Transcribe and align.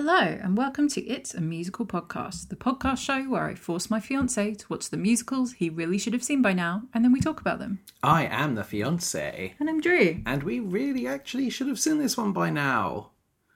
Hello, 0.00 0.20
and 0.20 0.56
welcome 0.56 0.86
to 0.90 1.04
It's 1.08 1.34
a 1.34 1.40
Musical 1.40 1.84
Podcast, 1.84 2.50
the 2.50 2.54
podcast 2.54 2.98
show 2.98 3.24
where 3.24 3.42
I 3.46 3.56
force 3.56 3.90
my 3.90 3.98
fiance 3.98 4.54
to 4.54 4.66
watch 4.68 4.90
the 4.90 4.96
musicals 4.96 5.54
he 5.54 5.68
really 5.68 5.98
should 5.98 6.12
have 6.12 6.22
seen 6.22 6.40
by 6.40 6.52
now, 6.52 6.82
and 6.94 7.04
then 7.04 7.10
we 7.10 7.20
talk 7.20 7.40
about 7.40 7.58
them. 7.58 7.80
I 8.00 8.26
am 8.26 8.54
the 8.54 8.62
fiance, 8.62 9.56
And 9.58 9.68
I'm 9.68 9.80
Drew. 9.80 10.22
and 10.24 10.44
we 10.44 10.60
really 10.60 11.08
actually 11.08 11.50
should 11.50 11.66
have 11.66 11.80
seen 11.80 11.98
this 11.98 12.16
one 12.16 12.30
by 12.32 12.48
now. 12.48 13.10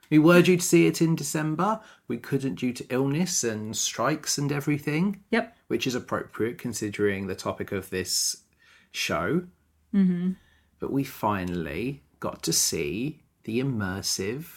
We 0.09 0.19
were 0.19 0.41
due 0.41 0.57
to 0.57 0.61
see 0.61 0.85
it 0.85 1.01
in 1.01 1.15
December. 1.15 1.79
We 2.09 2.17
couldn't 2.17 2.55
due 2.55 2.73
to 2.73 2.85
illness 2.89 3.45
and 3.45 3.73
strikes 3.73 4.37
and 4.37 4.51
everything, 4.51 5.23
Yep. 5.31 5.55
which 5.67 5.87
is 5.87 5.95
appropriate 5.95 6.57
considering 6.57 7.27
the 7.27 7.35
topic 7.35 7.71
of 7.71 7.89
this 7.89 8.43
show. 8.91 9.45
Mm-hmm. 9.95 10.31
But 10.81 10.91
we 10.91 11.05
finally 11.05 12.03
got 12.19 12.43
to 12.43 12.51
see 12.51 13.21
the 13.45 13.61
immersive 13.61 14.47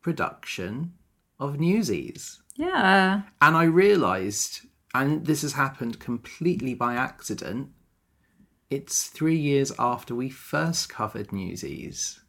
production 0.00 0.94
of 1.38 1.58
Newsies. 1.60 2.40
Yeah. 2.56 3.22
And 3.40 3.56
I 3.56 3.64
realised, 3.64 4.60
and 4.94 5.26
this 5.26 5.42
has 5.42 5.52
happened 5.54 6.00
completely 6.00 6.74
by 6.74 6.94
accident, 6.94 7.68
it's 8.70 9.06
three 9.08 9.36
years 9.36 9.72
after 9.78 10.14
we 10.14 10.28
first 10.30 10.88
covered 10.88 11.32
Newsies, 11.32 12.20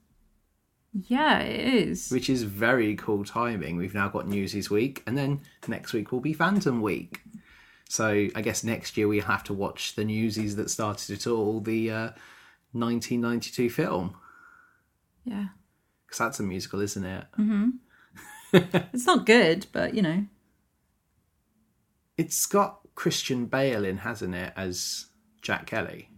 Yeah, 0.94 1.40
it 1.40 1.74
is. 1.88 2.10
which 2.12 2.30
is 2.30 2.44
very 2.44 2.96
cool 2.96 3.24
timing. 3.24 3.78
We've 3.78 3.94
now 3.96 4.10
got 4.10 4.28
Newsies 4.28 4.70
Week, 4.70 5.02
and 5.08 5.18
then 5.18 5.42
next 5.68 5.94
week 5.94 6.12
will 6.12 6.20
be 6.20 6.34
Phantom 6.34 6.82
Week. 6.82 7.22
So 7.90 8.28
I 8.36 8.42
guess 8.42 8.64
next 8.66 8.98
year 8.98 9.08
we 9.08 9.20
have 9.22 9.44
to 9.46 9.54
watch 9.54 9.96
the 9.96 10.04
Newsies 10.04 10.58
that 10.58 10.70
started 10.70 11.10
it 11.16 11.26
all, 11.26 11.62
the 11.62 11.90
uh, 11.90 12.10
1992 12.74 13.70
film. 13.70 14.16
Yeah. 15.24 15.48
Because 16.06 16.20
that's 16.20 16.40
a 16.40 16.44
musical, 16.44 16.82
isn't 16.82 17.04
it? 17.06 17.26
It's 18.94 19.06
not 19.06 19.26
good, 19.26 19.68
but 19.72 19.94
you 19.94 20.02
know. 20.02 20.26
It's 22.18 22.46
got 22.46 22.80
Christian 22.96 23.46
Bale 23.46 23.86
in, 23.86 23.98
hasn't 23.98 24.34
it, 24.34 24.54
as 24.56 25.08
Jack 25.42 25.68
Kelly? 25.68 26.10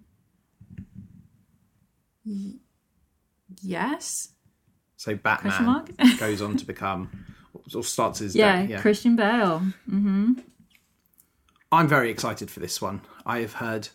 Yes. 3.62 4.30
So 4.96 5.16
Batman 5.16 5.86
goes 6.20 6.42
on 6.42 6.58
to 6.58 6.66
become, 6.66 7.26
or 7.76 7.84
starts 7.84 8.20
his 8.20 8.36
Yeah, 8.36 8.62
day. 8.64 8.72
Yeah. 8.72 8.82
Christian 8.82 9.16
Bale. 9.16 9.62
Mm-hmm. 9.90 10.34
I'm 11.72 11.88
very 11.88 12.10
excited 12.10 12.50
for 12.50 12.60
this 12.60 12.82
one. 12.82 13.02
I 13.26 13.40
have 13.40 13.54
heard 13.54 13.90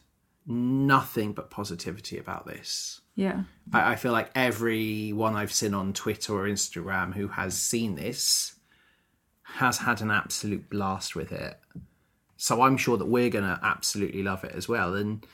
nothing 0.46 1.32
but 1.32 1.50
positivity 1.50 2.18
about 2.18 2.46
this. 2.46 3.00
Yeah. 3.14 3.44
I, 3.72 3.92
I 3.92 3.96
feel 3.96 4.12
like 4.12 4.30
everyone 4.34 5.36
I've 5.36 5.52
seen 5.52 5.74
on 5.74 5.92
Twitter 5.92 6.32
or 6.32 6.44
Instagram 6.44 7.14
who 7.14 7.28
has 7.28 7.56
seen 7.56 7.94
this 7.94 8.54
has 9.42 9.78
had 9.78 10.00
an 10.00 10.10
absolute 10.10 10.68
blast 10.68 11.14
with 11.14 11.32
it. 11.32 11.58
So 12.36 12.62
I'm 12.62 12.76
sure 12.76 12.96
that 12.96 13.06
we're 13.06 13.30
going 13.30 13.44
to 13.44 13.58
absolutely 13.62 14.22
love 14.22 14.44
it 14.44 14.52
as 14.54 14.68
well. 14.68 14.94
And 14.94 15.24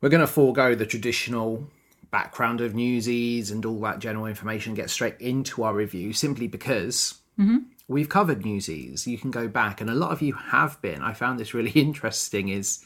we're 0.00 0.10
going 0.10 0.20
to 0.20 0.26
forego 0.26 0.74
the 0.74 0.86
traditional 0.86 1.68
background 2.10 2.60
of 2.60 2.74
newsies 2.74 3.50
and 3.50 3.64
all 3.64 3.80
that 3.80 3.98
general 3.98 4.26
information, 4.26 4.74
get 4.74 4.90
straight 4.90 5.20
into 5.20 5.62
our 5.62 5.74
review 5.74 6.12
simply 6.12 6.46
because 6.46 7.14
mm-hmm. 7.38 7.58
we've 7.88 8.08
covered 8.08 8.44
newsies. 8.44 9.06
You 9.06 9.18
can 9.18 9.30
go 9.30 9.48
back, 9.48 9.80
and 9.80 9.90
a 9.90 9.94
lot 9.94 10.12
of 10.12 10.22
you 10.22 10.34
have 10.34 10.80
been. 10.80 11.02
I 11.02 11.12
found 11.12 11.38
this 11.38 11.54
really 11.54 11.70
interesting 11.74 12.48
is 12.48 12.84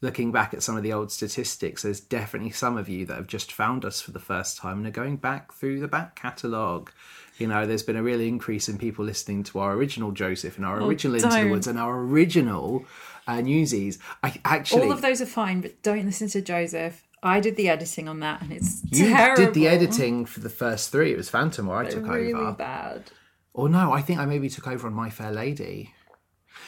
looking 0.00 0.32
back 0.32 0.54
at 0.54 0.62
some 0.62 0.76
of 0.76 0.82
the 0.82 0.92
old 0.92 1.10
statistics, 1.10 1.82
there's 1.82 2.00
definitely 2.00 2.50
some 2.50 2.76
of 2.76 2.88
you 2.88 3.06
that 3.06 3.16
have 3.16 3.26
just 3.26 3.52
found 3.52 3.84
us 3.84 4.00
for 4.00 4.10
the 4.10 4.20
first 4.20 4.58
time 4.58 4.78
and 4.78 4.86
are 4.86 4.90
going 4.90 5.16
back 5.16 5.52
through 5.52 5.80
the 5.80 5.88
back 5.88 6.16
catalogue. 6.16 6.90
You 7.38 7.46
know, 7.46 7.66
there's 7.66 7.82
been 7.82 7.96
a 7.96 8.02
real 8.02 8.20
increase 8.20 8.68
in 8.68 8.78
people 8.78 9.04
listening 9.04 9.42
to 9.44 9.58
our 9.58 9.74
original 9.74 10.12
Joseph 10.12 10.56
and 10.56 10.64
our 10.64 10.82
original 10.82 11.16
Into 11.16 11.28
the. 11.28 11.50
Woods 11.50 11.66
and 11.66 11.78
our 11.78 11.98
original 12.00 12.84
uh, 13.26 13.40
Newsies. 13.40 13.98
I 14.22 14.40
actually 14.44 14.82
All 14.82 14.92
of 14.92 15.02
those 15.02 15.20
are 15.20 15.26
fine, 15.26 15.60
but 15.60 15.82
don't 15.82 16.06
listen 16.06 16.28
to 16.28 16.40
Joseph. 16.40 17.02
I 17.22 17.40
did 17.40 17.56
the 17.56 17.68
editing 17.68 18.08
on 18.08 18.20
that, 18.20 18.42
and 18.42 18.52
it's 18.52 18.82
you 18.90 19.08
terrible. 19.08 19.46
did 19.46 19.54
the 19.54 19.68
editing 19.68 20.26
for 20.26 20.40
the 20.40 20.48
first 20.48 20.92
three. 20.92 21.12
It 21.12 21.16
was 21.16 21.28
Phantom 21.28 21.66
where 21.66 21.78
I 21.78 21.90
took 21.90 22.06
really 22.06 22.32
over. 22.32 22.52
bad. 22.52 23.10
Or 23.52 23.68
no, 23.68 23.92
I 23.92 24.02
think 24.02 24.20
I 24.20 24.26
maybe 24.26 24.48
took 24.48 24.68
over 24.68 24.86
on 24.86 24.94
My 24.94 25.10
Fair 25.10 25.32
Lady. 25.32 25.92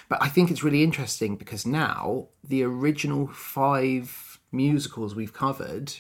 But 0.09 0.23
I 0.23 0.29
think 0.29 0.51
it's 0.51 0.63
really 0.63 0.83
interesting 0.83 1.37
because 1.37 1.67
now 1.67 2.29
the 2.43 2.63
original 2.63 3.29
five 3.29 4.41
musicals 4.51 5.15
we've 5.15 5.35
covered 5.35 5.93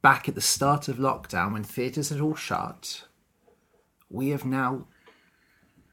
back 0.00 0.28
at 0.28 0.34
the 0.34 0.40
start 0.40 0.88
of 0.88 0.96
lockdown 0.96 1.52
when 1.52 1.62
theatres 1.62 2.08
had 2.08 2.20
all 2.20 2.34
shut, 2.34 3.04
we 4.10 4.30
have 4.30 4.44
now, 4.44 4.86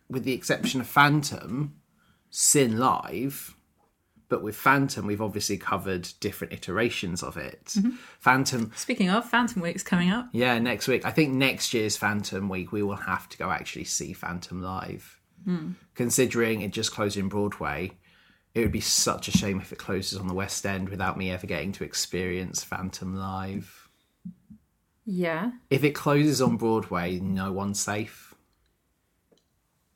with 0.10 0.24
the 0.24 0.34
exception 0.34 0.82
of 0.82 0.88
Phantom, 0.88 1.76
seen 2.30 2.78
live. 2.78 3.56
But 4.30 4.44
with 4.44 4.56
Phantom, 4.56 5.08
we've 5.08 5.22
obviously 5.22 5.58
covered 5.58 6.08
different 6.20 6.54
iterations 6.54 7.24
of 7.24 7.36
it. 7.36 7.66
Mm-hmm. 7.66 7.90
Phantom 8.20 8.72
Speaking 8.76 9.10
of, 9.10 9.28
Phantom 9.28 9.62
Week's 9.62 9.82
coming 9.82 10.12
up. 10.12 10.30
yeah, 10.34 10.60
next 10.60 10.88
week. 10.88 11.04
I 11.04 11.12
think 11.12 11.34
next 11.34 11.74
year's 11.74 11.98
Phantom 11.98 12.48
week 12.48 12.72
we 12.72 12.84
will 12.84 12.96
have 12.96 13.28
to 13.30 13.38
go 13.38 13.50
actually 13.50 13.86
see 13.86 14.14
Phantom 14.14 14.62
live. 14.62 15.19
Considering 15.96 16.62
it 16.62 16.72
just 16.72 16.92
closed 16.92 17.18
in 17.18 17.30
Broadway, 17.30 17.92
it 18.54 18.62
would 18.62 18.72
be 18.72 18.82
such 18.82 19.28
a 19.28 19.32
shame 19.32 19.60
if 19.60 19.72
it 19.72 19.78
closes 19.80 20.20
on 20.20 20.28
the 20.28 20.34
West 20.34 20.66
End 20.66 20.90
without 20.90 21.18
me 21.18 21.32
ever 21.32 21.48
getting 21.48 21.72
to 21.74 21.84
experience 21.84 22.64
Phantom 22.64 23.16
live. 23.16 23.90
Yeah. 25.06 25.52
If 25.70 25.84
it 25.84 25.96
closes 25.96 26.42
on 26.42 26.58
Broadway, 26.58 27.20
no 27.20 27.52
one's 27.52 27.80
safe. 27.80 28.36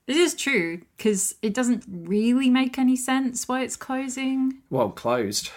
This 0.06 0.18
is 0.18 0.34
true 0.34 0.82
because 0.98 1.36
it 1.42 1.54
doesn't 1.54 1.86
really 1.88 2.50
make 2.50 2.78
any 2.78 2.96
sense 2.96 3.48
why 3.48 3.62
it's 3.62 3.76
closing. 3.76 4.62
Well, 4.70 4.90
closed 4.90 5.50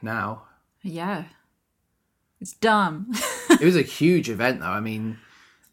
now. 0.00 0.44
Yeah. 0.82 1.24
It's 2.40 2.52
dumb. 2.52 3.12
it 3.50 3.62
was 3.62 3.76
a 3.76 3.82
huge 3.82 4.28
event 4.28 4.60
though. 4.60 4.66
I 4.66 4.80
mean, 4.80 5.18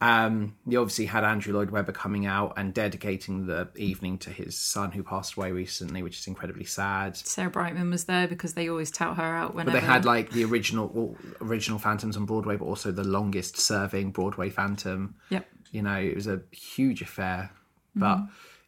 um, 0.01 0.55
you 0.65 0.79
obviously 0.79 1.07
had 1.07 1.25
Andrew 1.25 1.53
Lloyd 1.53 1.71
Webber 1.71 1.91
coming 1.91 2.25
out 2.25 2.53
and 2.55 2.73
dedicating 2.73 3.47
the 3.47 3.67
evening 3.75 4.17
to 4.19 4.29
his 4.29 4.57
son 4.57 4.91
who 4.91 5.03
passed 5.03 5.35
away 5.35 5.51
recently, 5.51 6.01
which 6.03 6.19
is 6.19 6.27
incredibly 6.27 6.63
sad. 6.63 7.17
Sarah 7.17 7.49
Brightman 7.49 7.89
was 7.89 8.05
there 8.05 8.25
because 8.25 8.53
they 8.53 8.69
always 8.69 8.91
tout 8.91 9.17
her 9.17 9.23
out 9.23 9.55
whenever. 9.55 9.75
But 9.75 9.81
they 9.81 9.85
had 9.85 10.05
like 10.05 10.31
the 10.31 10.45
original 10.45 10.89
well, 10.93 11.17
original 11.41 11.79
Phantoms 11.79 12.15
on 12.15 12.25
Broadway, 12.25 12.55
but 12.55 12.65
also 12.65 12.91
the 12.91 13.03
longest 13.03 13.57
serving 13.57 14.11
Broadway 14.11 14.49
Phantom. 14.49 15.15
Yep. 15.31 15.45
You 15.71 15.81
know, 15.81 15.97
it 15.97 16.15
was 16.15 16.27
a 16.27 16.41
huge 16.51 17.01
affair. 17.01 17.51
But 17.93 18.19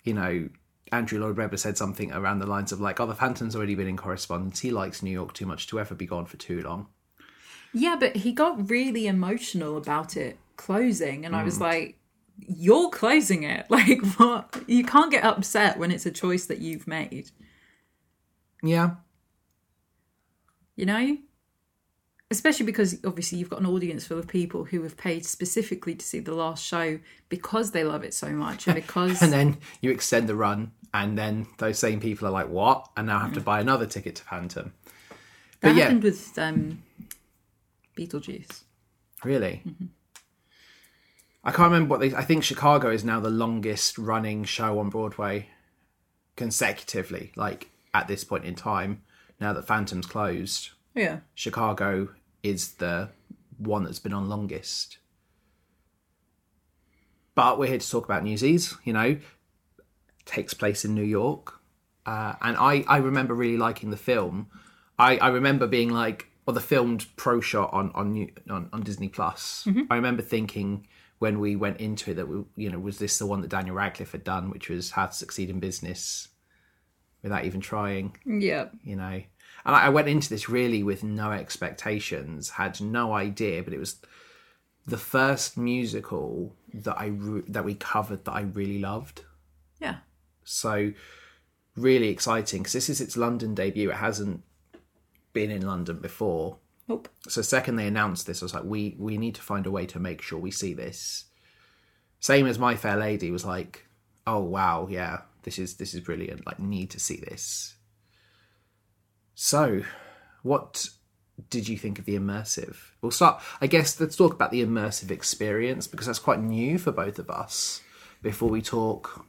you 0.04 0.14
know, 0.14 0.50
Andrew 0.92 1.22
Lloyd 1.22 1.38
Webber 1.38 1.56
said 1.56 1.78
something 1.78 2.12
around 2.12 2.40
the 2.40 2.46
lines 2.46 2.74
of 2.74 2.82
like, 2.82 3.00
"Oh, 3.00 3.06
the 3.06 3.16
Phantom's 3.16 3.56
already 3.56 3.76
been 3.76 3.88
in 3.88 3.96
correspondence. 3.96 4.60
He 4.60 4.72
likes 4.72 5.02
New 5.02 5.12
York 5.12 5.34
too 5.34 5.46
much 5.46 5.68
to 5.68 5.80
ever 5.80 5.96
be 5.96 6.06
gone 6.06 6.26
for 6.26 6.36
too 6.36 6.62
long." 6.62 6.88
Yeah, 7.74 7.96
but 7.98 8.18
he 8.18 8.34
got 8.34 8.70
really 8.70 9.08
emotional 9.08 9.78
about 9.78 10.18
it 10.18 10.38
closing, 10.58 11.26
and 11.26 11.36
I 11.36 11.44
was 11.44 11.58
mm. 11.58 11.62
like, 11.62 12.00
"You're 12.38 12.90
closing 12.90 13.44
it. 13.44 13.66
Like, 13.70 14.06
what? 14.18 14.64
You 14.68 14.84
can't 14.84 15.12
get 15.12 15.24
upset 15.24 15.78
when 15.78 15.92
it's 15.92 16.06
a 16.06 16.12
choice 16.12 16.46
that 16.48 16.60
you've 16.60 16.88
made. 16.88 17.32
Yeah, 18.64 18.96
You 20.76 20.86
know." 20.86 21.18
Especially 22.30 22.66
because 22.66 22.98
obviously 23.04 23.40
you've 23.40 23.50
got 23.50 23.60
an 23.60 23.66
audience 23.66 24.08
full 24.08 24.18
of 24.18 24.26
people 24.26 24.64
who 24.64 24.84
have 24.84 24.96
paid 24.96 25.26
specifically 25.26 25.94
to 25.96 26.06
see 26.06 26.20
the 26.20 26.34
last 26.34 26.64
show 26.64 26.98
because 27.28 27.72
they 27.72 27.84
love 27.84 28.06
it 28.06 28.14
so 28.14 28.30
much 28.30 28.68
and 28.68 28.76
because 28.82 29.22
and 29.22 29.34
then 29.34 29.58
you 29.82 29.92
extend 29.92 30.30
the 30.30 30.36
run, 30.36 30.72
and 30.94 31.18
then 31.18 31.46
those 31.58 31.78
same 31.78 32.00
people 32.00 32.28
are 32.28 32.32
like, 32.32 32.48
"What?" 32.48 32.88
and 32.96 33.08
now 33.08 33.20
have 33.20 33.34
to 33.34 33.42
mm. 33.42 33.46
buy 33.46 33.60
another 33.60 33.86
ticket 33.86 34.16
to 34.16 34.24
Phantom. 34.24 34.74
that 34.80 35.16
But 35.62 35.76
yeah, 35.76 35.84
happened 35.84 36.04
with 36.04 36.38
um, 36.38 36.84
Beetlejuice. 37.98 38.64
Really? 39.24 39.62
Mm-hmm. 39.68 39.86
I 41.44 41.52
can't 41.52 41.72
remember 41.72 41.90
what 41.90 42.00
they. 42.02 42.14
I 42.16 42.24
think 42.24 42.44
Chicago 42.44 42.90
is 42.92 43.04
now 43.04 43.20
the 43.20 43.30
longest 43.30 43.98
running 43.98 44.44
show 44.44 44.78
on 44.80 44.90
Broadway 44.90 45.48
consecutively. 46.36 47.32
Like 47.36 47.70
at 47.94 48.08
this 48.08 48.24
point 48.24 48.46
in 48.46 48.56
time, 48.56 49.02
now 49.40 49.54
that 49.54 49.68
Phantom's 49.68 50.06
closed, 50.06 50.70
Yeah. 50.94 51.20
Chicago 51.34 52.10
is 52.44 52.74
the 52.74 53.10
one 53.58 53.84
that's 53.84 54.00
been 54.00 54.14
on 54.14 54.30
longest. 54.30 54.98
But 57.34 57.58
we're 57.58 57.68
here 57.68 57.80
to 57.80 57.90
talk 57.90 58.06
about 58.06 58.24
Newsies. 58.24 58.76
You 58.84 58.94
know, 58.94 59.18
takes 60.26 60.54
place 60.54 60.86
in 60.86 60.94
New 60.94 61.04
York, 61.04 61.60
uh, 62.06 62.34
and 62.42 62.58
I 62.58 62.84
I 62.88 62.98
remember 62.98 63.34
really 63.34 63.58
liking 63.58 63.90
the 63.90 63.98
film. 63.98 64.48
I 65.00 65.18
I 65.18 65.30
remember 65.30 65.66
being 65.66 65.90
like, 65.90 66.28
or 66.46 66.54
the 66.54 66.60
filmed 66.60 67.08
pro 67.16 67.42
shot 67.42 67.72
on 67.74 67.92
on 67.96 68.30
on, 68.50 68.70
on 68.72 68.84
Disney 68.84 69.08
Plus. 69.10 69.68
I 69.90 69.96
remember 69.96 70.22
thinking 70.22 70.86
when 71.22 71.40
we 71.40 71.56
went 71.56 71.80
into 71.80 72.10
it 72.10 72.16
that 72.16 72.28
we, 72.28 72.44
you 72.56 72.70
know 72.72 72.80
was 72.80 72.98
this 72.98 73.20
the 73.20 73.28
one 73.28 73.42
that 73.42 73.52
Daniel 73.52 73.76
Radcliffe 73.76 74.12
had 74.12 74.24
done, 74.24 74.50
which 74.50 74.70
was 74.70 74.90
How 74.92 75.06
to 75.06 75.14
Succeed 75.14 75.52
in 75.52 75.60
Business 75.60 76.30
without 77.22 77.46
even 77.46 77.62
trying 77.62 78.18
Yeah. 78.26 78.70
you 78.84 78.96
know. 78.96 79.22
And 79.64 79.76
I 79.76 79.86
I 79.86 79.90
went 79.90 80.08
into 80.08 80.30
this 80.30 80.50
really 80.50 80.82
with 80.82 81.04
no 81.04 81.32
expectations, 81.32 82.50
had 82.50 82.82
no 82.82 83.14
idea, 83.14 83.62
but 83.62 83.72
it 83.74 83.80
was 83.80 84.02
the 84.88 84.98
first 84.98 85.58
musical 85.58 86.56
that 86.74 86.98
I 87.00 87.08
re- 87.08 87.44
that 87.48 87.66
we 87.66 87.76
covered 87.76 88.26
that 88.26 88.34
I 88.34 88.42
really 88.42 88.80
loved. 88.80 89.22
Yeah. 89.80 89.98
So 90.44 90.92
really 91.76 92.10
exciting 92.10 92.62
because 92.62 92.74
this 92.74 92.90
is 92.90 93.00
its 93.00 93.16
London 93.16 93.54
debut. 93.54 93.92
It 93.92 93.98
hasn't 93.98 94.42
been 95.34 95.52
in 95.52 95.68
London 95.68 96.00
before. 96.00 96.58
Nope. 96.92 97.08
So 97.30 97.42
second 97.42 97.78
they 97.78 97.88
announced 97.88 98.28
this, 98.28 98.42
I 98.42 98.46
was 98.46 98.54
like, 98.54 98.66
we 98.66 98.98
we 99.00 99.18
need 99.18 99.36
to 99.36 99.42
find 99.42 99.66
a 99.66 99.72
way 99.72 99.86
to 99.86 99.98
make 99.98 100.22
sure 100.22 100.38
we 100.38 100.52
see 100.52 100.74
this. 100.74 101.24
Same 102.20 102.46
as 102.46 102.60
My 102.60 102.76
Fair 102.76 102.98
Lady 102.98 103.32
was 103.32 103.46
like, 103.46 103.86
oh 104.28 104.42
wow, 104.42 104.90
yeah, 104.92 105.22
this 105.44 105.58
is 105.58 105.76
this 105.76 105.94
is 105.94 106.02
brilliant. 106.02 106.46
Like 106.46 106.60
need 106.60 106.90
to 106.90 107.00
see 107.00 107.16
this. 107.16 107.76
So, 109.36 109.84
what 110.44 110.90
did 111.50 111.70
you 111.70 111.78
think 111.78 111.98
of 111.98 112.04
the 112.04 112.18
immersive? 112.18 112.76
We'll 113.02 113.12
start. 113.12 113.42
I 113.62 113.68
guess 113.68 113.98
let's 113.98 114.18
talk 114.18 114.34
about 114.34 114.52
the 114.52 114.62
immersive 114.62 115.12
experience 115.12 115.88
because 115.88 116.08
that's 116.08 116.20
quite 116.20 116.42
new 116.42 116.78
for 116.78 116.92
both 116.92 117.20
of 117.20 117.30
us. 117.30 117.80
Before 118.22 118.50
we 118.50 118.62
talk 118.62 119.26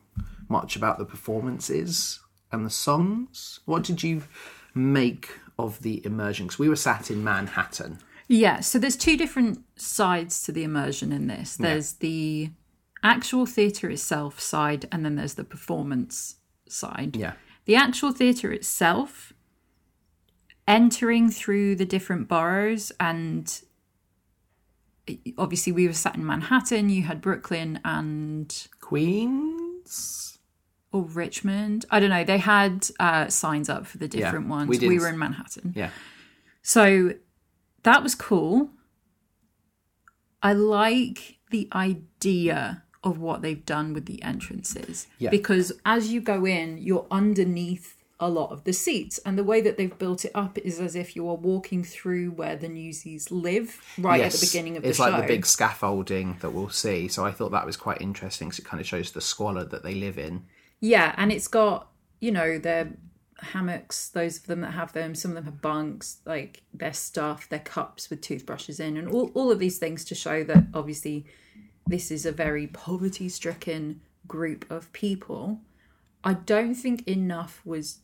much 0.48 0.74
about 0.74 0.98
the 0.98 1.04
performances 1.04 2.18
and 2.50 2.66
the 2.66 2.70
songs, 2.70 3.60
what 3.66 3.84
did 3.84 4.02
you 4.02 4.24
make 4.74 5.38
of 5.62 5.80
the 5.82 6.04
immersion? 6.04 6.46
Because 6.46 6.58
we 6.58 6.68
were 6.68 6.76
sat 6.76 7.10
in 7.10 7.22
Manhattan. 7.22 7.98
Yeah, 8.28 8.60
so 8.60 8.78
there's 8.78 8.96
two 8.96 9.16
different 9.16 9.60
sides 9.76 10.42
to 10.44 10.52
the 10.52 10.64
immersion 10.64 11.12
in 11.12 11.26
this. 11.26 11.56
There's 11.56 11.94
the 11.94 12.50
actual 13.02 13.46
theatre 13.46 13.90
itself 13.90 14.40
side, 14.40 14.86
and 14.92 15.04
then 15.04 15.16
there's 15.16 15.34
the 15.34 15.44
performance 15.44 16.36
side. 16.68 17.16
Yeah. 17.16 17.32
The 17.64 17.76
actual 17.76 18.12
theatre 18.12 18.52
itself, 18.52 19.32
entering 20.66 21.30
through 21.30 21.76
the 21.76 21.84
different 21.84 22.28
boroughs, 22.28 22.92
and 22.98 23.60
obviously 25.36 25.72
we 25.72 25.86
were 25.86 25.92
sat 25.92 26.14
in 26.14 26.24
Manhattan, 26.24 26.88
you 26.88 27.02
had 27.02 27.20
Brooklyn 27.20 27.80
and 27.84 28.66
Queens. 28.80 30.31
Or 30.92 31.02
Richmond. 31.02 31.86
I 31.90 32.00
don't 32.00 32.10
know. 32.10 32.24
They 32.24 32.38
had 32.38 32.88
uh, 33.00 33.28
signs 33.28 33.68
up 33.68 33.86
for 33.86 33.98
the 33.98 34.08
different 34.08 34.48
ones. 34.48 34.68
we 34.68 34.78
We, 34.86 34.98
were 34.98 35.08
in 35.08 35.18
Manhattan. 35.18 35.72
Yeah. 35.74 35.90
So 36.62 37.14
that 37.82 38.02
was 38.02 38.14
cool. 38.14 38.70
I 40.42 40.52
like 40.52 41.38
the 41.50 41.68
idea 41.72 42.84
of 43.04 43.18
what 43.18 43.42
they've 43.42 43.64
done 43.64 43.94
with 43.94 44.06
the 44.06 44.22
entrances. 44.22 45.06
Yeah. 45.18 45.30
Because 45.30 45.72
as 45.84 46.12
you 46.12 46.20
go 46.20 46.44
in, 46.44 46.78
you're 46.78 47.06
underneath 47.10 47.96
a 48.20 48.28
lot 48.28 48.52
of 48.52 48.62
the 48.62 48.72
seats. 48.72 49.18
And 49.18 49.36
the 49.36 49.42
way 49.42 49.60
that 49.60 49.76
they've 49.76 49.98
built 49.98 50.24
it 50.24 50.30
up 50.34 50.56
is 50.58 50.78
as 50.78 50.94
if 50.94 51.16
you 51.16 51.28
are 51.28 51.34
walking 51.34 51.82
through 51.82 52.30
where 52.30 52.54
the 52.54 52.68
newsies 52.68 53.32
live 53.32 53.80
right 53.98 54.20
at 54.20 54.30
the 54.30 54.46
beginning 54.46 54.76
of 54.76 54.84
the 54.84 54.90
it's 54.90 54.98
show. 54.98 55.10
like 55.10 55.22
the 55.22 55.26
big 55.26 55.44
scaffolding 55.44 56.36
that 56.40 56.50
we'll 56.50 56.70
see. 56.70 57.08
So 57.08 57.26
I 57.26 57.32
thought 57.32 57.50
that 57.50 57.66
was 57.66 57.76
quite 57.76 58.00
interesting 58.00 58.48
because 58.48 58.60
it 58.60 58.64
kind 58.64 58.80
of 58.80 58.86
shows 58.86 59.10
the 59.10 59.20
squalor 59.20 59.64
that 59.64 59.82
they 59.82 59.94
live 59.94 60.18
in. 60.18 60.44
Yeah, 60.82 61.14
and 61.16 61.30
it's 61.30 61.46
got, 61.46 61.86
you 62.20 62.32
know, 62.32 62.58
their 62.58 62.92
hammocks, 63.38 64.08
those 64.08 64.38
of 64.38 64.46
them 64.46 64.62
that 64.62 64.72
have 64.72 64.92
them, 64.92 65.14
some 65.14 65.30
of 65.30 65.36
them 65.36 65.44
have 65.44 65.62
bunks, 65.62 66.18
like 66.26 66.62
their 66.74 66.92
stuff, 66.92 67.48
their 67.48 67.60
cups 67.60 68.10
with 68.10 68.20
toothbrushes 68.20 68.80
in, 68.80 68.96
and 68.96 69.08
all, 69.08 69.30
all 69.34 69.52
of 69.52 69.60
these 69.60 69.78
things 69.78 70.04
to 70.06 70.16
show 70.16 70.42
that 70.42 70.64
obviously 70.74 71.24
this 71.86 72.10
is 72.10 72.26
a 72.26 72.32
very 72.32 72.66
poverty 72.66 73.28
stricken 73.28 74.00
group 74.26 74.68
of 74.70 74.92
people. 74.92 75.60
I 76.24 76.34
don't 76.34 76.74
think 76.74 77.06
enough 77.06 77.62
was 77.64 77.98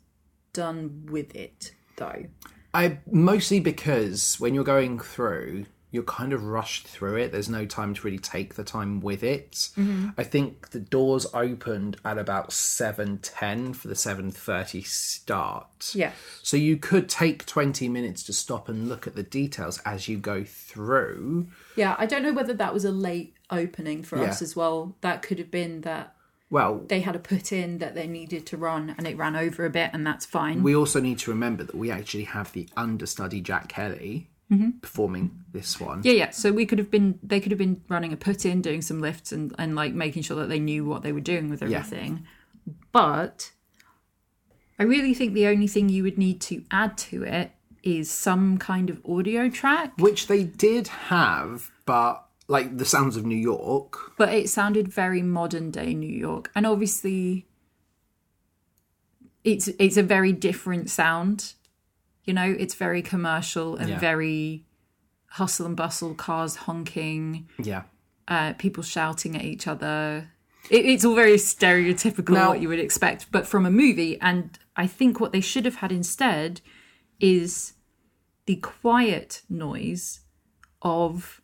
done 0.53 1.05
with 1.11 1.35
it, 1.35 1.73
though. 1.97 2.27
I 2.73 2.99
mostly 3.11 3.59
because 3.59 4.39
when 4.39 4.55
you're 4.55 4.63
going 4.63 5.01
through, 5.01 5.67
you're 5.91 6.03
kind 6.03 6.33
of 6.33 6.45
rushed 6.45 6.87
through 6.87 7.17
it. 7.17 7.33
There's 7.33 7.49
no 7.49 7.65
time 7.65 7.95
to 7.95 8.03
really 8.03 8.19
take 8.19 8.55
the 8.55 8.65
time 8.65 9.01
with 9.01 9.23
it. 9.23 9.53
Mm-hmm. 9.53 10.09
I 10.19 10.25
think 10.25 10.71
the 10.71 10.81
doors 10.81 11.27
opened 11.33 11.97
at 12.05 12.19
about 12.19 12.53
seven 12.53 13.19
ten 13.19 13.73
for 13.73 13.89
the 13.89 13.95
seven 13.95 14.31
thirty 14.31 14.83
start. 14.83 15.93
Yeah. 15.95 16.13
So 16.43 16.57
you 16.57 16.77
could 16.77 17.09
take 17.09 17.47
twenty 17.47 17.89
minutes 17.89 18.23
to 18.25 18.33
stop 18.33 18.69
and 18.69 18.89
look 18.89 19.07
at 19.07 19.15
the 19.15 19.23
details 19.23 19.81
as 19.87 20.09
you 20.09 20.19
go 20.19 20.45
through. 20.45 21.49
Yeah, 21.77 21.97
I 21.99 22.07
don't 22.07 22.23
know 22.23 22.33
whether 22.33 22.55
that 22.55 22.75
was 22.75 22.85
a 22.85 22.93
late 22.93 23.35
opening 23.51 24.03
for 24.03 24.19
us 24.19 24.43
as 24.43 24.55
well. 24.55 24.97
That 25.01 25.23
could 25.23 25.39
have 25.39 25.51
been 25.51 25.81
that 25.83 26.15
Well, 26.51 26.83
they 26.87 27.01
had 27.01 27.17
a 27.17 27.19
put 27.19 27.51
in 27.51 27.79
that 27.79 27.95
they 27.95 28.07
needed 28.07 28.45
to 28.47 28.59
run 28.59 28.95
and 28.99 29.07
it 29.07 29.17
ran 29.17 29.37
over 29.37 29.65
a 29.65 29.71
bit, 29.71 29.91
and 29.95 30.07
that's 30.07 30.27
fine. 30.27 30.63
we 30.63 30.77
also 30.77 31.01
need 31.01 31.19
to 31.21 31.31
remember 31.31 31.65
that 31.65 31.75
we 31.75 31.91
actually 31.91 32.25
have 32.25 32.53
the 32.53 32.69
understudy 32.77 33.41
Jack 33.41 33.69
Kelly 33.69 34.29
Mm-hmm. 34.51 34.79
performing 34.81 35.45
this 35.53 35.79
one. 35.79 36.01
Yeah, 36.05 36.13
yeah. 36.13 36.31
So 36.31 36.53
we 36.53 36.65
could 36.65 36.79
have 36.79 36.91
been, 36.91 37.19
they 37.23 37.39
could 37.39 37.53
have 37.53 37.59
been 37.59 37.83
running 37.91 38.15
a 38.15 38.17
put 38.17 38.47
in, 38.47 38.63
doing 38.63 38.81
some 38.81 38.99
lifts 38.99 39.31
and, 39.31 39.55
and 39.59 39.77
like 39.77 39.93
making 39.93 40.23
sure 40.23 40.39
that 40.39 40.49
they 40.49 40.59
knew 40.59 40.87
what 40.87 41.03
they 41.03 41.13
were 41.13 41.21
doing 41.21 41.51
with 41.51 41.63
everything. 41.63 42.27
But 42.91 43.53
I 44.79 44.85
really 44.85 45.13
think 45.13 45.35
the 45.35 45.47
only 45.49 45.67
thing 45.67 45.91
you 45.91 46.03
would 46.03 46.17
need 46.17 46.41
to 46.43 46.65
add 46.71 46.97
to 46.99 47.25
it 47.25 47.53
is 47.83 48.11
some 48.11 48.59
kind 48.59 48.91
of 48.91 49.05
audio 49.07 49.51
track. 49.51 49.93
Which 49.99 50.29
they 50.29 50.45
did 50.45 50.89
have, 50.89 51.71
but 51.85 52.25
like 52.47 52.79
the 52.79 52.85
sounds 52.85 53.17
of 53.17 53.27
New 53.27 53.37
York. 53.37 54.17
But 54.17 54.33
it 54.33 54.49
sounded 54.49 54.89
very 54.89 55.23
modern 55.23 55.71
day 55.71 55.95
New 55.95 56.07
York. 56.11 56.51
And 56.55 56.67
obviously 56.67 57.47
it's 59.45 59.69
it's 59.79 59.97
a 59.97 60.03
very 60.03 60.33
different 60.33 60.91
sound. 60.91 61.55
You 62.29 62.35
know, 62.35 62.55
it's 62.59 62.75
very 62.75 63.01
commercial 63.01 63.77
and 63.77 63.89
Yeah. 63.89 63.99
very 63.99 64.67
hustle 65.31 65.65
and 65.65 65.75
bustle, 65.75 66.15
cars 66.15 66.57
honking. 66.57 67.49
Yeah. 67.63 67.85
uh, 68.29 68.53
people 68.59 68.83
shouting 68.83 69.35
at 69.35 69.43
each 69.43 69.67
other. 69.67 70.31
It, 70.69 70.85
it's 70.85 71.03
all 71.07 71.15
very 71.15 71.37
stereotypical 71.37 72.35
Now- 72.35 72.49
what 72.51 72.61
you 72.61 72.69
would 72.69 72.79
expect, 72.79 73.31
but 73.33 73.47
from 73.47 73.65
a 73.65 73.71
movie. 73.71 74.21
And 74.21 74.59
I 74.77 74.87
think 74.87 75.19
what 75.19 75.33
they 75.33 75.41
should 75.41 75.65
have 75.65 75.77
had 75.77 75.91
instead 75.91 76.61
is 77.19 77.73
the 78.45 78.57
quiet 78.57 79.41
noise 79.49 80.21
of 80.83 81.41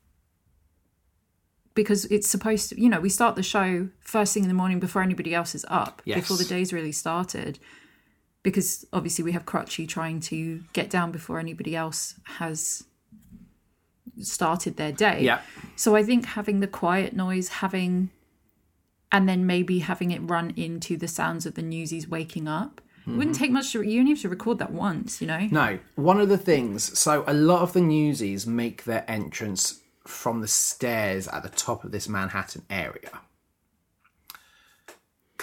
because 1.74 2.04
it's 2.06 2.28
supposed 2.28 2.68
to 2.68 2.78
you 2.80 2.88
know 2.90 3.00
we 3.00 3.08
start 3.08 3.34
the 3.34 3.42
show 3.42 3.88
first 4.00 4.34
thing 4.34 4.42
in 4.44 4.48
the 4.48 4.54
morning 4.54 4.78
before 4.78 5.02
anybody 5.02 5.34
else 5.34 5.54
is 5.54 5.64
up 5.68 6.02
Yes. 6.04 6.20
before 6.20 6.36
the 6.36 6.44
day's 6.44 6.72
really 6.72 6.92
started 6.92 7.58
because 8.44 8.86
obviously 8.92 9.24
we 9.24 9.32
have 9.32 9.44
crutchy 9.44 9.88
trying 9.88 10.20
to 10.20 10.62
get 10.72 10.88
down 10.88 11.10
before 11.10 11.40
anybody 11.40 11.74
else 11.74 12.14
has 12.38 12.84
started 14.20 14.76
their 14.76 14.92
day 14.92 15.22
Yeah. 15.22 15.40
so 15.74 15.96
I 15.96 16.04
think 16.04 16.26
having 16.26 16.60
the 16.60 16.68
quiet 16.68 17.14
noise, 17.16 17.48
having, 17.48 18.10
and 19.10 19.28
then 19.28 19.44
maybe 19.44 19.80
having 19.80 20.12
it 20.12 20.20
run 20.20 20.52
into 20.54 20.96
the 20.96 21.08
sounds 21.08 21.46
of 21.46 21.54
the 21.54 21.62
newsies 21.62 22.06
waking 22.06 22.46
up. 22.46 22.80
It 23.06 23.10
wouldn't 23.10 23.36
mm-hmm. 23.36 23.44
take 23.44 23.50
much 23.50 23.72
to, 23.72 23.82
you 23.82 24.00
only 24.00 24.12
have 24.12 24.22
to 24.22 24.30
record 24.30 24.58
that 24.60 24.72
once, 24.72 25.20
you 25.20 25.26
know? 25.26 25.46
No, 25.50 25.78
one 25.94 26.20
of 26.20 26.30
the 26.30 26.38
things. 26.38 26.98
So 26.98 27.22
a 27.26 27.34
lot 27.34 27.60
of 27.60 27.74
the 27.74 27.82
newsies 27.82 28.46
make 28.46 28.84
their 28.84 29.04
entrance 29.06 29.82
from 30.06 30.40
the 30.40 30.48
stairs 30.48 31.28
at 31.28 31.42
the 31.42 31.50
top 31.50 31.84
of 31.84 31.92
this 31.92 32.08
Manhattan 32.08 32.62
area. 32.70 33.20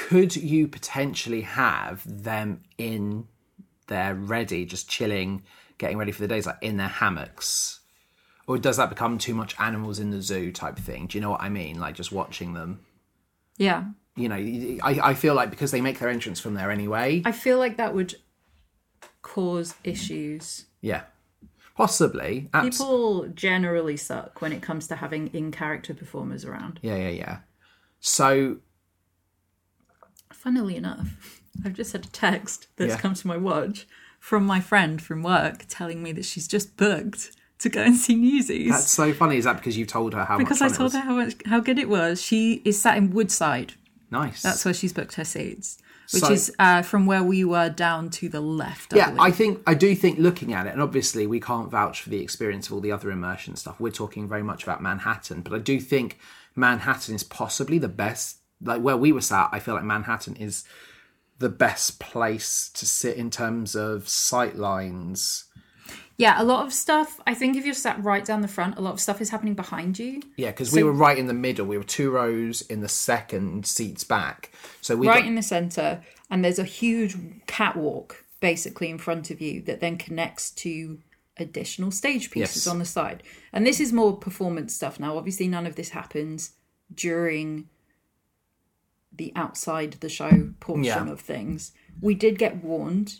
Could 0.08 0.36
you 0.36 0.68
potentially 0.68 1.42
have 1.42 2.04
them 2.06 2.64
in 2.78 3.28
there 3.88 4.16
ready, 4.16 4.66
just 4.66 4.90
chilling, 4.90 5.44
getting 5.78 5.98
ready 5.98 6.12
for 6.12 6.22
the 6.22 6.28
days, 6.28 6.46
like 6.46 6.58
in 6.62 6.78
their 6.78 6.88
hammocks? 6.88 7.80
Or 8.48 8.58
does 8.58 8.78
that 8.78 8.90
become 8.90 9.18
too 9.18 9.34
much 9.34 9.56
animals 9.60 10.00
in 10.00 10.10
the 10.10 10.22
zoo 10.22 10.52
type 10.52 10.78
thing? 10.78 11.08
Do 11.08 11.18
you 11.18 11.22
know 11.22 11.30
what 11.32 11.42
I 11.42 11.50
mean? 11.50 11.80
Like 11.80 11.96
just 11.96 12.12
watching 12.12 12.54
them. 12.54 12.82
Yeah. 13.58 13.86
You 14.16 14.28
know, 14.28 14.36
I, 14.36 15.00
I 15.02 15.14
feel 15.14 15.36
like 15.36 15.50
because 15.50 15.72
they 15.72 15.82
make 15.82 16.00
their 16.00 16.10
entrance 16.10 16.40
from 16.40 16.56
there 16.56 16.72
anyway. 16.72 17.22
I 17.24 17.32
feel 17.32 17.58
like 17.60 17.78
that 17.78 17.94
would 17.94 18.16
cause 19.22 19.76
issues. 19.84 20.66
Yeah. 20.82 21.04
Possibly. 21.76 22.50
Abs- 22.54 22.78
People 22.78 23.28
generally 23.28 23.98
suck 23.98 24.42
when 24.42 24.52
it 24.52 24.62
comes 24.62 24.88
to 24.88 24.96
having 24.96 25.28
in 25.28 25.52
character 25.52 25.94
performers 25.94 26.44
around. 26.44 26.80
Yeah, 26.82 26.98
yeah, 26.98 27.10
yeah. 27.10 27.38
So 28.00 28.58
Funnily 30.34 30.76
enough, 30.76 31.42
I've 31.66 31.74
just 31.74 31.92
had 31.92 32.06
a 32.06 32.10
text 32.10 32.68
that's 32.78 32.94
Yeah. 32.94 33.00
come 33.00 33.14
to 33.14 33.28
my 33.28 33.38
watch 33.38 33.88
from 34.20 34.46
my 34.46 34.60
friend 34.60 35.02
from 35.02 35.24
work 35.24 35.66
telling 35.68 36.02
me 36.04 36.12
that 36.14 36.26
she's 36.26 36.48
just 36.48 36.78
booked 36.78 37.32
to 37.60 37.70
go 37.70 37.82
and 37.84 37.96
see 37.96 38.16
Newsies. 38.16 38.70
that's 38.72 38.90
so 38.92 39.14
funny. 39.14 39.38
Is 39.38 39.46
that 39.46 39.58
because 39.58 39.78
you 39.78 39.86
told 39.86 40.14
her 40.14 40.26
how 40.26 40.38
because 40.38 40.62
I 40.62 40.70
told 40.70 40.94
her 40.94 41.00
how 41.00 41.16
much 41.16 41.36
how 41.46 41.60
good 41.60 41.78
it 41.80 41.90
was. 41.90 42.22
She 42.22 42.62
is 42.66 42.82
sat 42.82 42.98
in 42.98 43.12
Woodside. 43.12 43.74
Nice. 44.10 44.42
That's 44.42 44.66
where 44.66 44.74
she's 44.74 44.92
booked 44.92 45.16
her 45.16 45.24
seats, 45.24 45.78
which 46.12 46.24
So- 46.24 46.34
is 46.34 46.52
uh, 46.60 46.82
from 46.82 47.06
where 47.06 47.24
we 47.24 47.46
were 47.46 47.70
down 47.70 48.10
to 48.12 48.28
the 48.28 48.42
left. 48.42 48.94
I 48.94 48.98
yeah, 48.98 49.06
believe. 49.12 49.22
I 49.22 49.32
think 49.32 49.62
I 49.66 49.74
do 49.74 49.96
think 49.96 50.20
looking 50.20 50.54
at 50.54 50.66
it, 50.68 50.74
and 50.74 50.82
obviously 50.82 51.26
we 51.28 51.40
can't 51.40 51.70
vouch 51.72 52.02
for 52.02 52.10
the 52.10 52.20
experience 52.22 52.68
of 52.68 52.74
all 52.74 52.82
the 52.82 52.92
other 52.92 53.10
immersion 53.12 53.56
stuff. 53.56 53.80
We're 53.80 53.92
talking 53.92 54.28
very 54.28 54.44
much 54.44 54.64
about 54.64 54.82
Manhattan, 54.82 55.42
but 55.42 55.54
I 55.54 55.60
do 55.60 55.80
think 55.80 56.20
Manhattan 56.56 57.16
is 57.16 57.24
possibly 57.24 57.78
the 57.78 57.88
best. 57.88 58.38
Like 58.64 58.82
where 58.82 58.98
we 58.98 59.12
were 59.12 59.22
sat, 59.22 59.50
I 59.52 59.60
feel 59.60 59.74
like 59.76 59.84
Manhattan 59.84 60.36
is 60.36 60.64
the 61.40 61.50
best 61.50 62.00
place 62.00 62.70
to 62.70 62.86
sit 62.86 63.18
in 63.18 63.30
terms 63.30 63.76
of 63.76 64.08
sight 64.08 64.56
lines. 64.56 65.46
Yeah, 66.18 66.40
a 66.40 66.44
lot 66.44 66.66
of 66.68 66.72
stuff. 66.72 67.20
I 67.26 67.34
think 67.34 67.58
if 67.58 67.66
you're 67.66 67.74
sat 67.74 68.04
right 68.04 68.24
down 68.24 68.42
the 68.42 68.48
front, 68.48 68.78
a 68.78 68.82
lot 68.82 68.94
of 68.94 69.00
stuff 69.00 69.22
is 69.22 69.32
happening 69.32 69.56
behind 69.56 69.98
you. 69.98 70.22
Yeah, 70.38 70.52
because 70.52 70.72
we 70.72 70.84
were 70.84 70.92
right 70.92 71.18
in 71.18 71.26
the 71.26 71.34
middle. 71.34 71.66
We 71.66 71.80
were 71.80 71.84
two 71.84 72.12
rows 72.12 72.62
in 72.62 72.82
the 72.82 72.88
second 72.88 73.66
seats 73.66 74.04
back. 74.04 74.52
So 74.82 74.96
we 74.96 75.08
right 75.08 75.22
got, 75.22 75.28
in 75.28 75.34
the 75.34 75.42
center, 75.42 76.02
and 76.30 76.46
there's 76.46 76.60
a 76.60 76.64
huge 76.64 77.16
catwalk 77.48 78.24
basically 78.40 78.90
in 78.92 79.00
front 79.00 79.32
of 79.32 79.42
you 79.42 79.62
that 79.64 79.80
then 79.80 79.98
connects 79.98 80.52
to 80.52 81.00
additional 81.38 81.90
stage 81.90 82.30
pieces 82.30 82.66
Yes. 82.66 82.68
on 82.68 82.78
the 82.78 82.86
side. 82.86 83.24
And 83.52 83.66
this 83.66 83.80
is 83.80 83.92
more 83.92 84.16
performance 84.16 84.76
stuff 84.76 85.00
now. 85.00 85.18
Obviously, 85.18 85.48
none 85.48 85.66
of 85.66 85.76
this 85.76 85.90
happens 85.90 86.52
during 86.94 87.68
the 89.16 89.32
outside 89.36 89.94
the 90.00 90.10
show 90.10 90.52
portion 90.60 90.84
Yeah. 90.84 91.10
of 91.12 91.20
things. 91.20 91.72
We 92.02 92.16
did 92.16 92.38
get 92.40 92.64
warned 92.64 93.16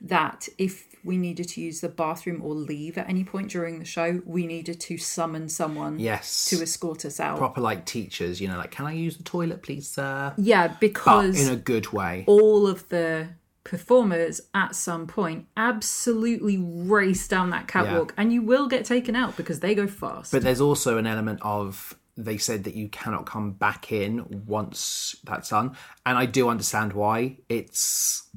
that 0.00 0.48
if 0.58 0.86
we 1.04 1.16
needed 1.16 1.48
to 1.48 1.60
use 1.60 1.80
the 1.80 1.88
bathroom 1.88 2.40
or 2.42 2.54
leave 2.54 2.96
at 2.98 3.08
any 3.08 3.24
point 3.24 3.50
during 3.50 3.78
the 3.78 3.84
show, 3.84 4.20
we 4.26 4.46
needed 4.46 4.78
to 4.80 4.96
summon 4.98 5.48
someone 5.48 5.98
yes, 5.98 6.46
to 6.50 6.62
escort 6.62 7.04
us 7.04 7.18
out. 7.20 7.38
proper 7.38 7.60
like 7.60 7.84
teachers. 7.86 8.40
You 8.40 8.48
know, 8.48 8.56
like, 8.58 8.70
can 8.70 8.86
I 8.86 8.92
use 8.92 9.16
the 9.16 9.22
toilet, 9.24 9.62
please, 9.62 9.88
sir? 9.88 10.34
yeah, 10.38 10.68
But 10.68 10.80
because 10.80 11.40
in 11.46 11.52
a 11.52 11.56
good 11.56 11.92
way. 11.92 12.24
all 12.26 12.66
of 12.66 12.88
the 12.90 13.28
performers 13.62 14.40
at 14.54 14.74
some 14.74 15.06
point 15.06 15.46
absolutely 15.56 16.56
race 16.58 17.28
down 17.28 17.50
that 17.50 17.68
catwalk 17.68 18.12
and 18.16 18.32
you 18.32 18.40
will 18.42 18.66
get 18.68 18.84
taken 18.86 19.14
out 19.14 19.36
because 19.36 19.60
they 19.60 19.74
go 19.74 19.86
fast. 19.86 20.32
But 20.32 20.42
there's 20.42 20.60
also 20.62 20.96
an 20.98 21.06
element 21.06 21.40
of 21.42 21.94
they 22.24 22.38
said 22.38 22.64
that 22.64 22.74
you 22.74 22.88
cannot 22.88 23.26
come 23.26 23.52
back 23.52 23.92
in 23.92 24.44
once 24.46 25.16
that's 25.24 25.50
done, 25.50 25.76
and 26.06 26.16
I 26.18 26.26
do 26.26 26.48
understand 26.48 26.92
why. 26.92 27.38
It's 27.48 28.28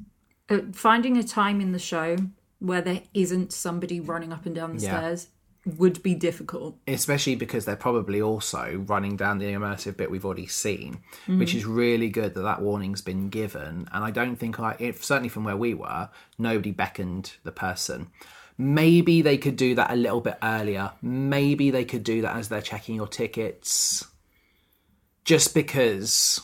Uh, 0.50 0.58
finding 0.72 1.16
a 1.16 1.22
time 1.22 1.60
in 1.60 1.72
the 1.72 1.78
show 1.78 2.16
where 2.58 2.82
there 2.82 3.02
isn't 3.14 3.52
somebody 3.52 4.00
running 4.00 4.32
up 4.32 4.46
and 4.46 4.54
down 4.54 4.76
the 4.76 4.82
Yeah. 4.82 4.98
stairs 4.98 5.28
would 5.78 6.02
be 6.02 6.14
difficult. 6.14 6.76
especially 6.86 7.34
because 7.34 7.64
they're 7.64 7.74
probably 7.74 8.20
also 8.20 8.84
running 8.86 9.16
down 9.16 9.38
the 9.38 9.46
immersive 9.46 9.96
bit 9.96 10.10
we've 10.10 10.26
already 10.26 10.46
seen, 10.46 10.98
which 11.26 11.54
is 11.54 11.64
really 11.64 12.10
good 12.10 12.34
that 12.34 12.42
that 12.42 12.60
warning's 12.60 13.00
been 13.00 13.30
given. 13.30 13.88
And 13.90 14.04
I 14.04 14.10
don't 14.10 14.36
think, 14.36 14.58
like, 14.58 14.78
if 14.82 15.02
certainly 15.02 15.30
from 15.30 15.44
where 15.44 15.56
we 15.56 15.72
were, 15.72 16.10
nobody 16.38 16.70
beckoned 16.70 17.32
the 17.44 17.52
person. 17.52 18.08
Maybe 18.56 19.22
they 19.22 19.36
could 19.36 19.56
do 19.56 19.74
that 19.74 19.90
a 19.90 19.96
little 19.96 20.20
bit 20.20 20.38
earlier. 20.42 20.92
Maybe 21.02 21.70
they 21.70 21.84
could 21.84 22.04
do 22.04 22.22
that 22.22 22.36
as 22.36 22.48
they're 22.48 22.62
checking 22.62 22.94
your 22.94 23.08
tickets. 23.08 24.06
Just 25.24 25.54
because 25.54 26.40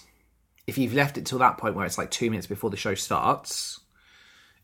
if 0.66 0.78
you've 0.78 0.94
left 0.94 1.18
it 1.18 1.26
till 1.26 1.38
that 1.38 1.58
point 1.58 1.74
where 1.74 1.86
it's 1.86 1.98
like 1.98 2.10
two 2.10 2.30
minutes 2.30 2.46
before 2.46 2.70
the 2.70 2.76
show 2.76 2.94
starts, 2.94 3.80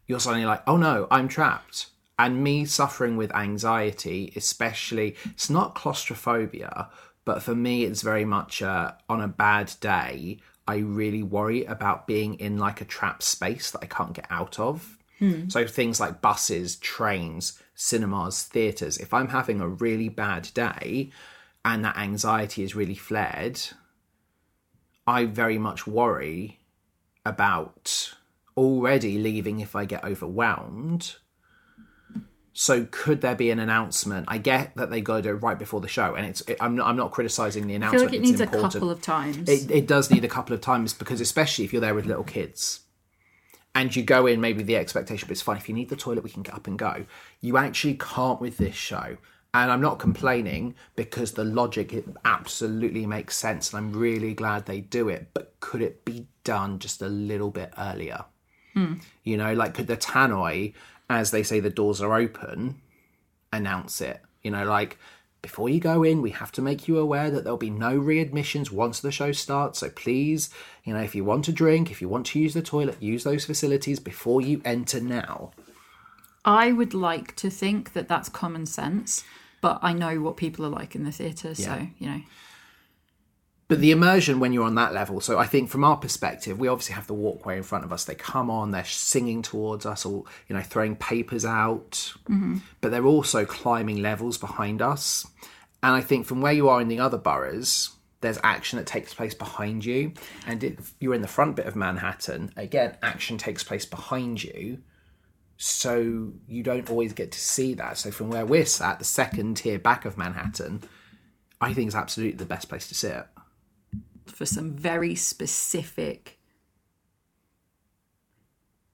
you're 0.07 0.21
suddenly 0.21 0.47
like, 0.47 0.63
oh 0.67 0.77
no, 0.77 1.07
I'm 1.11 1.29
trapped. 1.29 1.87
And 2.19 2.43
me 2.43 2.65
suffering 2.65 3.17
with 3.17 3.35
anxiety, 3.35 4.33
especially, 4.35 5.17
it's 5.27 5.51
not 5.51 5.75
claustrophobia, 5.75 6.89
but 7.25 7.43
for 7.43 7.55
me, 7.55 7.85
it's 7.85 8.03
very 8.03 8.25
much 8.25 8.63
uh, 8.63 8.93
on 9.09 9.21
a 9.21 9.29
bad 9.29 9.75
day, 9.81 10.39
I 10.67 10.77
really 10.77 11.23
worry 11.23 11.65
about 11.65 12.07
being 12.07 12.35
in 12.35 12.59
like 12.59 12.81
a 12.81 12.85
trapped 12.87 13.23
space 13.23 13.71
that 13.73 13.81
I 13.83 13.87
can't 13.87 14.15
get 14.15 14.27
out 14.31 14.59
of. 14.59 14.97
Hmm. 15.19 15.49
So 15.49 15.67
things 15.67 15.99
like 15.99 16.21
buses, 16.21 16.77
trains, 16.77 17.61
cinemas, 17.75 18.43
theatres, 18.45 18.99
if 18.99 19.15
I'm 19.15 19.29
having 19.29 19.61
a 19.61 19.69
really 19.69 20.09
bad 20.09 20.49
day 20.55 21.11
and 21.65 21.85
that 21.85 21.97
anxiety 21.97 22.63
is 22.63 22.75
really 22.75 22.95
flared, 22.95 23.61
I 25.07 25.25
very 25.25 25.59
much 25.59 25.87
worry 25.87 26.61
about 27.25 28.15
already 28.57 29.19
leaving 29.19 29.61
if 29.61 29.75
I 29.75 29.85
get 29.85 30.05
overwhelmed. 30.05 31.17
So 32.53 32.87
could 32.91 33.21
there 33.21 33.35
be 33.35 33.51
an 33.51 33.59
announcement? 33.59 34.25
I 34.29 34.39
get 34.39 34.75
that 34.77 34.89
they 34.89 35.03
got 35.03 35.17
to 35.17 35.23
do 35.23 35.29
it 35.31 35.43
right 35.43 35.59
before 35.59 35.83
the 35.83 35.89
show, 35.89 36.15
and 36.15 36.25
it's. 36.25 36.41
It, 36.43 36.57
I'm 36.59 36.75
not. 36.75 36.87
I'm 36.87 36.97
not 36.97 37.11
criticizing 37.13 37.67
the 37.67 37.75
I 37.75 37.79
feel 37.79 37.89
announcement. 37.89 38.05
like 38.05 38.15
it 38.15 38.21
it's 38.23 38.31
needs 38.31 38.41
a 38.41 38.47
couple 38.47 38.91
of 38.91 39.03
times. 39.03 39.47
It, 39.47 39.71
it 39.71 39.87
does 39.87 40.11
need 40.11 40.25
a 40.25 40.29
couple 40.29 40.55
of 40.55 40.63
times 40.63 40.95
because, 40.95 41.21
especially 41.21 41.67
if 41.67 41.75
you're 41.75 41.83
there 41.83 41.95
with 41.95 42.07
little 42.07 42.25
kids, 42.25 42.81
and 43.77 43.95
you 43.95 44.03
go 44.03 44.27
in 44.27 44.41
maybe 44.41 44.63
the 44.63 44.75
expectation, 44.75 45.29
but 45.29 45.33
it's 45.33 45.43
fine. 45.43 45.59
If 45.59 45.69
you 45.69 45.75
need 45.75 45.91
the 45.91 45.97
toilet, 45.97 46.25
we 46.25 46.31
can 46.31 46.43
get 46.43 46.55
up 46.55 46.67
and 46.67 46.79
go. 46.79 47.05
You 47.43 47.59
actually 47.59 47.95
can't 47.95 48.41
with 48.41 48.57
this 48.57 48.75
show, 48.75 49.19
and 49.53 49.71
I'm 49.71 49.83
not 49.83 49.99
complaining 49.99 50.75
because 50.97 51.33
the 51.33 51.45
logic 51.45 51.93
it 51.93 52.07
absolutely 52.25 53.05
makes 53.05 53.37
sense, 53.37 53.73
and 53.73 53.79
I'm 53.79 53.93
really 53.93 54.33
glad 54.33 54.65
they 54.65 54.81
do 54.81 55.11
it. 55.11 55.29
But 55.35 55.61
could 55.61 55.83
it 55.83 56.07
be 56.07 56.27
done 56.43 56.79
just 56.79 57.03
a 57.03 57.09
little 57.09 57.51
bit 57.51 57.71
earlier? 57.77 58.25
Hmm. 58.73 58.95
You 59.25 59.37
know, 59.37 59.53
like 59.53 59.75
could 59.75 59.89
the 59.89 59.97
tannoy, 59.99 60.73
as 61.11 61.31
they 61.31 61.43
say, 61.43 61.61
the 61.61 61.69
doors 61.69 62.01
are 62.01 62.15
open, 62.15 62.81
announce 63.53 64.01
it? 64.01 64.23
You 64.43 64.53
know, 64.53 64.65
like 64.65 64.97
before 65.47 65.69
you 65.69 65.79
go 65.79 66.03
in, 66.03 66.23
we 66.23 66.31
have 66.31 66.51
to 66.51 66.61
make 66.61 66.89
you 66.89 66.99
aware 66.99 67.31
that 67.31 67.45
there'll 67.45 67.57
be 67.57 67.71
no 67.71 67.97
readmissions 67.97 68.73
once 68.73 68.99
the 68.99 69.13
show 69.13 69.31
starts. 69.31 69.79
So 69.79 69.89
please, 69.89 70.51
you 70.83 70.93
know, 70.93 70.99
if 70.99 71.15
you 71.15 71.25
want 71.25 71.45
to 71.45 71.53
drink, 71.53 71.89
if 71.89 72.03
you 72.03 72.09
want 72.09 72.27
to 72.27 72.41
use 72.41 72.53
the 72.53 72.63
toilet, 72.63 73.01
use 73.01 73.23
those 73.23 73.45
facilities 73.45 74.01
before 74.01 74.41
you 74.41 74.61
enter 74.65 75.01
now. 75.01 75.53
I 76.45 76.73
would 76.73 76.95
like 76.95 77.37
to 77.37 77.49
think 77.49 77.93
that 77.93 78.09
that's 78.09 78.29
common 78.29 78.67
sense, 78.67 79.23
but 79.61 79.79
I 79.83 79.93
know 79.93 80.21
what 80.21 80.37
people 80.37 80.67
are 80.67 80.69
like 80.81 80.97
in 80.97 81.05
the 81.05 81.13
theatre, 81.13 81.55
so, 81.55 81.87
you 82.01 82.09
know. 82.09 82.23
But 83.69 83.81
the 83.81 83.91
immersion 83.91 84.39
when 84.39 84.53
you're 84.53 84.65
on 84.65 84.77
that 84.77 84.95
level, 84.95 85.21
so 85.21 85.39
I 85.39 85.47
think 85.47 85.71
from 85.71 85.83
our 85.83 85.97
perspective, 85.97 86.61
we 86.61 86.69
obviously 86.69 86.95
have 86.95 87.09
the 87.09 87.15
walkway 87.15 87.57
in 87.57 87.65
front 87.65 87.85
of 87.85 87.93
us. 87.93 88.05
They 88.05 88.15
come 88.15 88.49
on, 88.49 88.71
they're 88.71 88.85
singing 88.85 89.43
towards 89.43 89.85
us, 89.85 90.07
or 90.07 90.25
you 90.49 90.55
know, 90.55 90.63
throwing 90.63 90.95
papers 90.95 91.45
out. 91.45 92.13
Mm-hmm. 92.29 92.59
But 92.81 92.93
they're 92.93 93.05
also 93.05 93.45
climbing 93.45 94.03
levels 94.03 94.39
behind 94.39 94.81
us. 94.81 95.27
And 95.83 95.95
I 95.95 96.01
think 96.01 96.27
from 96.27 96.41
where 96.41 96.53
you 96.53 96.69
are 96.69 96.81
in 96.81 96.89
the 96.89 97.01
other 97.01 97.19
boroughs, 97.19 97.91
there's 98.21 98.39
action 98.43 98.79
that 98.79 98.87
takes 98.87 99.13
place 99.13 99.35
behind 99.35 99.85
you. 99.85 100.13
And 100.47 100.63
if 100.63 100.95
you're 101.01 101.15
in 101.15 101.23
the 101.23 101.29
front 101.29 101.57
bit 101.57 101.67
of 101.67 101.77
Manhattan, 101.77 102.53
again, 102.57 102.97
action 103.03 103.37
takes 103.37 103.63
place 103.63 103.85
behind 103.85 104.43
you. 104.43 104.83
So 105.59 106.33
you 106.47 106.63
don't 106.63 106.91
always 106.91 107.13
get 107.13 107.33
to 107.33 107.39
see 107.39 107.75
that. 107.75 107.99
So 107.99 108.11
from 108.11 108.31
where 108.31 108.47
we're 108.47 108.67
sat, 108.67 108.99
the 108.99 109.05
second 109.05 109.57
tier 109.57 109.79
back 109.79 110.05
of 110.05 110.19
Manhattan, 110.19 110.83
I 111.61 111.73
think 111.73 111.89
is 111.89 111.95
absolutely 111.95 112.37
the 112.37 112.45
best 112.45 112.69
place 112.69 112.89
to 112.89 112.95
sit. 112.95 113.27
For 114.31 114.47
some 114.47 114.73
very 114.73 115.15
specific. 115.15 116.39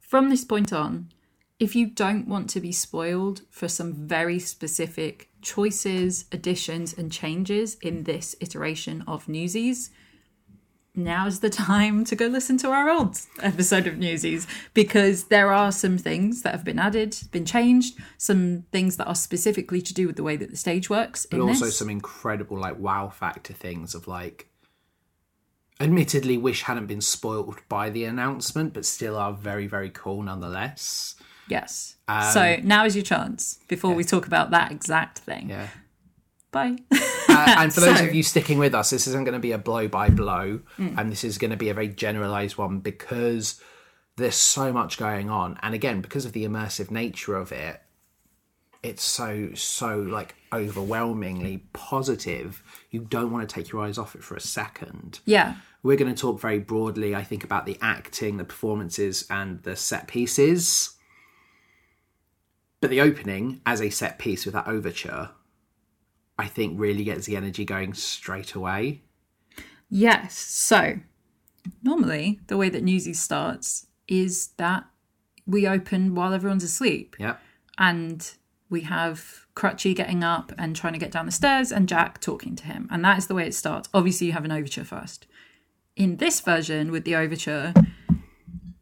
From 0.01 0.29
this 0.29 0.45
point 0.45 0.73
on, 0.73 1.09
if 1.59 1.77
you 1.77 1.87
don't 1.87 2.27
want 2.27 2.51
to 2.51 2.61
be 2.61 2.73
spoiled 2.73 3.43
for 3.49 3.69
some 3.69 3.93
very 3.95 4.39
specific 4.41 5.31
choices, 5.43 6.25
additions, 6.33 6.93
and 6.93 7.13
changes 7.13 7.77
in 7.77 8.03
this 8.05 8.35
iteration 8.41 9.05
of 9.07 9.29
Newsies, 9.29 9.91
now's 10.95 11.41
the 11.41 11.49
time 11.49 12.05
to 12.05 12.17
go 12.17 12.27
listen 12.27 12.59
to 12.59 12.71
our 12.71 12.91
old 12.91 13.17
episode 13.41 13.87
of 13.87 13.97
Newsies 13.97 14.47
because 14.75 15.25
there 15.25 15.53
are 15.53 15.73
some 15.73 15.99
things 15.99 16.43
that 16.43 16.53
have 16.53 16.65
been 16.65 16.79
added, 16.79 17.17
been 17.31 17.47
changed, 17.47 17.97
some 18.19 18.65
things 18.73 18.97
that 18.97 19.07
are 19.07 19.15
specifically 19.15 19.81
to 19.81 19.95
do 19.95 20.07
with 20.07 20.17
the 20.17 20.23
way 20.23 20.37
that 20.37 20.51
the 20.51 20.57
stage 20.57 20.91
works. 20.91 21.27
but 21.27 21.41
also 21.41 21.67
this. 21.67 21.79
some 21.79 21.89
incredible 21.89 22.59
like 22.59 22.79
wow 22.79 23.09
factor 23.09 23.53
things 23.53 23.95
of 23.95 24.09
like 24.09 24.49
admittedly 25.81 26.37
wish 26.39 26.63
hadn't 26.63 26.87
been 26.87 27.01
spoiled 27.01 27.59
by 27.69 27.91
the 27.91 28.05
announcement 28.05 28.73
but 28.73 28.85
still 28.85 29.17
are 29.17 29.33
very 29.33 29.67
very 29.67 29.91
cool 29.91 30.23
nonetheless 30.23 31.15
Yes. 31.49 31.97
so 32.33 32.57
now 32.63 32.85
is 32.85 32.95
your 32.97 33.05
chance 33.05 33.59
before 33.69 33.95
we 33.95 34.05
talk 34.05 34.27
about 34.27 34.53
that 34.53 34.71
exact 34.73 35.19
thing. 35.19 35.51
yeah 35.51 35.69
Bye. 36.53 36.77
Uh, 36.91 37.55
and 37.59 37.73
for 37.75 37.81
those 37.87 37.99
So- 37.99 38.05
of 38.07 38.15
you 38.15 38.23
sticking 38.23 38.59
with 38.59 38.75
us 38.75 38.91
this 38.91 39.07
isn't 39.07 39.25
going 39.25 39.33
to 39.35 39.39
be 39.41 39.53
a 39.53 39.59
blow 39.59 39.89
by 39.89 40.09
blow 40.09 40.61
Mm. 40.79 40.97
and 40.99 41.11
this 41.11 41.25
is 41.25 41.39
going 41.39 41.51
to 41.51 41.57
be 41.57 41.69
a 41.69 41.75
very 41.75 41.89
generalized 41.89 42.57
one 42.59 42.79
because 42.81 43.61
there's 44.17 44.37
so 44.37 44.73
much 44.73 44.99
going 44.99 45.31
on 45.31 45.59
and 45.63 45.75
again 45.75 46.01
because 46.01 46.25
of 46.25 46.33
the 46.33 46.45
immersive 46.45 46.91
nature 46.91 47.35
of 47.35 47.51
it 47.53 47.81
it's 48.83 49.03
so 49.03 49.51
so 49.55 49.99
like 49.99 50.35
overwhelmingly 50.53 51.65
positive 51.73 52.63
you 52.91 53.01
don't 53.01 53.31
want 53.31 53.49
to 53.49 53.55
take 53.55 53.71
your 53.71 53.81
eyes 53.83 53.97
off 53.97 54.15
it 54.15 54.23
for 54.23 54.35
a 54.35 54.41
second 54.41 55.21
yeah. 55.25 55.55
we're 55.83 55.97
going 55.97 56.13
to 56.15 56.21
talk 56.21 56.41
very 56.41 56.59
broadly, 56.59 57.15
I 57.15 57.23
think, 57.25 57.43
about 57.45 57.65
the 57.67 57.79
acting, 57.81 58.37
the 58.37 58.45
performances, 58.45 59.27
and 59.31 59.63
the 59.63 59.75
set 59.77 60.07
pieces. 60.09 60.97
But 62.81 62.91
the 62.91 63.01
opening, 63.01 63.61
as 63.65 63.81
a 63.81 63.91
set 63.91 64.19
piece 64.19 64.45
with 64.45 64.55
that 64.55 64.67
overture, 64.67 65.31
I 66.39 66.47
think 66.47 66.79
really 66.79 67.05
gets 67.05 67.27
the 67.27 67.37
energy 67.37 67.65
going 67.65 67.95
straight 67.95 68.55
away. 68.55 69.03
Yes. 69.89 70.35
So 70.35 70.99
normally 71.83 72.41
the 72.49 72.57
way 72.57 72.69
that 72.69 72.83
Newsies 72.83 73.21
starts 73.21 73.87
is 74.09 74.49
that 74.57 74.85
we 75.47 75.67
open 75.67 76.15
while 76.15 76.33
everyone's 76.35 76.65
asleep 76.65 77.17
Yeah. 77.19 77.37
and 77.79 78.33
we 78.73 78.81
have 78.81 79.47
Crutchy 79.55 79.95
getting 79.95 80.25
up 80.25 80.51
and 80.59 80.75
trying 80.75 80.95
to 80.95 80.99
get 80.99 81.13
down 81.13 81.27
the 81.27 81.33
stairs 81.33 81.71
and 81.71 81.89
Jack 81.89 82.21
talking 82.21 82.57
to 82.57 82.65
him. 82.65 82.89
And 82.91 83.05
that 83.05 83.19
is 83.19 83.27
the 83.29 83.35
way 83.35 83.47
it 83.47 83.55
starts. 83.55 83.89
Obviously 83.95 84.27
you 84.29 84.33
have 84.33 84.45
an 84.45 84.51
overture 84.51 84.83
first. 84.83 85.27
In 85.95 86.17
this 86.17 86.41
version 86.41 86.91
with 86.91 87.05
the 87.05 87.15
overture, 87.15 87.75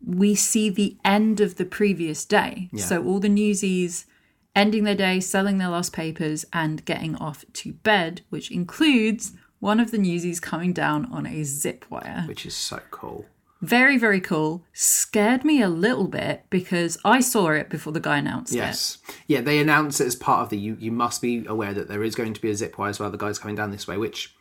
we 0.04 0.34
see 0.34 0.70
the 0.70 0.96
end 1.04 1.40
of 1.40 1.56
the 1.56 1.64
previous 1.64 2.24
day. 2.24 2.70
So 2.76 3.04
all 3.04 3.18
the 3.20 3.28
newsies 3.28 4.06
ending 4.54 4.84
their 4.84 4.94
day, 4.94 5.20
selling 5.20 5.58
their 5.58 5.68
lost 5.68 5.92
papers, 5.92 6.44
and 6.52 6.84
getting 6.84 7.16
off 7.16 7.44
to 7.52 7.72
bed, 7.72 8.22
which 8.30 8.50
includes 8.50 9.32
one 9.58 9.80
of 9.80 9.90
the 9.90 9.98
newsies 9.98 10.40
coming 10.40 10.72
down 10.72 11.06
on 11.12 11.26
a 11.26 11.42
zip 11.44 11.84
wire. 11.90 12.24
which 12.26 12.46
is 12.46 12.54
so 12.54 12.80
cool. 12.90 13.26
Very, 13.60 13.98
very 13.98 14.20
cool. 14.20 14.64
Scared 14.72 15.44
me 15.44 15.60
a 15.60 15.68
little 15.68 16.06
bit 16.08 16.44
because 16.48 16.96
I 17.04 17.20
saw 17.20 17.48
it 17.50 17.68
before 17.68 17.92
the 17.92 18.00
guy 18.00 18.18
announced 18.18 18.54
it. 18.54 18.56
Yes. 18.56 18.98
Yeah, 19.26 19.42
they 19.42 19.58
announce 19.58 20.00
it 20.00 20.06
as 20.06 20.16
part 20.16 20.42
of 20.42 20.48
the. 20.48 20.56
You, 20.58 20.76
you 20.80 20.90
must 20.90 21.20
be 21.20 21.44
aware 21.46 21.74
that 21.74 21.88
there 21.88 22.02
is 22.02 22.14
going 22.14 22.32
to 22.34 22.40
be 22.40 22.50
a 22.50 22.54
zip 22.54 22.78
wire 22.78 22.88
as 22.88 22.98
well. 22.98 23.10
The 23.10 23.18
guy's 23.18 23.38
coming 23.38 23.56
down 23.56 23.70
this 23.70 23.86
way, 23.86 23.98
which, 23.98 24.34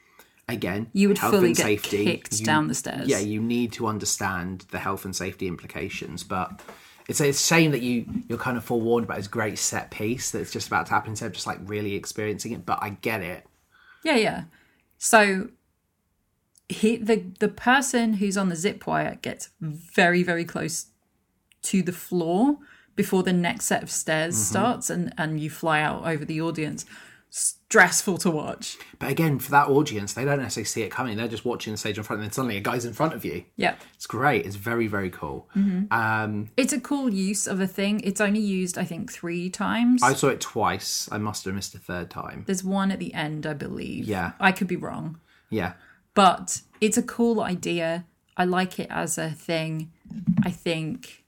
again, 0.48 0.88
You 0.94 1.10
would 1.10 1.18
health 1.18 1.34
fully 1.34 1.48
and 1.48 1.58
get 1.58 1.64
safety, 1.64 2.06
kicked 2.06 2.40
you- 2.40 2.46
down 2.46 2.68
the 2.68 2.76
stairs. 2.76 3.10
Yeah, 3.10 3.20
you 3.20 3.42
need 3.42 3.74
to 3.74 3.88
understand 3.88 4.66
the 4.72 4.80
health 4.80 5.04
and 5.06 5.16
safety 5.16 5.48
implications, 5.48 6.24
but. 6.24 6.62
It's 7.10 7.20
a 7.22 7.34
shame 7.34 7.72
that 7.72 7.82
you 7.82 8.06
you're 8.28 8.38
kind 8.38 8.56
of 8.56 8.64
forewarned 8.64 9.06
about 9.06 9.18
this 9.18 9.28
great 9.28 9.58
set 9.58 9.90
piece 9.90 10.30
that's 10.30 10.52
just 10.52 10.68
about 10.68 10.86
to 10.86 10.92
happen 10.92 11.10
instead 11.10 11.26
of 11.26 11.32
just 11.32 11.48
like 11.48 11.58
really 11.64 11.96
experiencing 11.96 12.52
it. 12.52 12.68
But 12.68 12.78
I 12.84 12.92
get 12.92 13.24
it. 13.24 13.48
Yeah, 14.04 14.18
yeah. 14.18 14.44
So 15.00 15.50
he 16.70 16.98
the 16.98 17.24
the 17.40 17.48
person 17.50 18.14
who's 18.14 18.38
on 18.38 18.50
the 18.50 18.56
zip 18.56 18.86
wire 18.88 19.18
gets 19.22 19.50
very, 19.60 20.24
very 20.24 20.46
close 20.46 20.88
to 21.64 21.82
the 21.82 21.92
floor 21.92 22.58
before 22.96 23.24
the 23.24 23.34
next 23.34 23.66
set 23.66 23.82
of 23.84 23.90
stairs 23.92 24.36
Mm-hmm. 24.36 24.44
starts 24.44 24.90
and, 24.90 25.14
and 25.18 25.40
you 25.40 25.50
fly 25.50 25.82
out 25.82 26.06
over 26.06 26.24
the 26.26 26.40
audience. 26.42 26.86
Stressful 27.32 28.18
to 28.20 28.32
watch. 28.32 28.78
But 28.98 29.12
again, 29.12 29.38
for 29.38 29.52
that 29.52 29.68
audience, 29.68 30.14
they 30.14 30.26
don't 30.26 30.40
necessarily 30.42 30.66
see 30.66 30.82
it 30.82 30.90
coming. 30.90 31.16
They're 31.16 31.28
just 31.28 31.46
watching 31.46 31.72
the 31.74 31.78
stage 31.78 31.98
in 31.98 32.04
front, 32.04 32.22
and 32.22 32.28
then 32.28 32.34
suddenly 32.34 32.58
a 32.58 32.60
guy's 32.60 32.86
in 32.86 32.94
front 32.94 33.14
of 33.14 33.24
you. 33.24 33.46
Yeah. 33.56 33.76
It's 33.94 34.08
great. 34.08 34.46
It's 34.48 34.56
very 34.56 34.88
very 34.88 35.12
cool. 35.12 35.48
Mm-hmm. 35.56 35.94
Um, 35.94 36.50
It's 36.58 36.74
a 36.74 36.80
cool 36.80 37.14
use 37.14 37.46
of 37.46 37.62
a 37.62 37.68
thing. 37.68 38.00
It's 38.02 38.20
only 38.20 38.40
used, 38.40 38.78
I 38.80 38.84
think, 38.84 39.12
three 39.12 39.50
times. 39.50 40.02
I 40.02 40.14
saw 40.14 40.30
it 40.30 40.42
twice. 40.42 41.08
I 41.12 41.20
must 41.20 41.46
have 41.46 41.54
missed 41.54 41.76
a 41.76 41.80
third 41.80 42.10
time. 42.10 42.44
There's 42.48 42.64
one 42.64 42.90
at 42.92 42.98
the 43.00 43.14
end, 43.14 43.46
I 43.46 43.54
believe. 43.54 44.06
Yeah. 44.06 44.32
I 44.40 44.52
could 44.52 44.68
be 44.68 44.76
wrong. 44.76 45.20
Yeah. 45.52 45.74
But 46.14 46.62
it's 46.82 46.98
a 46.98 47.04
cool 47.04 47.42
idea. 47.42 48.06
I 48.38 48.46
like 48.46 48.80
it 48.80 48.88
as 48.90 49.18
a 49.18 49.30
thing. 49.30 49.92
I 50.44 50.52
think 50.52 51.24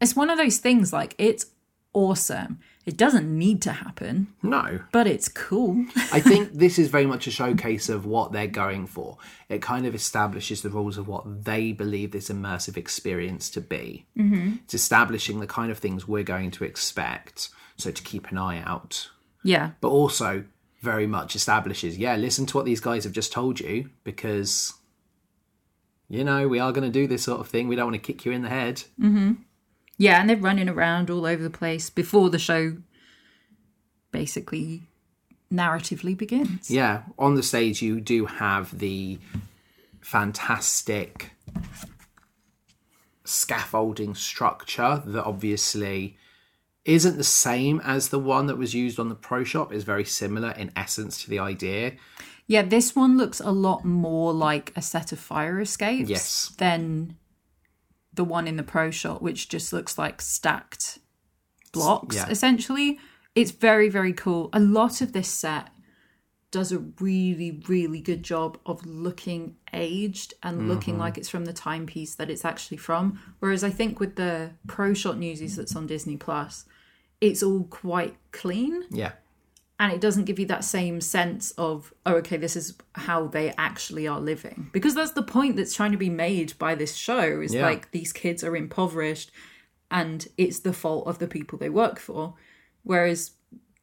it's 0.00 0.14
one 0.16 0.30
of 0.30 0.38
those 0.38 0.58
things 0.58 0.92
like 0.92 1.14
it's 1.18 1.46
awesome. 1.92 2.58
It 2.84 2.96
doesn't 2.96 3.26
need 3.36 3.62
to 3.62 3.72
happen, 3.72 4.28
No. 4.42 4.78
but 4.92 5.08
it's 5.08 5.28
cool. 5.28 5.86
I 6.12 6.20
think 6.20 6.52
this 6.52 6.78
is 6.78 6.86
very 6.88 7.06
much 7.06 7.26
a 7.26 7.32
showcase 7.32 7.88
of 7.88 8.06
what 8.06 8.30
they're 8.30 8.46
going 8.46 8.86
for. 8.86 9.18
It 9.48 9.60
kind 9.60 9.86
of 9.86 9.94
establishes 9.94 10.62
the 10.62 10.70
rules 10.70 10.96
of 10.96 11.08
what 11.08 11.44
they 11.44 11.72
believe 11.72 12.12
this 12.12 12.28
immersive 12.28 12.76
experience 12.76 13.50
to 13.50 13.60
be. 13.60 14.06
Mm-hmm. 14.16 14.58
It's 14.64 14.74
establishing 14.74 15.40
the 15.40 15.48
kind 15.48 15.72
of 15.72 15.78
things 15.78 16.06
we're 16.06 16.22
going 16.22 16.52
to 16.52 16.64
expect, 16.64 17.48
so 17.76 17.90
to 17.90 18.02
keep 18.04 18.30
an 18.30 18.38
eye 18.38 18.62
out. 18.62 19.10
yeah. 19.42 19.72
But 19.80 19.88
also 19.88 20.44
very 20.80 21.06
much 21.06 21.34
establishes, 21.34 21.98
yeah, 21.98 22.16
listen 22.16 22.46
to 22.46 22.56
what 22.56 22.66
these 22.66 22.80
guys 22.80 23.04
have 23.04 23.12
just 23.12 23.32
told 23.32 23.60
you 23.60 23.90
because, 24.04 24.74
you 26.08 26.22
know, 26.24 26.46
we 26.48 26.58
are 26.58 26.72
going 26.72 26.84
to 26.84 26.90
do 26.90 27.06
this 27.06 27.24
sort 27.24 27.40
of 27.40 27.48
thing. 27.48 27.68
We 27.68 27.76
don't 27.76 27.86
want 27.86 28.02
to 28.02 28.12
kick 28.12 28.24
you 28.24 28.32
in 28.32 28.42
the 28.42 28.48
head. 28.48 28.84
Mm-hmm. 29.00 29.32
Yeah, 29.98 30.20
and 30.20 30.28
they're 30.28 30.36
running 30.36 30.68
around 30.68 31.10
all 31.10 31.24
over 31.24 31.42
the 31.42 31.50
place 31.50 31.88
before 31.88 32.30
the 32.30 32.38
show 32.38 32.76
basically 34.10 34.82
narratively 35.52 36.16
begins. 36.16 36.70
Yeah, 36.70 37.02
on 37.18 37.34
the 37.34 37.42
stage 37.42 37.82
you 37.82 38.00
do 38.00 38.26
have 38.26 38.78
the 38.78 39.18
fantastic 40.00 41.30
scaffolding 43.24 44.14
structure 44.14 45.02
that 45.04 45.24
obviously 45.24 46.16
isn't 46.86 47.18
the 47.18 47.24
same 47.24 47.80
as 47.84 48.08
the 48.08 48.18
one 48.18 48.46
that 48.46 48.56
was 48.56 48.74
used 48.74 48.98
on 48.98 49.08
the 49.08 49.14
pro 49.14 49.44
shot 49.44 49.74
is 49.74 49.84
very 49.84 50.04
similar 50.04 50.50
in 50.52 50.70
essence 50.76 51.22
to 51.22 51.28
the 51.28 51.38
idea 51.38 51.92
Yeah, 52.46 52.62
this 52.62 52.94
one 52.94 53.16
looks 53.16 53.40
a 53.40 53.50
lot 53.50 53.84
more 53.84 54.32
like 54.32 54.72
a 54.76 54.82
set 54.82 55.10
of 55.12 55.18
fire 55.18 55.60
escapes 55.60 56.08
Yes. 56.08 56.54
than 56.58 57.16
the 58.14 58.24
one 58.24 58.46
in 58.46 58.56
the 58.56 58.62
pro 58.62 58.90
shot, 58.90 59.20
which 59.20 59.48
just 59.48 59.72
looks 59.72 59.98
like 59.98 60.22
stacked 60.22 60.98
blocks, 61.72 62.16
Yeah. 62.16 62.28
essentially. 62.28 62.98
It's 63.34 63.50
very, 63.50 63.88
very 63.88 64.12
cool. 64.12 64.48
A 64.52 64.60
lot 64.60 65.00
of 65.00 65.12
this 65.12 65.28
set 65.28 65.68
does 66.50 66.72
a 66.72 66.78
really, 67.00 67.60
really 67.68 68.00
good 68.00 68.22
job 68.22 68.58
of 68.64 68.86
looking 68.86 69.56
aged 69.74 70.32
and 70.42 70.68
looking 70.68 70.94
mm-hmm. 70.94 71.02
like 71.02 71.18
it's 71.18 71.28
from 71.28 71.44
the 71.44 71.52
timepiece 71.52 72.14
that 72.14 72.30
it's 72.30 72.44
actually 72.44 72.78
from. 72.78 73.20
Whereas 73.40 73.62
I 73.62 73.70
think 73.70 74.00
with 74.00 74.16
the 74.16 74.52
pro 74.66 74.94
shot 74.94 75.18
newsies 75.18 75.56
that's 75.56 75.76
on 75.76 75.86
Disney 75.86 76.16
Plus, 76.16 76.64
it's 77.20 77.42
all 77.42 77.64
quite 77.64 78.16
clean. 78.32 78.84
Yeah. 78.90 79.12
And 79.78 79.92
it 79.92 80.00
doesn't 80.00 80.24
give 80.24 80.38
you 80.38 80.46
that 80.46 80.64
same 80.64 81.00
sense 81.02 81.50
of 81.52 81.92
oh 82.06 82.14
okay 82.16 82.38
this 82.38 82.56
is 82.56 82.76
how 82.94 83.26
they 83.26 83.52
actually 83.58 84.06
are 84.08 84.20
living. 84.20 84.70
Because 84.72 84.94
that's 84.94 85.12
the 85.12 85.22
point 85.22 85.56
that's 85.56 85.74
trying 85.74 85.92
to 85.92 85.98
be 85.98 86.10
made 86.10 86.54
by 86.58 86.74
this 86.74 86.94
show 86.94 87.40
is 87.40 87.54
Yeah. 87.54 87.62
like 87.66 87.90
these 87.90 88.12
kids 88.12 88.42
are 88.42 88.56
impoverished 88.56 89.30
and 89.90 90.26
it's 90.36 90.60
the 90.60 90.72
fault 90.72 91.06
of 91.06 91.18
the 91.18 91.28
people 91.28 91.58
they 91.58 91.68
work 91.70 91.98
for. 91.98 92.34
Whereas 92.82 93.32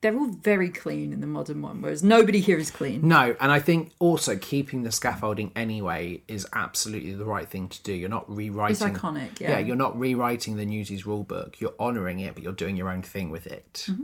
they're 0.04 0.16
all 0.16 0.28
very 0.28 0.70
clean 0.70 1.12
in 1.12 1.20
the 1.22 1.28
modern 1.28 1.62
one 1.62 1.82
whereas 1.82 2.04
nobody 2.04 2.40
here 2.40 2.60
is 2.60 2.70
clean 2.70 3.08
no 3.08 3.36
and 3.40 3.52
i 3.52 3.60
think 3.60 3.92
also 3.98 4.38
keeping 4.38 4.84
the 4.84 4.92
scaffolding 4.92 5.52
anyway 5.56 6.22
is 6.28 6.46
absolutely 6.54 7.14
the 7.14 7.26
right 7.26 7.50
thing 7.50 7.68
to 7.68 7.82
do 7.82 7.92
you're 7.92 8.10
not 8.10 8.30
rewriting 8.30 8.88
it's 8.88 8.98
iconic 8.98 9.40
yeah, 9.40 9.52
yeah, 9.52 9.60
you're 9.60 9.76
not 9.76 9.98
rewriting 10.00 10.58
the 10.58 10.66
Newsies 10.66 11.06
rule 11.06 11.24
book. 11.24 11.60
You're 11.60 11.74
honouring 11.80 12.20
it, 12.20 12.34
but 12.34 12.44
you're 12.44 12.54
doing 12.54 12.76
your 12.76 12.90
own 12.90 13.02
thing 13.02 13.30
with 13.30 13.48
it. 13.48 13.86
Mm-hmm. 13.90 14.04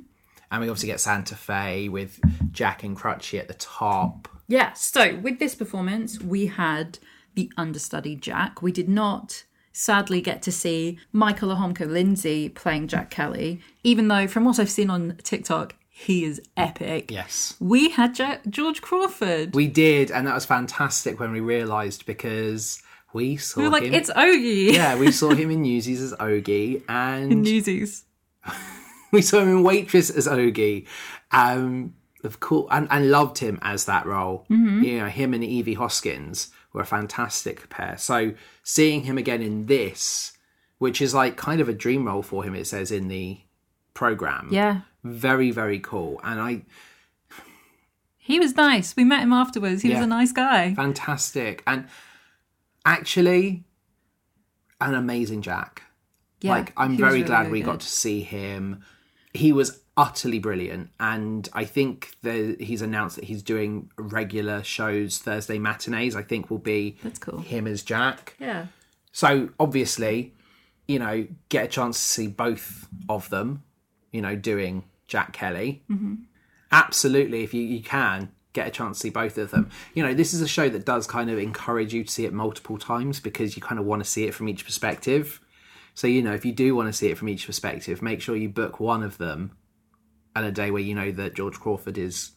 And 0.51 0.61
we 0.61 0.69
obviously 0.69 0.87
get 0.87 0.99
Santa 0.99 1.35
Fe 1.35 1.89
with 1.89 2.19
Jack 2.51 2.83
and 2.83 2.97
Crutchy 2.97 3.39
at 3.39 3.47
the 3.47 3.53
top. 3.55 4.27
Yeah, 4.47 4.73
so 4.73 5.15
with 5.17 5.37
this 5.37 5.53
performance, 5.53 6.19
we 6.19 6.47
had 6.47 6.97
the 7.35 7.51
understudy 7.55 8.15
Jack. 8.15 8.61
We 8.61 8.71
did 8.71 8.89
not 8.89 9.43
sadly 9.71 10.21
get 10.21 10.41
to 10.41 10.51
see 10.51 10.97
Michael 11.13 11.49
Ahomka 11.55 11.87
Lindsay 11.87 12.49
playing 12.49 12.87
Jack 12.87 13.11
Kelly, 13.11 13.61
even 13.83 14.07
though 14.07 14.27
from 14.27 14.45
what 14.45 14.59
I've 14.59 14.71
seen 14.71 14.89
on 14.89 15.17
TikTok, 15.23 15.75
he 16.05 16.23
is 16.23 16.41
epic. 16.55 17.11
Yes. 17.11 17.55
We 17.59 17.89
had 17.89 18.17
George 18.49 18.81
Crawford. 18.81 19.53
We 19.53 19.67
did, 19.67 20.11
and 20.11 20.25
that 20.27 20.33
was 20.33 20.45
fantastic 20.45 21.19
when 21.19 21.31
we 21.33 21.41
realised 21.41 22.05
because 22.05 22.81
we 23.11 23.35
saw 23.35 23.59
We 23.59 23.67
were 23.67 23.71
like, 23.71 23.83
him. 23.83 23.93
it's 23.93 24.09
Ogie. 24.11 24.71
yeah, 24.73 24.97
we 24.97 25.11
saw 25.11 25.31
him 25.31 25.51
in 25.51 25.61
Newsies 25.69 26.01
as 26.01 26.13
Ogie, 26.13 26.83
and 26.87 27.43
Newsies. 27.43 28.05
we 29.11 29.21
saw 29.21 29.39
him 29.41 29.49
in 29.49 29.63
Waitress 29.63 30.09
as 30.09 30.25
Ogie. 30.27 30.87
Um, 31.31 31.95
of 32.23 32.39
course, 32.39 32.69
and, 32.71 32.87
and 32.91 33.11
loved 33.11 33.39
him 33.39 33.59
as 33.61 33.85
that 33.85 34.05
role. 34.05 34.45
Mm-hmm. 34.49 34.83
You 34.83 34.99
know, 34.99 35.07
him 35.07 35.33
and 35.33 35.43
Evie 35.43 35.73
Hoskins 35.73 36.49
were 36.71 36.81
a 36.81 36.85
fantastic 36.85 37.69
pair. 37.69 37.97
So 37.97 38.33
seeing 38.63 39.03
him 39.03 39.17
again 39.17 39.41
in 39.41 39.65
this, 39.65 40.31
which 40.77 41.01
is 41.01 41.13
like 41.13 41.35
kind 41.35 41.59
of 41.59 41.67
a 41.67 41.73
dream 41.73 42.05
role 42.05 42.21
for 42.21 42.43
him, 42.43 42.55
it 42.55 42.67
says 42.67 42.89
in 42.91 43.09
the 43.09 43.39
program. 43.93 44.47
Yeah. 44.51 44.81
Very 45.03 45.51
very 45.51 45.79
cool, 45.79 46.19
and 46.23 46.39
I 46.39 46.61
He 48.17 48.39
was 48.39 48.55
nice. 48.55 48.95
We 48.95 49.03
met 49.03 49.21
him 49.21 49.33
afterwards. 49.33 49.81
He 49.81 49.89
was 49.89 49.99
a 49.99 50.07
nice 50.07 50.31
guy. 50.31 50.73
fantastic, 50.75 51.63
and 51.65 51.87
actually 52.85 53.63
an 54.81 54.93
amazing 54.93 55.41
Jack. 55.41 55.83
Yeah, 56.41 56.51
like 56.51 56.73
I'm 56.77 56.95
very 56.95 57.13
really, 57.13 57.23
glad 57.23 57.39
really 57.41 57.51
we 57.51 57.59
good. 57.61 57.65
got 57.65 57.79
to 57.81 57.87
see 57.87 58.21
him. 58.21 58.83
He 59.33 59.51
was 59.51 59.81
utterly 59.97 60.39
brilliant, 60.39 60.89
and 60.99 61.49
I 61.53 61.65
think 61.65 62.11
that 62.23 62.61
he's 62.61 62.81
announced 62.81 63.17
that 63.17 63.25
he's 63.25 63.43
doing 63.43 63.91
regular 63.97 64.63
shows 64.63 65.17
Thursday 65.17 65.59
matinees. 65.59 66.15
I 66.15 66.23
think 66.23 66.49
will 66.49 66.57
be 66.59 66.97
That's 67.03 67.19
cool. 67.19 67.39
him 67.39 67.67
as 67.67 67.83
Jack. 67.83 68.35
Yeah. 68.39 68.67
So 69.11 69.49
obviously, 69.59 70.33
you 70.87 70.99
know, 70.99 71.27
get 71.49 71.65
a 71.65 71.67
chance 71.67 71.97
to 71.97 72.03
see 72.05 72.27
both 72.27 72.87
of 73.09 73.29
them. 73.29 73.63
You 74.11 74.21
know, 74.21 74.35
doing 74.35 74.83
Jack 75.07 75.33
Kelly. 75.33 75.83
Mm-hmm. 75.89 76.15
Absolutely, 76.71 77.43
if 77.43 77.53
you 77.53 77.61
you 77.61 77.81
can 77.81 78.31
get 78.53 78.67
a 78.67 78.71
chance 78.71 78.97
to 78.97 79.01
see 79.03 79.09
both 79.09 79.37
of 79.37 79.51
them. 79.51 79.69
You 79.93 80.03
know, 80.03 80.13
this 80.13 80.33
is 80.33 80.41
a 80.41 80.47
show 80.47 80.69
that 80.69 80.85
does 80.85 81.05
kind 81.05 81.29
of 81.29 81.37
encourage 81.37 81.93
you 81.93 82.03
to 82.03 82.11
see 82.11 82.25
it 82.25 82.33
multiple 82.33 82.77
times 82.77 83.19
because 83.19 83.55
you 83.55 83.61
kind 83.61 83.79
of 83.79 83.85
want 83.85 84.03
to 84.03 84.09
see 84.09 84.25
it 84.25 84.33
from 84.33 84.49
each 84.49 84.65
perspective. 84.65 85.39
So, 85.93 86.07
you 86.07 86.21
know, 86.21 86.33
if 86.33 86.45
you 86.45 86.51
do 86.51 86.75
want 86.75 86.87
to 86.87 86.93
see 86.93 87.09
it 87.09 87.17
from 87.17 87.29
each 87.29 87.45
perspective, 87.45 88.01
make 88.01 88.21
sure 88.21 88.35
you 88.35 88.49
book 88.49 88.79
one 88.79 89.03
of 89.03 89.17
them 89.17 89.51
on 90.35 90.43
a 90.43 90.51
day 90.51 90.71
where 90.71 90.81
you 90.81 90.95
know 90.95 91.11
that 91.11 91.35
George 91.35 91.59
Crawford 91.59 91.97
is 91.97 92.31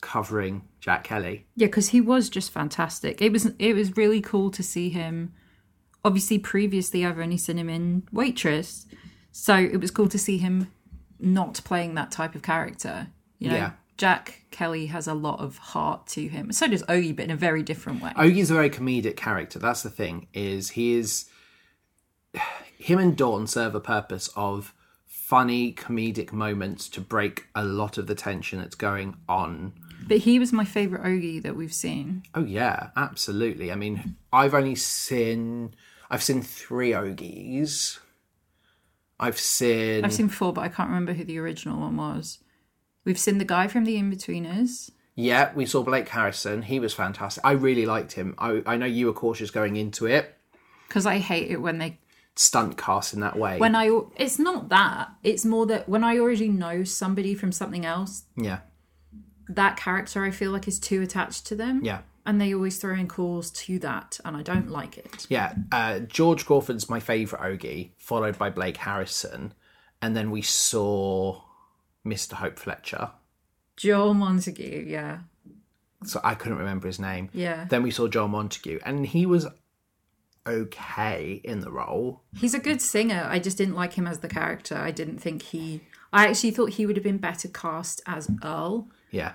covering 0.00 0.62
Jack 0.80 1.04
Kelly. 1.04 1.46
Yeah, 1.56 1.66
because 1.66 1.88
he 1.88 2.00
was 2.00 2.28
just 2.28 2.50
fantastic. 2.50 3.22
It 3.22 3.32
was 3.32 3.46
it 3.58 3.74
was 3.74 3.96
really 3.96 4.20
cool 4.20 4.50
to 4.50 4.62
see 4.62 4.90
him. 4.90 5.32
Obviously, 6.04 6.38
previously 6.38 7.04
I've 7.04 7.18
only 7.18 7.36
seen 7.36 7.58
him 7.58 7.70
in 7.70 8.06
Waitress, 8.12 8.86
so 9.32 9.56
it 9.56 9.80
was 9.80 9.90
cool 9.90 10.08
to 10.08 10.18
see 10.18 10.38
him 10.38 10.70
not 11.18 11.60
playing 11.64 11.94
that 11.94 12.10
type 12.10 12.34
of 12.34 12.42
character. 12.42 13.08
You 13.38 13.50
know, 13.50 13.56
Yeah. 13.56 13.70
Jack 13.96 14.42
Kelly 14.50 14.86
has 14.86 15.06
a 15.06 15.14
lot 15.14 15.38
of 15.38 15.56
heart 15.58 16.08
to 16.08 16.26
him. 16.26 16.50
So 16.52 16.66
does 16.66 16.82
Ogie, 16.84 17.14
but 17.14 17.26
in 17.26 17.30
a 17.30 17.36
very 17.36 17.62
different 17.62 18.02
way. 18.02 18.10
Ogie's 18.16 18.50
a 18.50 18.54
very 18.54 18.70
comedic 18.70 19.16
character. 19.16 19.58
That's 19.58 19.82
the 19.84 19.90
thing. 19.90 20.26
Is 20.34 20.70
he 20.70 20.94
is 20.94 21.26
him 22.78 22.98
and 22.98 23.16
Dawn 23.16 23.46
serve 23.46 23.74
a 23.74 23.80
purpose 23.80 24.28
of 24.34 24.74
funny 25.06 25.72
comedic 25.72 26.32
moments 26.32 26.88
to 26.90 27.00
break 27.00 27.46
a 27.54 27.64
lot 27.64 27.96
of 27.98 28.06
the 28.06 28.14
tension 28.14 28.58
that's 28.58 28.74
going 28.74 29.16
on. 29.28 29.72
But 30.06 30.18
he 30.18 30.38
was 30.38 30.52
my 30.52 30.64
favourite 30.66 31.04
Ogie 31.04 31.42
that 31.42 31.56
we've 31.56 31.72
seen. 31.72 32.24
Oh 32.34 32.44
yeah, 32.44 32.90
absolutely. 32.96 33.72
I 33.72 33.74
mean, 33.74 34.16
I've 34.32 34.54
only 34.54 34.74
seen 34.74 35.74
I've 36.10 36.22
seen 36.22 36.42
three 36.42 36.90
Ogies. 36.90 37.98
I've 39.20 39.38
seen 39.38 40.04
I've 40.04 40.12
seen 40.12 40.28
four, 40.28 40.52
but 40.52 40.62
I 40.62 40.68
can't 40.68 40.88
remember 40.88 41.12
who 41.12 41.24
the 41.24 41.38
original 41.38 41.80
one 41.80 41.96
was. 41.96 42.38
We've 43.04 43.18
seen 43.18 43.38
the 43.38 43.44
guy 43.44 43.68
from 43.68 43.84
The 43.84 43.96
Inbetweeners. 43.96 44.90
Yeah, 45.14 45.52
we 45.54 45.66
saw 45.66 45.82
Blake 45.82 46.08
Harrison. 46.08 46.62
He 46.62 46.80
was 46.80 46.92
fantastic. 46.94 47.44
I 47.44 47.52
really 47.52 47.86
liked 47.86 48.12
him. 48.12 48.34
I, 48.38 48.62
I 48.66 48.76
know 48.76 48.86
you 48.86 49.06
were 49.06 49.12
cautious 49.12 49.50
going 49.50 49.76
into 49.76 50.06
it. 50.06 50.34
Because 50.88 51.06
I 51.06 51.18
hate 51.18 51.50
it 51.50 51.58
when 51.60 51.78
they 51.78 51.98
Stunt 52.36 52.76
cast 52.76 53.14
in 53.14 53.20
that 53.20 53.38
way. 53.38 53.58
when 53.58 53.76
I 53.76 53.96
it's 54.16 54.40
not 54.40 54.68
that. 54.70 55.10
It's 55.22 55.44
more 55.44 55.66
that 55.66 55.88
when 55.88 56.02
I 56.02 56.18
already 56.18 56.48
know 56.48 56.82
somebody 56.82 57.32
from 57.36 57.52
something 57.52 57.86
else, 57.86 58.24
yeah, 58.36 58.58
that 59.48 59.76
character 59.76 60.24
I 60.24 60.32
feel 60.32 60.50
like 60.50 60.66
is 60.66 60.80
too 60.80 61.00
attached 61.00 61.46
to 61.46 61.54
them. 61.54 61.80
yeah, 61.84 62.00
And 62.26 62.40
they 62.40 62.54
always 62.54 62.78
throw 62.78 62.94
in 62.94 63.06
calls 63.08 63.50
to 63.50 63.78
that 63.80 64.18
and 64.24 64.36
I 64.36 64.42
don't 64.42 64.70
like 64.70 64.96
it. 64.96 65.26
yeah. 65.28 65.54
Uh, 65.70 66.00
George 66.00 66.46
Crawford's 66.46 66.88
my 66.88 67.00
favourite 67.00 67.44
Ogie, 67.44 67.90
followed 67.98 68.38
by 68.38 68.48
Blake 68.50 68.78
Harrison, 68.78 69.52
and 70.00 70.16
then 70.16 70.30
we 70.30 70.40
saw 70.42 71.42
Mr. 72.06 72.34
Hope 72.34 72.58
Fletcher. 72.58 73.10
Joel 73.76 74.14
Montague, 74.14 74.84
yeah. 74.86 75.18
So 76.04 76.20
I 76.24 76.34
couldn't 76.34 76.58
remember 76.58 76.86
his 76.86 76.98
name. 76.98 77.28
Yeah. 77.32 77.66
Then 77.68 77.82
we 77.82 77.90
saw 77.90 78.08
Joel 78.08 78.28
Montague, 78.28 78.78
and 78.84 79.06
he 79.06 79.26
was 79.26 79.46
okay 80.46 81.40
in 81.44 81.60
the 81.60 81.70
role. 81.70 82.22
He's 82.36 82.54
a 82.54 82.58
good 82.58 82.80
singer. 82.80 83.26
I 83.28 83.38
just 83.38 83.58
didn't 83.58 83.74
like 83.74 83.94
him 83.94 84.06
as 84.06 84.20
the 84.20 84.28
character. 84.28 84.76
I 84.76 84.90
didn't 84.90 85.18
think 85.18 85.42
he 85.42 85.80
I 86.12 86.28
actually 86.28 86.52
thought 86.52 86.70
he 86.70 86.86
would 86.86 86.96
have 86.96 87.02
been 87.02 87.18
better 87.18 87.48
cast 87.48 88.00
as 88.06 88.30
Earl. 88.42 88.88
Yeah, 89.10 89.32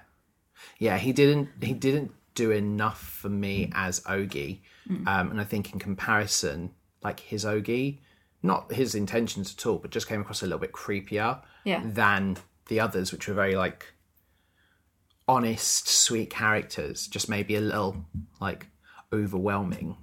yeah. 0.78 0.98
He 0.98 1.12
didn't. 1.12 1.50
He 1.62 1.74
didn't 1.74 2.12
do 2.40 2.52
enough 2.52 3.02
for 3.02 3.30
me 3.30 3.66
mm. 3.66 3.72
as 3.76 4.00
Ogie, 4.02 4.60
mm. 4.90 5.06
um, 5.08 5.32
and 5.32 5.42
I 5.42 5.44
think 5.44 5.74
in 5.74 5.80
comparison, 5.80 6.72
like 7.04 7.20
his 7.20 7.44
Ogie, 7.44 8.00
not 8.42 8.72
his 8.72 8.96
intentions 8.96 9.54
at 9.58 9.66
all, 9.66 9.78
but 9.78 9.92
just 9.92 10.08
came 10.08 10.22
across 10.22 10.42
a 10.42 10.46
little 10.46 10.60
bit 10.60 10.72
creepier 10.72 11.42
Yeah. 11.66 11.82
than 11.84 12.38
the 12.68 12.80
others, 12.80 13.12
which 13.12 13.28
were 13.28 13.34
very 13.34 13.56
like 13.56 13.86
honest, 15.28 15.90
sweet 15.90 16.30
characters. 16.30 17.08
Just 17.08 17.28
maybe 17.28 17.56
a 17.56 17.62
little 17.62 18.06
like 18.40 18.68
overwhelming. 19.12 19.98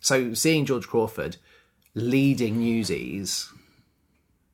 So 0.00 0.34
seeing 0.34 0.66
George 0.66 0.86
Crawford 0.86 1.36
leading 1.94 2.60
Newsies 2.60 3.50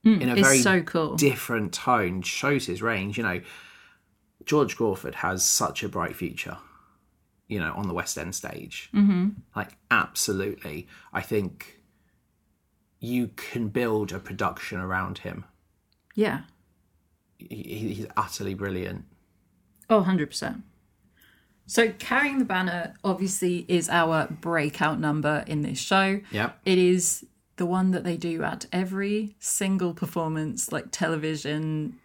mm, 0.03 0.19
in 0.19 0.31
a 0.31 0.35
very 0.37 0.61
so 0.61 0.81
cool. 0.81 1.17
different 1.17 1.75
tone 1.75 2.23
shows 2.23 2.65
his 2.67 2.81
range. 2.81 3.19
You 3.19 3.25
know, 3.25 3.41
George 4.47 4.77
Crawford 4.79 5.17
has 5.17 5.45
such 5.45 5.83
a 5.83 5.91
bright 5.91 6.17
future. 6.17 6.57
You 7.49 7.59
know, 7.61 7.73
on 7.77 7.87
the 7.89 7.95
West 7.95 8.17
End 8.17 8.35
stage, 8.35 8.89
mm-hmm. 8.95 9.31
like 9.55 9.77
absolutely. 9.91 10.87
I 11.13 11.21
think 11.21 11.81
you 12.99 13.29
can 13.37 13.69
build 13.69 14.13
a 14.13 14.19
production 14.19 14.79
around 14.79 15.19
him. 15.19 15.45
yeah. 16.15 16.43
He, 17.39 17.95
he's 17.95 18.07
utterly 18.17 18.55
brilliant. 18.55 19.05
Oh, 19.91 20.03
100%. 20.05 20.63
So, 21.67 21.91
Carrying 21.99 22.39
the 22.39 22.45
Banner 22.45 22.95
obviously 23.03 23.65
is 23.67 23.89
our 23.89 24.29
breakout 24.29 25.01
number 25.01 25.43
in 25.49 25.63
this 25.63 25.79
show. 25.81 26.21
Yeah, 26.31 26.53
It 26.65 26.79
is 26.79 27.27
the 27.57 27.67
one 27.67 27.91
that 27.91 28.05
they 28.05 28.17
do 28.17 28.45
at 28.45 28.67
every 28.73 29.35
single 29.41 29.93
performance, 29.93 30.71
like 30.71 30.87
television, 30.93 31.99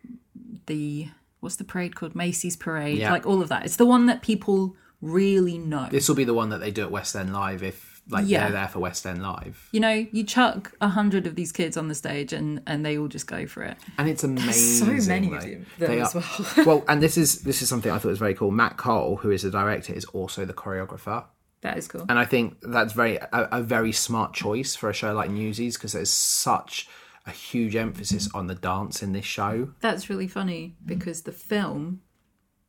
the 0.66 1.10
what's 1.40 1.58
the 1.58 1.64
parade 1.64 1.96
called? 1.96 2.16
Macy's 2.16 2.56
Parade, 2.58 2.98
Yeah. 2.98 3.12
like 3.12 3.28
all 3.28 3.42
of 3.44 3.50
that. 3.50 3.64
It's 3.66 3.76
the 3.76 3.86
one 3.86 4.08
that 4.08 4.24
people 4.24 4.76
really 5.02 5.58
know. 5.58 5.88
this 5.92 6.08
will 6.08 6.16
be 6.16 6.24
the 6.24 6.34
one 6.34 6.50
that 6.50 6.60
they 6.60 6.72
do 6.72 6.82
at 6.84 6.92
West 6.92 7.16
End 7.16 7.34
Live 7.34 7.64
if 7.64 8.02
like 8.10 8.26
Yeah. 8.26 8.44
they're 8.44 8.54
there 8.54 8.68
for 8.70 8.80
West 8.80 9.06
End 9.06 9.22
Live, 9.22 9.68
you 9.74 9.80
know, 9.82 10.06
you 10.12 10.24
chuck 10.24 10.74
a 10.80 10.88
hundred 10.88 11.28
of 11.28 11.36
these 11.36 11.52
kids 11.52 11.76
on 11.76 11.88
the 11.90 11.96
stage 11.96 12.32
and 12.34 12.62
and 12.66 12.86
they 12.86 12.98
all 12.98 13.08
just 13.10 13.28
go 13.28 13.46
for 13.46 13.64
it. 13.64 13.78
and 13.98 14.08
it's 14.10 14.24
amazing. 14.24 15.02
so 15.02 15.10
many 15.10 15.30
though. 15.30 15.36
of 15.36 15.42
them 15.44 15.66
They 15.78 16.02
as 16.02 16.16
are- 16.16 16.24
well. 16.56 16.66
well, 16.66 16.86
and 16.88 17.02
this 17.04 17.18
is 17.18 17.42
this 17.42 17.62
is 17.62 17.68
something 17.70 17.92
I 17.92 17.98
thought 18.00 18.10
was 18.10 18.20
very 18.20 18.34
cool. 18.34 18.50
Matt 18.52 18.78
Cole, 18.78 19.18
who 19.18 19.30
is 19.32 19.42
the 19.44 19.52
director, 19.52 19.94
is 19.94 20.06
also 20.06 20.46
the 20.46 20.54
choreographer. 20.54 21.26
That 21.62 21.78
is 21.78 21.88
cool. 21.88 22.06
and 22.08 22.18
I 22.20 22.24
think 22.26 22.58
that's 22.62 22.94
very 22.94 23.18
a, 23.18 23.30
a 23.52 23.62
very 23.62 23.92
smart 23.92 24.34
choice 24.34 24.76
for 24.76 24.90
a 24.90 24.94
show 24.94 25.14
like 25.14 25.30
Newsies 25.30 25.76
because 25.76 25.92
there's 25.94 26.10
such 26.12 26.88
a 27.26 27.32
huge 27.32 27.76
emphasis 27.76 28.30
on 28.34 28.48
the 28.48 28.56
dance 28.56 29.04
in 29.04 29.12
this 29.12 29.26
show. 29.26 29.74
That's 29.82 30.10
really 30.10 30.28
funny 30.30 30.78
because 30.86 31.24
the 31.24 31.34
film 31.34 32.02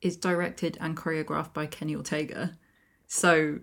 is 0.02 0.16
directed 0.16 0.78
and 0.80 0.96
choreographed 0.96 1.52
by 1.54 1.66
Kenny 1.66 1.94
Ortega. 1.96 2.56
So, 3.06 3.58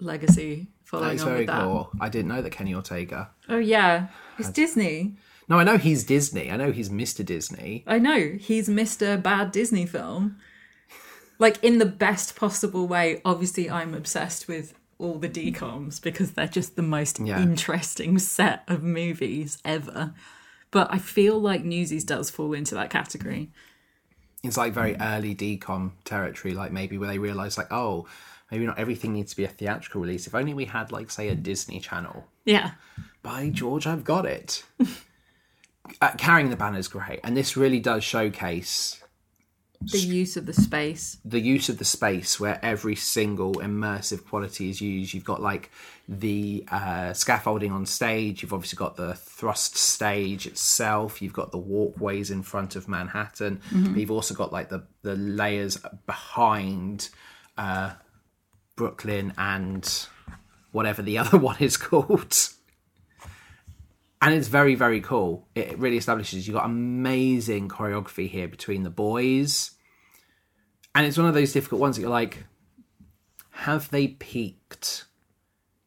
legacy 0.00 0.68
following 0.84 1.10
That's 1.10 1.22
on 1.22 1.28
very 1.28 1.38
with 1.40 1.46
that. 1.48 1.62
cool. 1.62 1.90
I 2.00 2.08
didn't 2.08 2.28
know 2.28 2.42
that 2.42 2.50
Kenny 2.50 2.74
Ortega. 2.74 3.30
Oh 3.48 3.58
yeah, 3.58 4.08
it's 4.38 4.50
Disney. 4.50 5.16
No, 5.48 5.58
I 5.58 5.64
know 5.64 5.78
he's 5.78 6.04
Disney. 6.04 6.50
I 6.50 6.56
know 6.56 6.72
he's 6.72 6.88
Mr. 6.88 7.24
Disney. 7.24 7.84
I 7.86 7.98
know 7.98 8.36
he's 8.38 8.68
Mr. 8.68 9.20
Bad 9.22 9.52
Disney 9.52 9.86
film, 9.86 10.38
like 11.38 11.62
in 11.62 11.78
the 11.78 11.86
best 11.86 12.34
possible 12.36 12.86
way. 12.88 13.20
Obviously, 13.24 13.70
I'm 13.70 13.94
obsessed 13.94 14.48
with 14.48 14.74
all 14.98 15.18
the 15.18 15.28
DCOMs 15.28 16.00
because 16.02 16.32
they're 16.32 16.48
just 16.48 16.74
the 16.74 16.82
most 16.82 17.20
Yeah. 17.20 17.40
interesting 17.40 18.18
set 18.18 18.64
of 18.66 18.82
movies 18.82 19.58
ever. 19.64 20.14
But 20.72 20.88
I 20.90 20.98
feel 20.98 21.38
like 21.38 21.64
Newsies 21.64 22.02
does 22.04 22.28
fall 22.30 22.52
into 22.52 22.74
that 22.74 22.90
category. 22.90 23.50
It's 24.46 24.56
like 24.56 24.72
very 24.72 24.96
early 25.00 25.34
DCOM 25.34 25.92
territory, 26.04 26.54
like 26.54 26.72
maybe 26.72 26.98
where 26.98 27.08
they 27.08 27.18
realise 27.18 27.58
like, 27.58 27.72
oh, 27.72 28.06
maybe 28.50 28.66
not 28.66 28.78
everything 28.78 29.12
needs 29.12 29.30
to 29.32 29.36
be 29.36 29.44
a 29.44 29.48
theatrical 29.48 30.00
release. 30.00 30.26
If 30.26 30.34
only 30.34 30.54
we 30.54 30.66
had 30.66 30.92
like 30.92 31.10
say 31.10 31.28
a 31.28 31.34
Disney 31.34 31.80
channel. 31.80 32.26
Yeah, 32.44 32.72
By 33.22 33.50
George, 33.50 33.86
I've 33.86 34.04
got 34.04 34.24
it. 34.24 34.64
uh, 36.00 36.12
carrying 36.16 36.50
the 36.50 36.56
banner 36.56 36.78
is 36.78 36.88
great, 36.88 37.20
and 37.24 37.36
this 37.36 37.56
really 37.56 37.80
does 37.80 38.04
showcase 38.04 39.02
the 39.80 39.98
use 39.98 40.36
of 40.36 40.46
the 40.46 40.52
space. 40.52 41.18
the 41.24 41.40
use 41.40 41.68
of 41.68 41.78
the 41.78 41.84
space 41.84 42.38
where 42.40 42.58
every 42.64 42.94
single 42.94 43.54
immersive 43.54 44.26
quality 44.26 44.68
is 44.70 44.80
used. 44.80 45.14
You've 45.14 45.24
got 45.24 45.40
like 45.42 45.70
the 46.08 46.64
uh, 46.70 47.12
scaffolding 47.12 47.72
on 47.72 47.86
stage. 47.86 48.42
You've 48.42 48.52
obviously 48.52 48.76
got 48.76 48.96
the 48.96 49.14
thrust 49.14 49.76
stage 49.76 50.46
itself. 50.46 51.20
You've 51.20 51.32
got 51.32 51.50
the 51.52 51.58
walkways 51.58 52.30
in 52.30 52.42
front 52.42 52.76
of 52.76 52.88
Manhattan. 52.88 53.60
But 53.70 54.00
you've 54.00 54.10
also 54.10 54.34
got 54.34 54.52
like 54.52 54.68
the 54.68 54.84
the 55.02 55.16
layers 55.16 55.78
behind 56.06 57.08
uh, 57.58 57.92
Brooklyn 58.76 59.32
and 59.38 60.06
whatever 60.72 61.02
the 61.02 61.18
other 61.22 61.38
one 61.38 61.56
is 61.60 61.76
called. 61.76 62.36
And 64.22 64.34
it's 64.34 64.48
very, 64.48 64.74
very 64.74 65.00
cool. 65.00 65.46
It 65.54 65.78
really 65.78 65.98
establishes 65.98 66.46
you've 66.46 66.56
got 66.56 66.64
amazing 66.64 67.68
choreography 67.68 68.28
here 68.28 68.48
between 68.48 68.82
the 68.82 68.90
boys. 68.90 69.72
And 70.94 71.06
it's 71.06 71.18
one 71.18 71.28
of 71.28 71.34
those 71.34 71.52
difficult 71.52 71.80
ones 71.80 71.96
that 71.96 72.02
you're 72.02 72.10
like 72.10 72.44
have 73.50 73.90
they 73.90 74.08
peaked 74.08 75.06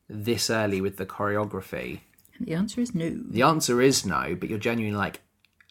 this 0.07 0.49
early 0.49 0.81
with 0.81 0.97
the 0.97 1.05
choreography? 1.05 2.01
And 2.37 2.47
the 2.47 2.55
answer 2.55 2.81
is 2.81 2.95
no. 2.95 3.09
the 3.29 3.43
answer 3.43 3.79
is 3.79 4.05
no 4.05 4.35
but 4.35 4.49
you're 4.49 4.57
genuinely 4.57 4.97
like 4.97 5.21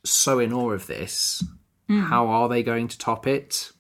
so 0.05 0.39
in 0.39 0.53
awe 0.53 0.71
of 0.71 0.87
this. 0.87 1.43
How 1.89 2.27
are 2.29 2.49
they 2.51 2.63
going 2.63 2.87
to 2.89 2.99
top 2.99 3.27
it? 3.27 3.73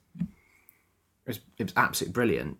It 1.26 1.40
was, 1.58 1.72
absolutely 1.76 2.14
brilliant. 2.14 2.56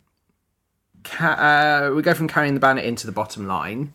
Ca- 1.05 1.89
uh, 1.89 1.95
we 1.95 2.03
go 2.03 2.13
from 2.13 2.29
carrying 2.29 2.53
the 2.53 2.61
banner 2.61 2.83
into 2.83 3.07
the 3.07 3.13
bottom 3.13 3.47
line 3.47 3.95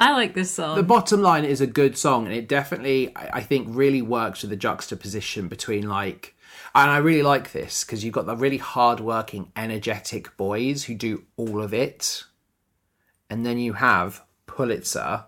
I 0.00 0.12
like 0.12 0.34
this 0.34 0.50
song. 0.50 0.76
the 0.76 0.82
bottom 0.82 1.22
line 1.22 1.44
is 1.44 1.60
a 1.60 1.66
good 1.66 1.96
song 1.96 2.26
and 2.26 2.34
it 2.34 2.48
definitely 2.48 3.14
I 3.16 3.38
I 3.38 3.40
think 3.42 3.68
really 3.70 4.02
works 4.02 4.42
with 4.42 4.50
the 4.50 4.56
juxtaposition 4.56 5.48
between 5.48 5.88
like 5.88 6.34
and 6.74 6.90
I 6.90 6.98
really 6.98 7.22
like 7.22 7.52
this 7.52 7.84
because 7.84 8.04
you've 8.04 8.14
got 8.14 8.26
the 8.26 8.36
really 8.36 8.58
hardworking 8.58 9.52
energetic 9.56 10.36
boys 10.36 10.84
who 10.84 10.94
do 10.94 11.24
all 11.36 11.62
of 11.62 11.72
it 11.72 12.24
and 13.30 13.44
then 13.44 13.58
you 13.58 13.74
have 13.74 14.22
Pulitzer 14.46 15.26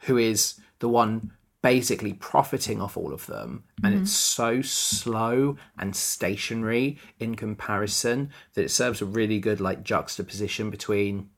who 0.00 0.16
is 0.16 0.60
the 0.78 0.88
one 0.88 1.32
basically 1.60 2.12
profiting 2.12 2.80
off 2.80 2.96
all 2.96 3.12
of 3.12 3.26
them 3.26 3.64
and 3.82 3.92
mm-hmm. 3.92 4.02
it's 4.04 4.12
so 4.12 4.62
slow 4.62 5.56
and 5.76 5.94
stationary 5.94 6.98
in 7.18 7.34
comparison 7.34 8.30
that 8.54 8.62
it 8.62 8.70
serves 8.70 9.02
a 9.02 9.04
really 9.04 9.40
good 9.40 9.60
like 9.60 9.82
juxtaposition 9.82 10.70
between 10.70 11.28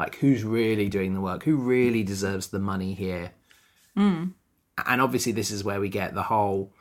like 0.00 0.16
who's 0.16 0.42
really 0.42 0.88
doing 0.88 1.12
the 1.12 1.20
work? 1.20 1.44
Who 1.44 1.56
really 1.56 2.02
deserves 2.02 2.48
the 2.48 2.58
money 2.58 2.94
here? 2.94 3.32
Hmm. 3.94 4.28
And 4.86 5.02
obviously 5.02 5.32
this 5.32 5.50
is 5.50 5.62
where 5.62 5.78
we 5.78 5.90
get 5.90 6.14
the 6.14 6.22
whole 6.22 6.72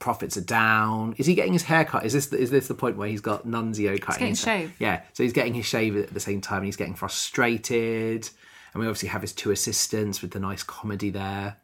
profits 0.00 0.36
are 0.36 0.42
down. 0.42 1.14
Is 1.16 1.26
he 1.26 1.36
getting 1.36 1.52
his 1.52 1.62
hair 1.62 1.84
cut? 1.84 2.04
Is 2.04 2.12
this 2.12 2.32
is 2.32 2.50
this 2.50 2.66
the 2.66 2.74
point 2.74 2.96
where 2.96 3.08
he's 3.08 3.20
got 3.20 3.46
nunzio 3.46 4.00
cutting 4.00 4.18
getting 4.18 4.28
his 4.30 4.44
hair? 4.44 4.58
shaved. 4.62 4.72
yeah. 4.80 5.02
So 5.12 5.22
he's 5.22 5.32
getting 5.32 5.54
his 5.54 5.64
shave 5.64 5.96
at 5.96 6.12
the 6.12 6.18
same 6.18 6.40
time 6.40 6.58
and 6.58 6.66
he's 6.66 6.76
getting 6.76 6.96
frustrated. 6.96 8.28
And 8.74 8.80
we 8.80 8.88
obviously 8.88 9.10
have 9.10 9.22
his 9.22 9.32
two 9.32 9.52
assistants 9.52 10.20
with 10.20 10.32
the 10.32 10.40
nice 10.40 10.64
comedy 10.64 11.10
there 11.10 11.58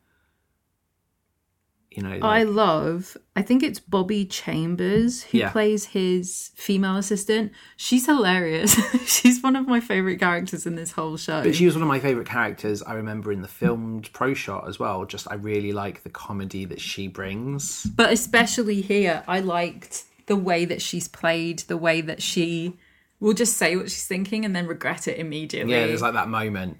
You 1.96 2.02
know, 2.02 2.18
I 2.22 2.44
love, 2.44 3.16
I 3.37 3.42
think 3.42 3.62
it's 3.62 3.78
Bobby 3.81 4.24
Chambers 4.24 5.22
who 5.24 5.38
Yeah. 5.38 5.50
plays 5.50 5.87
his 5.87 6.50
female 6.55 6.96
assistant. 6.96 7.52
She's 7.76 8.07
hilarious. 8.07 8.74
She's 9.07 9.42
one 9.42 9.57
of 9.57 9.66
my 9.68 9.81
favorite 9.81 10.18
characters 10.18 10.66
in 10.66 10.74
this 10.74 10.92
whole 10.92 11.16
show. 11.16 11.42
But 11.42 11.55
she 11.55 11.66
was 11.66 11.74
one 11.74 11.83
of 11.83 11.88
my 11.88 11.98
favourite 12.00 12.28
characters. 12.28 12.83
I 12.83 12.94
remember 12.94 13.33
in 13.33 13.42
the 13.42 13.48
filmed 13.48 14.12
pro 14.12 14.35
shot 14.35 14.68
as 14.68 14.78
well. 14.78 15.05
Just 15.05 15.26
I 15.31 15.35
really 15.35 15.72
like 15.72 16.02
the 16.02 16.11
comedy 16.11 16.64
that 16.66 16.81
she 16.81 17.09
brings. 17.09 17.85
But 17.85 18.12
especially 18.12 18.81
here, 18.81 19.22
I 19.26 19.40
liked 19.40 20.05
the 20.26 20.37
way 20.37 20.64
that 20.64 20.81
she's 20.81 21.09
played, 21.09 21.61
the 21.61 21.76
way 21.76 22.00
that 22.00 22.22
she 22.22 22.78
will 23.20 23.35
just 23.35 23.57
say 23.57 23.76
what 23.76 23.85
she's 23.90 24.07
thinking 24.07 24.44
and 24.44 24.55
then 24.55 24.66
regret 24.66 25.07
it 25.07 25.18
immediately. 25.18 25.72
Yeah, 25.72 25.87
there's 25.87 26.02
like 26.02 26.14
that 26.14 26.28
moment. 26.28 26.78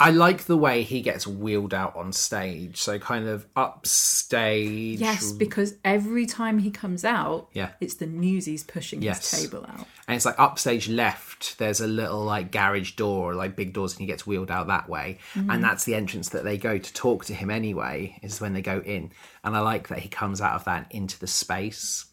I 0.00 0.10
like 0.10 0.44
the 0.44 0.56
way 0.56 0.82
he 0.82 1.02
gets 1.02 1.26
wheeled 1.26 1.74
out 1.74 1.94
on 1.94 2.12
stage. 2.12 2.78
So 2.78 2.98
kind 2.98 3.28
of 3.28 3.46
upstage. 3.54 4.98
yes, 4.98 5.30
because 5.32 5.74
every 5.84 6.24
time 6.24 6.58
he 6.58 6.70
comes 6.70 7.04
out, 7.04 7.48
Yeah. 7.52 7.70
it's 7.80 7.94
the 7.94 8.06
newsies 8.06 8.64
pushing 8.64 9.02
Yes. 9.02 9.30
his 9.30 9.42
table 9.42 9.66
out. 9.68 9.86
And 10.08 10.16
it's 10.16 10.24
like 10.24 10.38
upstage 10.38 10.88
left, 10.88 11.58
there's 11.58 11.80
a 11.80 11.86
little 11.86 12.24
like 12.24 12.50
garage 12.50 12.92
door, 12.92 13.34
like 13.34 13.54
big 13.54 13.72
doors, 13.74 13.92
and 13.92 14.00
he 14.00 14.06
gets 14.06 14.26
wheeled 14.26 14.50
out 14.50 14.68
that 14.68 14.88
way. 14.88 15.18
And 15.34 15.48
mm-hmm. 15.48 15.60
that's 15.60 15.84
the 15.84 15.94
entrance 15.94 16.30
that 16.30 16.44
they 16.44 16.56
go 16.56 16.78
to 16.78 16.94
talk 16.94 17.26
to 17.26 17.34
him 17.34 17.50
anyway, 17.50 18.18
is 18.22 18.40
when 18.40 18.54
they 18.54 18.62
go 18.62 18.80
in. 18.80 19.12
And 19.44 19.54
I 19.54 19.60
like 19.60 19.88
that 19.88 19.98
he 19.98 20.08
comes 20.08 20.40
out 20.40 20.54
of 20.54 20.64
that 20.64 20.86
into 20.90 21.18
the 21.18 21.26
space. 21.26 22.06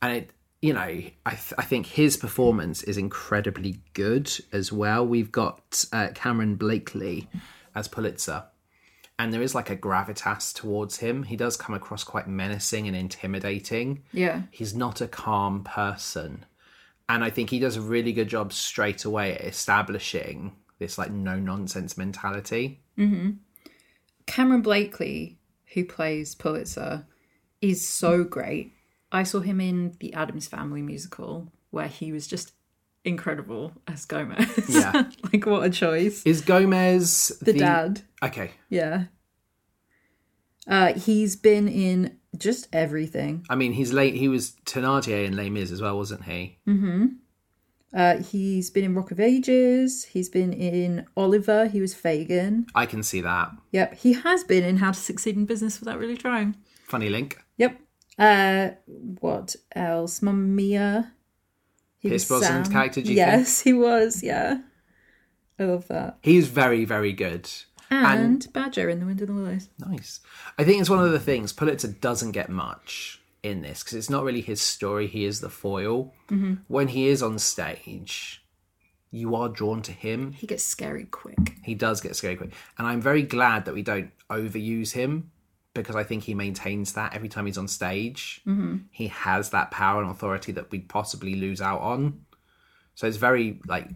And 0.00 0.12
it, 0.18 0.30
you 0.60 0.72
know, 0.72 0.80
I, 0.80 1.30
th- 1.30 1.54
I 1.58 1.62
think 1.62 1.86
his 1.86 2.16
performance 2.16 2.82
is 2.82 2.96
incredibly 2.96 3.80
good 3.94 4.30
as 4.52 4.72
well. 4.72 5.06
We've 5.06 5.30
got 5.30 5.84
uh, 5.92 6.08
Cameron 6.14 6.56
Blakely 6.56 7.28
as 7.74 7.86
Pulitzer. 7.88 8.44
And 9.20 9.32
there 9.32 9.42
is 9.42 9.54
like 9.54 9.70
a 9.70 9.76
gravitas 9.76 10.54
towards 10.54 10.98
him. 10.98 11.24
He 11.24 11.36
does 11.36 11.56
come 11.56 11.74
across 11.74 12.04
quite 12.04 12.28
menacing 12.28 12.86
and 12.86 12.96
intimidating 12.96 14.02
Yeah. 14.12 14.42
he's 14.50 14.74
not 14.74 15.00
a 15.00 15.08
calm 15.08 15.64
person 15.64 16.44
and 17.10 17.24
i 17.24 17.30
think 17.30 17.48
he 17.50 17.58
does 17.58 17.76
a 17.76 17.80
really 17.80 18.12
good 18.12 18.28
job 18.28 18.52
straight 18.52 19.04
away 19.06 19.34
at 19.34 19.40
establishing 19.40 20.52
this 20.78 20.98
like 20.98 21.10
no 21.10 21.36
nonsense 21.38 21.96
mentality 21.96 22.80
Cameron 24.26 24.60
Blakely, 24.62 25.38
who 25.72 25.84
plays 25.84 26.34
Pulitzer, 26.34 27.06
is 27.62 27.86
so 27.86 28.24
great. 28.24 28.72
I 29.10 29.22
saw 29.22 29.40
him 29.40 29.60
in 29.60 29.96
the 30.00 30.12
Addams 30.14 30.48
Family 30.48 30.82
musical 30.82 31.50
where 31.70 31.88
he 31.88 32.12
was 32.12 32.26
just 32.26 32.52
incredible 33.04 33.72
as 33.86 34.04
Gomez. 34.04 34.68
Yeah. 34.68 35.04
like 35.32 35.46
what 35.46 35.64
a 35.64 35.70
choice. 35.70 36.22
is 36.26 36.40
gomez 36.42 37.32
The, 37.40 37.52
dad. 37.54 38.02
okay 38.22 38.50
Yeah. 38.68 39.04
Uh 40.66 40.92
he's 40.94 41.36
been 41.36 41.68
in 41.68 42.18
just 42.36 42.68
everything. 42.72 43.44
i 43.48 43.54
mean 43.54 43.72
he's 43.72 43.92
late 43.92 44.14
he 44.14 44.28
was 44.28 44.52
Thénardier 44.66 45.24
in 45.24 45.34
Les 45.36 45.48
Mis 45.50 45.70
as 45.70 45.80
well 45.80 45.96
wasn't 45.96 46.24
he 46.24 46.58
Mm-hmm. 46.66 47.06
Uh 47.94 48.16
he's 48.18 48.68
been 48.70 48.84
in 48.84 48.94
Rock 48.94 49.10
of 49.10 49.18
Ages, 49.20 50.04
he's 50.04 50.28
been 50.28 50.52
in 50.52 51.06
Oliver, 51.16 51.66
he 51.68 51.80
was 51.80 51.94
Fagin. 51.94 52.66
i 52.74 52.84
can 52.84 53.02
see 53.02 53.20
that 53.22 53.50
Yep, 53.72 53.94
he 53.94 54.12
has 54.14 54.44
been 54.44 54.64
in 54.64 54.76
How 54.78 54.90
to 54.92 55.00
Succeed 55.00 55.36
in 55.36 55.46
Business 55.46 55.80
Without 55.80 55.98
Really 55.98 56.16
Trying. 56.16 56.56
funny 56.84 57.08
link 57.08 57.38
Yep. 57.56 57.80
Uh, 58.18 58.70
what 59.20 59.54
else? 59.74 60.22
Mamma 60.22 60.38
Mia. 60.38 61.12
He 61.98 62.08
Pierce 62.08 62.28
was 62.28 62.42
Brosnan's 62.42 62.68
character, 62.68 63.00
do 63.00 63.10
you 63.10 63.16
yes, 63.16 63.60
he 63.60 63.72
was. 63.72 64.22
Yeah, 64.22 64.58
I 65.58 65.64
love 65.64 65.88
that. 65.88 66.18
he's 66.22 66.46
very 66.48 66.84
very 66.84 67.12
good 67.12 67.50
And, 67.90 68.46
Badger 68.52 68.88
in 68.88 69.00
The 69.00 69.06
Wind 69.06 69.20
in 69.20 69.26
the 69.26 69.32
Willows. 69.32 69.68
Nice. 69.78 70.20
I 70.58 70.64
think 70.64 70.80
it's 70.80 70.90
one 70.90 71.04
of 71.04 71.10
the 71.10 71.18
things 71.18 71.52
Pulitzer 71.52 71.88
doesn't 71.88 72.32
get 72.32 72.50
much 72.50 73.20
in 73.42 73.62
this 73.62 73.82
because 73.82 73.96
it's 73.96 74.10
not 74.10 74.24
really 74.24 74.40
his 74.42 74.60
story. 74.60 75.06
He 75.06 75.24
is 75.24 75.40
the 75.40 75.48
foil. 75.48 76.14
When 76.68 76.88
he 76.88 77.08
is 77.08 77.22
on 77.22 77.38
stage, 77.38 78.44
you 79.10 79.34
are 79.34 79.48
drawn 79.48 79.80
to 79.82 79.92
him. 79.92 80.32
He 80.32 80.46
gets 80.46 80.64
scary 80.64 81.04
quick. 81.04 81.54
He 81.62 81.74
does 81.74 82.00
get 82.00 82.14
scary 82.14 82.36
quick, 82.36 82.52
and 82.76 82.86
I'm 82.86 83.00
very 83.00 83.22
glad 83.22 83.64
that 83.64 83.74
we 83.74 83.82
don't 83.82 84.10
overuse 84.30 84.92
him 84.92 85.30
because 85.74 85.96
I 85.96 86.04
think 86.04 86.24
he 86.24 86.34
maintains 86.34 86.94
that 86.94 87.14
every 87.14 87.28
time 87.28 87.46
he's 87.46 87.58
on 87.58 87.68
stage. 87.68 88.40
Mm-hmm. 88.46 88.78
He 88.90 89.08
has 89.08 89.50
that 89.50 89.70
power 89.70 90.02
and 90.02 90.10
authority 90.10 90.52
that 90.52 90.70
we'd 90.70 90.88
possibly 90.88 91.34
lose 91.34 91.60
out 91.60 91.80
on. 91.80 92.24
So 92.94 93.06
it's 93.06 93.16
very 93.16 93.60
like 93.66 93.88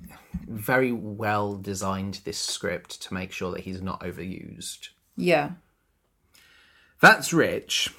very 0.49 0.93
well 0.93 1.57
designed 1.57 2.21
this 2.25 2.39
script 2.39 3.03
to 3.03 3.15
make 3.15 3.33
sure 3.33 3.51
that 3.53 3.61
he's 3.61 3.83
not 3.83 4.01
overused. 4.01 4.89
Yeah, 5.17 5.51
That's 7.01 7.33
rich. 7.33 7.93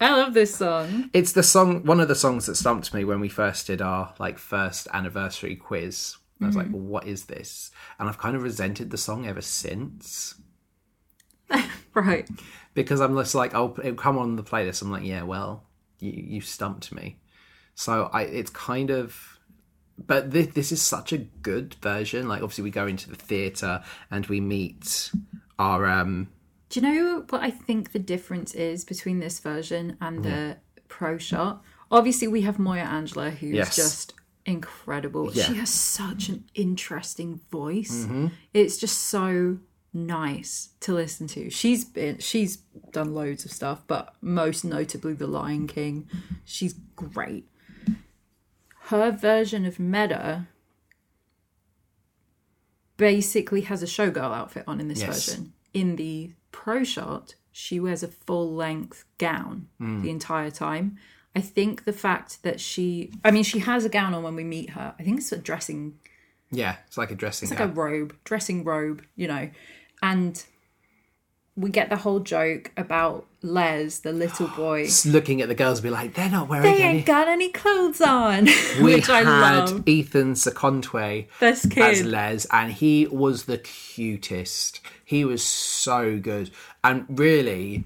I 0.00 0.10
love 0.10 0.34
this 0.34 0.54
song. 0.54 1.10
It's 1.12 1.32
the 1.32 1.42
song, 1.42 1.84
one 1.84 2.00
of 2.00 2.08
the 2.08 2.14
songs 2.14 2.46
that 2.46 2.56
stumped 2.56 2.92
me 2.92 3.04
when 3.04 3.20
we 3.20 3.28
first 3.28 3.66
did 3.66 3.80
our 3.80 4.14
like 4.18 4.38
first 4.38 4.88
anniversary 4.92 5.56
quiz. 5.56 6.16
I 6.42 6.46
was 6.46 6.56
like, 6.56 6.66
well, 6.70 6.82
"What 6.82 7.06
is 7.06 7.26
this?" 7.26 7.70
And 7.98 8.08
I've 8.08 8.18
kind 8.18 8.34
of 8.34 8.42
resented 8.42 8.90
the 8.90 8.98
song 8.98 9.26
ever 9.26 9.40
since 9.40 10.34
Right. 11.94 12.28
Because 12.74 13.00
I'm 13.00 13.16
just 13.16 13.34
like, 13.34 13.54
"Oh, 13.54 13.74
it'll 13.78 13.94
come 13.94 14.18
on 14.18 14.36
the 14.36 14.42
playlist." 14.42 14.82
I'm 14.82 14.90
like, 14.90 15.04
"Yeah, 15.04 15.22
well, 15.22 15.64
you 16.00 16.12
you 16.12 16.40
stumped 16.40 16.92
me." 16.92 17.18
So 17.74 18.08
I, 18.12 18.22
it's 18.22 18.50
kind 18.50 18.90
of, 18.90 19.38
but 19.98 20.30
this 20.30 20.48
this 20.48 20.72
is 20.72 20.82
such 20.82 21.12
a 21.12 21.18
good 21.18 21.74
version. 21.80 22.28
Like, 22.28 22.42
obviously, 22.42 22.64
we 22.64 22.70
go 22.70 22.86
into 22.86 23.08
the 23.10 23.16
theater 23.16 23.82
and 24.10 24.26
we 24.26 24.40
meet 24.40 25.10
our 25.58 25.86
um 25.86 26.28
Do 26.70 26.80
you 26.80 26.86
know 26.86 27.24
what 27.30 27.42
I 27.42 27.50
think 27.50 27.92
the 27.92 27.98
difference 27.98 28.54
is 28.54 28.84
between 28.84 29.20
this 29.20 29.38
version 29.40 29.96
and 30.00 30.24
the 30.24 30.56
pro 30.88 31.18
shot? 31.18 31.62
Obviously, 31.90 32.26
we 32.28 32.42
have 32.42 32.58
Moya 32.58 32.82
Angela, 32.82 33.30
who's 33.30 33.54
Yes. 33.54 33.76
just 33.76 34.14
incredible. 34.46 35.30
Yeah. 35.32 35.44
She 35.44 35.54
has 35.54 35.70
such 35.70 36.28
an 36.28 36.44
interesting 36.54 37.40
voice. 37.50 38.06
It's 38.52 38.76
just 38.76 38.98
so 38.98 39.58
nice 39.94 40.70
to 40.80 40.92
listen 40.92 41.26
to. 41.28 41.48
She's 41.50 41.84
been 41.84 42.18
she's 42.18 42.56
done 42.92 43.14
loads 43.14 43.44
of 43.44 43.50
stuff, 43.52 43.82
but 43.86 44.14
most 44.20 44.64
notably 44.64 45.14
The 45.14 45.26
Lion 45.26 45.66
King. 45.66 46.08
She's 46.44 46.74
great. 46.96 47.48
Her 48.88 49.10
version 49.10 49.64
of 49.64 49.76
Medda 49.78 50.48
basically 52.96 53.62
has 53.62 53.82
a 53.82 53.86
showgirl 53.86 54.34
outfit 54.34 54.64
on 54.66 54.80
in 54.80 54.88
this 54.88 55.00
Yes. 55.00 55.26
version. 55.26 55.52
In 55.72 55.96
the 55.96 56.32
pro 56.52 56.84
shot, 56.84 57.34
she 57.50 57.80
wears 57.80 58.02
a 58.02 58.08
full 58.08 58.54
length 58.54 59.04
gown 59.18 59.68
Hmm. 59.78 60.02
the 60.02 60.10
entire 60.10 60.50
time. 60.50 60.98
I 61.36 61.40
think 61.40 61.84
the 61.84 61.92
fact 61.92 62.42
that 62.44 62.60
she, 62.60 63.10
I 63.24 63.32
mean, 63.32 63.42
she 63.42 63.58
has 63.60 63.84
a 63.84 63.88
gown 63.88 64.14
on 64.14 64.22
when 64.22 64.36
we 64.36 64.44
meet 64.44 64.70
her. 64.70 64.94
I 64.98 65.02
think 65.02 65.18
it's 65.18 65.32
a 65.32 65.38
dressing, 65.38 65.98
yeah, 66.52 66.76
it's 66.86 66.96
like 66.96 67.10
a 67.10 67.16
dressing 67.16 67.48
it's 67.50 67.58
like 67.58 67.68
a 67.68 67.72
robe, 67.72 68.16
dressing 68.22 68.62
robe, 68.62 69.04
you 69.16 69.26
know. 69.26 69.50
And 70.04 70.44
we 71.56 71.70
get 71.70 71.88
the 71.88 71.96
whole 71.96 72.20
joke 72.20 72.70
about 72.76 73.26
Les, 73.40 74.00
the 74.00 74.12
little 74.12 74.48
boy. 74.56 74.84
Just 74.84 75.06
looking 75.06 75.40
at 75.40 75.48
the 75.48 75.54
girls, 75.54 75.78
and 75.78 75.84
be 75.84 75.90
like, 75.90 76.12
"They're 76.14 76.28
not 76.28 76.48
wearing 76.48 76.70
They 76.70 76.82
any." 76.82 76.98
ain't 76.98 77.06
got 77.06 77.26
any 77.26 77.50
clothes 77.50 78.02
on, 78.02 78.44
we 78.82 78.94
which 78.96 79.08
I 79.08 79.22
had 79.22 79.70
love. 79.70 79.88
Ethan 79.88 80.34
Seconte 80.34 81.28
This 81.40 81.64
as 81.64 81.72
kid. 81.72 82.06
Les, 82.06 82.44
and 82.52 82.70
he 82.72 83.06
was 83.06 83.44
the 83.44 83.58
cutest. 83.58 84.80
He 85.04 85.24
was 85.24 85.42
so 85.42 86.18
good, 86.18 86.50
and 86.82 87.06
really 87.08 87.84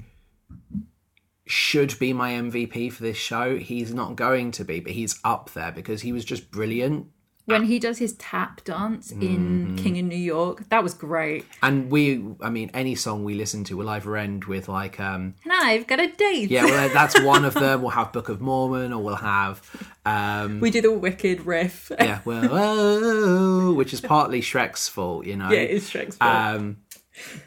should 1.46 1.98
be 1.98 2.12
my 2.12 2.32
MVP 2.32 2.92
for 2.92 3.02
this 3.02 3.16
show. 3.16 3.58
He's 3.58 3.94
not 3.94 4.16
going 4.16 4.50
to 4.52 4.64
be, 4.64 4.80
but 4.80 4.92
he's 4.92 5.18
up 5.24 5.50
there 5.52 5.72
because 5.72 6.02
he 6.02 6.12
was 6.12 6.24
just 6.24 6.50
brilliant. 6.50 7.06
When 7.48 7.64
he 7.64 7.78
does 7.78 7.98
his 7.98 8.12
tap 8.14 8.62
dance 8.64 9.10
in 9.10 9.76
King 9.76 9.96
in 9.96 10.06
New 10.08 10.16
York, 10.16 10.68
that 10.68 10.82
was 10.82 10.92
great. 10.92 11.46
And 11.62 11.90
we, 11.90 12.22
I 12.40 12.50
mean, 12.50 12.70
any 12.74 12.94
song 12.94 13.24
we 13.24 13.34
listen 13.34 13.64
to 13.64 13.76
will 13.76 13.88
either 13.88 14.16
end 14.16 14.44
with 14.44 14.68
like, 14.68 15.00
um, 15.00 15.34
And 15.44 15.52
I've 15.52 15.86
got 15.86 15.98
a 15.98 16.08
date. 16.08 16.50
yeah, 16.50 16.64
well, 16.66 16.88
that's 16.90 17.18
one 17.22 17.44
of 17.44 17.54
them. 17.54 17.80
We'll 17.82 17.90
have 17.92 18.12
Book 18.12 18.28
of 18.28 18.40
Mormon, 18.40 18.92
or 18.92 19.02
we'll 19.02 19.16
have, 19.16 19.62
um, 20.04 20.60
We 20.60 20.70
do 20.70 20.82
the 20.82 20.92
wicked 20.92 21.46
riff. 21.46 21.90
yeah, 21.98 22.20
well, 22.24 22.48
oh, 22.52 23.72
which 23.72 23.94
is 23.94 24.00
partly 24.00 24.40
Shrek's 24.42 24.88
fault, 24.88 25.24
you 25.24 25.36
know. 25.36 25.50
yeah, 25.50 25.60
it's 25.60 25.90
Shrek's 25.90 26.16
fault. 26.16 26.30
Um, 26.30 26.76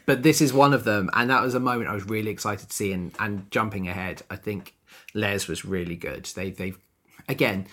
but 0.04 0.22
this 0.22 0.40
is 0.40 0.52
one 0.52 0.74
of 0.74 0.84
them, 0.84 1.10
and 1.14 1.30
that 1.30 1.42
was 1.42 1.54
a 1.54 1.60
moment 1.60 1.88
I 1.88 1.94
was 1.94 2.04
really 2.04 2.30
excited 2.30 2.68
to 2.68 2.74
see. 2.74 2.92
And, 2.92 3.12
and 3.18 3.50
jumping 3.50 3.88
ahead, 3.88 4.22
I 4.28 4.36
think 4.36 4.74
Les 5.14 5.48
was 5.48 5.64
really 5.64 5.96
good. 5.96 6.24
They 6.34 6.50
they 6.50 6.74
again, 7.28 7.66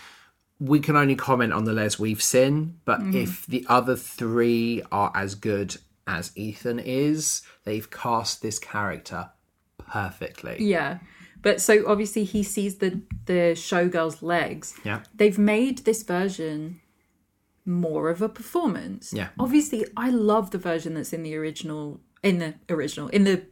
we 0.60 0.80
can 0.80 0.95
only 0.95 1.15
comment 1.15 1.54
on 1.54 1.63
the 1.63 1.74
Les 1.74 1.98
we've 1.98 2.22
seen, 2.22 2.80
but 2.86 3.00
mm. 3.00 3.15
if 3.15 3.45
the 3.45 3.65
other 3.69 3.95
three 3.95 4.84
are 4.91 5.12
as 5.15 5.36
good 5.36 5.78
as 6.06 6.32
Ethan 6.36 6.80
is, 6.80 7.41
they've 7.63 7.89
cast 7.89 8.41
this 8.41 8.60
character 8.60 9.30
perfectly. 9.78 10.58
Yeah. 10.60 11.00
But 11.41 11.62
so 11.62 11.88
obviously 11.88 12.26
he 12.26 12.43
sees 12.43 12.80
the 12.80 13.02
the 13.26 13.54
showgirl's 13.56 14.22
legs. 14.22 14.78
Yeah. 14.84 15.04
They've 15.15 15.38
made 15.38 15.80
this 15.80 16.04
version 16.04 16.82
more 17.65 18.10
of 18.10 18.22
a 18.22 18.28
performance. 18.28 19.13
Yeah. 19.13 19.30
Obviously 19.39 19.86
I 19.95 20.10
love 20.10 20.52
the 20.52 20.58
version 20.58 20.95
that's 20.95 21.13
in 21.13 21.24
the 21.24 21.36
original 21.36 22.02
in 22.22 22.39
the 22.39 22.56
original 22.69 23.08
in 23.10 23.24
the 23.24 23.43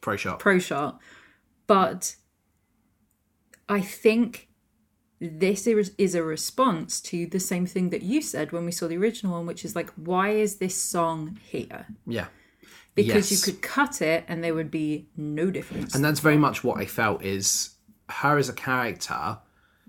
Pro 0.00 0.16
shot. 0.16 0.38
pro 0.38 0.58
shot. 0.58 1.00
But 1.66 2.14
I 3.68 3.80
think 3.80 4.48
this 5.32 5.66
is 5.66 5.92
is 5.98 6.14
a 6.14 6.22
response 6.22 7.00
to 7.02 7.26
the 7.26 7.40
same 7.40 7.66
thing 7.66 7.90
that 7.90 8.02
you 8.02 8.20
said 8.22 8.52
when 8.52 8.64
we 8.64 8.72
saw 8.72 8.86
the 8.88 8.96
original 8.96 9.32
one, 9.34 9.46
which 9.46 9.64
is 9.64 9.74
like, 9.74 9.90
why 9.96 10.30
is 10.30 10.56
this 10.56 10.74
song 10.74 11.38
here? 11.42 11.86
Yeah. 12.06 12.26
Because 12.94 13.30
Yes. 13.30 13.46
you 13.46 13.52
could 13.52 13.62
cut 13.62 14.00
it 14.02 14.24
and 14.28 14.42
there 14.44 14.54
would 14.54 14.70
be 14.70 15.08
no 15.16 15.50
difference. 15.50 15.94
And 15.94 16.04
that's 16.04 16.20
very 16.20 16.36
much 16.36 16.62
what 16.62 16.78
I 16.78 16.86
felt 16.86 17.22
is 17.24 17.70
her 18.08 18.38
as 18.38 18.48
a 18.48 18.52
character. 18.52 19.38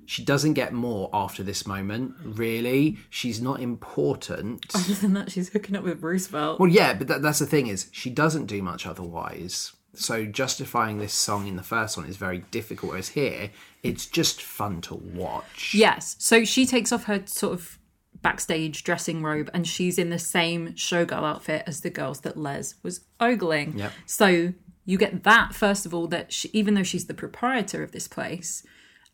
She 0.08 0.24
doesn't 0.24 0.54
get 0.54 0.72
more 0.72 1.10
after 1.14 1.42
this 1.44 1.66
moment, 1.66 2.14
really. 2.24 2.98
She's 3.10 3.42
not 3.42 3.60
important. 3.60 4.66
Other 4.76 4.94
than 4.94 5.14
that, 5.14 5.32
she's 5.32 5.50
hooking 5.50 5.76
up 5.76 5.84
with 5.84 6.02
Roosevelt. 6.04 6.60
Well, 6.60 6.70
yeah, 6.70 6.94
but 6.94 7.08
that, 7.08 7.22
that's 7.24 7.40
the 7.40 7.46
thing 7.48 7.68
is 7.68 7.90
she 7.92 8.10
doesn't 8.12 8.46
do 8.46 8.62
much 8.62 8.86
otherwise. 8.86 9.74
So 9.98 10.26
justifying 10.26 11.00
this 11.00 11.14
song 11.14 11.48
in 11.48 11.56
the 11.56 11.64
first 11.64 11.98
one 11.98 12.06
is 12.06 12.18
very 12.18 12.40
difficult. 12.52 12.92
Whereas 12.92 13.10
here, 13.10 13.52
it's 13.84 14.06
just 14.06 14.42
fun 14.42 14.82
to 14.82 14.96
watch. 14.96 15.74
Yes. 15.74 16.16
So 16.20 16.46
she 16.46 16.66
takes 16.66 16.92
off 16.92 17.06
her 17.06 17.24
sort 17.26 17.54
of 17.54 17.80
backstage 18.22 18.84
dressing 18.84 19.22
robe 19.22 19.50
and 19.54 19.68
she's 19.68 20.00
in 20.00 20.10
the 20.10 20.20
same 20.20 20.70
showgirl 20.70 21.24
outfit 21.24 21.64
as 21.68 21.82
the 21.82 21.90
girls 21.90 22.22
that 22.22 22.38
Les 22.38 22.76
was 22.82 23.02
ogling. 23.20 23.78
Yep. 23.78 23.92
So 24.06 24.54
you 24.86 24.98
get 24.98 25.24
that, 25.24 25.54
first 25.54 25.86
of 25.86 25.94
all, 25.94 26.08
that 26.08 26.32
she, 26.32 26.50
even 26.54 26.74
though 26.74 26.84
she's 26.84 27.06
the 27.06 27.14
proprietor 27.14 27.84
of 27.84 27.92
this 27.92 28.08
place 28.08 28.66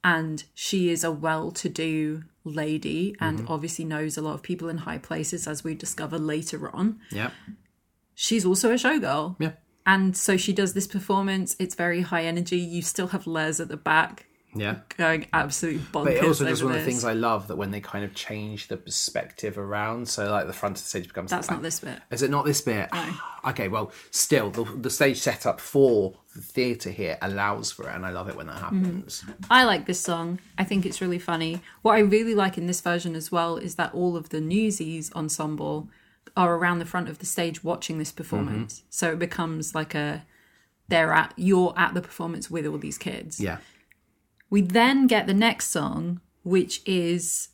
and 0.03 0.43
she 0.53 0.89
is 0.89 1.03
a 1.03 1.11
well 1.11 1.51
to 1.51 1.69
do 1.69 2.23
lady 2.43 3.15
and 3.19 3.39
mm-hmm. 3.39 3.51
obviously 3.51 3.85
knows 3.85 4.17
a 4.17 4.21
lot 4.21 4.33
of 4.33 4.41
people 4.41 4.67
in 4.67 4.79
high 4.79 4.97
places, 4.97 5.47
as 5.47 5.63
we 5.63 5.75
discover 5.75 6.17
later 6.17 6.73
on, 6.75 6.99
Yeah, 7.11 7.31
she's 8.15 8.45
also 8.45 8.71
a 8.71 8.75
showgirl. 8.75 9.35
yeah, 9.39 9.51
And 9.85 10.15
so 10.15 10.37
she 10.37 10.53
does 10.53 10.73
this 10.73 10.87
performance. 10.87 11.55
It's 11.59 11.75
very 11.75 12.01
high 12.01 12.23
energy. 12.23 12.57
You 12.57 12.81
still 12.81 13.07
have 13.07 13.25
Les 13.25 13.59
at 13.59 13.67
the 13.67 13.77
back 13.77 14.27
yeah. 14.55 14.77
going 14.97 15.27
absolutely 15.33 15.81
bonkers. 15.81 16.03
But 16.05 16.13
it 16.13 16.23
also 16.23 16.45
does 16.45 16.63
one 16.63 16.73
of 16.73 16.79
the 16.79 16.85
things 16.85 17.05
I 17.05 17.13
love 17.13 17.47
that 17.47 17.55
when 17.55 17.71
they 17.71 17.79
kind 17.79 18.03
of 18.03 18.13
change 18.13 18.67
the 18.67 18.77
perspective 18.77 19.57
around, 19.57 20.07
so 20.07 20.29
like 20.29 20.47
the 20.47 20.53
front 20.53 20.77
of 20.77 20.83
the 20.83 20.89
stage 20.89 21.07
becomes 21.07 21.31
That's 21.31 21.49
not 21.49 21.61
this 21.61 21.79
bit. 21.79 21.99
Is 22.09 22.21
it 22.21 22.29
not 22.29 22.45
this 22.45 22.61
bit? 22.61 22.89
No. 22.93 23.13
okay, 23.49 23.67
well, 23.67 23.91
still 24.11 24.49
the, 24.49 24.63
the 24.63 24.89
stage 24.89 25.19
setup 25.19 25.59
for 25.59 26.13
the 26.35 26.41
theatre 26.41 26.91
here 26.91 27.17
allows 27.21 27.71
for 27.71 27.89
it, 27.89 27.95
and 27.95 28.05
I 28.05 28.11
love 28.11 28.29
it 28.29 28.35
when 28.35 28.47
that 28.47 28.51
Mm-hmm. 28.61 28.83
happens. 28.83 29.25
I 29.49 29.63
like 29.63 29.85
this 29.85 29.99
song. 29.99 30.39
I 30.57 30.63
think 30.63 30.85
it's 30.85 31.01
really 31.01 31.19
funny. 31.19 31.61
What 31.81 31.93
I 31.93 31.99
really 31.99 32.35
like 32.35 32.57
in 32.57 32.67
this 32.67 32.81
version 32.81 33.15
as 33.15 33.31
well 33.31 33.57
is 33.57 33.75
that 33.75 33.93
all 33.93 34.15
of 34.15 34.29
the 34.29 34.41
Newsies 34.41 35.11
ensemble 35.13 35.89
are 36.37 36.55
around 36.55 36.79
the 36.79 36.85
front 36.85 37.09
of 37.09 37.19
the 37.19 37.25
stage 37.25 37.63
watching 37.63 37.97
this 37.97 38.11
performance. 38.11 38.79
Mm-hmm. 38.79 38.85
So 38.89 39.11
it 39.13 39.19
becomes 39.19 39.75
like 39.75 39.93
a 39.95 40.25
they're 40.87 41.13
at 41.13 41.33
you're 41.37 41.73
at 41.77 41.93
the 41.93 42.01
performance 42.01 42.49
with 42.51 42.65
all 42.65 42.77
these 42.77 42.97
kids. 42.97 43.39
Yeah, 43.39 43.57
We 44.49 44.61
then 44.61 45.07
get 45.07 45.25
the 45.27 45.33
next 45.33 45.67
song, 45.67 46.19
which 46.43 46.81
is 46.85 47.49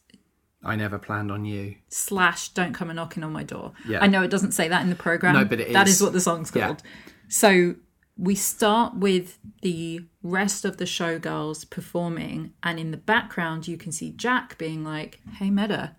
I 0.63 0.75
never 0.75 0.97
planned 0.97 1.31
on 1.31 1.45
you. 1.45 1.75
slash 1.89 2.49
don't 2.49 2.73
come 2.73 2.89
a 2.89 2.93
knocking 2.93 3.23
on 3.23 3.31
my 3.31 3.43
door. 3.43 3.73
Yeah. 3.87 3.99
I 4.03 4.07
know 4.07 4.23
it 4.23 4.29
doesn't 4.31 4.53
say 4.53 4.67
that 4.67 4.81
in 4.81 4.89
the 4.89 4.95
program. 4.95 5.33
No, 5.35 5.45
but 5.45 5.59
it 5.59 5.73
That 5.73 5.87
is. 5.87 5.95
is 5.97 6.01
what 6.01 6.13
the 6.13 6.21
song's 6.21 6.51
Yeah. 6.53 6.65
called. 6.67 6.83
So 7.29 7.75
we 8.17 8.33
start 8.33 8.95
with 8.95 9.37
the 9.61 10.01
rest 10.23 10.65
of 10.65 10.77
the 10.77 10.85
showgirls 10.85 11.69
performing, 11.69 12.53
and 12.63 12.79
in 12.79 12.89
the 12.89 12.97
background 12.97 13.67
you 13.67 13.77
can 13.77 13.91
see 13.91 14.11
Jack 14.11 14.57
being 14.57 14.83
like, 14.83 15.21
"Hey 15.33 15.49
Medda, 15.49 15.91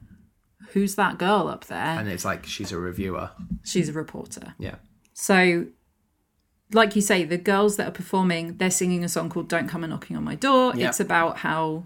who's 0.73 0.95
that 0.97 1.19
girl 1.19 1.49
up 1.49 1.67
there?" 1.67 1.99
And 1.99 2.09
it's 2.09 2.25
like 2.25 2.47
she's 2.47 2.73
a 2.73 2.79
reviewer. 2.79 3.31
She's 3.65 3.89
a 3.89 3.93
reporter. 3.93 4.55
Yeah, 4.59 4.77
So, 5.13 5.67
like 6.73 6.95
you 6.97 7.03
say, 7.03 7.25
the 7.25 7.39
girls 7.39 7.77
that 7.77 7.89
are 7.89 7.93
performing, 7.93 8.57
they're 8.59 8.71
singing 8.71 9.05
a 9.05 9.09
song 9.09 9.29
called 9.31 9.49
"Don't 9.49 9.69
Come 9.69 9.85
a 9.85 9.89
Knocking 9.89 10.17
on 10.17 10.25
My 10.25 10.35
Door." 10.35 10.75
Yeah. 10.77 10.89
It's 10.89 11.01
about 11.01 11.39
how 11.39 11.85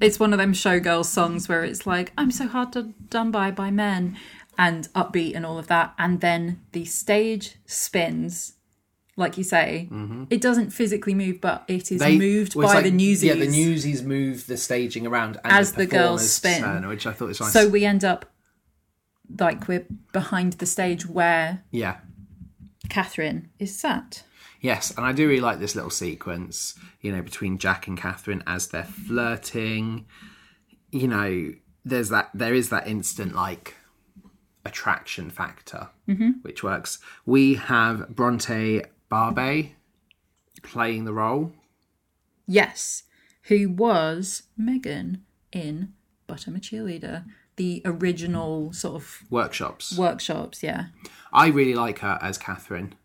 it's 0.00 0.18
one 0.20 0.32
of 0.32 0.38
them 0.38 0.52
showgirl 0.52 1.04
songs 1.04 1.48
where 1.48 1.64
it's 1.64 1.86
like, 1.86 2.12
"I'm 2.18 2.30
so 2.30 2.46
hard 2.46 2.72
to 2.74 2.94
done 3.10 3.30
by 3.30 3.50
by 3.50 3.70
men," 3.70 4.16
and 4.58 4.88
upbeat 4.94 5.34
and 5.34 5.44
all 5.46 5.58
of 5.58 5.66
that, 5.68 5.94
and 5.98 6.20
then 6.20 6.60
the 6.72 6.84
stage 6.84 7.56
spins. 7.66 8.54
Like 9.16 9.38
you 9.38 9.44
say, 9.44 9.88
mm-hmm. 9.92 10.24
it 10.28 10.40
doesn't 10.40 10.70
physically 10.70 11.14
move, 11.14 11.40
but 11.40 11.64
it 11.68 11.92
is 11.92 12.00
moved 12.00 12.56
well, 12.56 12.66
by 12.66 12.74
like- 12.74 12.84
the 12.84 12.90
newsies. 12.90 13.24
Yeah, 13.24 13.34
the 13.34 13.46
newsies 13.46 14.02
move 14.02 14.46
the 14.46 14.56
staging 14.56 15.06
around 15.06 15.38
and 15.44 15.52
As 15.52 15.72
the, 15.72 15.78
the 15.78 15.86
girls 15.86 16.28
spin. 16.28 16.62
turn, 16.62 16.88
which 16.88 17.06
I 17.06 17.12
thought 17.12 17.28
was 17.28 17.40
nice. 17.40 17.52
So 17.52 17.68
we 17.68 17.84
end 17.84 18.04
up 18.04 18.26
like 19.38 19.68
we're 19.68 19.86
behind 20.12 20.54
the 20.54 20.66
stage 20.66 21.06
where 21.06 21.62
yeah, 21.70 21.98
Catherine 22.88 23.50
is 23.58 23.78
sat. 23.78 24.24
Yes, 24.60 24.92
and 24.96 25.04
I 25.04 25.12
do 25.12 25.28
really 25.28 25.40
like 25.40 25.58
this 25.58 25.74
little 25.74 25.90
sequence, 25.90 26.74
you 27.00 27.12
know, 27.12 27.20
between 27.20 27.58
Jack 27.58 27.86
and 27.86 27.98
Catherine 27.98 28.42
as 28.46 28.68
they're 28.68 28.84
flirting. 28.84 30.06
You 30.90 31.06
know, 31.06 31.52
there's 31.84 32.08
that 32.08 32.30
there 32.34 32.54
is 32.54 32.70
that 32.70 32.88
instant 32.88 33.34
like 33.34 33.74
attraction 34.64 35.30
factor, 35.30 35.90
mm-hmm. 36.08 36.30
which 36.42 36.62
works. 36.62 36.98
We 37.26 37.54
have 37.54 38.08
Bronte 38.08 38.82
Barbe 39.14 39.70
playing 40.64 41.04
the 41.04 41.12
role. 41.12 41.52
Yes, 42.48 43.04
who 43.42 43.68
was 43.68 44.42
Megan 44.56 45.22
in 45.52 45.92
But 46.26 46.48
I'm 46.48 46.56
a 46.56 46.58
Cheerleader, 46.58 47.24
the 47.54 47.80
original 47.84 48.72
sort 48.72 48.96
of 48.96 49.22
Workshops. 49.30 49.96
workshops. 49.96 50.64
Yeah. 50.64 50.86
I 51.32 51.46
really 51.46 51.74
like 51.74 52.00
her 52.00 52.18
as 52.20 52.38
Catherine. 52.38 52.96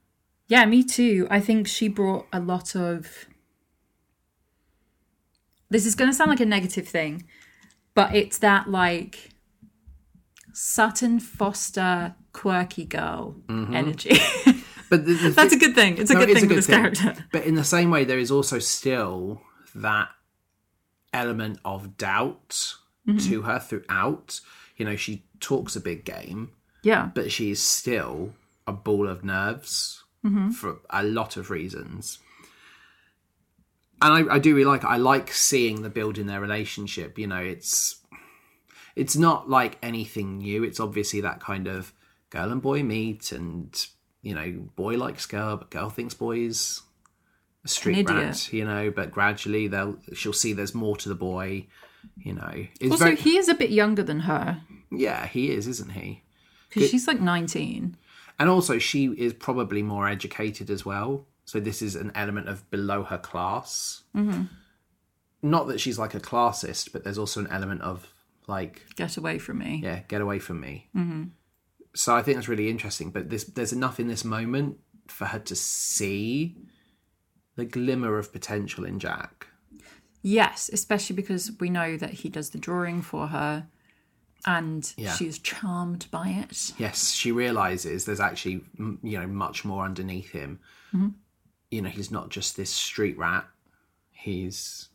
Yeah, 0.47 0.65
me 0.65 0.83
too. 0.83 1.27
I 1.29 1.39
think 1.39 1.67
she 1.67 1.87
brought 1.87 2.25
a 2.33 2.39
lot 2.39 2.75
of. 2.75 3.27
This 5.69 5.85
is 5.85 5.93
going 5.93 6.09
to 6.09 6.15
sound 6.15 6.31
like 6.31 6.39
a 6.39 6.45
negative 6.45 6.87
thing, 6.87 7.27
but 7.93 8.15
it's 8.15 8.39
that 8.39 8.67
like 8.67 9.29
Sutton 10.53 11.19
Foster 11.19 12.15
quirky 12.33 12.85
girl 12.85 13.35
mm-hmm. 13.47 13.75
energy. 13.75 14.17
But 14.89 15.05
the, 15.05 15.13
the 15.13 15.29
That's 15.29 15.53
a 15.53 15.57
good 15.59 15.75
thing. 15.75 15.97
It's 15.97 16.09
a 16.11 16.13
No, 16.15 16.19
good 16.21 16.29
it 16.29 16.35
thing 16.35 16.43
a 16.45 16.47
good 16.47 16.57
this 16.57 16.67
thing. 16.67 16.79
character. 16.81 17.25
But 17.31 17.43
in 17.45 17.55
the 17.55 17.63
same 17.63 17.91
way, 17.91 18.03
there 18.05 18.19
is 18.19 18.31
also 18.31 18.59
still 18.59 19.41
that 19.75 20.09
element 21.13 21.59
of 21.65 21.97
doubt 21.97 22.75
Mm-hmm. 23.07 23.29
to 23.29 23.41
her 23.43 23.59
throughout. 23.59 24.39
You 24.77 24.85
know, 24.85 24.95
she 24.95 25.23
talks 25.39 25.75
a 25.75 25.79
big 25.81 26.05
game, 26.05 26.51
Yeah. 26.83 27.09
but 27.15 27.31
she 27.31 27.49
is 27.49 27.59
still 27.61 28.33
a 28.67 28.73
ball 28.73 29.07
of 29.07 29.23
nerves 29.23 30.03
Mm-hmm. 30.23 30.49
for 30.51 30.79
a 30.89 31.01
lot 31.03 31.37
of 31.37 31.49
reasons. 31.49 32.19
And 34.01 34.29
I, 34.29 34.35
I 34.35 34.39
do 34.39 34.53
really 34.53 34.65
like 34.65 34.83
I 34.85 34.97
like 34.97 35.31
seeing 35.33 35.81
the 35.81 35.89
build 35.89 36.17
in 36.17 36.27
their 36.27 36.39
relationship. 36.41 37.17
You 37.17 37.27
know, 37.27 37.37
it's 37.41 37.95
it's 38.95 39.15
not 39.15 39.49
like 39.49 39.77
anything 39.81 40.37
new. 40.39 40.63
It's 40.63 40.79
obviously 40.79 41.21
that 41.21 41.39
kind 41.39 41.67
of 41.67 41.93
girl 42.29 42.51
and 42.51 42.61
boy 42.61 42.83
meet, 42.83 43.31
and 43.31 43.73
you 44.21 44.35
know, 44.35 44.51
boy 44.75 44.97
likes 44.97 45.25
girl, 45.25 45.57
but 45.57 45.69
girl 45.69 45.89
thinks 45.89 46.13
boys 46.13 46.81
a 47.65 47.67
street 47.67 47.99
idiot. 47.99 48.17
rat. 48.17 48.53
You 48.53 48.65
know, 48.65 48.91
but 48.91 49.11
gradually 49.11 49.67
they'll 49.67 49.97
she'll 50.13 50.33
see 50.33 50.53
there's 50.53 50.75
more 50.75 50.95
to 50.97 51.09
the 51.09 51.15
boy. 51.15 51.67
You 52.17 52.33
know, 52.33 52.65
it's 52.79 52.91
Also, 52.91 53.03
very 53.05 53.15
he 53.17 53.37
is 53.37 53.49
a 53.49 53.53
bit 53.53 53.69
younger 53.71 54.03
than 54.03 54.21
her 54.21 54.61
yeah, 54.91 55.27
he 55.27 55.51
is, 55.51 55.67
isn't 55.67 55.91
he? 55.91 56.23
because 56.69 56.89
she's 56.89 57.07
like 57.07 57.19
19. 57.19 57.95
And 58.39 58.49
also, 58.49 58.77
she 58.79 59.05
is 59.05 59.33
probably 59.33 59.81
more 59.83 60.07
educated 60.07 60.69
as 60.69 60.85
well. 60.85 61.25
So 61.45 61.59
this 61.59 61.81
is 61.81 61.95
an 61.95 62.11
element 62.15 62.47
of 62.47 62.67
below 62.71 63.03
her 63.03 63.17
class. 63.17 64.03
Mm-hmm. 64.15 64.43
Not 65.41 65.67
that 65.67 65.79
she's 65.79 65.99
like 65.99 66.13
a 66.15 66.19
classist, 66.19 66.91
but 66.91 67.03
there's 67.03 67.17
also 67.17 67.39
an 67.41 67.47
element 67.47 67.81
of 67.81 68.07
like, 68.47 68.85
Get 68.95 69.17
away 69.17 69.39
from 69.39 69.59
me. 69.59 69.81
yeah, 69.83 69.99
get 70.07 70.21
away 70.21 70.39
from 70.39 70.59
me. 70.61 70.89
Mm-hmm. 70.95 71.23
So 71.95 72.15
I 72.15 72.21
think 72.21 72.37
that's 72.37 72.47
really 72.47 72.69
interesting. 72.69 73.09
But 73.11 73.29
this, 73.29 73.43
there's 73.45 73.73
enough 73.73 73.99
in 73.99 74.07
this 74.07 74.23
moment 74.23 74.77
for 75.07 75.25
her 75.25 75.39
to 75.39 75.55
see 75.55 76.55
the 77.55 77.65
glimmer 77.65 78.17
of 78.17 78.31
potential 78.31 78.85
in 78.85 78.99
Jack. 78.99 79.47
Yes, 80.21 80.69
especially 80.71 81.15
because 81.15 81.51
we 81.59 81.69
know 81.69 81.97
that 81.97 82.11
he 82.11 82.29
does 82.29 82.49
the 82.51 82.57
drawing 82.57 83.01
for 83.01 83.27
her 83.27 83.67
and 84.45 84.93
Yeah. 84.97 85.13
she's 85.13 85.39
charmed 85.39 86.07
by 86.11 86.29
it. 86.29 86.73
Yes, 86.77 87.11
she 87.11 87.31
realizes 87.31 88.05
there's 88.05 88.19
actually 88.19 88.63
you 88.77 89.19
know 89.19 89.27
much 89.27 89.65
more 89.65 89.83
underneath 89.83 90.29
him. 90.31 90.59
Mm-hmm. 90.93 91.09
You 91.71 91.81
know, 91.81 91.89
he's 91.89 92.11
not 92.11 92.29
just 92.29 92.55
this 92.55 92.69
street 92.69 93.17
rat. 93.17 93.45
He's 94.11 94.89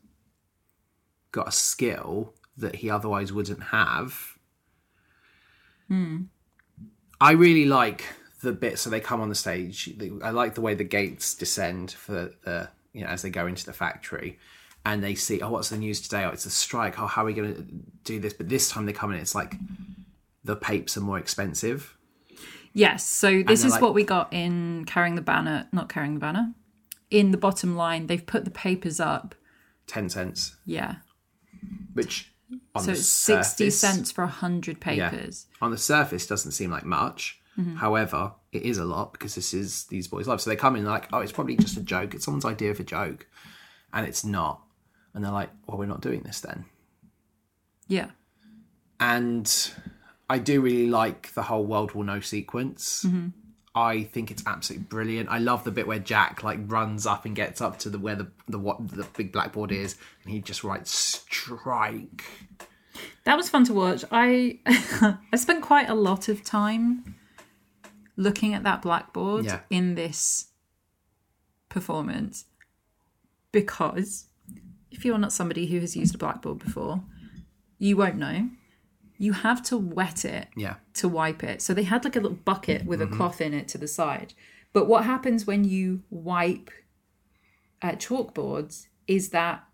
got 1.33 1.49
a 1.49 1.53
skill 1.53 2.35
that 2.57 2.77
he 2.77 2.89
otherwise 2.91 3.33
wouldn't 3.33 3.65
have. 3.65 4.39
Hmm. 5.89 6.23
I 7.25 7.33
really 7.33 7.65
like 7.65 8.05
the 8.43 8.53
bit 8.53 8.79
so 8.79 8.91
they 8.91 9.01
come 9.01 9.21
on 9.23 9.31
the 9.31 9.35
stage. 9.35 9.91
I 10.23 10.31
like 10.31 10.55
the 10.55 10.61
way 10.61 10.75
the 10.75 10.85
gates 10.85 11.35
descend 11.35 11.91
for 11.93 12.33
the 12.45 12.69
you 12.93 13.01
know 13.03 13.09
as 13.09 13.23
they 13.23 13.31
go 13.31 13.47
into 13.47 13.65
the 13.65 13.73
factory. 13.73 14.39
And 14.87 15.03
they 15.03 15.15
see, 15.15 15.41
oh, 15.41 15.49
what's 15.49 15.71
the 15.71 15.79
news 15.79 16.03
today? 16.03 16.25
Oh, 16.25 16.29
it's 16.29 16.45
a 16.45 16.51
strike. 16.51 17.01
Oh, 17.01 17.07
how 17.07 17.23
are 17.23 17.25
we 17.25 17.33
going 17.33 17.55
to 17.55 17.63
do 18.05 18.21
this? 18.21 18.35
But 18.35 18.51
this 18.51 18.69
time 18.71 18.85
they 18.85 18.93
come 18.93 19.11
in, 19.13 19.19
it's 19.19 19.35
like 19.35 19.55
the 20.45 20.57
papes 20.57 20.99
are 20.99 21.01
more 21.01 21.19
expensive. 21.19 21.97
Yes, 22.75 23.07
so 23.07 23.43
this 23.43 23.65
is 23.65 23.73
like- 23.73 23.81
what 23.81 23.95
we 23.95 24.05
got 24.05 24.31
in 24.31 24.85
Carrying 24.85 25.15
the 25.15 25.23
Banner, 25.23 25.69
not 25.73 25.89
Carrying 25.89 26.13
the 26.15 26.21
Banner, 26.21 26.53
in 27.11 27.31
the 27.31 27.39
bottom 27.39 27.77
line, 27.77 28.09
they've 28.09 28.27
put 28.27 28.45
the 28.45 28.51
papers 28.51 29.01
up. 29.01 29.35
10 29.87 30.11
cents, 30.11 30.57
Yeah. 30.67 30.97
which 31.95 32.34
So 32.83 32.91
it's 32.91 33.07
60 33.07 33.71
cents 33.71 34.11
for 34.11 34.25
100 34.25 34.79
Yeah. 34.85 35.11
papers. 35.11 35.47
On 35.63 35.71
the 35.71 35.79
surface, 35.79 36.27
doesn't 36.27 36.53
seem 36.53 36.71
like 36.71 36.85
much. 36.85 37.41
Mm-hmm. 37.59 37.77
However, 37.77 38.33
it 38.51 38.63
is 38.63 38.79
a 38.79 38.85
lot 38.85 39.13
because 39.13 39.37
this 39.37 39.55
is 39.55 39.85
these 39.85 40.09
boys' 40.09 40.27
lives. 40.27 40.43
So 40.43 40.51
they 40.51 40.57
come 40.57 40.75
in 40.75 40.85
like, 40.85 41.09
oh, 41.13 41.21
it's 41.21 41.31
probably 41.31 41.57
just 41.57 41.77
a 41.77 41.83
joke. 41.83 42.15
It's 42.15 42.25
someone's 42.25 42.45
idea 42.45 42.73
of 42.73 42.81
a 42.81 42.85
joke, 42.85 43.29
and 43.93 44.07
it's 44.07 44.25
not. 44.25 44.61
And 45.15 45.25
they're 45.25 45.31
like, 45.31 45.51
well, 45.67 45.79
we're 45.79 45.87
not 45.87 46.01
doing 46.01 46.23
this 46.23 46.41
then. 46.41 46.65
Yeah. 47.87 48.11
And 48.99 49.71
I 50.29 50.39
do 50.39 50.61
really 50.61 50.89
like 50.89 51.33
the 51.35 51.43
whole 51.43 51.65
world 51.65 51.93
will 51.93 52.03
know 52.03 52.19
sequence. 52.21 53.05
Mm-hmm. 53.07 53.29
I 53.77 54.05
think 54.05 54.31
it's 54.31 54.43
absolutely 54.47 54.87
brilliant. 54.87 55.29
I 55.31 55.39
love 55.39 55.65
the 55.65 55.73
bit 55.73 55.87
where 55.87 55.99
Jack 55.99 56.45
like 56.45 56.61
runs 56.67 57.07
up 57.07 57.25
and 57.25 57.35
gets 57.35 57.61
up 57.61 57.79
to 57.81 57.91
the 57.91 57.99
where 57.99 58.15
the 58.15 58.29
the 58.49 58.59
what 58.59 58.89
the 58.89 59.05
big 59.17 59.33
blackboard 59.33 59.73
is, 59.73 59.97
and 60.23 60.33
he 60.33 60.41
just 60.41 60.63
writes 60.63 60.91
strike. 60.93 62.23
That 63.25 63.37
was 63.37 63.49
fun 63.51 63.65
to 63.65 63.75
watch. 63.75 64.05
I 64.13 64.61
I 65.33 65.37
spent 65.37 65.63
quite 65.63 65.89
a 65.89 65.95
lot 65.95 66.29
of 66.29 66.45
time 66.45 67.17
looking 68.17 68.55
at 68.55 68.63
that 68.63 68.81
blackboard 68.83 69.45
Yeah. 69.47 69.61
in 69.71 69.97
this 69.97 70.49
performance 71.69 72.45
because 73.51 74.27
if 74.93 75.05
you're 75.05 75.19
not 75.19 75.33
somebody 75.33 75.67
who 75.67 75.81
has 75.81 75.97
used 75.97 76.15
a 76.15 76.19
blackboard 76.19 76.61
before, 76.61 77.03
you 77.79 77.97
won't 77.97 78.17
know. 78.17 78.49
You 79.19 79.33
have 79.33 79.63
to 79.65 79.77
wet 79.77 80.25
it 80.25 80.49
Yeah, 80.57 80.77
to 80.95 81.09
wipe 81.09 81.43
it. 81.45 81.63
So 81.63 81.73
they 81.75 81.85
had 81.85 82.05
like 82.05 82.17
a 82.17 82.21
little 82.21 82.37
bucket 82.37 82.85
with 82.85 83.01
Mm-hmm. 83.01 83.13
a 83.13 83.17
cloth 83.17 83.41
in 83.41 83.55
it 83.55 83.69
to 83.69 83.79
the 83.79 83.89
side. 83.89 84.35
But 84.73 84.87
what 84.89 85.05
happens 85.05 85.47
when 85.47 85.65
you 85.65 86.03
wipe 86.11 86.71
uh, 87.83 87.93
chalkboards 87.93 88.87
is 89.07 89.31
that 89.31 89.65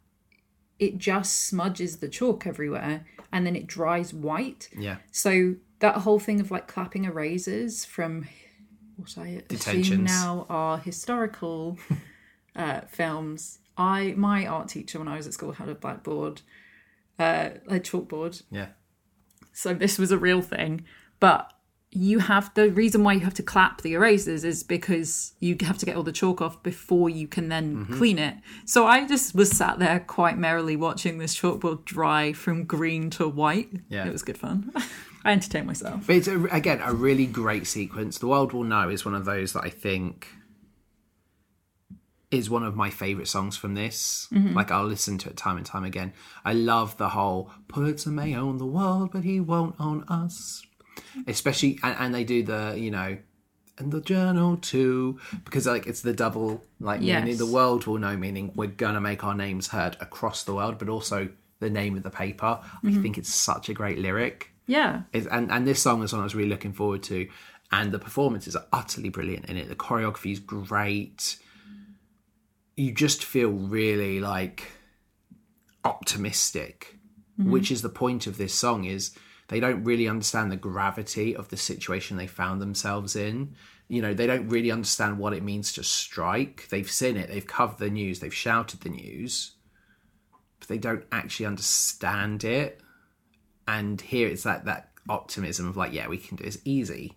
it 0.78 0.98
just 0.98 1.46
smudges 1.46 1.98
the 1.98 2.08
chalk 2.08 2.46
everywhere 2.46 3.06
and 3.32 3.46
then 3.46 3.54
it 3.56 3.66
dries 3.66 4.12
white. 4.12 4.68
yeah, 4.76 4.96
So 5.10 5.54
that 5.78 5.96
whole 5.98 6.18
thing 6.18 6.40
of 6.40 6.50
like 6.50 6.66
clapping 6.68 7.04
erasers 7.04 7.84
from 7.84 8.26
what 8.96 9.16
I 9.16 9.42
assume 9.50 10.04
now 10.04 10.46
are 10.50 10.78
historical 10.78 11.78
uh, 12.56 12.80
films. 12.88 13.58
I 13.76 14.14
my 14.16 14.46
art 14.46 14.68
teacher 14.68 14.98
when 14.98 15.08
I 15.08 15.16
was 15.16 15.26
at 15.26 15.32
school 15.34 15.52
had 15.52 15.68
a 15.68 15.74
blackboard, 15.74 16.42
uh, 17.18 17.50
a 17.68 17.78
chalkboard, 17.80 18.42
yeah. 18.50 18.68
So 19.52 19.74
this 19.74 19.98
was 19.98 20.10
a 20.10 20.18
real 20.18 20.42
thing. 20.42 20.84
But 21.18 21.52
you 21.92 22.20
have 22.20 22.54
the 22.54 22.70
reason 22.70 23.02
why 23.02 23.14
you 23.14 23.20
have 23.20 23.34
to 23.34 23.42
clap 23.42 23.82
the 23.82 23.94
erasers 23.94 24.44
is 24.44 24.62
because 24.62 25.32
you 25.40 25.56
have 25.62 25.76
to 25.76 25.84
get 25.84 25.96
all 25.96 26.04
the 26.04 26.12
chalk 26.12 26.40
off 26.40 26.62
before 26.62 27.10
you 27.10 27.26
can 27.26 27.48
then 27.48 27.78
Mm-hmm. 27.78 27.98
clean 27.98 28.18
it. 28.18 28.36
So 28.64 28.86
I 28.86 29.06
just 29.08 29.34
was 29.34 29.50
sat 29.50 29.80
there 29.80 29.98
quite 30.00 30.38
merrily 30.38 30.76
watching 30.76 31.18
this 31.18 31.36
chalkboard 31.36 31.84
dry 31.84 32.32
from 32.32 32.64
green 32.64 33.10
to 33.10 33.26
white. 33.28 33.70
Yeah. 33.88 34.06
It 34.06 34.12
was 34.12 34.22
good 34.22 34.38
fun. 34.38 34.72
I 35.24 35.32
entertained 35.32 35.66
myself. 35.66 36.06
But 36.06 36.16
it's 36.16 36.28
a, 36.28 36.40
again 36.44 36.80
a 36.82 36.94
really 36.94 37.26
great 37.26 37.66
sequence. 37.66 38.18
The 38.18 38.28
world 38.28 38.52
will 38.52 38.64
know 38.64 38.88
is 38.88 39.04
one 39.04 39.14
of 39.16 39.24
those 39.24 39.52
that 39.54 39.64
I 39.64 39.68
think 39.70 40.28
is 42.30 42.48
one 42.48 42.62
of 42.62 42.76
my 42.76 42.90
favorite 42.90 43.28
songs 43.28 43.56
from 43.56 43.74
this. 43.74 44.28
Mm-hmm. 44.32 44.54
Like 44.54 44.70
I'll 44.70 44.86
listen 44.86 45.18
to 45.18 45.30
it 45.30 45.36
time 45.36 45.56
and 45.56 45.66
time 45.66 45.84
again. 45.84 46.12
I 46.44 46.52
love 46.52 46.96
the 46.96 47.10
whole 47.10 47.50
Pulitzer 47.68 48.10
may 48.10 48.34
own 48.34 48.58
the 48.58 48.66
world, 48.66 49.10
but 49.12 49.24
he 49.24 49.40
won't 49.40 49.74
own 49.80 50.04
us. 50.08 50.62
Especially 51.26 51.78
and, 51.82 51.96
and 51.98 52.14
they 52.14 52.24
do 52.24 52.42
the 52.42 52.74
you 52.76 52.90
know 52.90 53.18
and 53.78 53.90
the 53.90 54.00
journal 54.00 54.58
too 54.58 55.18
because 55.44 55.66
like 55.66 55.86
it's 55.86 56.02
the 56.02 56.12
double 56.12 56.62
like 56.78 57.00
meaning 57.00 57.28
Yes. 57.28 57.38
the 57.38 57.46
world 57.46 57.86
will 57.86 57.98
know 57.98 58.16
meaning 58.16 58.52
we're 58.54 58.68
gonna 58.68 59.00
make 59.00 59.24
our 59.24 59.34
names 59.34 59.68
heard 59.68 59.96
across 60.00 60.44
the 60.44 60.54
world, 60.54 60.78
but 60.78 60.88
also 60.88 61.28
the 61.58 61.70
name 61.70 61.96
of 61.96 62.02
the 62.02 62.10
paper. 62.10 62.60
I 62.62 62.86
mm-hmm. 62.86 63.02
think 63.02 63.18
it's 63.18 63.32
such 63.32 63.68
a 63.68 63.74
great 63.74 63.98
lyric. 63.98 64.52
Yeah. 64.66 65.02
It's, 65.12 65.26
and 65.26 65.50
and 65.50 65.66
this 65.66 65.82
song 65.82 66.02
is 66.04 66.12
one 66.12 66.20
I 66.20 66.24
was 66.24 66.34
really 66.34 66.48
looking 66.48 66.72
forward 66.72 67.02
to, 67.04 67.28
and 67.72 67.90
the 67.90 67.98
performances 67.98 68.54
are 68.54 68.66
utterly 68.72 69.08
brilliant 69.08 69.46
in 69.46 69.56
it. 69.56 69.68
The 69.68 69.74
choreography 69.74 70.32
is 70.32 70.38
great. 70.38 71.38
You 72.80 72.92
just 72.92 73.24
feel 73.24 73.50
really 73.50 74.20
like 74.20 74.70
optimistic, 75.84 76.96
which 77.36 77.70
is 77.70 77.82
the 77.82 77.88
point 77.88 78.26
of 78.26 78.36
this 78.36 78.54
song. 78.54 78.84
Is 78.84 79.16
they 79.48 79.60
don't 79.60 79.84
really 79.84 80.08
understand 80.08 80.50
the 80.50 80.56
gravity 80.56 81.34
of 81.34 81.48
the 81.48 81.56
situation 81.56 82.16
they 82.16 82.26
found 82.26 82.60
themselves 82.60 83.16
in. 83.16 83.54
You 83.88 84.02
know, 84.02 84.14
they 84.14 84.26
don't 84.26 84.48
really 84.48 84.70
understand 84.70 85.18
what 85.18 85.32
it 85.32 85.42
means 85.42 85.72
to 85.72 85.82
strike. 85.82 86.68
They've 86.70 86.90
seen 86.90 87.16
it, 87.16 87.28
they've 87.28 87.46
covered 87.46 87.78
the 87.78 87.90
news, 87.90 88.20
they've 88.20 88.32
shouted 88.32 88.80
the 88.80 88.90
news, 88.90 89.52
but 90.58 90.68
they 90.68 90.78
don't 90.78 91.04
actually 91.10 91.46
understand 91.46 92.44
it 92.44 92.80
and 93.70 94.00
here 94.00 94.26
it's 94.26 94.42
that 94.42 94.64
that 94.64 94.90
optimism 95.08 95.68
of 95.68 95.76
like 95.76 95.92
yeah 95.92 96.08
we 96.08 96.18
can 96.18 96.36
do 96.36 96.44
this 96.44 96.58
easy 96.64 97.16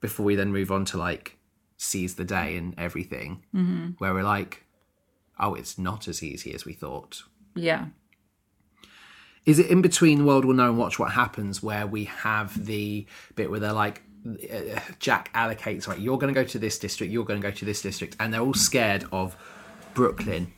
before 0.00 0.24
we 0.24 0.36
then 0.36 0.52
move 0.52 0.70
on 0.70 0.84
to 0.84 0.98
like 0.98 1.38
seize 1.76 2.14
the 2.14 2.24
day 2.24 2.56
and 2.56 2.74
everything 2.78 3.42
mm-hmm. 3.54 3.88
where 3.98 4.14
we're 4.14 4.22
like 4.22 4.64
oh 5.40 5.54
it's 5.54 5.78
not 5.78 6.08
as 6.08 6.22
easy 6.22 6.54
as 6.54 6.64
we 6.64 6.72
thought 6.72 7.22
Yeah. 7.54 7.86
is 9.44 9.58
it 9.58 9.66
in 9.70 9.82
between 9.82 10.24
world 10.26 10.44
will 10.44 10.54
know 10.54 10.68
and 10.68 10.78
watch 10.78 10.98
what 10.98 11.12
happens 11.12 11.62
where 11.62 11.86
we 11.86 12.04
have 12.04 12.64
the 12.66 13.06
bit 13.34 13.50
where 13.50 13.60
they're 13.60 13.72
like 13.72 14.02
uh, 14.26 14.78
jack 15.00 15.32
allocates 15.34 15.88
right 15.88 15.98
you're 15.98 16.18
going 16.18 16.32
to 16.32 16.40
go 16.40 16.46
to 16.46 16.58
this 16.58 16.78
district 16.78 17.12
you're 17.12 17.24
going 17.24 17.40
to 17.40 17.46
go 17.48 17.52
to 17.54 17.64
this 17.64 17.82
district 17.82 18.16
and 18.20 18.32
they're 18.32 18.40
all 18.40 18.54
scared 18.54 19.04
of 19.10 19.36
brooklyn 19.94 20.52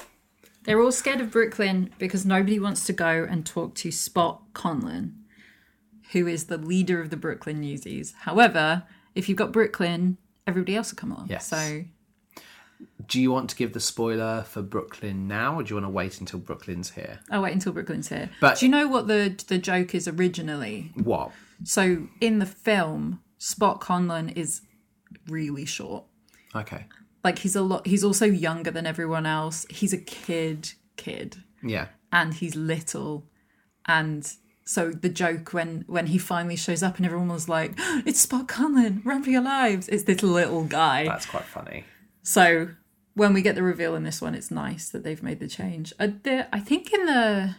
They're 0.65 0.81
all 0.81 0.93
scared 0.93 1.21
of 1.21 1.31
Brooklyn 1.31 1.91
because 1.99 2.25
nobody 2.25 2.59
wants 2.59 2.87
to 2.87 2.95
go 2.95 3.27
and 3.31 3.45
talk 3.45 3.75
to 3.75 3.91
Spot 3.91 4.41
Conlon, 4.55 5.13
who 6.13 6.27
is 6.27 6.47
the 6.47 6.57
leader 6.57 7.03
of 7.03 7.11
the 7.11 7.19
Brooklyn 7.19 7.61
Newsies. 7.61 8.15
However, 8.21 8.85
if 9.15 9.29
you've 9.29 9.37
got 9.37 9.53
Brooklyn, 9.53 10.17
everybody 10.47 10.75
else 10.75 10.91
will 10.91 10.97
come 10.97 11.13
along. 11.13 11.27
Yes. 11.29 11.47
So 11.49 11.85
do 13.07 13.21
you 13.21 13.31
want 13.31 13.51
to 13.51 13.57
give 13.57 13.73
the 13.73 13.81
spoiler 13.81 14.43
for 14.49 14.63
brooklyn 14.63 15.27
now 15.29 15.59
or 15.59 15.63
do 15.63 15.71
you 15.71 15.77
want 15.77 15.85
to 15.87 15.91
wait 15.91 16.21
until 16.21 16.39
brooklyn's 16.39 16.91
here 16.91 17.21
I'll 17.31 17.43
wait 17.43 17.53
until 17.53 17.73
Brooklyn's 17.73 18.09
here. 18.09 18.31
But- 18.41 18.59
do 18.59 18.67
you 18.67 18.71
know 18.71 18.89
what 18.89 19.07
the 19.09 19.35
the 19.49 19.59
joke 19.59 19.95
is 19.95 20.07
originally? 20.09 20.93
what 21.03 21.33
So 21.65 22.09
in 22.21 22.39
the 22.41 22.47
film, 22.47 23.21
Spot 23.39 23.81
Conlon 23.81 24.37
is 24.37 24.63
really 25.29 25.65
short. 25.67 26.05
okay 26.55 26.87
Like 27.23 27.39
he's 27.41 27.57
a 27.57 27.63
lot. 27.63 27.87
He's 27.87 28.05
also 28.05 28.27
younger 28.27 28.71
than 28.71 28.87
everyone 28.87 29.27
else. 29.27 29.67
He's 29.71 29.93
a 29.93 29.99
kid, 29.99 30.73
kid. 30.97 31.37
yeah 31.63 31.87
and 32.13 32.35
he's 32.35 32.55
little 32.55 33.27
and 33.87 34.35
so 34.65 34.91
the 34.93 35.09
joke 35.09 35.53
when 35.53 35.85
when 35.87 36.07
he 36.07 36.17
finally 36.19 36.57
shows 36.57 36.83
up 36.83 36.97
and 36.97 37.05
everyone 37.07 37.29
was 37.29 37.49
like 37.49 37.73
it's 38.07 38.21
spot 38.21 38.47
conlon 38.49 39.05
run 39.05 39.23
for 39.23 39.31
your 39.31 39.43
lives 39.43 39.89
it's 39.89 40.05
this 40.05 40.23
little 40.23 40.65
guy 40.65 41.05
That's 41.07 41.27
quite 41.27 41.45
funny. 41.45 41.85
So 42.25 42.71
when 43.15 43.33
we 43.33 43.41
get 43.43 43.55
the 43.55 43.63
reveal 43.63 43.95
in 43.95 44.03
this 44.03 44.21
one 44.21 44.35
it's 44.35 44.51
nice 44.51 44.89
that 44.89 45.05
they've 45.05 45.23
made 45.23 45.39
the 45.39 45.47
change 45.47 45.93
uh, 46.01 46.09
the, 46.25 46.49
i 46.53 46.59
think 46.59 46.93
in 46.93 47.07
the 47.07 47.55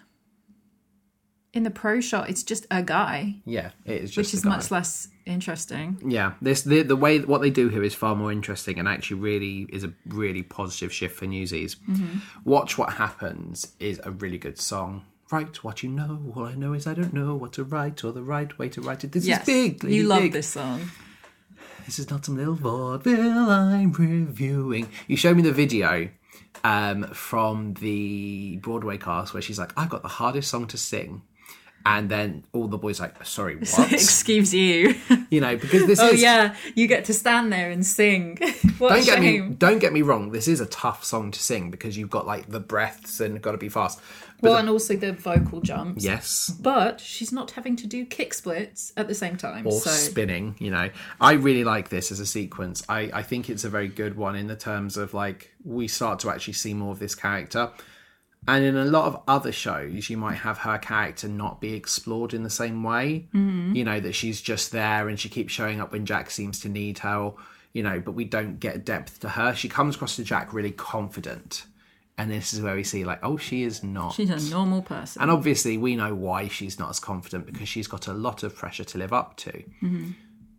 in 1.53 1.63
the 1.63 1.72
pro 1.72 2.01
shot 2.01 2.30
it's 2.30 2.43
just 2.43 2.66
a 2.70 2.84
guy 2.84 3.36
Yeah, 3.45 3.70
it 3.86 4.01
is 4.03 4.11
just 4.11 4.18
which 4.18 4.34
is 4.34 4.43
guy. 4.43 4.49
much 4.49 4.72
less 4.72 5.07
interesting 5.26 5.97
Yeah, 6.05 6.34
this 6.41 6.63
the 6.63 6.82
the 6.82 6.97
way 6.97 7.20
what 7.20 7.39
they 7.41 7.49
do 7.49 7.70
here 7.70 7.82
is 7.84 7.95
far 7.95 8.13
more 8.13 8.30
interesting 8.32 8.78
and 8.78 8.88
actually 8.89 9.22
really 9.22 9.66
is 9.72 9.86
a 9.86 9.93
really 10.07 10.43
positive 10.43 10.91
shift 10.91 11.16
for 11.18 11.26
Newsies. 11.28 11.76
Mm-hmm. 11.89 12.20
Watch 12.43 12.78
what 12.78 12.93
happens 12.93 13.72
is 13.80 14.01
a 14.03 14.11
really 14.11 14.38
good 14.38 14.59
song. 14.59 15.05
Write 15.32 15.63
what 15.63 15.82
you 15.82 15.89
know. 15.89 16.34
All 16.36 16.43
I 16.45 16.55
know 16.55 16.74
is 16.74 16.86
I 16.88 16.93
don't 16.93 17.13
know 17.13 17.36
what 17.36 17.53
to 17.53 17.63
write 17.63 18.03
or 18.03 18.11
the 18.11 18.22
right 18.22 18.51
way 18.59 18.68
to 18.70 18.82
write 18.82 19.05
it. 19.05 19.13
This 19.13 19.26
yes 19.26 19.39
is 19.39 19.45
big. 19.45 19.84
you 19.86 20.03
love 20.07 20.24
big. 20.24 20.34
this 20.34 20.47
song 20.49 20.91
This 21.86 21.99
is 21.99 22.09
not 22.09 22.25
some 22.25 22.36
little 22.36 22.55
vaudeville 22.55 23.49
I'm 23.49 23.91
reviewing. 23.91 24.89
You 25.07 25.15
showed 25.15 25.38
me 25.38 25.43
the 25.43 25.51
video 25.51 26.09
um, 26.63 27.03
from 27.13 27.75
the 27.75 28.57
Broadway 28.57 28.97
cast 28.97 29.33
where 29.33 29.41
she's 29.41 29.59
like, 29.59 29.71
"I've 29.77 29.89
got 29.89 30.01
the 30.01 30.07
hardest 30.07 30.49
song 30.49 30.65
to 30.67 30.77
sing." 30.77 31.21
And 31.86 32.09
then 32.09 32.43
all 32.51 32.67
the 32.67 32.79
boys 32.79 32.99
like, 32.99 33.23
sorry, 33.25 33.55
what? 33.75 33.93
excuse 33.93 34.53
you. 34.53 34.95
You 35.29 35.39
know, 35.41 35.55
because 35.55 35.86
this 35.86 35.99
oh 35.99 36.09
is 36.09 36.21
yeah 36.21 36.55
you 36.73 36.88
get 36.88 37.05
to 37.05 37.13
stand 37.13 37.51
there 37.53 37.69
and 37.69 37.86
sing. 37.86 38.39
What 38.77 38.89
don't 38.89 39.05
get 39.05 39.19
shame. 39.19 39.49
me 39.49 39.55
don't 39.55 39.79
get 39.79 39.93
me 39.93 40.01
wrong 40.01 40.31
this 40.31 40.49
is 40.49 40.59
a 40.59 40.65
tough 40.65 41.05
song 41.05 41.31
to 41.31 41.39
sing 41.41 41.71
because 41.71 41.97
you've 41.97 42.09
got 42.09 42.27
like 42.27 42.49
the 42.49 42.59
breaths 42.59 43.21
and 43.21 43.41
got 43.41 43.53
to 43.53 43.57
be 43.57 43.69
fast. 43.69 44.01
But 44.41 44.49
well 44.49 44.57
and 44.57 44.69
also 44.69 44.97
the 44.97 45.13
vocal 45.13 45.61
jumps. 45.61 46.03
Yes. 46.03 46.49
But 46.59 46.99
she's 46.99 47.31
not 47.31 47.51
having 47.51 47.77
to 47.77 47.88
do 47.88 48.05
kick 48.05 48.33
splits 48.33 48.91
at 48.97 49.07
the 49.07 49.15
same 49.15 49.38
time. 49.38 49.65
or 49.65 49.79
so 49.79 49.91
spinning 49.91 50.55
you 50.59 50.71
know. 50.71 50.89
I 51.21 51.33
really 51.33 51.63
like 51.63 51.88
this 51.88 52.11
as 52.11 52.19
a 52.19 52.25
sequence. 52.25 52.83
I 52.89 53.11
i 53.13 53.21
think 53.21 53.49
it's 53.49 53.63
a 53.63 53.69
very 53.69 53.88
good 53.88 54.17
one 54.17 54.36
in 54.36 54.47
the 54.47 54.57
terms 54.57 54.97
of 54.97 55.13
like 55.13 55.53
we 55.63 55.88
start 55.88 56.19
to 56.19 56.29
actually 56.29 56.53
see 56.53 56.73
more 56.73 56.91
of 56.91 56.99
this 56.99 57.15
character 57.15 57.71
and 58.47 58.63
in 58.63 58.75
a 58.77 58.85
lot 58.85 59.05
of 59.05 59.21
other 59.27 59.51
shows 59.51 60.09
you 60.09 60.17
might 60.17 60.35
have 60.35 60.59
her 60.59 60.77
character 60.77 61.27
not 61.27 61.59
be 61.61 61.73
explored 61.73 62.33
in 62.33 62.43
the 62.43 62.49
same 62.49 62.83
way 62.83 63.27
Mm-hmm. 63.33 63.75
you 63.75 63.83
know 63.83 63.99
that 63.99 64.13
she's 64.13 64.41
just 64.41 64.71
there 64.71 65.07
and 65.09 65.19
she 65.19 65.29
keeps 65.29 65.51
showing 65.53 65.81
up 65.81 65.91
when 65.91 66.05
jack 66.05 66.29
seems 66.29 66.59
to 66.61 66.69
need 66.69 66.99
her 66.99 67.17
or 67.17 67.35
you 67.73 67.83
know, 67.83 67.99
but 67.99 68.13
we 68.13 68.23
don't 68.23 68.57
get 68.61 68.85
depth 68.85 69.19
to 69.19 69.27
her. 69.27 69.53
She 69.53 69.67
comes 69.67 69.95
across 69.95 70.15
to 70.15 70.23
Jack 70.23 70.53
really 70.53 70.71
confident. 70.71 71.65
And 72.17 72.31
this 72.31 72.53
is 72.53 72.61
where 72.61 72.73
we 72.73 72.85
see, 72.85 73.03
like, 73.03 73.19
oh, 73.21 73.35
she 73.35 73.63
is 73.63 73.83
not. 73.83 74.13
She's 74.13 74.29
a 74.29 74.49
normal 74.49 74.81
person. 74.81 75.21
And 75.21 75.29
obviously, 75.29 75.77
we 75.77 75.97
know 75.97 76.15
why 76.15 76.47
she's 76.47 76.79
not 76.79 76.89
as 76.89 77.01
confident 77.01 77.45
because 77.45 77.67
she's 77.67 77.87
got 77.87 78.07
a 78.07 78.13
lot 78.13 78.43
of 78.43 78.55
pressure 78.55 78.85
to 78.85 78.97
live 78.97 79.11
up 79.11 79.35
to. 79.35 79.61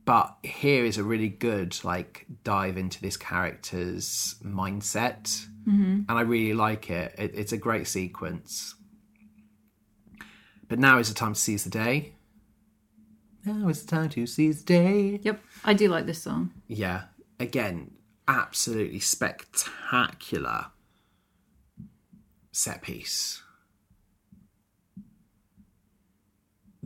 But 0.07 0.37
here 0.45 0.85
is 0.85 0.99
a 0.99 1.03
really 1.03 1.29
good 1.29 1.85
like 1.85 2.27
dive 2.45 2.79
into 2.79 3.03
this 3.03 3.17
character's 3.17 4.37
mindset, 4.43 5.25
mm-hmm. 5.69 6.03
and 6.09 6.11
I 6.11 6.21
really 6.21 6.55
like 6.55 6.89
it. 6.91 7.15
it. 7.19 7.33
It's 7.35 7.53
a 7.53 7.57
great 7.57 7.89
sequence. 7.89 8.77
But 10.69 10.79
now 10.79 10.99
is 10.99 11.09
the 11.09 11.15
time 11.15 11.35
to 11.35 11.41
seize 11.41 11.65
the 11.65 11.71
day. 11.71 12.15
Now 13.45 13.69
is 13.69 13.85
the 13.85 13.91
time 13.91 14.09
to 14.11 14.27
seize 14.27 14.63
the 14.63 14.65
day. 14.65 15.21
Yep, 15.23 15.41
I 15.65 15.75
do 15.75 15.89
like 15.89 16.07
this 16.07 16.23
song. 16.23 16.53
Yeah, 16.69 17.03
again, 17.41 17.91
absolutely 18.29 19.01
spectacular 19.01 20.67
set 22.53 22.81
piece. 22.81 23.43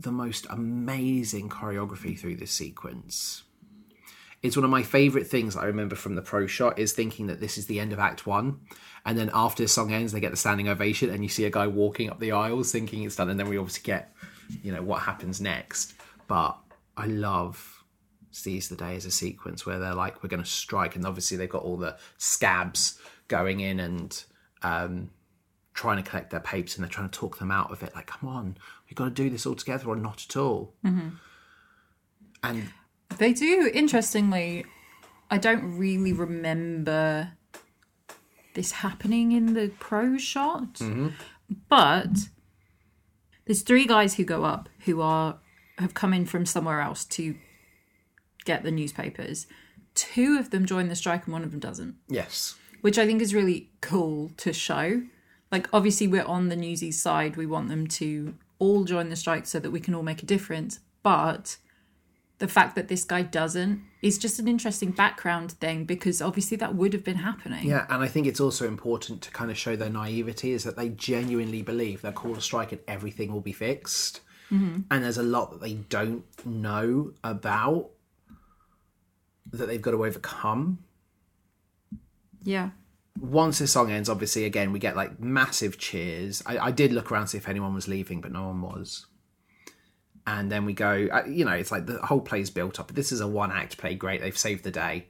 The 0.01 0.11
most 0.11 0.47
amazing 0.49 1.49
choreography 1.49 2.17
through 2.17 2.37
this 2.37 2.51
sequence. 2.51 3.43
It's 4.41 4.57
one 4.57 4.63
of 4.63 4.71
my 4.71 4.81
favourite 4.81 5.27
things 5.27 5.55
I 5.55 5.65
remember 5.65 5.95
from 5.95 6.15
the 6.15 6.23
pro 6.23 6.47
shot 6.47 6.79
is 6.79 6.93
thinking 6.93 7.27
that 7.27 7.39
this 7.39 7.55
is 7.59 7.67
the 7.67 7.79
end 7.79 7.93
of 7.93 7.99
Act 7.99 8.25
One, 8.25 8.61
and 9.05 9.15
then 9.15 9.29
after 9.31 9.61
the 9.61 9.69
song 9.69 9.93
ends, 9.93 10.11
they 10.11 10.19
get 10.19 10.31
the 10.31 10.37
standing 10.37 10.67
ovation, 10.67 11.11
and 11.11 11.21
you 11.21 11.29
see 11.29 11.45
a 11.45 11.51
guy 11.51 11.67
walking 11.67 12.09
up 12.09 12.19
the 12.19 12.31
aisles 12.31 12.71
thinking 12.71 13.03
it's 13.03 13.17
done, 13.17 13.29
and 13.29 13.39
then 13.39 13.47
we 13.47 13.57
obviously 13.57 13.83
get, 13.83 14.11
you 14.63 14.71
know, 14.71 14.81
what 14.81 15.01
happens 15.03 15.39
next. 15.39 15.93
But 16.27 16.57
I 16.97 17.05
love 17.05 17.83
seize 18.31 18.69
the 18.69 18.75
day 18.75 18.95
as 18.95 19.05
a 19.05 19.11
sequence 19.11 19.65
where 19.67 19.77
they're 19.77 19.93
like, 19.93 20.23
we're 20.23 20.29
going 20.29 20.43
to 20.43 20.49
strike, 20.49 20.95
and 20.95 21.05
obviously 21.05 21.37
they've 21.37 21.47
got 21.47 21.61
all 21.61 21.77
the 21.77 21.97
scabs 22.17 22.97
going 23.27 23.59
in 23.59 23.79
and 23.79 24.23
um, 24.63 25.11
trying 25.75 26.01
to 26.03 26.09
collect 26.09 26.31
their 26.31 26.39
papers, 26.39 26.75
and 26.75 26.83
they're 26.83 26.89
trying 26.89 27.09
to 27.09 27.19
talk 27.19 27.37
them 27.37 27.51
out 27.51 27.71
of 27.71 27.83
it. 27.83 27.93
Like, 27.93 28.07
come 28.07 28.27
on, 28.27 28.57
we've 28.91 28.97
got 28.97 29.05
to 29.05 29.11
do 29.11 29.29
this 29.29 29.45
all 29.45 29.55
together, 29.55 29.87
or 29.87 29.95
not 29.95 30.25
at 30.29 30.35
all. 30.35 30.73
Mm-hmm. 30.85 31.09
And 32.43 32.67
They 33.17 33.31
do, 33.31 33.71
interestingly, 33.73 34.65
I 35.29 35.37
don't 35.37 35.77
really 35.77 36.11
remember 36.11 37.31
this 38.53 38.73
happening 38.73 39.31
in 39.31 39.53
the 39.53 39.71
pro 39.79 40.17
shot, 40.17 40.73
mm-hmm. 40.75 41.09
but 41.69 42.09
there's 43.45 43.61
three 43.61 43.85
guys 43.85 44.15
who 44.15 44.25
go 44.25 44.43
up 44.43 44.67
who 44.79 44.99
are 45.01 45.37
have 45.77 45.93
come 45.93 46.13
in 46.13 46.25
from 46.25 46.45
somewhere 46.45 46.81
else 46.81 47.05
to 47.05 47.35
get 48.43 48.63
the 48.63 48.71
newspapers. 48.71 49.47
Two 49.95 50.37
of 50.37 50.49
them 50.49 50.65
join 50.65 50.89
the 50.89 50.95
strike 50.95 51.25
and 51.25 51.33
one 51.33 51.43
of 51.43 51.51
them 51.51 51.61
doesn't, 51.61 51.95
yes, 52.09 52.55
which 52.81 52.97
I 52.97 53.05
think 53.05 53.21
is 53.21 53.33
really 53.33 53.69
cool 53.79 54.31
to 54.37 54.51
show. 54.51 55.03
Like, 55.49 55.69
obviously, 55.71 56.07
we're 56.07 56.25
on 56.25 56.49
the 56.49 56.55
newsies 56.55 57.01
side. 57.01 57.35
We 57.35 57.45
want 57.45 57.69
them 57.69 57.87
to 57.87 58.35
all 58.61 58.83
join 58.83 59.09
the 59.09 59.15
strike 59.15 59.47
so 59.47 59.59
that 59.59 59.71
we 59.71 59.79
can 59.79 59.95
all 59.95 60.03
make 60.03 60.21
a 60.21 60.25
difference. 60.25 60.79
But 61.01 61.57
the 62.37 62.47
fact 62.47 62.75
that 62.75 62.87
this 62.89 63.03
guy 63.03 63.23
doesn't 63.23 63.81
is 64.03 64.19
just 64.19 64.37
an 64.37 64.47
interesting 64.47 64.91
background 64.91 65.53
thing 65.53 65.83
because 65.85 66.21
obviously 66.21 66.57
that 66.57 66.75
would 66.75 66.93
have 66.93 67.03
been 67.03 67.17
happening. 67.17 67.67
Yeah, 67.67 67.87
and 67.89 68.03
I 68.03 68.07
think 68.07 68.27
it's 68.27 68.39
also 68.39 68.67
important 68.67 69.23
to 69.23 69.31
kind 69.31 69.49
of 69.49 69.57
show 69.57 69.75
their 69.75 69.89
naivety 69.89 70.51
is 70.51 70.63
that 70.63 70.77
they 70.77 70.89
genuinely 70.89 71.63
believe 71.63 72.03
they'll 72.03 72.11
call 72.11 72.35
a 72.37 72.41
strike 72.41 72.71
and 72.71 72.81
everything 72.87 73.33
will 73.33 73.41
be 73.41 73.51
fixed. 73.51 74.21
Mm-hmm. 74.51 74.81
And 74.91 75.03
there's 75.03 75.17
a 75.17 75.23
lot 75.23 75.51
that 75.51 75.61
they 75.61 75.73
don't 75.73 76.23
know 76.45 77.13
about 77.23 77.89
that 79.51 79.65
they've 79.65 79.81
got 79.81 79.91
to 79.91 80.05
overcome. 80.05 80.83
Yeah. 82.43 82.69
Once 83.19 83.59
the 83.59 83.67
song 83.67 83.91
ends, 83.91 84.09
obviously, 84.09 84.45
again, 84.45 84.71
we 84.71 84.79
get 84.79 84.95
like 84.95 85.19
massive 85.19 85.77
cheers. 85.77 86.41
I, 86.45 86.57
I 86.57 86.71
did 86.71 86.93
look 86.93 87.11
around 87.11 87.23
to 87.23 87.29
see 87.29 87.37
if 87.37 87.49
anyone 87.49 87.73
was 87.73 87.87
leaving, 87.87 88.21
but 88.21 88.31
no 88.31 88.47
one 88.47 88.61
was. 88.61 89.05
And 90.25 90.51
then 90.51 90.65
we 90.65 90.73
go, 90.73 91.07
uh, 91.11 91.23
you 91.27 91.45
know, 91.45 91.51
it's 91.51 91.71
like 91.71 91.85
the 91.87 91.99
whole 91.99 92.21
play's 92.21 92.49
built 92.49 92.79
up. 92.79 92.93
This 92.93 93.11
is 93.11 93.21
a 93.21 93.27
one 93.27 93.51
act 93.51 93.77
play. 93.77 93.95
Great, 93.95 94.21
they've 94.21 94.37
saved 94.37 94.63
the 94.63 94.71
day. 94.71 95.07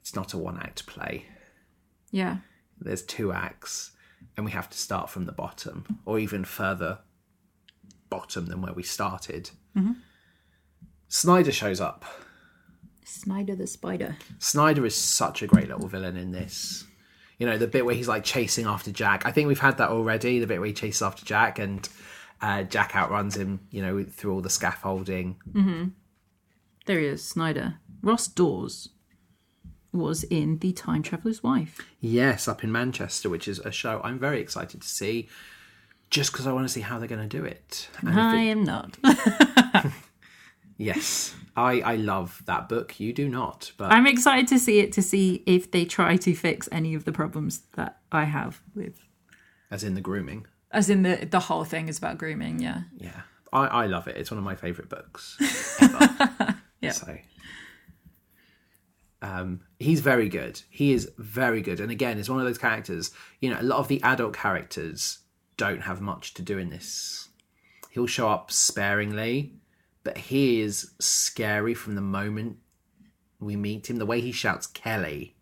It's 0.00 0.16
not 0.16 0.32
a 0.34 0.38
one 0.38 0.58
act 0.58 0.86
play. 0.86 1.26
Yeah. 2.10 2.38
there's 2.78 3.02
two 3.02 3.32
acts 3.32 3.92
and 4.36 4.44
we 4.44 4.52
have 4.52 4.68
to 4.68 4.76
start 4.76 5.08
from 5.08 5.24
the 5.24 5.32
bottom 5.32 5.98
or 6.04 6.18
even 6.18 6.44
further 6.44 6.98
bottom 8.10 8.46
than 8.46 8.60
where 8.60 8.74
we 8.74 8.82
started 8.82 9.50
snyder 11.08 11.52
shows 11.52 11.80
up 11.80 12.04
Snyder 13.04 13.54
the 13.56 13.66
Spider. 13.66 14.16
snyder 14.38 14.84
is 14.84 14.94
such 14.94 15.42
a 15.42 15.46
great 15.46 15.68
little 15.68 15.88
villain 15.88 16.16
in 16.16 16.32
this 16.32 16.84
you 17.42 17.48
know 17.48 17.58
the 17.58 17.66
bit 17.66 17.84
where 17.84 17.94
he's 17.96 18.06
like 18.06 18.22
chasing 18.22 18.66
after 18.66 18.92
jack 18.92 19.26
i 19.26 19.32
think 19.32 19.48
we've 19.48 19.58
had 19.68 19.76
that 19.78 19.88
already 19.90 20.38
the 20.38 20.46
bit 20.46 20.60
where 20.60 20.68
he 20.68 20.72
chases 20.72 21.02
after 21.02 21.24
jack 21.26 21.58
and 21.58 21.88
uh, 22.40 22.62
jack 22.62 22.94
outruns 22.94 23.36
him 23.36 23.58
you 23.70 23.82
know 23.82 24.04
through 24.04 24.32
all 24.32 24.40
the 24.40 24.48
scaffolding 24.50 25.28
There 26.86 26.98
he 27.00 27.06
is, 27.06 27.24
Snyder. 27.24 27.78
Ross 28.00 28.28
Dawes 28.28 28.90
was 29.92 30.22
in 30.24 30.58
The 30.58 30.72
Time 30.72 31.02
Traveller's 31.02 31.42
Wife. 31.42 31.78
yes 32.00 32.46
up 32.46 32.62
in 32.64 32.70
manchester 32.70 33.28
which 33.28 33.48
is 33.48 33.58
a 33.58 33.72
show 33.72 34.00
i'm 34.04 34.18
very 34.20 34.40
excited 34.40 34.80
to 34.82 34.88
see 34.88 35.28
just 36.10 36.30
because 36.32 36.46
i 36.46 36.52
want 36.52 36.64
to 36.68 36.72
see 36.72 36.80
how 36.82 36.98
they're 36.98 37.08
going 37.16 37.28
to 37.28 37.36
do 37.38 37.44
it 37.44 37.88
and 37.98 38.08
I 38.08 38.42
it- 38.44 38.50
am 38.50 38.62
not. 38.64 38.98
Yes, 40.84 41.34
I 41.56 41.80
I 41.80 41.96
love 41.96 42.42
that 42.46 42.68
book. 42.68 42.98
You 42.98 43.12
do 43.12 43.28
not, 43.28 43.72
but 43.76 43.92
I'm 43.92 44.06
excited 44.06 44.48
to 44.48 44.58
see 44.58 44.80
it 44.80 44.92
to 44.92 45.02
see 45.02 45.42
if 45.46 45.70
they 45.70 45.84
try 45.84 46.16
to 46.16 46.34
fix 46.34 46.68
any 46.72 46.94
of 46.94 47.04
the 47.04 47.12
problems 47.12 47.62
that 47.76 48.00
I 48.10 48.24
have 48.24 48.60
with 48.74 49.04
as 49.70 49.84
in 49.84 49.94
the 49.94 50.00
grooming. 50.00 50.46
as 50.70 50.90
in 50.90 51.02
the 51.02 51.26
the 51.30 51.40
whole 51.40 51.64
thing 51.64 51.88
is 51.88 51.98
about 51.98 52.18
grooming, 52.18 52.60
yeah. 52.60 52.82
Yeah, 52.98 53.22
I 53.52 53.66
I 53.66 53.86
love 53.86 54.08
it. 54.08 54.16
It's 54.16 54.30
one 54.30 54.38
of 54.38 54.44
my 54.44 54.54
favorite 54.56 54.88
books 54.88 55.36
ever. 55.80 56.56
Yeah. 56.80 56.90
So, 56.92 57.16
um, 59.20 59.60
he's 59.78 60.00
very 60.00 60.28
good. 60.28 60.60
He 60.68 60.92
is 60.92 61.10
very 61.16 61.62
good, 61.62 61.78
and 61.80 61.90
again, 61.92 62.18
it's 62.18 62.28
one 62.28 62.40
of 62.40 62.46
those 62.46 62.58
characters. 62.58 63.12
You 63.40 63.50
know, 63.50 63.60
a 63.60 63.62
lot 63.62 63.78
of 63.78 63.88
the 63.88 64.02
adult 64.02 64.34
characters 64.34 65.18
don't 65.56 65.82
have 65.82 66.00
much 66.00 66.34
to 66.34 66.42
do 66.42 66.58
in 66.58 66.70
this. 66.70 67.28
He'll 67.90 68.06
show 68.08 68.28
up 68.28 68.50
sparingly, 68.50 69.54
but 70.04 70.18
he 70.18 70.60
is 70.60 70.92
scary 71.00 71.74
from 71.74 71.94
the 71.94 72.00
moment 72.00 72.58
we 73.40 73.56
meet 73.56 73.88
him. 73.88 73.96
The 73.96 74.06
way 74.06 74.20
he 74.20 74.32
shouts 74.32 74.66
Kelly. 74.66 75.36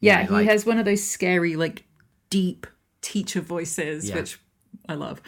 Yeah, 0.00 0.22
know, 0.22 0.28
he 0.28 0.32
like- 0.32 0.48
has 0.48 0.66
one 0.66 0.78
of 0.78 0.84
those 0.84 1.02
scary, 1.04 1.56
like 1.56 1.84
deep 2.30 2.66
teacher 3.00 3.40
voices, 3.40 4.08
Yeah. 4.08 4.16
which 4.16 4.40
I 4.88 4.94
love. 4.94 5.20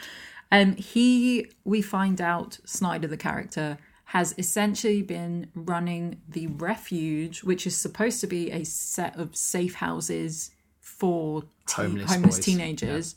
Um, 0.51 0.77
he, 0.77 1.51
we 1.65 1.83
find 1.83 2.21
out 2.21 2.59
Snyder, 2.65 3.07
the 3.09 3.17
character, 3.17 3.79
has 4.07 4.35
essentially 4.39 5.03
been 5.03 5.51
running 5.55 6.21
the 6.29 6.47
refuge, 6.47 7.43
which 7.43 7.67
is 7.67 7.75
supposed 7.77 8.21
to 8.21 8.27
be 8.27 8.51
a 8.51 8.65
set 8.65 9.17
of 9.17 9.35
safe 9.35 9.75
houses 9.77 10.51
for 10.81 11.43
te- 11.67 11.83
Homeless 11.83 12.13
homeless, 12.13 12.39
teenagers. 12.39 13.15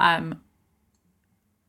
Um, 0.00 0.40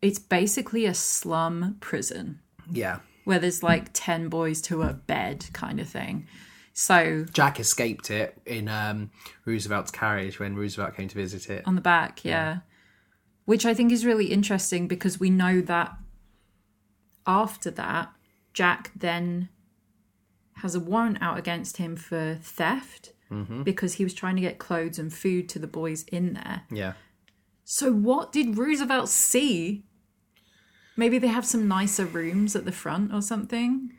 it's 0.02 0.20
basically 0.20 0.86
a 0.86 0.94
slum 0.94 1.78
prison 1.80 2.40
Yeah, 2.72 3.00
where 3.26 3.40
there's 3.40 3.64
like 3.64 3.90
10 3.94 4.30
boys 4.30 4.62
to 4.64 4.82
a 4.84 4.94
bed 4.94 5.46
kind 5.54 5.80
of 5.80 5.88
thing. 5.88 6.28
So 6.74 7.26
Jack 7.32 7.60
escaped 7.60 8.10
it 8.10 8.36
in 8.46 8.68
um, 8.68 9.12
Roosevelt's 9.46 9.92
carriage 9.92 10.40
when 10.40 10.56
Roosevelt 10.56 10.96
came 10.96 11.08
to 11.08 11.16
visit 11.16 11.50
it. 11.50 11.68
on 11.68 11.76
the 11.76 11.82
back, 11.82 12.26
yeah. 12.26 12.60
Which 13.46 13.66
I 13.66 13.74
think 13.74 13.92
is 13.92 14.06
really 14.06 14.28
interesting 14.28 14.88
because 14.88 15.20
we 15.20 15.30
know 15.30 15.62
that 15.62 15.96
after 17.28 17.70
that, 17.72 18.12
Jack 18.54 18.92
then 18.96 19.50
has 20.58 20.76
a 20.76 20.80
warrant 20.80 21.18
out 21.22 21.38
against 21.38 21.78
him 21.78 21.96
for 21.96 22.38
theft 22.42 23.14
because 23.64 23.94
he 23.96 24.04
was 24.04 24.14
trying 24.14 24.36
to 24.36 24.44
get 24.44 24.60
clothes 24.60 25.00
and 25.00 25.12
food 25.12 25.50
to 25.50 25.58
the 25.58 25.66
boys 25.66 26.04
in 26.12 26.34
there. 26.34 26.62
Yeah. 26.70 26.94
So, 27.64 27.92
what 27.92 28.32
did 28.32 28.60
Roosevelt 28.60 29.10
see? 29.10 29.86
Maybe 30.96 31.18
they 31.18 31.28
have 31.28 31.46
some 31.46 31.68
nicer 31.68 32.06
rooms 32.06 32.56
at 32.56 32.66
the 32.66 32.72
front 32.72 33.14
or 33.14 33.22
something. 33.22 33.94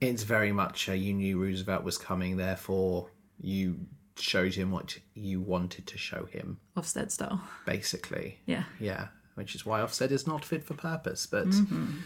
It's 0.00 0.24
very 0.24 0.52
much 0.52 0.88
a, 0.88 0.96
you 0.96 1.14
knew 1.14 1.40
Roosevelt 1.40 1.84
was 1.84 1.96
coming, 1.96 2.36
therefore 2.36 3.10
you 3.40 3.86
showed 4.18 4.54
him 4.54 4.70
what 4.70 4.98
you 5.14 5.40
wanted 5.40 5.86
to 5.86 5.98
show 5.98 6.26
him, 6.26 6.58
Ofsted 6.76 7.10
style. 7.10 7.40
basically. 7.64 8.38
Yeah. 8.46 8.64
Yeah, 8.80 9.08
which 9.34 9.54
is 9.54 9.64
why 9.64 9.80
Ofsted 9.80 10.10
is 10.10 10.26
not 10.26 10.44
fit 10.44 10.64
for 10.64 10.74
purpose, 10.74 11.26
but 11.26 11.48
mm-hmm. 11.48 11.98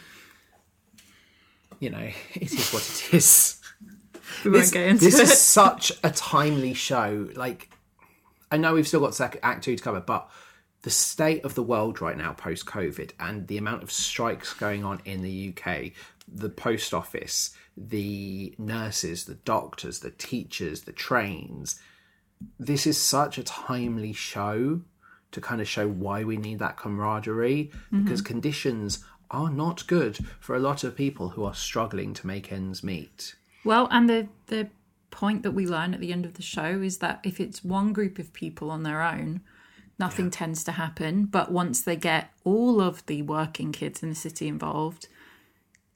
you 1.79 1.91
know, 1.91 2.11
it 2.35 2.53
is 2.53 2.71
what 2.71 2.83
it 2.83 3.15
is. 3.15 3.61
We 4.45 4.51
won't 4.51 4.63
this 4.63 4.71
get 4.71 4.87
into 4.87 5.05
this 5.05 5.19
it. 5.19 5.23
is 5.25 5.41
such 5.41 5.93
a 6.05 6.11
timely 6.11 6.75
show. 6.75 7.29
Like, 7.35 7.71
I 8.53 8.57
know 8.57 8.75
we've 8.75 8.87
still 8.87 9.01
got 9.01 9.15
second 9.15 9.41
act 9.43 9.65
two 9.65 9.77
to 9.77 9.83
cover, 9.83 10.01
but 10.01 10.31
the 10.83 10.91
state 10.91 11.45
of 11.45 11.55
the 11.55 11.63
world 11.63 12.01
right 12.01 12.17
now 12.17 12.33
post 12.33 12.67
COVID 12.67 13.13
and 13.21 13.47
the 13.47 13.59
amount 13.59 13.83
of 13.83 13.93
strikes 13.93 14.55
going 14.55 14.85
on 14.85 15.01
in 15.05 15.23
the 15.23 15.55
UK, 15.55 15.93
the 16.27 16.49
post 16.49 16.95
office, 16.95 17.55
the 17.77 18.55
nurses, 18.59 19.25
the 19.25 19.35
doctors, 19.35 20.01
the 20.01 20.11
teachers, 20.11 20.83
the 20.83 20.93
trains. 20.93 21.81
This 22.59 22.87
is 22.87 22.99
such 22.99 23.37
a 23.37 23.43
timely 23.43 24.13
show 24.13 24.81
to 25.33 25.41
kind 25.41 25.61
of 25.61 25.69
show 25.69 25.89
why 25.89 26.25
we 26.25 26.37
need 26.37 26.59
that 26.59 26.77
camaraderie 26.77 27.71
mm-hmm. 27.73 28.05
because 28.05 28.23
conditions 28.23 29.05
are 29.31 29.51
not 29.51 29.87
good 29.87 30.19
for 30.41 30.57
a 30.57 30.61
lot 30.61 30.83
of 30.83 30.97
people 30.97 31.31
who 31.31 31.45
are 31.45 31.55
struggling 31.55 32.15
to 32.15 32.27
make 32.27 32.51
ends 32.51 32.83
meet. 32.83 33.37
Well, 33.65 33.87
and 33.91 34.09
the 34.09 34.29
the 34.47 34.71
point 35.11 35.43
that 35.43 35.51
we 35.53 35.67
learn 35.67 35.93
at 35.93 36.01
the 36.01 36.13
end 36.13 36.25
of 36.25 36.35
the 36.35 36.43
show 36.43 36.81
is 36.81 36.99
that 36.99 37.21
if 37.25 37.41
it's 37.41 37.65
one 37.65 37.93
group 37.93 38.19
of 38.19 38.33
people 38.33 38.71
on 38.71 38.85
their 38.85 39.03
own, 39.03 39.41
nothing 40.01 40.31
tends 40.31 40.65
to 40.65 40.73
happen. 40.73 41.27
But 41.27 41.53
once 41.53 41.83
they 41.83 41.95
get 41.95 42.33
all 42.43 42.81
of 42.81 43.07
the 43.07 43.23
working 43.23 43.71
kids 43.71 44.03
in 44.03 44.09
the 44.09 44.15
city 44.17 44.49
involved, 44.49 45.07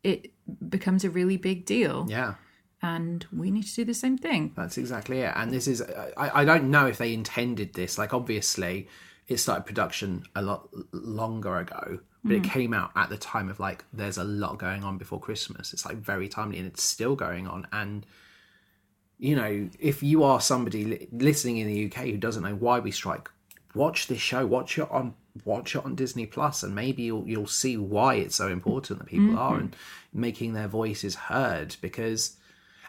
it 0.05 0.31
becomes 0.69 1.03
a 1.03 1.11
really 1.11 1.39
big 1.39 1.65
deal. 1.65 2.07
Yeah. 2.09 2.35
And 2.83 3.27
we 3.33 3.51
need 3.51 3.65
to 3.65 3.75
do 3.75 3.85
the 3.87 3.95
same 3.95 4.19
thing. 4.19 4.53
That's 4.55 4.77
exactly 4.77 5.21
it. 5.21 5.33
And 5.35 5.51
this 5.51 5.67
is, 5.67 5.83
I, 6.17 6.43
I 6.43 6.45
don't 6.45 6.71
know 6.71 6.87
if 6.87 6.99
they 6.99 7.15
intended 7.15 7.73
this. 7.73 7.97
Like, 7.97 8.13
obviously, 8.13 8.89
it 9.27 9.39
started 9.39 9.65
production 9.65 10.25
a 10.37 10.43
lot 10.43 10.69
longer 10.93 11.57
ago, 11.57 12.01
but 12.23 12.37
it 12.37 12.43
mm. 12.43 12.51
came 12.51 12.75
out 12.75 12.91
at 12.95 13.09
the 13.09 13.17
time 13.17 13.49
of 13.49 13.59
like, 13.59 13.87
there's 13.95 14.19
a 14.19 14.25
lot 14.25 14.59
going 14.59 14.85
on 14.85 14.99
before 14.99 15.19
Christmas. 15.19 15.73
It's 15.73 15.87
like 15.87 15.97
very 15.97 16.29
timely 16.29 16.59
and 16.59 16.67
it's 16.67 16.83
still 16.83 17.17
going 17.17 17.49
on. 17.49 17.67
And, 17.73 18.05
you 19.19 19.35
know, 19.35 19.71
if 19.81 20.03
you 20.03 20.23
are 20.23 20.43
somebody 20.43 20.85
li- 20.85 21.09
listening 21.11 21.57
in 21.57 21.69
the 21.69 21.87
UK 21.87 22.09
who 22.09 22.19
doesn't 22.19 22.43
know 22.43 22.55
why 22.55 22.81
we 22.81 22.91
strike, 22.91 23.31
watch 23.75 24.07
this 24.07 24.21
show, 24.21 24.47
watch 24.47 24.79
it 24.79 24.91
on. 24.91 25.15
Watch 25.45 25.75
it 25.75 25.85
on 25.85 25.97
Disney 25.97 26.27
Plus, 26.27 26.63
and 26.63 26.77
maybe 26.77 27.03
you'll 27.03 27.27
you'll 27.27 27.49
see 27.49 27.77
why 27.77 28.15
it's 28.15 28.37
so 28.37 28.47
important 28.47 29.01
that 29.01 29.07
people 29.09 29.37
are 29.37 29.55
mm-hmm. 29.55 29.63
and 29.63 29.77
making 30.13 30.53
their 30.53 30.69
voices 30.69 31.17
heard. 31.17 31.75
Because 31.81 32.37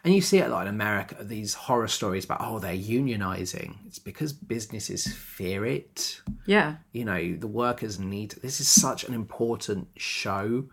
and 0.05 0.13
you 0.13 0.21
see 0.21 0.37
it 0.37 0.45
a 0.45 0.49
lot 0.49 0.67
in 0.67 0.73
America, 0.73 1.17
these 1.23 1.55
horror 1.55 1.87
stories 1.87 2.25
about, 2.25 2.37
oh, 2.39 2.59
they're 2.59 2.75
unionizing. 2.75 3.77
It's 3.87 3.97
because 3.97 4.33
businesses 4.33 5.07
fear 5.07 5.65
it. 5.65 6.21
Yeah. 6.45 6.75
You 6.91 7.05
know, 7.05 7.35
the 7.35 7.47
workers 7.47 7.97
need, 7.97 8.33
this 8.43 8.61
is 8.61 8.67
such 8.67 9.05
an 9.05 9.15
important 9.15 9.87
show. 9.97 10.65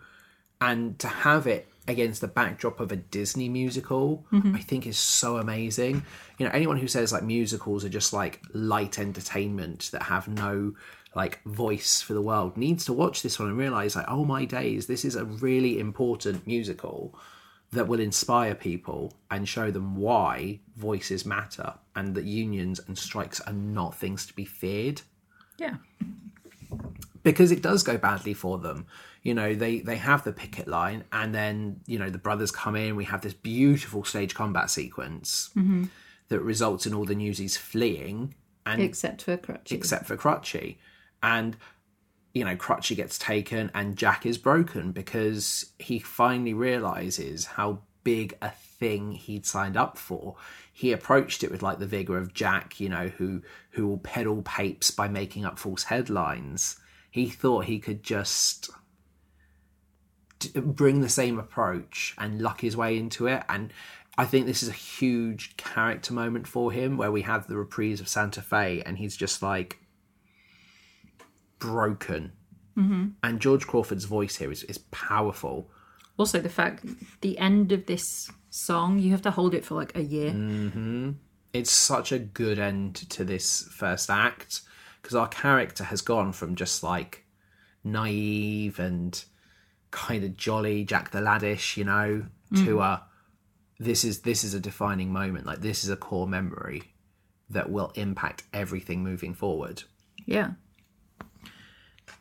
And 0.60 0.98
to 0.98 1.08
have 1.08 1.46
it 1.46 1.66
against 1.88 2.20
the 2.20 2.28
backdrop 2.28 2.78
of 2.80 2.92
a 2.92 2.96
Disney 2.96 3.48
musical, 3.48 4.24
mm-hmm. 4.32 4.54
I 4.54 4.60
think 4.60 4.86
is 4.86 4.98
so 4.98 5.38
amazing. 5.38 6.04
You 6.38 6.46
know, 6.46 6.52
anyone 6.52 6.78
who 6.78 6.86
says 6.86 7.12
like 7.12 7.24
musicals 7.24 7.84
are 7.84 7.88
just 7.88 8.12
like 8.12 8.40
light 8.52 8.98
entertainment 8.98 9.90
that 9.92 10.04
have 10.04 10.28
no 10.28 10.74
like 11.14 11.42
voice 11.44 12.00
for 12.00 12.14
the 12.14 12.22
world 12.22 12.56
needs 12.56 12.84
to 12.86 12.92
watch 12.92 13.22
this 13.22 13.38
one 13.38 13.48
and 13.48 13.58
realize 13.58 13.96
like, 13.96 14.06
oh 14.08 14.24
my 14.24 14.44
days, 14.44 14.86
this 14.86 15.04
is 15.04 15.16
a 15.16 15.24
really 15.24 15.78
important 15.78 16.46
musical 16.46 17.14
that 17.72 17.88
will 17.88 18.00
inspire 18.00 18.54
people 18.54 19.12
and 19.30 19.48
show 19.48 19.70
them 19.70 19.96
why 19.96 20.60
voices 20.76 21.24
matter 21.26 21.74
and 21.96 22.14
that 22.14 22.24
unions 22.24 22.80
and 22.86 22.96
strikes 22.96 23.40
are 23.40 23.52
not 23.52 23.94
things 23.94 24.26
to 24.26 24.34
be 24.34 24.44
feared 24.44 25.02
Yeah. 25.58 25.76
because 27.22 27.50
it 27.50 27.62
does 27.62 27.82
go 27.82 27.96
badly 27.96 28.34
for 28.34 28.58
them 28.58 28.86
you 29.22 29.34
know 29.34 29.54
they 29.54 29.80
they 29.80 29.96
have 29.96 30.24
the 30.24 30.32
picket 30.32 30.66
line 30.66 31.04
and 31.12 31.34
then 31.34 31.80
you 31.86 31.98
know 31.98 32.10
the 32.10 32.18
brothers 32.18 32.50
come 32.50 32.74
in 32.76 32.96
we 32.96 33.04
have 33.04 33.20
this 33.20 33.34
beautiful 33.34 34.04
stage 34.04 34.34
combat 34.34 34.68
sequence 34.68 35.50
mm-hmm. 35.56 35.84
that 36.28 36.40
results 36.40 36.86
in 36.86 36.94
all 36.94 37.04
the 37.04 37.14
newsies 37.14 37.56
fleeing 37.56 38.34
and 38.66 38.82
Except 38.82 39.22
for 39.22 39.36
Crutchy. 39.36 39.72
except 39.72 40.06
for 40.06 40.16
Crutchy. 40.16 40.76
And, 41.22 41.56
you 42.34 42.44
know, 42.44 42.56
Crutchy 42.56 42.96
gets 42.96 43.18
taken 43.18 43.70
and 43.74 43.96
Jack 43.96 44.26
is 44.26 44.38
broken 44.38 44.92
because 44.92 45.72
he 45.78 45.98
finally 45.98 46.54
realizes 46.54 47.44
how 47.44 47.80
big 48.04 48.36
a 48.42 48.50
thing 48.50 49.12
he'd 49.12 49.46
signed 49.46 49.76
up 49.76 49.98
for. 49.98 50.36
He 50.72 50.92
approached 50.92 51.44
it 51.44 51.50
with 51.50 51.62
like 51.62 51.78
the 51.78 51.86
vigor 51.86 52.16
of 52.16 52.34
Jack, 52.34 52.80
you 52.80 52.88
know, 52.88 53.08
who 53.08 53.42
who 53.70 53.86
will 53.86 53.98
peddle 53.98 54.42
papes 54.42 54.90
by 54.90 55.08
making 55.08 55.44
up 55.44 55.58
false 55.58 55.84
headlines. 55.84 56.76
He 57.10 57.28
thought 57.28 57.66
he 57.66 57.78
could 57.78 58.02
just 58.02 58.70
bring 60.54 61.00
the 61.00 61.08
same 61.08 61.38
approach 61.38 62.14
and 62.18 62.40
luck 62.40 62.60
his 62.60 62.76
way 62.76 62.96
into 62.96 63.26
it 63.26 63.42
and 63.48 63.72
I 64.18 64.26
think 64.26 64.46
this 64.46 64.62
is 64.62 64.68
a 64.68 64.72
huge 64.72 65.56
character 65.56 66.12
moment 66.12 66.46
for 66.46 66.70
him 66.70 66.96
where 66.96 67.10
we 67.10 67.22
have 67.22 67.46
the 67.46 67.56
reprise 67.56 68.00
of 68.00 68.08
Santa 68.08 68.42
Fe 68.42 68.82
and 68.84 68.98
he's 68.98 69.16
just 69.16 69.42
like 69.42 69.78
broken. 71.58 72.32
Mm-hmm. 72.76 73.08
And 73.22 73.40
George 73.40 73.66
Crawford's 73.66 74.04
voice 74.04 74.36
here 74.36 74.52
is, 74.52 74.64
is 74.64 74.78
powerful. 74.78 75.70
Also, 76.18 76.40
the 76.40 76.50
fact 76.50 76.84
the 77.22 77.38
end 77.38 77.72
of 77.72 77.86
this 77.86 78.30
song, 78.50 78.98
you 78.98 79.12
have 79.12 79.22
to 79.22 79.30
hold 79.30 79.54
it 79.54 79.64
for 79.64 79.74
like 79.74 79.96
a 79.96 80.02
year. 80.02 80.30
It's 81.54 81.70
such 81.70 82.12
a 82.12 82.18
good 82.18 82.58
end 82.58 82.96
to 83.10 83.24
this 83.24 83.62
first 83.70 84.10
act 84.10 84.60
because 85.00 85.14
our 85.14 85.28
character 85.28 85.84
has 85.84 86.02
gone 86.02 86.32
from 86.32 86.54
just 86.54 86.82
like 86.82 87.24
naive 87.82 88.78
and 88.78 89.24
kind 89.92 90.24
of 90.24 90.36
jolly 90.36 90.84
Jack 90.84 91.10
the 91.12 91.20
Laddish, 91.20 91.76
you 91.76 91.84
know, 91.84 92.24
to 92.56 92.80
a 92.80 93.04
this 93.78 94.04
is 94.04 94.20
this 94.22 94.42
is 94.44 94.52
a 94.54 94.60
defining 94.60 95.12
moment. 95.12 95.46
Like 95.46 95.60
this 95.60 95.84
is 95.84 95.90
a 95.90 95.96
core 95.96 96.26
memory 96.26 96.92
that 97.50 97.70
will 97.70 97.92
impact 97.94 98.42
everything 98.52 99.02
moving 99.04 99.32
forward. 99.34 99.84
Yeah. 100.26 100.52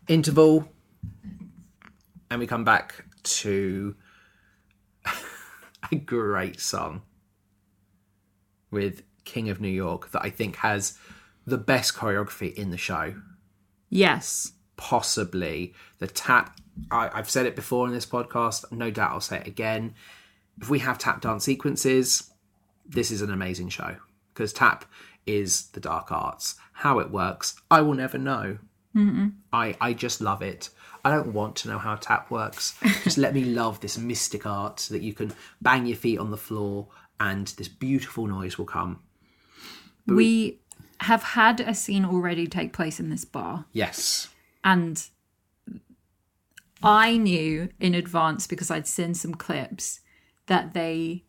interval 0.08 0.68
and 2.30 2.40
we 2.40 2.48
come 2.48 2.64
back 2.64 3.06
to 3.24 3.96
a 5.92 5.96
great 5.96 6.60
song 6.60 7.02
with 8.72 9.04
king 9.26 9.50
of 9.50 9.62
new 9.62 9.68
york 9.70 10.12
that 10.12 10.22
i 10.24 10.30
think 10.30 10.56
has 10.58 10.98
the 11.46 11.58
best 11.58 11.94
choreography 11.96 12.54
in 12.56 12.70
the 12.72 12.78
show 12.78 13.14
Yes. 13.90 14.54
possibly 14.78 15.74
the 16.00 16.08
tap 16.08 16.60
I, 16.90 17.10
i've 17.14 17.30
said 17.30 17.46
it 17.46 17.56
before 17.56 17.88
in 17.88 17.94
this 17.94 18.06
podcast 18.06 18.72
no 18.72 18.92
doubt 18.92 19.12
i'll 19.12 19.20
say 19.22 19.38
it 19.38 19.48
again 19.48 19.94
if 20.62 20.70
we 20.70 20.80
have 20.80 20.98
tap 20.98 21.22
dance 21.22 21.44
sequences 21.44 22.32
this 22.88 23.12
is 23.12 23.22
an 23.22 23.32
amazing 23.32 23.70
show 23.70 23.98
because 24.34 24.54
tap 24.54 24.86
is 25.26 25.68
the 25.70 25.80
dark 25.80 26.12
arts 26.12 26.56
how 26.74 27.00
it 27.00 27.12
works 27.12 27.56
i 27.70 27.82
will 27.82 27.94
never 27.94 28.18
know 28.18 28.58
I, 29.54 29.76
I 29.80 29.94
just 29.94 30.22
love 30.22 30.42
it. 30.42 30.70
I 31.04 31.12
don't 31.12 31.34
want 31.34 31.56
to 31.58 31.70
know 31.70 31.80
how 31.80 31.96
tap 31.96 32.30
works. 32.30 32.78
Just 33.04 33.18
let 33.18 33.34
me 33.34 33.46
love 33.46 33.80
this 33.80 33.98
mystic 33.98 34.46
art 34.46 34.80
so 34.80 34.94
that 34.94 35.02
you 35.02 35.14
can 35.14 35.34
bang 35.62 35.86
your 35.86 35.98
feet 35.98 36.20
on 36.20 36.32
the 36.32 36.38
floor 36.38 36.88
and 37.20 37.48
this 37.48 37.68
beautiful 37.68 38.28
noise 38.28 38.58
will 38.58 38.66
come. 38.66 39.02
we 40.06 40.60
have 41.02 41.24
had 41.24 41.60
a 41.60 41.74
scene 41.74 42.06
already 42.06 42.46
take 42.46 42.74
place 42.74 43.00
in 43.00 43.10
this 43.10 43.26
bar. 43.26 43.66
Yes. 43.72 44.28
And 44.64 45.04
I 46.84 47.18
knew 47.18 47.70
in 47.80 47.94
advance 47.94 48.48
because 48.48 48.72
I'd 48.72 48.88
seen 48.88 49.14
some 49.14 49.34
clips 49.36 50.00
that 50.48 50.74
they 50.74 51.26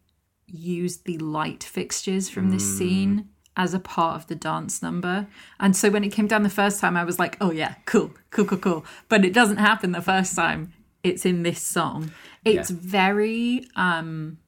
used 0.47 1.05
the 1.05 1.19
light 1.19 1.63
fixtures 1.65 2.29
from 2.29 2.51
this 2.51 2.77
scene 2.79 3.29
as 3.57 3.75
a 3.75 3.79
part 3.79 4.17
of 4.17 4.27
the 4.29 4.35
dance 4.35 4.83
number. 4.83 5.27
And 5.61 5.77
so 5.77 5.91
when 5.91 6.05
it 6.05 6.09
came 6.13 6.27
down 6.27 6.43
the 6.43 6.49
first 6.51 6.81
time, 6.81 6.97
I 6.97 7.05
was 7.05 7.19
like, 7.19 7.37
oh 7.41 7.51
yeah, 7.51 7.75
cool, 7.87 8.13
cool, 8.31 8.45
cool, 8.47 8.59
cool. 8.59 8.85
But 9.09 9.25
it 9.25 9.33
doesn't 9.35 9.59
happen 9.59 9.93
the 9.93 10.01
first 10.03 10.35
time. 10.35 10.73
It's 11.03 11.27
in 11.27 11.43
this 11.43 11.61
song. 11.61 12.13
It's 12.45 12.71
Yeah. 12.71 12.77
very 12.81 13.67
um 13.77 14.39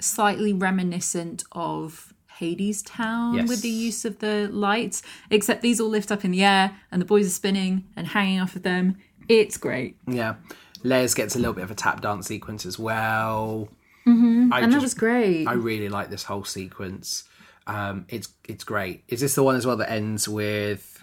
slightly 0.00 0.52
reminiscent 0.52 1.44
of 1.52 2.12
Hadestown 2.40 3.36
Yes. 3.36 3.48
with 3.48 3.62
the 3.62 3.68
use 3.68 4.04
of 4.04 4.18
the 4.18 4.48
lights, 4.52 5.02
except 5.30 5.62
these 5.62 5.80
all 5.80 5.88
lift 5.88 6.10
up 6.10 6.24
in 6.24 6.32
the 6.32 6.42
air 6.42 6.76
and 6.90 7.00
the 7.00 7.06
boys 7.06 7.26
are 7.26 7.30
spinning 7.30 7.84
and 7.96 8.08
hanging 8.08 8.40
off 8.40 8.56
of 8.56 8.62
them. 8.62 8.96
It's 9.28 9.56
great. 9.56 9.96
Yeah. 10.06 10.36
Les 10.82 11.14
gets 11.14 11.34
a 11.34 11.38
little 11.38 11.54
bit 11.54 11.64
of 11.64 11.70
a 11.70 11.74
tap 11.74 12.00
dance 12.00 12.26
sequence 12.26 12.66
as 12.66 12.78
well. 12.78 13.68
Mm-hmm. 14.06 14.52
And 14.52 14.72
that 14.72 14.82
was 14.82 14.94
great. 14.94 15.46
I 15.46 15.54
really 15.54 15.88
like 15.88 16.10
this 16.10 16.24
whole 16.24 16.44
sequence. 16.44 17.24
Um, 17.66 18.04
it's 18.10 18.28
it's 18.46 18.64
great. 18.64 19.04
Is 19.08 19.20
this 19.20 19.34
the 19.34 19.42
one 19.42 19.56
as 19.56 19.64
well 19.64 19.78
that 19.78 19.90
ends 19.90 20.28
with? 20.28 21.02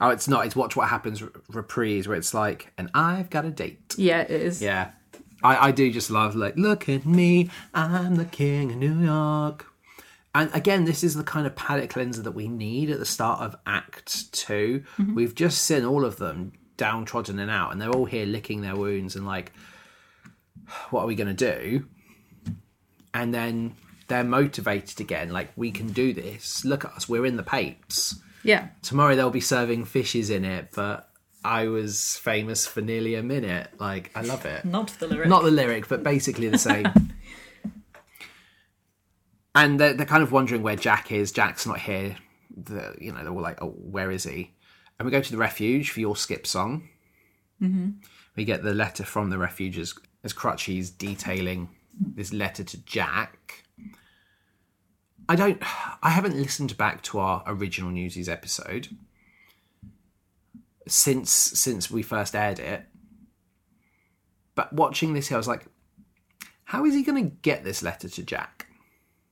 Oh, 0.00 0.08
it's 0.08 0.26
not. 0.26 0.46
It's 0.46 0.56
watch 0.56 0.74
what 0.74 0.88
happens 0.88 1.22
re- 1.22 1.28
reprise 1.50 2.08
where 2.08 2.16
it's 2.16 2.32
like, 2.32 2.72
and 2.78 2.90
I've 2.94 3.28
got 3.28 3.44
a 3.44 3.50
date. 3.50 3.94
yeah, 3.98 4.22
it 4.22 4.30
is. 4.30 4.62
Yeah, 4.62 4.92
I, 5.44 5.68
I 5.68 5.70
do 5.70 5.92
just 5.92 6.10
love 6.10 6.34
like, 6.34 6.56
look 6.56 6.88
at 6.88 7.04
me, 7.04 7.50
I'm 7.74 8.16
the 8.16 8.24
king 8.24 8.72
of 8.72 8.78
New 8.78 9.00
York. 9.00 9.66
And 10.34 10.50
again, 10.52 10.84
this 10.84 11.04
is 11.04 11.14
the 11.14 11.22
kind 11.22 11.46
of 11.46 11.54
palate 11.54 11.90
cleanser 11.90 12.22
that 12.22 12.32
we 12.32 12.48
need 12.48 12.90
at 12.90 12.98
the 12.98 13.04
start 13.04 13.40
of 13.40 13.54
Act 13.66 14.32
2 14.32 14.82
we 14.98 15.04
We've 15.12 15.34
just 15.34 15.62
seen 15.62 15.84
all 15.84 16.04
of 16.04 16.16
them 16.16 16.52
downtrodden 16.76 17.38
and 17.38 17.50
out, 17.50 17.72
and 17.72 17.80
they're 17.80 17.90
all 17.90 18.04
here 18.04 18.26
licking 18.26 18.60
their 18.60 18.76
wounds 18.76 19.16
and 19.16 19.26
like, 19.26 19.52
what 20.90 21.02
are 21.02 21.06
we 21.06 21.14
going 21.14 21.34
to 21.34 21.60
do? 21.60 21.86
And 23.12 23.32
then 23.32 23.76
they're 24.08 24.24
motivated 24.24 25.00
again, 25.00 25.30
like 25.30 25.50
we 25.56 25.70
can 25.70 25.88
do 25.88 26.12
this. 26.12 26.64
Look 26.64 26.84
at 26.84 26.92
us, 26.92 27.08
we're 27.08 27.26
in 27.26 27.36
the 27.36 27.42
papes. 27.42 28.20
Yeah. 28.42 28.68
Tomorrow 28.82 29.16
they'll 29.16 29.30
be 29.30 29.40
serving 29.40 29.86
fishes 29.86 30.30
in 30.30 30.44
it, 30.44 30.68
but 30.74 31.10
I 31.44 31.68
was 31.68 32.16
famous 32.16 32.66
for 32.66 32.80
nearly 32.80 33.14
a 33.14 33.22
minute. 33.22 33.68
Like, 33.78 34.10
I 34.14 34.22
love 34.22 34.46
it. 34.46 34.64
Not 34.64 34.88
the 34.98 35.06
lyric. 35.06 35.28
Not 35.28 35.44
the 35.44 35.50
lyric, 35.50 35.88
but 35.88 36.02
basically 36.02 36.48
the 36.48 36.58
same. 36.58 36.86
and 39.54 39.78
they're, 39.78 39.92
they're 39.92 40.06
kind 40.06 40.22
of 40.22 40.32
wondering 40.32 40.62
where 40.62 40.76
Jack 40.76 41.12
is. 41.12 41.32
Jack's 41.32 41.66
not 41.66 41.80
here. 41.80 42.16
The, 42.56 42.94
you 42.98 43.12
know, 43.12 43.22
they're 43.22 43.32
all 43.32 43.42
like, 43.42 43.60
oh, 43.60 43.70
where 43.70 44.10
is 44.10 44.24
he? 44.24 44.53
And 44.98 45.06
we 45.06 45.12
go 45.12 45.20
to 45.20 45.30
the 45.30 45.38
refuge 45.38 45.90
for 45.90 46.00
your 46.00 46.16
skip 46.16 46.46
song. 46.46 46.88
Mm-hmm. 47.60 47.90
We 48.36 48.44
get 48.44 48.62
the 48.62 48.74
letter 48.74 49.04
from 49.04 49.30
the 49.30 49.38
refuge 49.38 49.78
as, 49.78 49.94
as 50.22 50.32
Crutchy's 50.32 50.90
detailing 50.90 51.68
this 52.14 52.32
letter 52.32 52.64
to 52.64 52.78
Jack. 52.84 53.64
I 55.28 55.36
don't. 55.36 55.62
I 56.02 56.10
haven't 56.10 56.36
listened 56.36 56.76
back 56.76 57.02
to 57.04 57.18
our 57.18 57.42
original 57.46 57.90
Newsies 57.90 58.28
episode 58.28 58.88
since 60.86 61.30
since 61.30 61.90
we 61.90 62.02
first 62.02 62.34
aired 62.34 62.58
it. 62.58 62.84
But 64.54 64.72
watching 64.72 65.14
this 65.14 65.28
here, 65.28 65.36
I 65.36 65.38
was 65.38 65.48
like, 65.48 65.66
how 66.64 66.84
is 66.84 66.94
he 66.94 67.02
going 67.02 67.22
to 67.24 67.30
get 67.30 67.64
this 67.64 67.82
letter 67.82 68.08
to 68.08 68.22
Jack? 68.22 68.68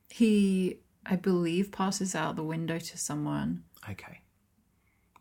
He, 0.09 0.79
I 1.05 1.15
believe, 1.15 1.71
passes 1.71 2.13
out 2.13 2.35
the 2.35 2.43
window 2.43 2.77
to 2.77 2.97
someone. 2.97 3.63
Okay, 3.89 4.19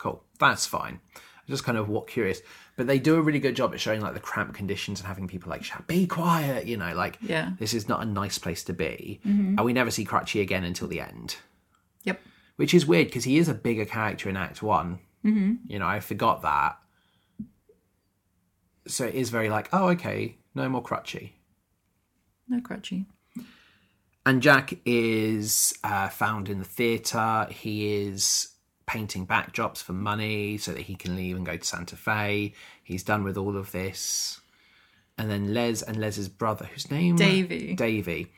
cool. 0.02 0.22
That's 0.38 0.66
fine. 0.66 1.00
I'm 1.16 1.48
just 1.48 1.64
kind 1.64 1.78
of 1.78 1.88
what 1.88 2.06
curious, 2.08 2.40
but 2.76 2.86
they 2.86 2.98
do 2.98 3.16
a 3.16 3.22
really 3.22 3.38
good 3.40 3.56
job 3.56 3.72
at 3.74 3.80
showing 3.80 4.00
like 4.00 4.14
the 4.14 4.20
cramped 4.20 4.54
conditions 4.54 5.00
and 5.00 5.06
having 5.08 5.26
people 5.28 5.50
like 5.50 5.64
shout, 5.64 5.86
"Be 5.86 6.06
quiet," 6.06 6.66
you 6.66 6.76
know, 6.76 6.94
like 6.94 7.18
Yeah. 7.20 7.52
this 7.58 7.74
is 7.74 7.88
not 7.88 8.02
a 8.02 8.04
nice 8.04 8.38
place 8.38 8.62
to 8.64 8.72
be. 8.72 9.20
And 9.24 9.60
we 9.64 9.72
never 9.72 9.90
see 9.90 10.04
Crutchy 10.04 10.40
again 10.40 10.64
until 10.64 10.88
the 10.88 11.00
end. 11.00 11.36
Yep. 12.04 12.20
which 12.56 12.74
is 12.74 12.84
weird 12.86 13.06
because 13.08 13.24
he 13.24 13.38
is 13.38 13.48
a 13.48 13.54
bigger 13.54 13.84
character 13.86 14.28
in 14.28 14.36
Act 14.36 14.62
One. 14.62 14.98
Mm-hmm. 15.24 15.54
You 15.66 15.78
know, 15.78 15.86
I 15.86 16.00
forgot 16.00 16.42
that. 16.42 16.78
So 18.86 19.04
it 19.06 19.14
is 19.14 19.30
very 19.30 19.48
like, 19.48 19.68
oh, 19.72 19.88
okay, 19.90 20.36
no 20.54 20.68
more 20.68 20.82
Crutchy. 20.82 21.32
No 22.48 22.60
crutchy. 22.60 23.06
And 24.26 24.42
Jack 24.42 24.74
is 24.84 25.74
uh, 25.82 26.08
found 26.08 26.48
in 26.48 26.58
the 26.58 26.64
theatre. 26.64 27.46
He 27.50 27.94
is 28.04 28.48
painting 28.92 29.26
backdrops 29.26 29.82
for 29.82 29.94
money 29.94 30.58
so 30.58 30.72
that 30.72 30.82
he 30.82 30.94
can 30.94 31.16
leave 31.16 31.34
and 31.36 31.46
go 31.46 31.56
to 31.56 31.64
Santa 31.64 31.96
Fe. 31.96 32.52
He's 32.84 33.02
done 33.02 33.24
with 33.24 33.38
all 33.38 33.56
of 33.56 33.72
this. 33.72 34.40
And 35.16 35.30
then 35.30 35.54
Les 35.54 35.80
and 35.82 35.96
Les's 35.96 36.28
brother, 36.28 36.66
whose 36.66 36.90
name 36.90 37.16
Davy. 37.16 37.74
Davy. 37.74 38.32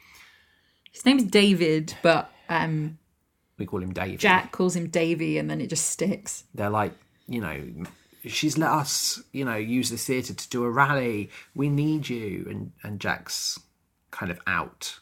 His 0.92 1.04
name's 1.04 1.24
David, 1.24 1.94
but 2.02 2.30
um, 2.48 2.98
We 3.58 3.66
call 3.66 3.82
him 3.82 3.92
Davy. 3.92 4.16
Jack 4.16 4.52
calls 4.52 4.76
him 4.76 4.88
Davy, 4.88 5.38
and 5.38 5.50
then 5.50 5.60
it 5.60 5.68
just 5.70 5.86
sticks. 5.86 6.44
they're 6.54 6.70
like, 6.70 6.92
you 7.26 7.40
know, 7.40 7.60
she's 8.26 8.56
let 8.56 8.70
us, 8.70 9.20
you 9.32 9.44
know, 9.44 9.56
use 9.56 9.90
the 9.90 9.96
theatre 9.96 10.34
to 10.34 10.48
do 10.50 10.64
a 10.64 10.70
rally. 10.70 11.30
We 11.54 11.68
need 11.68 12.08
you. 12.08 12.46
And 12.48 12.72
and 12.84 13.00
Jack's 13.00 13.58
kind 14.12 14.30
of 14.30 14.38
out. 14.46 15.00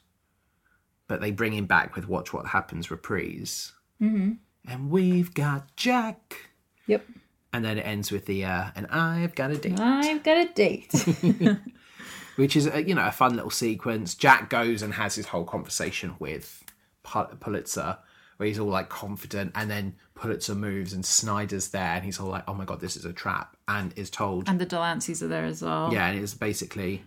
But 1.08 1.20
they 1.20 1.30
bring 1.30 1.52
him 1.52 1.66
back 1.66 1.94
with 1.94 2.08
Watch 2.08 2.32
What 2.32 2.46
Happens 2.46 2.90
reprise. 2.90 3.72
Mm-hmm. 4.00 4.32
And 4.66 4.90
we've 4.90 5.34
got 5.34 5.74
Jack. 5.76 6.50
Yep. 6.86 7.04
And 7.52 7.64
then 7.64 7.78
it 7.78 7.82
ends 7.82 8.10
with 8.10 8.26
the, 8.26 8.44
uh, 8.44 8.66
and 8.74 8.86
I've 8.86 9.34
got 9.34 9.50
a 9.50 9.58
date. 9.58 9.78
I've 9.78 10.22
got 10.22 10.38
a 10.38 10.52
date. 10.52 10.92
Which 12.36 12.56
is, 12.56 12.66
a, 12.66 12.82
you 12.82 12.94
know, 12.94 13.06
a 13.06 13.12
fun 13.12 13.34
little 13.36 13.50
sequence. 13.50 14.14
Jack 14.14 14.48
goes 14.48 14.80
and 14.82 14.94
has 14.94 15.14
his 15.14 15.26
whole 15.26 15.44
conversation 15.44 16.14
with 16.18 16.64
Pul- 17.02 17.36
Pulitzer, 17.40 17.98
where 18.38 18.46
he's 18.46 18.58
all 18.58 18.68
like 18.68 18.88
confident. 18.88 19.52
And 19.54 19.70
then 19.70 19.96
Pulitzer 20.14 20.54
moves 20.54 20.94
and 20.94 21.04
Snyder's 21.04 21.68
there. 21.68 21.94
And 21.94 22.04
he's 22.04 22.18
all 22.18 22.28
like, 22.30 22.44
oh 22.48 22.54
my 22.54 22.64
God, 22.64 22.80
this 22.80 22.96
is 22.96 23.04
a 23.04 23.12
trap. 23.12 23.56
And 23.68 23.92
is 23.96 24.08
told, 24.08 24.48
and 24.48 24.58
the 24.58 24.66
Delanceys 24.66 25.22
are 25.22 25.28
there 25.28 25.44
as 25.44 25.60
well. 25.60 25.92
Yeah, 25.92 26.08
and 26.08 26.18
it's 26.18 26.34
basically 26.34 27.02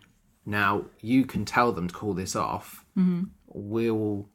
now 0.45 0.85
you 1.01 1.25
can 1.25 1.43
tell 1.43 1.71
them 1.71 1.87
to 1.87 1.93
call 1.93 2.13
this 2.13 2.35
off. 2.35 2.85
Mm-hmm. 2.97 3.23
We'll 3.47 4.29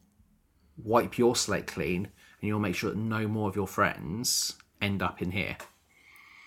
wipe 0.77 1.17
your 1.17 1.35
slate 1.35 1.67
clean, 1.67 2.09
and 2.41 2.47
you'll 2.47 2.59
make 2.59 2.75
sure 2.75 2.89
that 2.89 2.97
no 2.97 3.27
more 3.27 3.47
of 3.49 3.55
your 3.55 3.67
friends 3.67 4.55
end 4.81 5.01
up 5.01 5.21
in 5.21 5.31
here. 5.31 5.57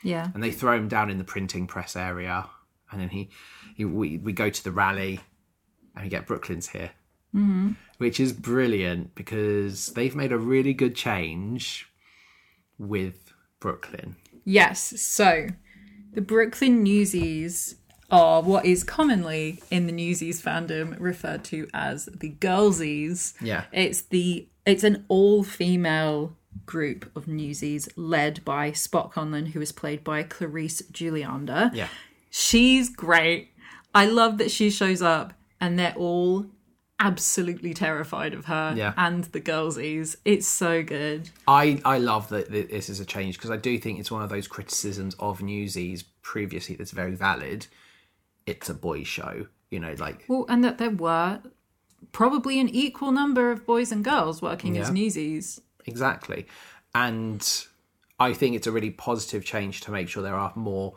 Yeah. 0.03 0.29
And 0.35 0.43
they 0.43 0.51
throw 0.51 0.77
him 0.77 0.89
down 0.89 1.11
in 1.11 1.19
the 1.19 1.25
printing 1.25 1.67
press 1.67 1.97
area, 1.97 2.47
and 2.91 3.01
then 3.01 3.09
he, 3.09 3.31
he 3.75 3.85
we 3.85 4.19
we 4.19 4.33
go 4.33 4.51
to 4.51 4.65
the 4.65 4.71
rally, 4.71 5.21
and 5.95 6.05
we 6.05 6.11
get 6.11 6.27
Brooklyn's 6.27 6.69
here, 6.69 6.91
mm-hmm. 7.35 7.73
which 7.99 8.21
is 8.21 8.33
brilliant 8.33 9.15
because 9.15 9.89
they've 9.89 10.15
made 10.15 10.33
a 10.33 10.39
really 10.39 10.75
good 10.75 10.95
change 10.95 11.89
with 12.79 13.33
Brooklyn. 13.61 14.17
Yes. 14.45 15.01
So 15.01 15.47
the 16.13 16.21
Brooklyn 16.21 16.83
Newsies 16.83 17.77
are 18.11 18.43
what 18.43 18.67
is 18.67 18.85
commonly 18.85 19.63
in 19.71 19.87
the 19.87 19.93
Newsies 19.93 20.43
fandom 20.43 20.95
referred 21.01 21.45
to 21.45 21.67
as 21.73 22.07
the 22.07 22.31
Girlsies. 22.31 23.35
Yeah. 23.41 23.65
It's 23.73 24.03
the 24.03 24.49
it's 24.67 24.85
an 24.85 25.05
all 25.09 25.43
female 25.45 26.37
group 26.67 27.11
of 27.17 27.27
Newsies 27.29 27.89
led 27.97 28.45
by 28.45 28.73
Spot 28.73 29.13
Conlon, 29.13 29.49
who 29.49 29.61
is 29.61 29.73
played 29.73 30.03
by 30.05 30.23
Clarice 30.23 30.83
Julianda. 30.93 31.71
Yeah. 31.75 31.89
She's 32.31 32.89
great. 32.89 33.51
I 33.95 34.07
love 34.07 34.39
that 34.39 34.51
she 34.51 34.71
shows 34.71 35.03
up 35.03 35.35
and 35.61 35.79
they're 35.79 35.95
all 35.97 36.47
absolutely 37.01 37.75
terrified 37.75 38.33
of 38.35 38.47
her 38.47 38.73
Yeah. 38.77 38.95
and 38.97 39.25
the 39.25 39.41
girlsies. 39.41 40.17
It's 40.25 40.47
so 40.47 40.83
good. 40.83 41.29
I, 41.47 41.81
I 41.85 41.99
love 41.99 42.29
that 42.31 42.51
this 42.51 42.89
is 42.89 43.01
a 43.01 43.05
change 43.05 43.37
because 43.37 43.51
I 43.51 43.57
do 43.57 43.77
think 43.79 43.99
it's 43.99 44.11
one 44.11 44.23
of 44.23 44.31
those 44.31 44.49
criticisms 44.49 45.15
of 45.19 45.43
Newsies 45.43 46.05
previously 46.23 46.77
that's 46.77 46.93
very 46.93 47.15
valid. 47.15 47.67
It's 48.47 48.69
a 48.69 48.75
boys' 48.75 49.07
show, 49.09 49.47
you 49.71 49.81
know, 49.81 49.95
like 49.99 50.25
Well, 50.29 50.47
and 50.49 50.63
that 50.65 50.79
there 50.79 50.91
were 50.91 51.41
probably 52.13 52.61
an 52.61 52.69
equal 52.69 53.13
number 53.13 53.51
of 53.51 53.67
boys 53.67 53.93
and 53.93 54.05
girls 54.05 54.41
working 54.43 54.77
as 54.79 54.89
Yeah. 54.89 54.95
newsies. 54.95 55.61
exactly. 55.87 56.47
And 56.95 57.67
I 58.21 58.33
think 58.33 58.55
it's 58.57 58.67
a 58.67 58.73
really 58.73 58.91
positive 58.91 59.45
change 59.45 59.81
to 59.83 59.91
make 59.91 60.09
sure 60.09 60.23
there 60.23 60.35
are 60.37 60.53
more 60.57 60.95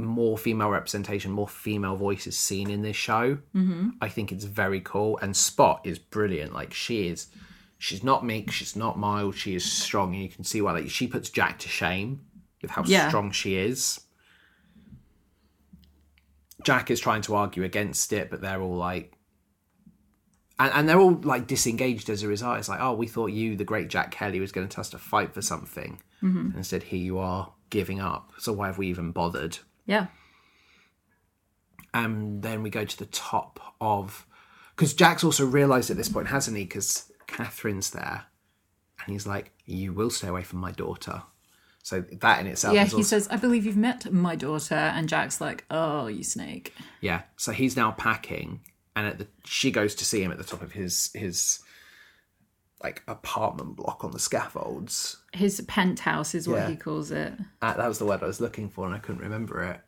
more 0.00 0.38
female 0.38 0.70
representation, 0.70 1.32
more 1.32 1.48
female 1.48 1.96
voices 1.96 2.38
seen 2.38 2.70
in 2.70 2.82
this 2.82 2.94
show. 2.94 3.36
Mm-hmm. 3.52 3.88
I 4.00 4.08
think 4.08 4.30
it's 4.30 4.44
very 4.44 4.80
cool. 4.80 5.18
And 5.20 5.36
Spot 5.36 5.80
is 5.84 5.98
brilliant. 5.98 6.52
Like 6.54 6.72
she 6.72 7.08
is, 7.08 7.26
she's 7.78 8.04
not 8.04 8.24
meek, 8.24 8.52
she's 8.52 8.76
not 8.76 8.96
mild, 8.96 9.34
she 9.34 9.56
is 9.56 9.64
strong. 9.64 10.14
And 10.14 10.22
you 10.22 10.28
can 10.28 10.44
see 10.44 10.60
why. 10.62 10.70
Like 10.72 10.88
she 10.88 11.08
puts 11.08 11.30
Jack 11.30 11.58
to 11.60 11.68
shame 11.68 12.20
with 12.62 12.70
how 12.70 12.84
Yeah. 12.86 13.08
strong 13.08 13.32
she 13.32 13.56
is. 13.56 14.00
Jack 16.64 16.90
is 16.90 17.00
trying 17.00 17.22
to 17.22 17.34
argue 17.34 17.64
against 17.64 18.12
it, 18.12 18.30
but 18.30 18.40
they're 18.40 18.60
all 18.60 18.76
like, 18.76 19.17
and, 20.58 20.72
and 20.74 20.88
they're 20.88 20.98
all 21.00 21.14
like 21.22 21.46
disengaged 21.46 22.10
as 22.10 22.22
a 22.22 22.28
result. 22.28 22.58
It's 22.58 22.68
like, 22.68 22.80
oh, 22.80 22.94
we 22.94 23.06
thought 23.06 23.26
you, 23.32 23.56
the 23.56 23.64
great 23.64 23.88
Jack 23.88 24.10
Kelly, 24.10 24.40
was 24.40 24.52
going 24.52 24.66
to 24.66 24.74
tell 24.74 24.80
us 24.82 24.90
to 24.90 24.98
fight 24.98 25.32
for 25.34 25.42
something. 25.42 26.00
Mm-hmm. 26.22 26.38
And 26.38 26.54
instead, 26.56 26.82
here 26.84 26.98
you 26.98 27.18
are 27.18 27.52
giving 27.70 28.00
up. 28.00 28.32
So 28.38 28.52
why 28.52 28.66
have 28.66 28.78
we 28.78 28.88
even 28.88 29.12
bothered? 29.12 29.58
Yeah. 29.86 30.06
And 31.94 32.42
then 32.42 32.62
we 32.62 32.70
go 32.70 32.84
to 32.84 32.98
the 32.98 33.06
top 33.06 33.74
of 33.80 34.26
because 34.76 34.94
Jack's 34.94 35.24
also 35.24 35.44
realised 35.46 35.90
at 35.90 35.96
this 35.96 36.08
point, 36.08 36.28
hasn't 36.28 36.56
he? 36.56 36.64
Because 36.64 37.10
Catherine's 37.26 37.90
there, 37.90 38.24
and 39.04 39.12
he's 39.12 39.26
like, 39.26 39.52
"You 39.64 39.92
will 39.92 40.10
stay 40.10 40.28
away 40.28 40.42
from 40.42 40.60
my 40.60 40.70
daughter." 40.70 41.22
So 41.82 42.02
that 42.02 42.40
in 42.40 42.46
itself, 42.46 42.74
Yeah, 42.74 42.84
he 42.84 42.96
also, 42.96 43.02
says, 43.02 43.28
I 43.30 43.36
believe 43.36 43.64
you've 43.64 43.76
met 43.76 44.12
my 44.12 44.36
daughter. 44.36 44.74
And 44.74 45.08
Jack's 45.08 45.40
like, 45.40 45.64
oh, 45.70 46.06
you 46.08 46.22
snake. 46.22 46.74
yeah. 47.00 47.22
So 47.38 47.50
he's 47.52 47.76
now 47.78 47.92
packing, 47.92 48.60
and 48.98 49.06
at 49.06 49.18
the 49.18 49.26
she 49.44 49.70
goes 49.70 49.94
to 49.94 50.04
see 50.04 50.22
him 50.22 50.30
at 50.32 50.38
the 50.38 50.44
top 50.44 50.60
of 50.62 50.72
his 50.72 51.10
his 51.14 51.60
like 52.82 53.02
apartment 53.08 53.74
block 53.76 54.04
on 54.04 54.12
the 54.12 54.18
scaffolds. 54.18 55.16
His 55.32 55.60
penthouse 55.62 56.34
is 56.34 56.46
what 56.48 56.58
Yeah. 56.58 56.68
he 56.70 56.76
calls 56.76 57.10
it. 57.10 57.32
Uh, 57.60 57.74
that 57.74 57.88
was 57.88 57.98
the 57.98 58.06
word 58.06 58.22
I 58.22 58.26
was 58.26 58.40
looking 58.40 58.68
for, 58.68 58.86
and 58.86 58.94
I 58.94 58.98
couldn't 58.98 59.22
remember 59.22 59.62
it. 59.64 59.80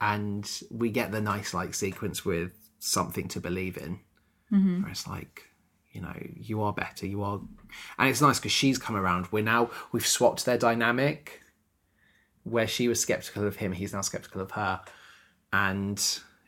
And 0.00 0.50
we 0.70 0.90
get 0.90 1.12
the 1.12 1.20
nice 1.20 1.54
like 1.54 1.72
sequence 1.74 2.24
with 2.24 2.52
something 2.78 3.28
to 3.28 3.40
believe 3.40 3.76
in, 3.76 4.00
Mm-hmm. 4.52 4.82
where 4.82 4.90
it's 4.90 5.06
like, 5.06 5.42
you 5.92 6.00
know, 6.00 6.14
you 6.36 6.62
are 6.62 6.72
better, 6.72 7.06
you 7.06 7.22
are, 7.22 7.40
and 7.98 8.08
it's 8.08 8.20
nice 8.20 8.38
because 8.38 8.52
she's 8.52 8.76
come 8.78 8.96
around. 8.96 9.28
We're 9.32 9.42
now 9.44 9.70
we've 9.92 10.06
swapped 10.06 10.44
their 10.44 10.58
dynamic, 10.58 11.40
where 12.42 12.66
she 12.66 12.88
was 12.88 13.00
skeptical 13.00 13.46
of 13.46 13.56
him, 13.56 13.70
he's 13.72 13.92
now 13.92 14.00
skeptical 14.02 14.40
of 14.40 14.50
her, 14.52 14.80
and 15.52 15.98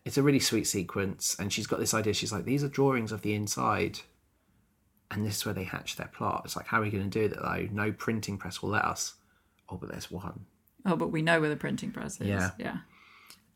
it's 0.09 0.19
a 0.19 0.23
really 0.23 0.41
sweet 0.41 0.67
sequence. 0.67 1.37
And 1.39 1.53
she's 1.53 1.67
got 1.67 1.79
this 1.79 1.95
idea. 1.95 2.13
She's 2.15 2.33
like, 2.33 2.45
these 2.45 2.65
are 2.65 2.69
drawings 2.69 3.13
of 3.13 3.23
the 3.23 3.35
inside. 3.35 4.01
And 5.11 5.25
this 5.25 5.37
is 5.39 5.45
where 5.47 5.55
they 5.55 5.65
hatch 5.65 5.97
their 5.97 6.09
plot. 6.09 6.43
It's 6.45 6.57
like, 6.57 6.67
how 6.67 6.79
are 6.81 6.83
we 6.83 6.91
going 6.91 7.09
to 7.09 7.19
do 7.23 7.29
that 7.29 7.41
though? 7.43 7.69
No 7.71 7.93
printing 7.93 8.37
press 8.39 8.61
will 8.63 8.71
let 8.71 8.85
us. 8.85 9.15
Oh, 9.69 9.77
but 9.77 9.91
there's 9.91 10.11
one. 10.11 10.47
Oh, 10.85 10.97
but 10.97 11.13
we 11.13 11.23
know 11.23 11.41
where 11.41 11.51
the 11.51 11.57
printing 11.57 11.93
press 11.93 12.21
is. 12.21 12.27
Yeah. 12.29 12.51
Yeah. 12.59 12.79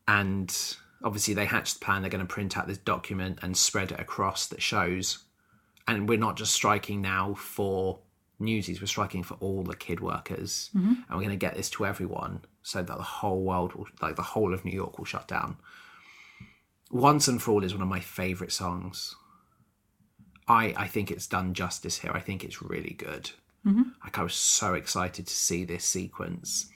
and 0.07 0.75
obviously 1.03 1.33
they 1.33 1.45
hatch 1.45 1.73
the 1.73 1.79
plan 1.83 2.01
they're 2.01 2.09
going 2.09 2.25
to 2.25 2.33
print 2.33 2.57
out 2.57 2.67
this 2.67 2.77
document 2.77 3.39
and 3.41 3.57
spread 3.57 3.91
it 3.91 3.99
across 3.99 4.47
that 4.47 4.61
shows 4.61 5.19
and 5.87 6.07
we're 6.07 6.17
not 6.17 6.37
just 6.37 6.53
striking 6.53 7.01
now 7.01 7.33
for 7.33 7.99
Newsies 8.39 8.79
we're 8.81 8.87
striking 8.87 9.21
for 9.23 9.35
all 9.41 9.63
the 9.63 9.75
kid 9.75 9.99
workers, 9.99 10.69
Mm-hmm. 10.75 10.87
and 10.93 11.09
we're 11.11 11.15
going 11.25 11.29
to 11.29 11.35
get 11.35 11.55
this 11.55 11.69
to 11.71 11.85
everyone 11.85 12.41
so 12.61 12.81
that 12.81 12.97
the 12.97 13.03
whole 13.03 13.41
world, 13.43 13.73
will, 13.73 13.87
like 14.01 14.15
the 14.15 14.21
whole 14.21 14.53
of 14.53 14.63
New 14.65 14.71
York, 14.71 14.97
will 14.97 15.05
shut 15.05 15.27
down. 15.27 15.57
Once 16.93 17.27
and 17.27 17.41
for 17.41 17.51
all 17.51 17.63
is 17.63 17.73
one 17.73 17.81
of 17.81 17.87
my 17.87 17.99
favourite 17.99 18.51
songs. 18.51 19.15
I 20.47 20.73
I 20.77 20.87
think 20.87 21.09
it's 21.09 21.27
done 21.27 21.53
justice 21.53 21.99
here. 21.99 22.11
I 22.13 22.19
think 22.19 22.43
it's 22.43 22.61
really 22.61 22.93
good. 22.93 23.31
Like 24.03 24.19
I 24.19 24.23
was 24.23 24.35
so 24.35 24.73
excited 24.73 25.25
to 25.27 25.33
see 25.33 25.63
this 25.63 25.85
sequence 25.85 26.69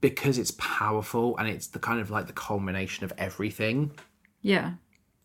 because 0.00 0.38
it's 0.38 0.52
powerful 0.52 1.36
and 1.36 1.48
it's 1.48 1.66
the 1.66 1.78
kind 1.78 2.00
of 2.00 2.10
like 2.10 2.26
the 2.26 2.32
culmination 2.32 3.04
of 3.04 3.12
everything. 3.18 3.92
Yeah. 4.40 4.72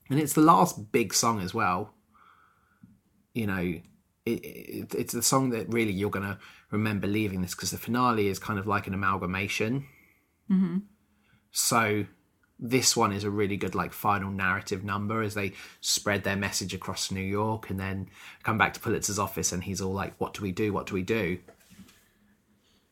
And 0.09 0.19
it's 0.19 0.33
the 0.33 0.41
last 0.41 0.91
big 0.91 1.13
song 1.13 1.39
as 1.39 1.53
well. 1.53 1.93
You 3.33 3.47
know, 3.47 3.79
it, 4.25 4.31
it, 4.31 4.95
it's 4.95 5.13
the 5.13 5.23
song 5.23 5.51
that 5.51 5.71
really 5.71 5.91
you're 5.91 6.09
going 6.09 6.25
to 6.25 6.37
remember 6.71 7.07
leaving 7.07 7.41
this 7.41 7.55
because 7.55 7.71
the 7.71 7.77
finale 7.77 8.27
is 8.27 8.39
kind 8.39 8.59
of 8.59 8.67
like 8.67 8.87
an 8.87 8.93
amalgamation. 8.93 9.87
Mm-hmm. 10.51 10.77
So 11.51 12.05
this 12.59 12.95
one 12.95 13.11
is 13.11 13.23
a 13.23 13.29
really 13.29 13.57
good 13.57 13.75
like 13.75 13.91
final 13.93 14.31
narrative 14.31 14.83
number 14.83 15.21
as 15.21 15.33
they 15.33 15.51
spread 15.81 16.23
their 16.23 16.37
message 16.37 16.73
across 16.73 17.11
New 17.11 17.19
York 17.19 17.69
and 17.69 17.79
then 17.79 18.07
come 18.43 18.57
back 18.57 18.73
to 18.73 18.79
Pulitzer's 18.79 19.19
office 19.19 19.51
and 19.51 19.63
he's 19.63 19.81
all 19.81 19.93
like, 19.93 20.13
"What 20.19 20.33
do 20.33 20.41
we 20.41 20.51
do? 20.51 20.71
What 20.71 20.87
do 20.87 20.93
we 20.93 21.01
do?" 21.01 21.37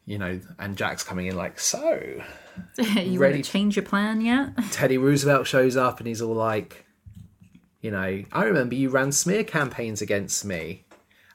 You 0.05 0.17
know, 0.17 0.41
and 0.59 0.75
Jack's 0.75 1.03
coming 1.03 1.27
in 1.27 1.35
like, 1.37 1.59
"So." 1.59 2.21
you 2.77 3.19
Ready- 3.19 3.41
to 3.41 3.49
change 3.49 3.75
your 3.77 3.85
plan 3.85 4.21
yet? 4.21 4.51
Teddy 4.71 4.97
Roosevelt 4.97 5.47
shows 5.47 5.75
up 5.77 5.99
and 5.99 6.07
he's 6.07 6.21
all 6.21 6.35
like, 6.35 6.85
you 7.81 7.89
know, 7.89 8.23
I 8.31 8.43
remember 8.43 8.75
you 8.75 8.89
ran 8.89 9.11
smear 9.11 9.43
campaigns 9.43 10.01
against 10.01 10.43
me. 10.45 10.85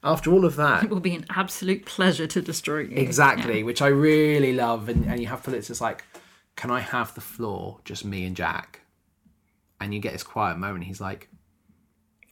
After 0.04 0.32
all 0.32 0.44
of 0.44 0.54
that, 0.56 0.84
It 0.84 0.90
will 0.90 1.00
be 1.00 1.14
an 1.16 1.26
absolute 1.30 1.84
pleasure 1.86 2.26
to 2.28 2.40
destroy 2.40 2.80
you. 2.80 2.96
exactly, 2.96 3.64
which 3.64 3.82
I 3.82 3.88
really 3.88 4.52
love. 4.52 4.88
And, 4.88 5.06
and 5.06 5.20
you 5.20 5.26
have 5.26 5.42
Pulitzer's 5.42 5.80
like, 5.80 6.04
can 6.58 6.72
I 6.72 6.80
have 6.80 7.14
the 7.14 7.20
floor, 7.20 7.78
just 7.84 8.04
me 8.04 8.24
and 8.24 8.34
Jack? 8.34 8.80
And 9.80 9.94
you 9.94 10.00
get 10.00 10.12
this 10.12 10.24
quiet 10.24 10.58
moment. 10.58 10.84
He's 10.84 11.00
like, 11.00 11.28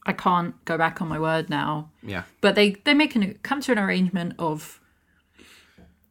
I 0.05 0.11
can't 0.11 0.53
go 0.65 0.77
back 0.77 1.01
on 1.01 1.07
my 1.07 1.17
word 1.17 1.49
now. 1.49 1.91
yeah, 2.03 2.23
But 2.41 2.55
they 2.55 2.71
they 2.83 2.93
make 2.93 3.15
an 3.15 3.39
come 3.41 3.61
to 3.61 3.71
an 3.71 3.79
arrangement 3.79 4.33
of. 4.37 4.81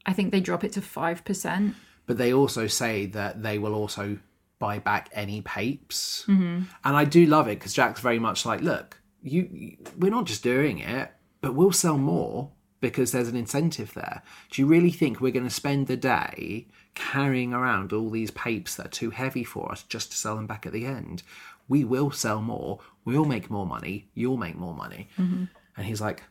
I 0.06 0.14
think 0.14 0.32
they 0.32 0.40
drop 0.40 0.64
it 0.64 0.72
to 0.72 0.80
five 0.80 1.24
percent. 1.26 1.74
but 2.06 2.16
they 2.16 2.32
also 2.32 2.66
say 2.66 3.04
that 3.06 3.42
they 3.42 3.58
will 3.58 3.74
also 3.74 4.18
buy 4.58 4.78
back 4.78 5.10
any 5.12 5.42
papes 5.42 6.24
mm-hmm. 6.26 6.62
and 6.84 6.96
i 6.96 7.04
do 7.04 7.26
love 7.26 7.46
it 7.46 7.58
because 7.58 7.74
jack's 7.74 8.00
very 8.00 8.18
much 8.18 8.46
like 8.46 8.62
look 8.62 9.02
you, 9.22 9.46
you 9.52 9.76
we're 9.98 10.10
not 10.10 10.24
just 10.24 10.42
doing 10.42 10.78
it 10.78 11.12
but 11.42 11.54
we'll 11.54 11.72
sell 11.72 11.98
more 11.98 12.52
because 12.80 13.12
there's 13.12 13.28
an 13.28 13.36
incentive 13.36 13.92
there 13.92 14.22
do 14.50 14.62
you 14.62 14.66
really 14.66 14.90
think 14.90 15.20
we're 15.20 15.30
going 15.30 15.44
to 15.44 15.50
spend 15.50 15.88
the 15.88 15.96
day 15.96 16.66
carrying 16.96 17.52
around 17.54 17.92
all 17.92 18.10
these 18.10 18.32
papes 18.32 18.74
that 18.74 18.86
are 18.86 18.90
too 18.90 19.10
heavy 19.10 19.44
for 19.44 19.70
us 19.70 19.84
just 19.84 20.10
to 20.10 20.16
sell 20.16 20.34
them 20.34 20.46
back 20.48 20.66
at 20.66 20.72
the 20.72 20.84
end 20.84 21.22
we 21.68 21.84
will 21.84 22.10
sell 22.10 22.40
more 22.42 22.80
we'll 23.04 23.24
make 23.24 23.48
more 23.50 23.66
money 23.66 24.08
you'll 24.14 24.36
make 24.36 24.56
more 24.56 24.74
money 24.74 25.08
and 25.18 25.48
he's 25.86 26.00
like 26.00 26.24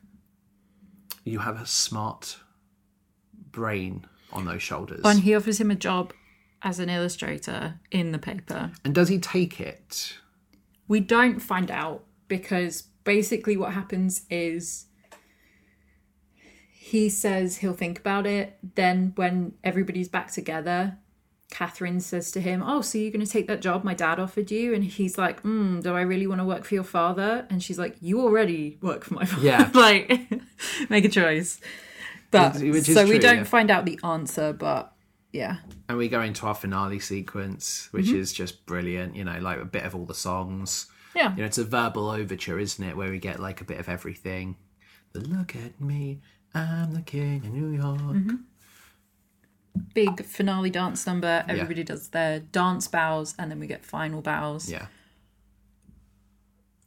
you 1.24 1.40
have 1.40 1.62
a 1.62 1.66
smart 1.66 2.38
brain 3.52 4.06
on 4.34 4.46
those 4.46 4.62
shoulders 4.62 5.02
And 5.06 5.20
he 5.22 5.34
offers 5.36 5.60
him 5.62 5.72
a 5.72 5.76
job 5.76 6.14
as 6.62 6.80
an 6.80 6.90
illustrator 6.90 7.80
in 7.92 8.12
the 8.12 8.18
paper. 8.18 8.72
And 8.84 8.94
does 8.94 9.08
he 9.08 9.20
take 9.20 9.60
it? 9.62 10.18
We 10.88 11.00
don't 11.00 11.40
find 11.40 11.70
out 11.72 12.04
because 12.28 12.84
basically 13.04 13.56
what 13.56 13.74
happens 13.74 14.24
is 14.30 14.88
he 16.92 17.10
says 17.10 17.58
he'll 17.58 17.74
think 17.74 17.98
about 18.00 18.28
it. 18.28 18.58
Then, 18.76 19.14
when 19.16 19.54
everybody's 19.64 20.08
back 20.08 20.32
together, 20.32 20.98
Catherine 21.50 22.00
says 22.00 22.32
to 22.34 22.40
him, 22.42 22.62
Oh, 22.64 22.82
so 22.82 23.00
you're 23.00 23.12
going 23.12 23.26
to 23.26 23.32
take 23.32 23.48
that 23.48 23.62
job 23.62 23.84
my 23.84 23.96
dad 23.96 24.20
offered 24.20 24.52
you? 24.52 24.72
And 24.74 24.84
he's 24.84 25.18
like, 25.18 25.42
mm, 25.42 25.82
Do 25.82 25.96
I 25.96 26.02
really 26.02 26.28
want 26.28 26.42
to 26.42 26.46
work 26.46 26.64
for 26.64 26.76
your 26.76 26.84
father? 26.84 27.48
And 27.50 27.64
she's 27.64 27.80
like, 27.80 27.96
You 28.02 28.22
already 28.22 28.78
work 28.82 29.04
for 29.04 29.16
my 29.16 29.26
father. 29.26 29.46
Yeah. 29.48 29.72
like, 29.74 30.30
make 30.90 31.06
a 31.06 31.10
choice. 31.10 31.60
But 32.30 32.56
Which- 32.56 32.74
which 32.74 32.90
is 32.90 32.96
so 32.96 33.06
we 33.08 33.18
don't 33.18 33.38
yeah. 33.38 33.44
find 33.46 33.72
out 33.72 33.86
the 33.86 34.00
answer, 34.04 34.54
but 34.54 34.94
yeah. 35.32 35.58
And 35.90 35.98
we 35.98 36.08
go 36.08 36.22
into 36.22 36.46
our 36.46 36.56
finale 36.56 37.00
sequence, 37.00 37.88
which 37.92 38.06
Mm-hmm. 38.08 38.18
is 38.20 38.32
just 38.32 38.66
brilliant. 38.68 39.16
You 39.16 39.24
know, 39.24 39.40
like 39.40 39.60
a 39.60 39.66
bit 39.66 39.84
of 39.86 39.96
all 39.96 40.06
the 40.06 40.14
songs. 40.14 40.86
Yeah. 41.16 41.32
You 41.32 41.38
know, 41.42 41.46
it's 41.46 41.58
a 41.58 41.64
verbal 41.64 42.10
overture, 42.10 42.60
isn't 42.60 42.84
it? 42.88 42.96
Where 42.96 43.10
we 43.10 43.18
get 43.20 43.40
like 43.40 43.60
a 43.62 43.64
bit 43.64 43.80
of 43.80 43.90
everything. 43.90 44.58
The 45.14 45.22
look 45.22 45.56
at 45.56 45.80
me, 45.80 46.22
I'm 46.56 46.94
the 46.94 47.02
king 47.02 47.38
of 47.46 47.54
New 47.54 47.68
York. 47.70 48.00
Mm-hmm. 48.00 48.36
Big 49.94 50.24
finale 50.26 50.70
dance 50.70 51.06
number. 51.06 51.44
Everybody 51.48 51.84
does 51.84 52.08
their 52.10 52.40
dance 52.40 52.88
bows, 52.88 53.36
and 53.38 53.52
then 53.52 53.60
we 53.60 53.68
get 53.68 53.86
final 53.86 54.22
bows. 54.22 54.72
Yeah. 54.72 54.88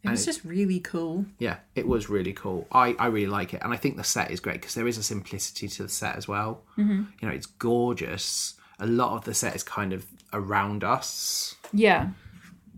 It 0.05 0.11
was 0.11 0.25
just 0.25 0.43
really 0.45 0.81
cool. 0.81 1.27
Yeah, 1.39 1.57
it 1.75 1.87
was 1.87 2.09
really 2.09 2.33
cool. 2.33 2.67
I, 2.73 2.95
I 2.99 3.07
really 3.09 3.27
like 3.27 3.53
it. 3.53 3.61
And 3.63 3.75
I 3.75 3.77
think 3.77 3.99
the 3.99 4.05
set 4.05 4.31
is 4.31 4.41
great 4.41 4.55
because 4.55 4.75
there 4.75 4.87
is 4.89 4.97
a 4.97 5.03
simplicity 5.03 5.69
to 5.69 5.83
the 5.83 5.89
set 5.91 6.17
as 6.17 6.27
well. 6.27 6.63
Mm-hmm. 6.79 7.03
You 7.21 7.29
know, 7.29 7.35
it's 7.35 7.47
gorgeous. 7.47 8.55
A 8.79 8.87
lot 8.87 9.17
of 9.17 9.25
the 9.25 9.35
set 9.35 9.55
is 9.55 9.63
kind 9.63 9.93
of 9.93 10.07
around 10.33 10.83
us. 10.85 11.57
Yeah. 11.75 12.09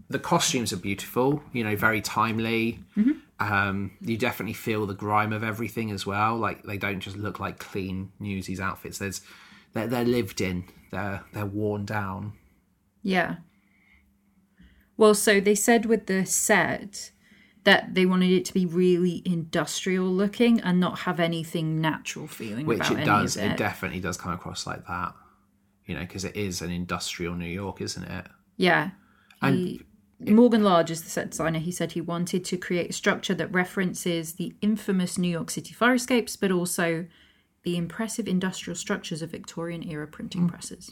the 0.09 0.19
costumes 0.19 0.73
are 0.73 0.77
beautiful 0.77 1.41
you 1.53 1.63
know 1.63 1.77
very 1.77 2.01
timely 2.01 2.81
um 3.41 3.91
you 4.01 4.17
definitely 4.17 4.53
feel 4.53 4.87
the 4.87 4.95
grime 4.95 5.33
of 5.33 5.43
everything 5.43 5.91
as 5.91 6.05
well 6.07 6.37
like 6.37 6.63
they 6.65 6.77
don't 6.77 7.01
just 7.01 7.17
look 7.17 7.41
like 7.41 7.59
clean 7.59 8.13
newsies 8.21 8.61
outfits 8.61 8.99
there's 8.99 9.21
they're, 9.73 9.87
they're 9.87 10.05
lived 10.05 10.41
in 10.41 10.65
they're 10.93 11.23
they're 11.33 11.47
worn 11.47 11.85
down 11.85 12.33
Yeah. 13.03 13.37
Well, 14.97 15.15
so 15.15 15.41
they 15.41 15.55
said 15.55 15.87
with 15.87 16.07
the 16.07 16.27
set 16.27 17.13
that 17.65 17.95
they 17.95 18.05
wanted 18.05 18.31
it 18.33 18.45
to 18.47 18.55
be 18.55 18.67
really 18.67 19.23
industrial 19.25 20.07
looking 20.07 20.61
and 20.61 20.79
not 20.79 21.01
have 21.01 21.19
anything 21.21 21.81
natural 21.81 22.27
feeling 22.27 22.67
which 22.67 22.81
about 22.81 22.99
it 23.01 23.05
does 23.05 23.37
it 23.37 23.53
it. 23.53 23.57
definitely 23.57 24.01
does 24.01 24.17
come 24.17 24.33
across 24.33 24.67
like 24.67 24.87
that 24.87 25.15
you 25.87 25.95
know 25.95 26.01
because 26.01 26.25
it 26.25 26.37
is 26.37 26.61
an 26.63 26.71
industrial 26.71 27.35
new 27.35 27.47
york 27.49 27.81
isn't 27.81 28.05
it 28.05 28.27
Yeah. 28.57 28.91
And- 29.43 29.57
He, 29.57 29.83
Morgan 30.21 30.63
Large 30.63 30.91
is 30.91 31.03
the 31.03 31.11
set 31.11 31.31
designer. 31.31 31.59
He 31.59 31.73
said 31.73 31.93
he 31.93 32.01
wanted 32.01 32.45
to 32.47 32.57
create 32.57 32.91
a 32.91 32.93
structure 32.93 33.35
that 33.35 33.53
references 33.53 34.35
the 34.35 34.53
infamous 34.61 35.17
New 35.17 35.29
York 35.31 35.51
City 35.51 35.73
fire 35.73 35.95
escapes, 35.95 36.37
but 36.37 36.51
also 36.53 37.07
the 37.63 37.77
impressive 37.77 38.29
industrial 38.29 38.75
structures 38.77 39.23
of 39.23 39.31
Victorian 39.31 39.83
era 39.89 40.07
printing 40.07 40.43
Mm. 40.47 40.51
presses. 40.51 40.91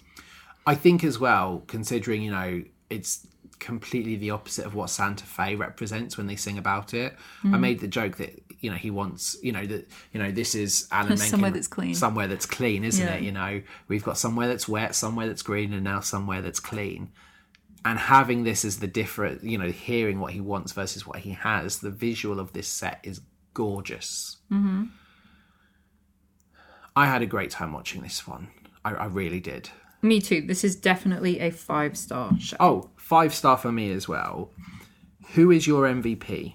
I 0.67 0.75
think 0.75 1.03
as 1.05 1.19
well, 1.19 1.63
considering 1.67 2.23
you 2.23 2.31
know 2.31 2.63
it's 2.91 3.27
completely 3.59 4.17
the 4.17 4.31
opposite 4.31 4.65
of 4.65 4.75
what 4.75 4.89
Santa 4.89 5.25
Fe 5.27 5.55
represents 5.57 6.17
when 6.17 6.27
they 6.27 6.37
sing 6.37 6.59
about 6.59 6.95
it. 6.95 7.17
I 7.45 7.49
Mm. 7.49 7.61
made 7.61 7.81
the 7.81 7.89
joke 7.89 8.17
that 8.19 8.43
you 8.61 8.71
know 8.71 8.77
he 8.77 8.91
wants 8.91 9.37
you 9.43 9.53
know 9.53 9.67
that 9.67 9.89
you 10.13 10.21
know 10.21 10.31
this 10.31 10.55
is 10.55 10.89
Alan 10.91 11.09
Menken, 11.19 11.27
Somewhere 11.29 11.51
that's 11.51 11.69
clean. 11.69 11.95
somewhere 11.95 12.29
that's 12.29 12.47
clean, 12.47 12.85
isn't 12.85 13.07
Yeah. 13.07 13.15
it? 13.15 13.23
You 13.23 13.33
know 13.33 13.63
we've 13.89 14.05
got 14.05 14.17
somewhere 14.19 14.49
that's 14.49 14.69
wet, 14.69 14.95
somewhere 14.95 15.27
that's 15.27 15.43
green, 15.43 15.73
and 15.73 15.85
now 15.85 16.01
somewhere 16.01 16.41
that's 16.43 16.61
clean. 16.61 17.11
And 17.85 17.99
having 17.99 18.45
this 18.45 18.65
as 18.65 18.81
the 18.81 18.87
different, 18.87 19.45
you 19.45 19.57
know, 19.57 19.71
hearing 19.71 20.21
what 20.21 20.33
he 20.33 20.41
wants 20.41 20.73
versus 20.73 21.07
what 21.07 21.21
he 21.21 21.31
has, 21.31 21.79
the 21.79 21.91
visual 21.91 22.41
of 22.41 22.53
this 22.53 22.69
set 22.69 23.01
is 23.03 23.21
gorgeous. 23.55 24.37
Mm-hmm. 24.53 24.85
I 26.97 27.07
had 27.07 27.23
a 27.23 27.27
great 27.27 27.51
time 27.51 27.73
watching 27.73 28.03
this 28.03 28.27
one. 28.27 28.49
I, 28.85 28.93
I 28.93 29.05
really 29.07 29.41
did. 29.41 29.71
Me 30.03 30.21
too. 30.21 30.43
This 30.43 30.65
is 30.65 30.77
definitely 30.77 31.41
a 31.41 31.51
five 31.51 31.97
star 31.97 32.33
show. 32.39 32.57
Oh, 32.61 32.91
five 32.97 33.35
star 33.35 33.57
for 33.57 33.73
me 33.73 33.93
as 33.93 34.09
well. 34.09 34.51
Who 35.35 35.51
is 35.51 35.67
your 35.67 35.85
MVP? 35.85 36.55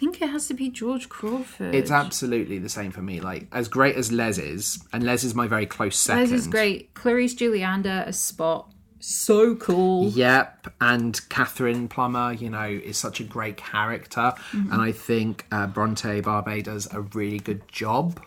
Think 0.00 0.22
it 0.22 0.30
has 0.30 0.48
to 0.48 0.54
be 0.54 0.70
George 0.70 1.10
Crawford. 1.10 1.74
It's 1.74 1.90
absolutely 1.90 2.58
the 2.58 2.70
same 2.70 2.90
for 2.90 3.02
me. 3.02 3.20
Like 3.20 3.48
as 3.52 3.68
great 3.68 3.96
as 3.96 4.10
Les 4.10 4.38
is, 4.38 4.82
and 4.94 5.04
Les 5.04 5.24
is 5.24 5.34
my 5.34 5.46
very 5.46 5.66
close 5.66 5.94
second. 5.94 6.22
Les 6.22 6.32
is 6.32 6.46
great. 6.46 6.94
Clarice 6.94 7.34
Julianda 7.34 8.06
as 8.06 8.18
Spot. 8.18 8.66
So 8.98 9.54
cool. 9.56 10.08
Yep, 10.08 10.72
and 10.80 11.20
Catherine 11.28 11.86
Plumber, 11.86 12.32
you 12.32 12.48
know, 12.48 12.64
is 12.64 12.96
such 12.96 13.20
a 13.20 13.24
great 13.24 13.58
character, 13.58 14.32
and 14.52 14.80
I 14.80 14.92
think 14.92 15.44
uh, 15.52 15.66
Bronte 15.66 16.22
Barbe 16.22 16.64
does 16.64 16.88
a 16.94 17.02
really 17.02 17.38
good 17.38 17.68
job. 17.68 18.22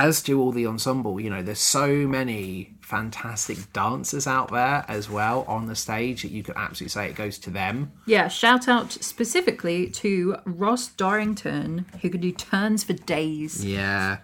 As 0.00 0.22
do 0.22 0.40
all 0.40 0.52
the 0.52 0.64
ensemble, 0.64 1.18
you 1.18 1.28
know, 1.28 1.42
there's 1.42 1.58
so 1.58 2.06
many 2.06 2.76
fantastic 2.80 3.72
dancers 3.72 4.28
out 4.28 4.52
there 4.52 4.84
as 4.86 5.10
well 5.10 5.44
on 5.48 5.66
the 5.66 5.74
stage 5.74 6.22
that 6.22 6.30
you 6.30 6.44
could 6.44 6.54
absolutely 6.56 6.90
say 6.90 7.08
it 7.08 7.16
goes 7.16 7.36
to 7.38 7.50
them. 7.50 7.90
Yeah, 8.06 8.28
shout 8.28 8.68
out 8.68 8.92
specifically 8.92 9.90
to 9.90 10.36
Ross 10.44 10.86
Dorrington, 10.86 11.84
who 12.00 12.10
could 12.10 12.20
do 12.20 12.30
turns 12.30 12.84
for 12.84 12.92
days. 12.92 13.64
Yeah. 13.64 14.18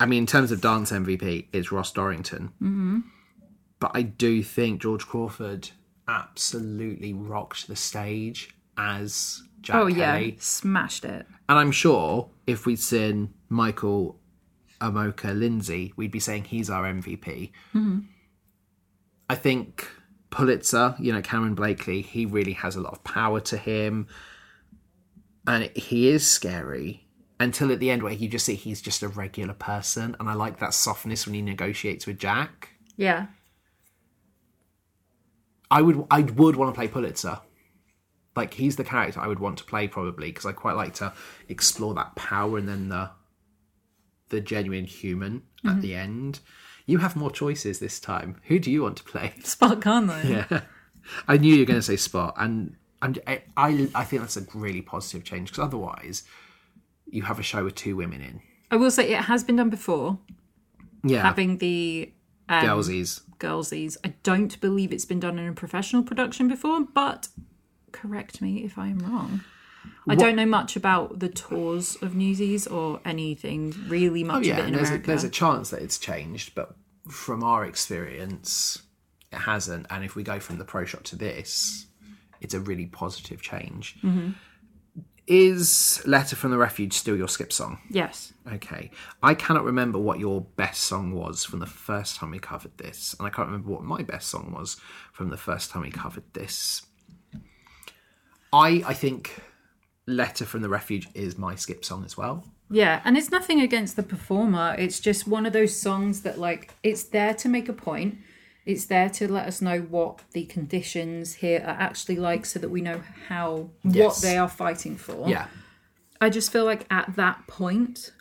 I 0.00 0.06
mean, 0.06 0.20
in 0.20 0.26
terms 0.26 0.52
of 0.52 0.62
dance 0.62 0.90
MVP, 0.90 1.48
it's 1.52 1.70
Ross 1.70 1.92
Dorrington. 1.92 2.52
Mm-hmm. 2.54 3.00
But 3.80 3.90
I 3.92 4.00
do 4.00 4.42
think 4.42 4.80
George 4.80 5.06
Crawford 5.06 5.68
absolutely 6.08 7.12
rocked 7.12 7.68
the 7.68 7.76
stage 7.76 8.56
as 8.78 9.42
Jack 9.60 9.76
Oh 9.76 9.86
yeah, 9.86 10.30
smashed 10.38 11.04
it. 11.04 11.26
And 11.46 11.58
I'm 11.58 11.72
sure 11.72 12.30
if 12.46 12.64
we'd 12.64 12.80
seen 12.80 13.34
Michael 13.50 14.17
Ahomka 14.80 15.38
Lindsay, 15.38 15.92
we'd 15.96 16.10
be 16.10 16.20
saying 16.20 16.44
he's 16.44 16.70
our 16.70 16.84
MVP. 16.84 17.50
Mm-hmm. 17.74 17.98
I 19.30 19.34
think 19.34 19.88
Pulitzer, 20.30 20.94
you 20.98 21.12
know, 21.12 21.22
Cameron 21.22 21.54
Blakely, 21.54 22.02
he 22.02 22.26
really 22.26 22.52
has 22.52 22.76
a 22.76 22.80
lot 22.80 22.92
of 22.92 23.04
power 23.04 23.40
to 23.40 23.56
him. 23.56 24.08
And 25.46 25.70
he 25.74 26.08
is 26.08 26.26
scary 26.26 27.06
until 27.40 27.72
at 27.72 27.78
the 27.78 27.90
end 27.90 28.02
where 28.02 28.12
you 28.12 28.28
just 28.28 28.46
see 28.46 28.54
he's 28.54 28.82
just 28.82 29.02
a 29.02 29.08
regular 29.08 29.54
person. 29.54 30.16
And 30.20 30.28
I 30.28 30.34
like 30.34 30.58
that 30.58 30.74
softness 30.74 31.26
when 31.26 31.34
he 31.34 31.42
negotiates 31.42 32.06
with 32.06 32.18
Jack. 32.18 32.70
Yeah. 32.96 33.26
I 35.70 35.82
would 35.82 36.06
I 36.10 36.22
would 36.22 36.56
want 36.56 36.74
to 36.74 36.78
play 36.78 36.88
Pulitzer. 36.88 37.40
Like 38.36 38.54
he's 38.54 38.76
the 38.76 38.84
character 38.84 39.20
I 39.20 39.26
would 39.26 39.40
want 39.40 39.58
to 39.58 39.64
play 39.64 39.88
probably 39.88 40.28
because 40.28 40.46
I 40.46 40.52
quite 40.52 40.76
like 40.76 40.94
to 40.94 41.12
explore 41.48 41.94
that 41.94 42.14
power 42.14 42.58
and 42.58 42.68
then 42.68 42.88
the 42.88 43.10
the 44.28 44.40
genuine 44.40 44.84
human 44.84 45.42
at 45.66 45.80
the 45.80 45.94
end. 45.94 46.40
You 46.86 46.98
have 46.98 47.16
more 47.16 47.30
choices 47.30 47.78
this 47.80 48.00
time. 48.00 48.36
Who 48.44 48.58
do 48.58 48.70
you 48.70 48.82
want 48.82 48.96
to 48.98 49.04
play? 49.04 49.34
Spot 49.42 49.78
Conlon. 49.80 50.24
Yeah, 50.50 50.60
I 51.26 51.36
knew 51.36 51.52
you 51.54 51.60
were 51.60 51.66
going 51.66 51.78
to 51.78 51.82
say 51.82 51.96
Spot, 51.96 52.34
and 52.38 52.76
I'm, 53.02 53.14
I 53.26 53.42
I 53.56 53.88
I 53.94 54.04
think 54.04 54.22
that's 54.22 54.36
a 54.36 54.46
really 54.54 54.80
positive 54.82 55.24
change 55.24 55.50
because 55.50 55.64
otherwise 55.64 56.24
you 57.10 57.22
have 57.22 57.38
a 57.38 57.42
show 57.42 57.64
with 57.64 57.74
two 57.74 57.96
women 57.96 58.20
in. 58.20 58.40
I 58.70 58.76
will 58.76 58.90
say 58.90 59.10
it 59.12 59.22
has 59.24 59.44
been 59.44 59.56
done 59.56 59.70
before, 59.70 60.18
Yeah, 61.02 61.22
having 61.22 61.58
the 61.58 62.12
um, 62.48 62.64
girlsies. 62.64 63.22
girlsies. 63.38 63.96
I 64.04 64.14
don't 64.22 64.58
believe 64.60 64.92
it's 64.92 65.04
been 65.06 65.20
done 65.20 65.38
in 65.38 65.48
a 65.48 65.52
professional 65.54 66.02
production 66.02 66.48
before, 66.48 66.80
but 66.94 67.28
correct 67.92 68.40
me 68.42 68.64
if 68.64 68.76
I 68.78 68.88
am 68.88 68.98
wrong. 68.98 69.40
I 70.08 70.14
don't 70.14 70.36
know 70.36 70.46
much 70.46 70.76
about 70.76 71.18
the 71.18 71.28
tours 71.28 71.96
of 72.02 72.14
Newsies 72.14 72.66
or 72.66 73.00
anything 73.04 73.74
really 73.88 74.24
much 74.24 74.36
Oh 74.36 74.40
yeah, 74.40 74.58
of 74.58 74.64
it 74.64 74.68
in 74.68 74.74
there's 74.74 74.90
a, 74.90 74.98
there's 74.98 75.24
a 75.24 75.30
chance 75.30 75.70
that 75.70 75.82
it's 75.82 75.98
changed, 75.98 76.54
but 76.54 76.76
from 77.08 77.42
our 77.42 77.64
experience, 77.64 78.82
it 79.32 79.38
hasn't. 79.38 79.86
And 79.90 80.04
if 80.04 80.16
we 80.16 80.22
go 80.22 80.40
from 80.40 80.58
the 80.58 80.64
pro 80.64 80.84
shot 80.84 81.04
to 81.04 81.16
this, 81.16 81.86
it's 82.40 82.54
a 82.54 82.60
really 82.60 82.86
positive 82.86 83.42
change. 83.42 83.96
Mm-hmm. 84.02 84.30
Is 85.26 86.02
"Letter 86.06 86.36
from 86.36 86.52
the 86.52 86.56
Refuge" 86.56 86.94
still 86.94 87.16
your 87.16 87.28
skip 87.28 87.52
song? 87.52 87.80
Yes. 87.90 88.32
Okay, 88.50 88.90
I 89.22 89.34
cannot 89.34 89.64
remember 89.64 89.98
what 89.98 90.18
your 90.18 90.40
best 90.40 90.84
song 90.84 91.12
was 91.12 91.44
from 91.44 91.58
the 91.58 91.66
first 91.66 92.16
time 92.16 92.30
we 92.30 92.38
covered 92.38 92.78
this, 92.78 93.14
and 93.18 93.26
I 93.26 93.30
can't 93.30 93.46
remember 93.48 93.70
what 93.70 93.82
my 93.82 94.02
best 94.02 94.28
song 94.28 94.54
was 94.56 94.78
from 95.12 95.28
the 95.28 95.36
first 95.36 95.70
time 95.70 95.82
we 95.82 95.90
covered 95.90 96.24
this. 96.32 96.86
I 98.54 98.82
I 98.86 98.94
think 98.94 99.42
"Letter 100.08 100.44
from 100.44 100.62
the 100.62 100.68
Refuge" 100.68 101.08
is 101.14 101.38
my 101.38 101.54
skip 101.54 101.84
song 101.84 102.04
as 102.04 102.16
well. 102.16 102.44
Yeah, 102.70 103.00
and 103.04 103.16
it's 103.16 103.30
nothing 103.30 103.60
against 103.60 103.96
the 103.96 104.02
performer. 104.02 104.74
It's 104.78 105.00
just 105.00 105.26
one 105.26 105.46
of 105.46 105.52
those 105.52 105.74
songs 105.74 106.22
that, 106.22 106.38
like, 106.38 106.74
it's 106.82 107.04
there 107.04 107.34
to 107.34 107.48
make 107.48 107.68
a 107.68 107.72
point. 107.72 108.18
It's 108.66 108.84
there 108.86 109.08
to 109.10 109.32
let 109.32 109.46
us 109.46 109.62
know 109.62 109.80
what 109.80 110.20
the 110.32 110.44
conditions 110.44 111.34
here 111.34 111.60
are 111.60 111.76
actually 111.80 112.16
like 112.16 112.44
so 112.44 112.58
that 112.58 112.68
we 112.68 112.82
know 112.82 113.00
how, 113.28 113.70
what 113.82 114.20
they 114.20 114.36
are 114.36 114.48
fighting 114.48 114.96
for. 114.96 115.28
Yeah, 115.28 115.46
I 116.20 116.28
just 116.28 116.52
feel 116.52 116.64
like 116.64 116.86
at 116.90 117.16
that 117.16 117.46
point, 117.46 118.12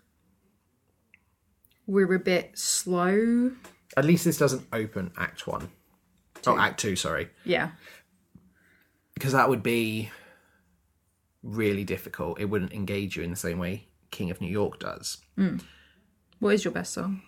we're 1.86 2.14
a 2.14 2.20
bit 2.20 2.58
slow. 2.58 3.52
At 3.96 4.06
least 4.06 4.24
this 4.24 4.38
doesn't 4.38 4.66
open 4.72 5.12
Act 5.18 5.48
One. 5.48 5.70
Oh, 6.46 6.58
Act 6.58 6.80
Two, 6.80 6.96
sorry. 6.96 7.30
Yeah. 7.44 7.72
Because 9.16 9.34
that 9.34 9.50
would 9.50 9.64
be 9.64 10.12
really 11.48 11.84
difficult. 11.84 12.40
It 12.40 12.46
wouldn't 12.46 12.74
engage 12.74 13.16
you 13.18 13.24
in 13.24 13.30
the 13.32 13.36
same 13.36 13.58
way 13.58 13.88
King 14.12 14.30
of 14.30 14.42
New 14.42 14.48
York 14.50 14.80
does. 14.80 15.18
What 16.40 16.54
is 16.54 16.64
your 16.66 16.74
best 16.74 16.94
song? 16.94 17.22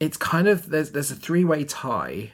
It's 0.00 0.16
kind 0.16 0.48
of 0.48 0.70
there's 0.70 0.90
there's 0.92 1.10
a 1.10 1.16
three 1.16 1.44
way 1.44 1.64
tie. 1.64 2.32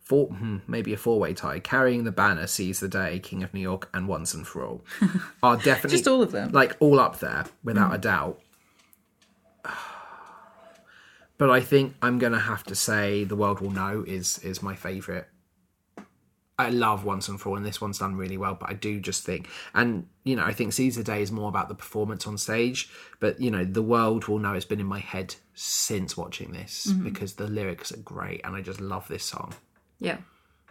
Four, 0.00 0.26
hmm, 0.28 0.58
maybe 0.66 0.92
a 0.92 0.96
four 0.96 1.20
way 1.20 1.32
tie. 1.32 1.60
Carrying 1.60 2.04
the 2.04 2.12
banner, 2.12 2.46
seize 2.46 2.80
the 2.80 2.88
day, 2.88 3.18
King 3.20 3.42
of 3.42 3.54
New 3.54 3.60
York, 3.60 3.88
and 3.94 4.08
once 4.08 4.34
and 4.34 4.46
for 4.46 4.64
all 4.64 4.84
are 5.42 5.56
definitely 5.56 5.90
Just 5.96 6.08
all 6.08 6.22
of 6.22 6.32
them. 6.32 6.50
like 6.52 6.76
all 6.80 6.98
up 6.98 7.20
there 7.20 7.44
without 7.62 7.94
a 7.94 7.98
doubt. 7.98 8.40
But 11.38 11.50
I 11.50 11.60
think 11.60 11.96
I'm 12.00 12.20
gonna 12.20 12.38
have 12.38 12.62
to 12.64 12.74
say 12.76 13.24
the 13.24 13.34
world 13.34 13.58
will 13.60 13.72
know 13.72 14.04
is 14.06 14.38
is 14.40 14.62
my 14.62 14.76
favourite. 14.76 15.24
I 16.62 16.70
love 16.70 17.04
Once 17.04 17.28
and 17.28 17.40
For 17.40 17.50
All, 17.50 17.56
and 17.56 17.66
this 17.66 17.80
one's 17.80 17.98
done 17.98 18.16
really 18.16 18.36
well. 18.36 18.54
But 18.54 18.70
I 18.70 18.74
do 18.74 19.00
just 19.00 19.24
think, 19.24 19.48
and 19.74 20.06
you 20.24 20.36
know, 20.36 20.44
I 20.44 20.52
think 20.52 20.72
Seize 20.72 20.96
the 20.96 21.04
Day 21.04 21.22
is 21.22 21.32
more 21.32 21.48
about 21.48 21.68
the 21.68 21.74
performance 21.74 22.26
on 22.26 22.38
stage. 22.38 22.90
But 23.20 23.40
you 23.40 23.50
know, 23.50 23.64
the 23.64 23.82
world 23.82 24.26
will 24.28 24.38
know 24.38 24.54
it's 24.54 24.64
been 24.64 24.80
in 24.80 24.86
my 24.86 25.00
head 25.00 25.36
since 25.54 26.16
watching 26.16 26.52
this 26.52 26.86
mm-hmm. 26.86 27.04
because 27.04 27.34
the 27.34 27.46
lyrics 27.46 27.92
are 27.92 27.98
great, 27.98 28.40
and 28.44 28.56
I 28.56 28.60
just 28.60 28.80
love 28.80 29.08
this 29.08 29.24
song. 29.24 29.54
Yeah. 29.98 30.18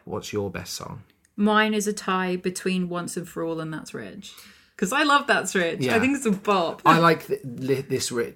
What's 0.05 0.33
your 0.33 0.49
best 0.49 0.73
song? 0.73 1.03
Mine 1.35 1.73
is 1.73 1.87
a 1.87 1.93
tie 1.93 2.35
between 2.35 2.89
Once 2.89 3.17
and 3.17 3.27
For 3.27 3.43
All 3.43 3.59
and 3.59 3.73
That's 3.73 3.93
Rich. 3.93 4.33
Because 4.75 4.91
I 4.91 5.03
love 5.03 5.27
That's 5.27 5.55
Rich. 5.55 5.79
Yeah. 5.81 5.95
I 5.95 5.99
think 5.99 6.17
it's 6.17 6.25
a 6.25 6.31
bop. 6.31 6.81
I 6.85 6.99
like 6.99 7.27
th- 7.27 7.41
li- 7.43 7.81
this 7.81 8.11
rich. 8.11 8.35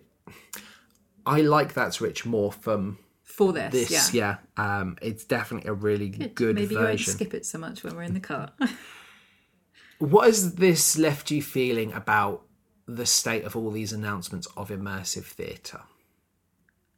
I 1.25 1.41
like 1.41 1.73
that's 1.73 1.99
rich 2.01 2.25
more 2.25 2.51
from 2.51 2.99
For 3.35 3.51
this, 3.51 3.73
this. 3.89 4.13
yeah. 4.13 4.37
Yeah, 4.57 4.79
Um, 4.81 4.97
it's 5.01 5.25
definitely 5.25 5.69
a 5.69 5.73
really 5.73 6.07
good, 6.07 6.55
Maybe 6.55 6.75
you 6.75 6.79
won't 6.81 6.99
skip 7.01 7.33
it 7.33 7.45
so 7.45 7.57
much 7.57 7.83
when 7.83 7.93
we're 7.95 8.03
in 8.03 8.13
the 8.13 8.19
car. 8.21 8.51
What 9.99 10.25
has 10.25 10.55
this 10.55 10.97
left 10.97 11.31
you 11.31 11.41
feeling 11.41 11.93
about 11.93 12.43
the 12.85 13.05
state 13.05 13.43
of 13.45 13.55
all 13.55 13.71
these 13.71 13.93
announcements 13.93 14.45
of 14.57 14.69
immersive 14.69 15.23
theatre? 15.23 15.81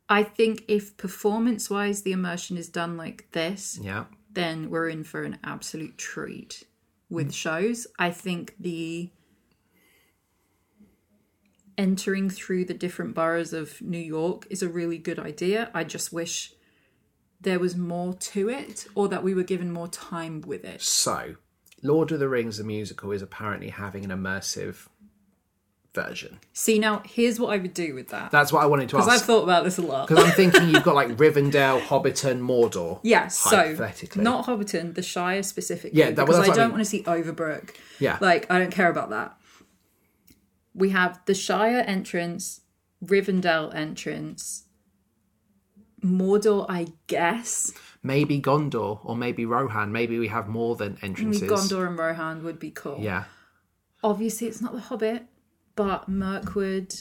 I 0.09 0.23
think 0.23 0.63
if 0.67 0.97
performance 0.97 1.69
wise 1.69 2.01
the 2.01 2.11
immersion 2.11 2.57
is 2.57 2.69
done 2.69 2.97
like 2.97 3.31
this, 3.31 3.79
Yeah, 3.81 4.05
then 4.31 4.69
we're 4.69 4.89
in 4.89 5.03
for 5.03 5.23
an 5.23 5.37
absolute 5.43 5.97
treat 5.97 6.63
with 7.09 7.33
shows. 7.33 7.87
I 7.99 8.11
think 8.11 8.55
the 8.59 9.11
entering 11.77 12.29
through 12.29 12.65
the 12.65 12.73
different 12.73 13.13
boroughs 13.13 13.53
of 13.53 13.81
New 13.81 13.97
York 13.99 14.47
is 14.49 14.63
a 14.63 14.69
really 14.69 14.97
good 14.97 15.19
idea. 15.19 15.69
I 15.73 15.83
just 15.83 16.11
wish 16.11 16.53
there 17.39 17.59
was 17.59 17.75
more 17.75 18.13
to 18.13 18.49
it 18.49 18.87
or 18.95 19.07
that 19.09 19.23
we 19.23 19.33
were 19.33 19.43
given 19.43 19.71
more 19.71 19.87
time 19.87 20.41
with 20.41 20.65
it. 20.65 20.81
So, 20.81 21.35
Lord 21.83 22.11
of 22.11 22.19
the 22.19 22.27
Rings, 22.29 22.57
the 22.57 22.63
musical, 22.63 23.11
is 23.11 23.21
apparently 23.21 23.69
having 23.69 24.03
an 24.03 24.09
immersive 24.11 24.87
version. 25.93 26.39
See, 26.53 26.79
now 26.79 27.01
here's 27.05 27.39
what 27.39 27.53
I 27.53 27.57
would 27.57 27.73
do 27.73 27.93
with 27.95 28.09
that. 28.09 28.31
That's 28.31 28.51
what 28.51 28.63
I 28.63 28.65
wanted 28.67 28.89
to 28.89 28.97
ask. 28.97 29.05
Because 29.05 29.21
I've 29.21 29.25
thought 29.25 29.43
about 29.43 29.63
this 29.63 29.77
a 29.77 29.81
lot. 29.81 30.07
Because 30.07 30.23
I'm 30.23 30.31
thinking 30.31 30.69
you've 30.69 30.83
got 30.83 30.95
like 30.95 31.09
Rivendell, 31.09 31.81
Hobbiton, 31.81 32.39
Mordor. 32.41 32.99
Yeah, 33.03 33.27
so 33.27 33.55
hypothetically. 33.55 34.23
not 34.23 34.45
Hobbiton, 34.45 34.95
the 34.95 35.01
Shire 35.03 35.43
specifically. 35.43 35.97
Yeah, 35.99 36.11
that- 36.11 36.27
well, 36.27 36.39
because 36.41 36.49
I 36.49 36.55
don't 36.55 36.69
mean. 36.69 36.71
want 36.71 36.81
to 36.81 36.85
see 36.89 37.03
Overbrook. 37.03 37.75
Yeah. 37.99 38.17
like 38.21 38.49
I 38.51 38.59
don't 38.59 38.71
care 38.71 38.89
about 38.89 39.09
that. 39.11 39.37
We 40.77 40.91
have 40.91 41.19
the 41.25 41.33
Shire 41.33 41.83
entrance, 41.85 42.61
Rivendell 43.03 43.73
entrance, 43.73 44.65
Mordor, 46.03 46.67
I 46.69 46.87
guess. 47.07 47.73
Maybe 48.03 48.39
Gondor 48.39 48.99
or 49.03 49.15
maybe 49.15 49.45
Rohan. 49.45 49.91
Maybe 49.91 50.19
we 50.19 50.27
have 50.27 50.47
more 50.47 50.75
than 50.75 50.99
entrances. 51.01 51.49
Gondor 51.49 51.87
and 51.87 51.97
Rohan 51.97 52.43
would 52.43 52.59
be 52.59 52.69
cool. 52.69 52.99
Yeah. 53.01 53.23
Obviously, 54.03 54.47
it's 54.47 54.61
not 54.61 54.73
the 54.73 54.79
Hobbit, 54.79 55.25
but 55.75 56.07
Mirkwood 56.07 56.93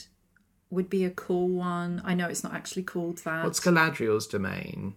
would 0.71 0.89
be 0.89 1.05
a 1.05 1.11
cool 1.11 1.47
one. 1.47 2.01
I 2.03 2.15
know 2.15 2.27
it's 2.27 2.43
not 2.43 2.55
actually 2.55 2.83
called 2.83 3.19
that. 3.19 3.45
What's 3.45 3.59
Galadriel's 3.59 4.25
domain? 4.25 4.95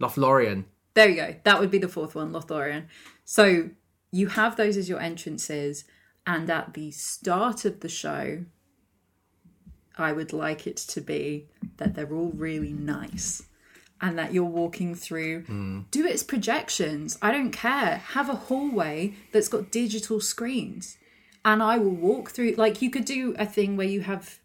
Lothlorien. 0.00 0.64
There 0.94 1.08
you 1.08 1.14
go. 1.14 1.36
That 1.44 1.60
would 1.60 1.70
be 1.70 1.78
the 1.78 1.88
fourth 1.88 2.16
one, 2.16 2.32
Lothlorien. 2.32 2.86
So 3.24 3.70
you 4.10 4.26
have 4.26 4.56
those 4.56 4.76
as 4.76 4.88
your 4.88 4.98
entrances, 4.98 5.84
and 6.26 6.48
at 6.50 6.74
the 6.74 6.90
start 6.90 7.64
of 7.64 7.80
the 7.80 7.88
show, 7.88 8.44
I 9.96 10.12
would 10.12 10.32
like 10.32 10.66
it 10.66 10.76
to 10.76 11.00
be 11.00 11.48
that 11.76 11.94
they're 11.94 12.12
all 12.12 12.32
really 12.34 12.72
nice. 12.72 13.42
And 14.02 14.18
that 14.18 14.32
you're 14.32 14.44
walking 14.44 14.94
through, 14.94 15.42
mm. 15.42 15.84
do 15.90 16.06
its 16.06 16.22
projections. 16.22 17.18
I 17.20 17.30
don't 17.30 17.50
care. 17.50 17.98
Have 17.98 18.30
a 18.30 18.34
hallway 18.34 19.12
that's 19.30 19.48
got 19.48 19.70
digital 19.70 20.22
screens. 20.22 20.96
And 21.44 21.62
I 21.62 21.76
will 21.76 21.90
walk 21.90 22.30
through, 22.30 22.52
like, 22.52 22.80
you 22.80 22.88
could 22.90 23.04
do 23.04 23.34
a 23.38 23.44
thing 23.44 23.76
where 23.76 23.86
you 23.86 24.00
have. 24.00 24.38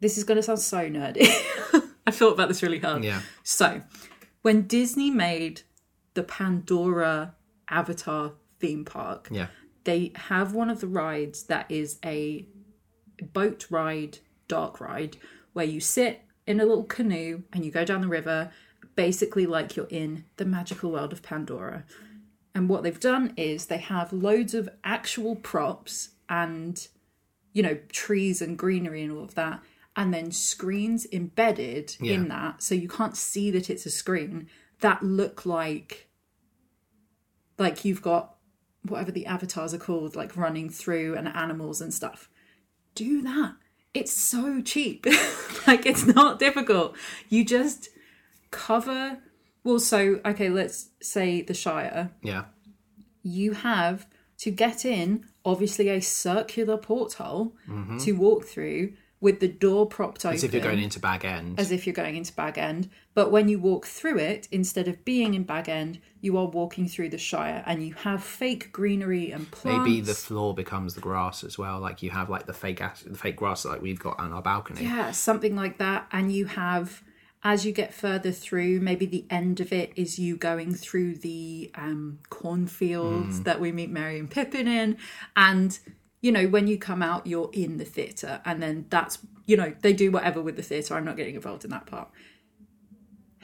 This 0.00 0.18
is 0.18 0.24
going 0.24 0.36
to 0.36 0.42
sound 0.42 0.58
so 0.58 0.86
nerdy. 0.90 1.22
I 2.06 2.10
thought 2.10 2.34
about 2.34 2.48
this 2.48 2.62
really 2.62 2.78
hard. 2.78 3.04
Yeah. 3.04 3.22
So, 3.42 3.80
when 4.42 4.66
Disney 4.66 5.10
made 5.10 5.62
the 6.12 6.22
Pandora 6.22 7.34
Avatar 7.70 8.32
theme 8.60 8.84
park, 8.84 9.28
Yeah. 9.30 9.46
They 9.84 10.12
have 10.14 10.54
one 10.54 10.70
of 10.70 10.80
the 10.80 10.86
rides 10.86 11.44
that 11.44 11.70
is 11.70 11.98
a 12.04 12.46
boat 13.32 13.66
ride, 13.70 14.18
dark 14.48 14.80
ride, 14.80 15.16
where 15.52 15.64
you 15.64 15.80
sit 15.80 16.22
in 16.46 16.60
a 16.60 16.64
little 16.64 16.84
canoe 16.84 17.42
and 17.52 17.64
you 17.64 17.70
go 17.70 17.84
down 17.84 18.00
the 18.00 18.08
river, 18.08 18.50
basically 18.94 19.46
like 19.46 19.76
you're 19.76 19.86
in 19.86 20.24
the 20.36 20.44
magical 20.44 20.90
world 20.90 21.12
of 21.12 21.22
Pandora. 21.22 21.84
And 22.54 22.68
what 22.68 22.82
they've 22.82 23.00
done 23.00 23.32
is 23.36 23.66
they 23.66 23.78
have 23.78 24.12
loads 24.12 24.54
of 24.54 24.68
actual 24.84 25.36
props 25.36 26.10
and, 26.28 26.86
you 27.52 27.62
know, 27.62 27.78
trees 27.90 28.42
and 28.42 28.58
greenery 28.58 29.02
and 29.02 29.12
all 29.12 29.24
of 29.24 29.34
that, 29.36 29.62
and 29.96 30.12
then 30.12 30.30
screens 30.32 31.06
embedded 31.12 31.96
in 32.00 32.28
that. 32.28 32.62
So 32.62 32.74
you 32.74 32.88
can't 32.88 33.16
see 33.16 33.50
that 33.50 33.70
it's 33.70 33.86
a 33.86 33.90
screen 33.90 34.48
that 34.80 35.02
look 35.02 35.46
like, 35.46 36.08
like 37.58 37.84
you've 37.84 38.02
got 38.02 38.31
whatever 38.86 39.12
the 39.12 39.26
avatars 39.26 39.72
are 39.74 39.78
called, 39.78 40.16
like 40.16 40.36
running 40.36 40.68
through 40.68 41.14
and 41.16 41.28
animals 41.28 41.80
and 41.80 41.92
stuff. 41.92 42.28
Do 42.94 43.22
that. 43.22 43.54
It's 43.94 44.12
so 44.12 44.60
cheap. 44.62 45.06
like 45.66 45.86
it's 45.86 46.06
not 46.06 46.38
difficult. 46.38 46.96
You 47.28 47.44
just 47.44 47.88
cover. 48.50 49.18
Well, 49.64 49.78
so, 49.78 50.20
okay, 50.24 50.48
let's 50.48 50.90
say 51.00 51.42
the 51.42 51.54
Shire 51.54 52.10
Yeah. 52.22 52.44
you 53.22 53.52
have 53.52 54.06
to 54.38 54.50
get 54.50 54.84
in 54.84 55.24
obviously 55.44 55.88
a 55.88 56.00
circular 56.00 56.76
porthole 56.76 57.54
mm-hmm. 57.68 57.98
to 57.98 58.12
walk 58.12 58.44
through 58.44 58.92
with 59.22 59.38
the 59.38 59.46
door 59.48 59.86
propped 59.86 60.26
open 60.26 60.34
As 60.34 60.42
if 60.42 60.52
you're 60.52 60.60
going 60.60 60.82
into 60.82 60.98
Bag 60.98 61.24
End. 61.24 61.58
as 61.58 61.70
if 61.70 61.86
you're 61.86 61.94
going 61.94 62.16
into 62.16 62.32
Bag 62.34 62.58
End. 62.58 62.90
But 63.14 63.30
when 63.30 63.48
you 63.48 63.60
walk 63.60 63.86
through 63.86 64.18
it, 64.18 64.48
instead 64.50 64.88
of 64.88 65.04
being 65.04 65.34
in 65.34 65.44
Bag 65.44 65.68
End, 65.68 66.00
you 66.20 66.36
are 66.36 66.46
walking 66.46 66.88
through 66.88 67.10
the 67.10 67.18
Shire 67.18 67.62
and 67.64 67.86
you 67.86 67.94
have 67.94 68.22
fake 68.24 68.72
greenery 68.72 69.30
and 69.30 69.48
plants. 69.50 69.86
Maybe 69.88 70.00
the 70.00 70.14
floor 70.14 70.54
becomes 70.54 70.94
the 70.96 71.00
grass 71.00 71.44
as 71.44 71.56
well. 71.56 71.78
Like 71.78 72.02
you 72.02 72.10
have 72.10 72.28
like 72.30 72.46
the 72.46 72.52
fake 72.52 72.82
the 73.06 73.16
fake 73.16 73.36
grass 73.36 73.64
like 73.64 73.80
we've 73.80 74.00
got 74.00 74.18
on 74.18 74.32
our 74.32 74.42
balcony. 74.42 74.82
Yeah, 74.82 75.12
something 75.12 75.54
like 75.54 75.78
that. 75.78 76.08
And 76.10 76.32
you 76.32 76.46
have, 76.46 77.04
as 77.44 77.64
you 77.64 77.70
get 77.70 77.94
further 77.94 78.32
through, 78.32 78.80
maybe 78.80 79.06
the 79.06 79.24
end 79.30 79.60
of 79.60 79.72
it 79.72 79.92
is 79.94 80.18
you 80.18 80.36
going 80.36 80.74
through 80.74 81.14
the 81.16 81.70
um, 81.76 82.18
cornfields 82.28 83.42
that 83.42 83.60
we 83.60 83.70
meet 83.70 83.90
Merry 83.90 84.18
and 84.18 84.28
Pippin 84.28 84.66
in. 84.66 84.96
And, 85.36 85.78
you 86.22 86.32
know, 86.32 86.46
when 86.46 86.66
you 86.68 86.78
come 86.78 87.02
out, 87.02 87.26
you're 87.26 87.50
in 87.52 87.76
the 87.76 87.84
theatre. 87.84 88.40
And 88.46 88.62
then 88.62 88.86
that's, 88.88 89.18
you 89.44 89.56
know, 89.56 89.74
they 89.82 89.92
do 89.92 90.10
whatever 90.10 90.40
with 90.40 90.56
the 90.56 90.62
theatre. 90.62 90.94
I'm 90.94 91.04
not 91.04 91.16
getting 91.18 91.34
involved 91.34 91.64
in 91.64 91.70
that 91.70 91.84
part. 91.86 92.08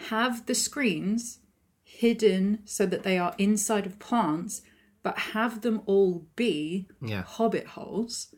Have 0.08 0.46
the 0.46 0.54
screens 0.54 1.40
hidden 1.82 2.60
so 2.64 2.86
that 2.86 3.02
they 3.02 3.18
are 3.18 3.34
inside 3.36 3.84
of 3.84 3.98
plants, 3.98 4.62
but 5.02 5.18
have 5.18 5.62
them 5.62 5.82
all 5.86 6.26
be 6.36 6.86
Yeah. 7.02 7.22
hobbit 7.22 7.66
holes 7.68 8.32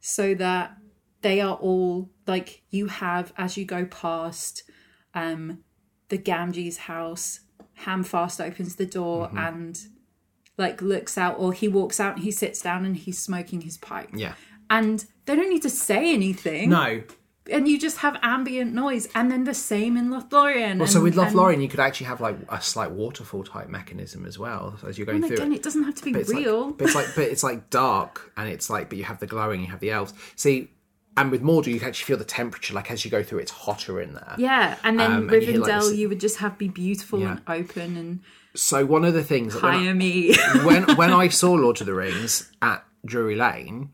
so 0.00 0.34
that 0.34 0.76
they 1.20 1.40
are 1.40 1.56
all 1.56 2.10
like 2.26 2.62
you 2.70 2.86
have 2.86 3.32
as 3.36 3.56
you 3.56 3.64
go 3.64 3.86
past 3.86 4.62
um 5.14 5.64
the 6.10 6.18
Gamgee's 6.18 6.76
house 6.76 7.40
Hamfast 7.86 8.40
opens 8.40 8.76
the 8.76 8.84
door 8.86 9.28
Mm-hmm. 9.28 9.38
and 9.38 9.78
like 10.56 10.80
looks 10.82 11.18
out 11.18 11.36
or 11.38 11.52
he 11.52 11.68
walks 11.68 11.98
out 12.00 12.14
and 12.16 12.24
he 12.24 12.30
sits 12.30 12.60
down 12.62 12.84
and 12.84 12.96
he's 12.96 13.18
smoking 13.18 13.60
his 13.62 13.76
pipe 13.76 14.08
Yeah. 14.14 14.34
and 14.70 15.04
they 15.26 15.34
don't 15.36 15.50
need 15.50 15.62
to 15.62 15.70
say 15.70 16.12
anything 16.14 16.70
No. 16.70 17.02
and 17.50 17.66
you 17.68 17.78
just 17.78 17.98
have 17.98 18.16
ambient 18.22 18.72
noise 18.72 19.08
and 19.14 19.30
then 19.30 19.44
the 19.44 19.54
same 19.54 19.96
in 19.96 20.10
Lothlorien 20.10 20.78
Well, 20.78 20.86
so 20.86 20.96
and- 20.98 21.04
with 21.04 21.18
and- 21.18 21.34
Lothlorien, 21.34 21.60
you 21.60 21.68
could 21.68 21.80
actually 21.80 22.06
have 22.06 22.20
like 22.20 22.36
a 22.48 22.60
slight 22.60 22.90
waterfall 22.92 23.42
type 23.44 23.68
mechanism 23.68 24.24
as 24.26 24.38
well 24.38 24.78
as 24.86 24.96
you're 24.96 25.06
going 25.06 25.16
and 25.18 25.26
through 25.26 25.36
again 25.38 25.52
it. 25.52 25.56
it 25.56 25.62
doesn't 25.62 25.82
have 25.84 25.94
to 25.96 26.04
be 26.04 26.12
But 26.12 26.20
it's 26.22 26.32
real 26.32 26.66
Like, 26.68 26.78
but 26.78 26.84
it's 26.86 26.94
like, 26.94 27.06
but 27.16 27.24
it's 27.24 27.42
like 27.42 27.70
dark, 27.70 28.32
and 28.36 28.48
it's 28.48 28.70
like, 28.70 28.88
but 28.88 28.96
you 28.98 29.04
have 29.04 29.18
the 29.18 29.26
glowing, 29.26 29.60
you 29.60 29.66
have 29.68 29.80
the 29.80 29.90
elves. 29.90 30.14
See, 30.36 30.70
and 31.16 31.30
with 31.30 31.42
Mordor, 31.42 31.66
you 31.68 31.78
can 31.78 31.88
actually 31.88 32.06
feel 32.06 32.16
the 32.16 32.24
temperature. 32.24 32.74
Like 32.74 32.90
as 32.90 33.04
you 33.04 33.10
go 33.10 33.22
through, 33.22 33.38
it's 33.40 33.50
hotter 33.52 34.00
in 34.00 34.14
there. 34.14 34.34
yeah 34.38 34.76
and 34.84 34.98
then 34.98 35.12
Um, 35.12 35.28
and 35.28 35.42
you 35.42 35.52
hear, 35.52 35.60
like, 35.60 35.70
Rivendell 35.70 35.88
this- 35.90 35.98
you 35.98 36.08
would 36.08 36.20
just 36.20 36.38
have 36.38 36.58
be 36.58 36.68
beautiful 36.68 37.20
Yeah. 37.20 37.32
and 37.32 37.40
open 37.48 37.96
and 37.96 38.20
So 38.54 38.84
one 38.86 39.04
of 39.04 39.14
the 39.14 39.24
things 39.24 39.54
that 39.54 39.62
when 39.62 39.74
I- 39.74 39.78
hire 39.84 39.94
me 39.94 40.34
when 40.64 40.96
when 40.96 41.12
I 41.12 41.28
saw 41.28 41.52
Lord 41.52 41.80
of 41.80 41.86
the 41.86 41.94
Rings 41.94 42.52
at 42.62 42.84
Drury 43.04 43.34
Lane 43.36 43.90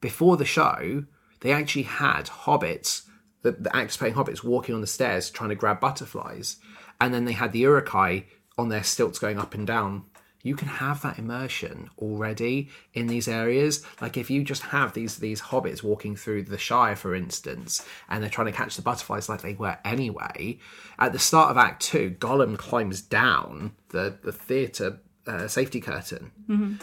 before 0.00 0.36
the 0.36 0.44
show, 0.44 1.04
they 1.40 1.52
actually 1.52 1.82
had 1.82 2.26
hobbits, 2.26 3.02
the, 3.42 3.52
the 3.52 3.74
actors 3.76 3.96
playing 3.96 4.14
hobbits, 4.14 4.42
walking 4.42 4.74
on 4.74 4.80
the 4.80 4.86
stairs 4.86 5.30
trying 5.30 5.50
to 5.50 5.54
grab 5.56 5.80
butterflies, 5.80 6.56
and 7.00 7.12
then 7.12 7.24
they 7.24 7.32
had 7.32 7.52
the 7.52 7.60
Uruk-hai 7.60 8.24
on 8.56 8.68
their 8.70 8.82
stilts 8.82 9.18
going 9.18 9.38
up 9.38 9.54
and 9.54 9.66
down. 9.66 10.04
You 10.48 10.56
can 10.56 10.68
have 10.68 11.02
that 11.02 11.18
immersion 11.18 11.90
already 11.98 12.70
in 12.94 13.06
these 13.06 13.28
areas. 13.28 13.84
Like 14.00 14.16
if 14.16 14.30
you 14.30 14.42
just 14.42 14.62
have 14.62 14.94
these 14.94 15.18
these 15.18 15.42
hobbits 15.42 15.82
walking 15.82 16.16
through 16.16 16.44
the 16.44 16.56
Shire, 16.56 16.96
for 16.96 17.14
instance, 17.14 17.86
and 18.08 18.22
they're 18.22 18.30
trying 18.30 18.46
to 18.46 18.52
catch 18.52 18.74
the 18.74 18.80
butterflies 18.80 19.28
like 19.28 19.42
they 19.42 19.52
were 19.52 19.76
anyway. 19.84 20.58
At 20.98 21.12
the 21.12 21.18
start 21.18 21.50
of 21.50 21.58
Act 21.58 21.82
Two, 21.82 22.16
Gollum 22.18 22.56
climbs 22.56 23.02
down 23.02 23.72
the 23.90 24.16
the 24.22 24.32
theatre 24.32 25.00
uh, 25.28 25.46
safety 25.46 25.80
curtain. 25.80 26.32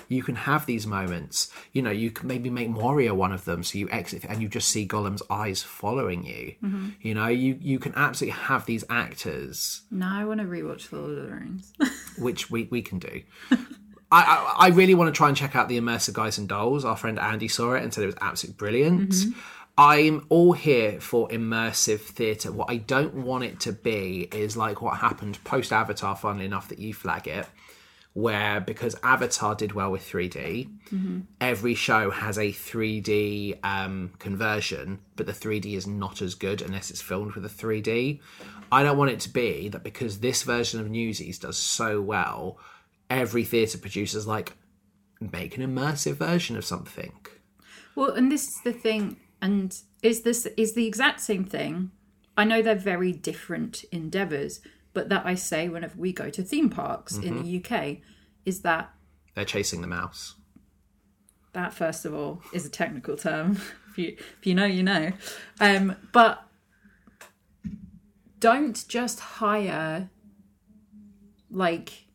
You 0.07 0.23
can 0.23 0.35
have 0.35 0.65
these 0.65 0.85
moments. 0.85 1.51
You 1.73 1.81
know, 1.81 1.91
you 1.91 2.11
can 2.11 2.27
maybe 2.27 2.49
make 2.49 2.69
Moria 2.69 3.13
one 3.15 3.31
of 3.31 3.45
them, 3.45 3.63
so 3.63 3.77
you 3.77 3.89
exit 3.89 4.23
and 4.29 4.41
you 4.41 4.47
just 4.47 4.69
see 4.69 4.87
Gollum's 4.87 5.23
eyes 5.29 5.63
following 5.63 6.23
you. 6.25 6.55
You 7.01 7.13
know, 7.15 7.27
you 7.27 7.57
you 7.59 7.79
can 7.79 7.93
absolutely 7.95 8.39
have 8.39 8.65
these 8.65 8.83
actors, 8.89 9.81
now 9.91 10.19
I 10.19 10.25
want 10.25 10.39
to 10.39 10.45
rewatch 10.45 10.89
The 10.89 10.97
Lord 10.97 11.17
of 11.17 11.23
the 11.25 11.31
Rings 11.35 11.73
which 12.17 12.49
we 12.51 12.63
we 12.71 12.81
can 12.81 12.99
do. 12.99 13.21
I, 14.11 14.21
I, 14.21 14.55
I 14.65 14.69
really 14.69 14.93
want 14.93 15.13
to 15.13 15.17
try 15.17 15.27
and 15.27 15.35
check 15.35 15.55
out 15.55 15.67
the 15.67 15.79
immersive 15.79 16.13
guys 16.13 16.37
and 16.37 16.47
dolls. 16.47 16.85
Our 16.85 16.95
friend 16.95 17.19
Andy 17.19 17.47
saw 17.47 17.73
it 17.73 17.83
and 17.83 17.93
said 17.93 18.03
it 18.03 18.07
was 18.07 18.15
absolutely 18.21 18.57
brilliant. 18.57 19.15
I'm 19.77 20.25
all 20.29 20.53
here 20.53 21.01
for 21.01 21.27
immersive 21.29 21.99
theatre. 21.99 22.51
What 22.51 22.69
I 22.69 22.77
don't 22.77 23.13
want 23.13 23.43
it 23.43 23.59
to 23.61 23.73
be 23.73 24.29
is 24.31 24.55
like 24.55 24.81
what 24.81 24.97
happened 24.97 25.43
post 25.43 25.73
Avatar, 25.73 26.15
funnily 26.15 26.45
enough, 26.45 26.69
that 26.69 26.79
you 26.79 26.93
flag 26.93 27.27
it, 27.27 27.45
where 28.15 28.61
because 28.61 28.95
Avatar 29.03 29.55
did 29.55 29.73
well 29.73 29.91
with 29.91 30.01
3D, 30.09 30.69
every 31.41 31.75
show 31.75 32.09
has 32.09 32.37
a 32.37 32.47
3D 32.47 33.59
um, 33.61 34.13
conversion, 34.19 34.99
but 35.17 35.25
the 35.25 35.33
3D 35.33 35.75
is 35.75 35.85
not 35.85 36.21
as 36.21 36.33
good 36.33 36.61
unless 36.61 36.89
it's 36.89 37.01
filmed 37.01 37.33
with 37.33 37.45
a 37.45 37.49
3D. 37.49 38.21
I 38.71 38.83
don't 38.83 38.97
want 38.97 39.11
it 39.11 39.19
to 39.21 39.29
be 39.29 39.67
that 39.67 39.83
because 39.83 40.21
this 40.21 40.43
version 40.43 40.79
of 40.79 40.89
Newsies 40.89 41.39
does 41.39 41.57
so 41.57 41.99
well, 41.99 42.57
every 43.09 43.43
theatre 43.43 43.77
producer's 43.77 44.25
like, 44.25 44.53
make 45.19 45.57
an 45.57 45.63
immersive 45.63 46.15
version 46.15 46.55
of 46.55 46.63
something. 46.63 47.11
Well, 47.95 48.11
and 48.11 48.31
this 48.31 48.47
is 48.47 48.61
the 48.63 48.71
thing, 48.73 49.17
and 49.41 49.77
is 50.01 50.21
this 50.21 50.45
is 50.55 50.73
the 50.73 50.87
exact 50.87 51.19
same 51.19 51.43
thing. 51.43 51.91
I 52.37 52.45
know 52.45 52.61
they're 52.61 52.75
very 52.75 53.11
different 53.11 53.83
endeavors, 53.91 54.61
but 54.95 55.09
that 55.09 55.25
I 55.25 55.35
say 55.35 55.69
whenever 55.69 55.95
we 55.99 56.11
go 56.11 56.31
to 56.31 56.41
theme 56.41 56.69
parks 56.71 57.17
in 57.17 57.43
the 57.43 57.63
UK 57.63 57.97
is 58.45 58.61
that 58.61 58.91
They're 59.35 59.45
chasing 59.45 59.81
the 59.81 59.87
mouse. 59.87 60.35
that 61.53 61.73
first 61.73 62.05
of 62.05 62.13
all 62.13 62.41
is 62.51 62.65
a 62.65 62.69
technical 62.69 63.15
term. 63.15 63.61
if 63.91 63.97
you 63.97 64.15
if 64.17 64.47
you 64.47 64.55
know, 64.55 64.65
you 64.65 64.81
know. 64.81 65.11
Um, 65.59 65.95
but 66.11 66.43
don't 68.39 68.87
just 68.87 69.19
hire 69.19 70.09
like 71.51 72.05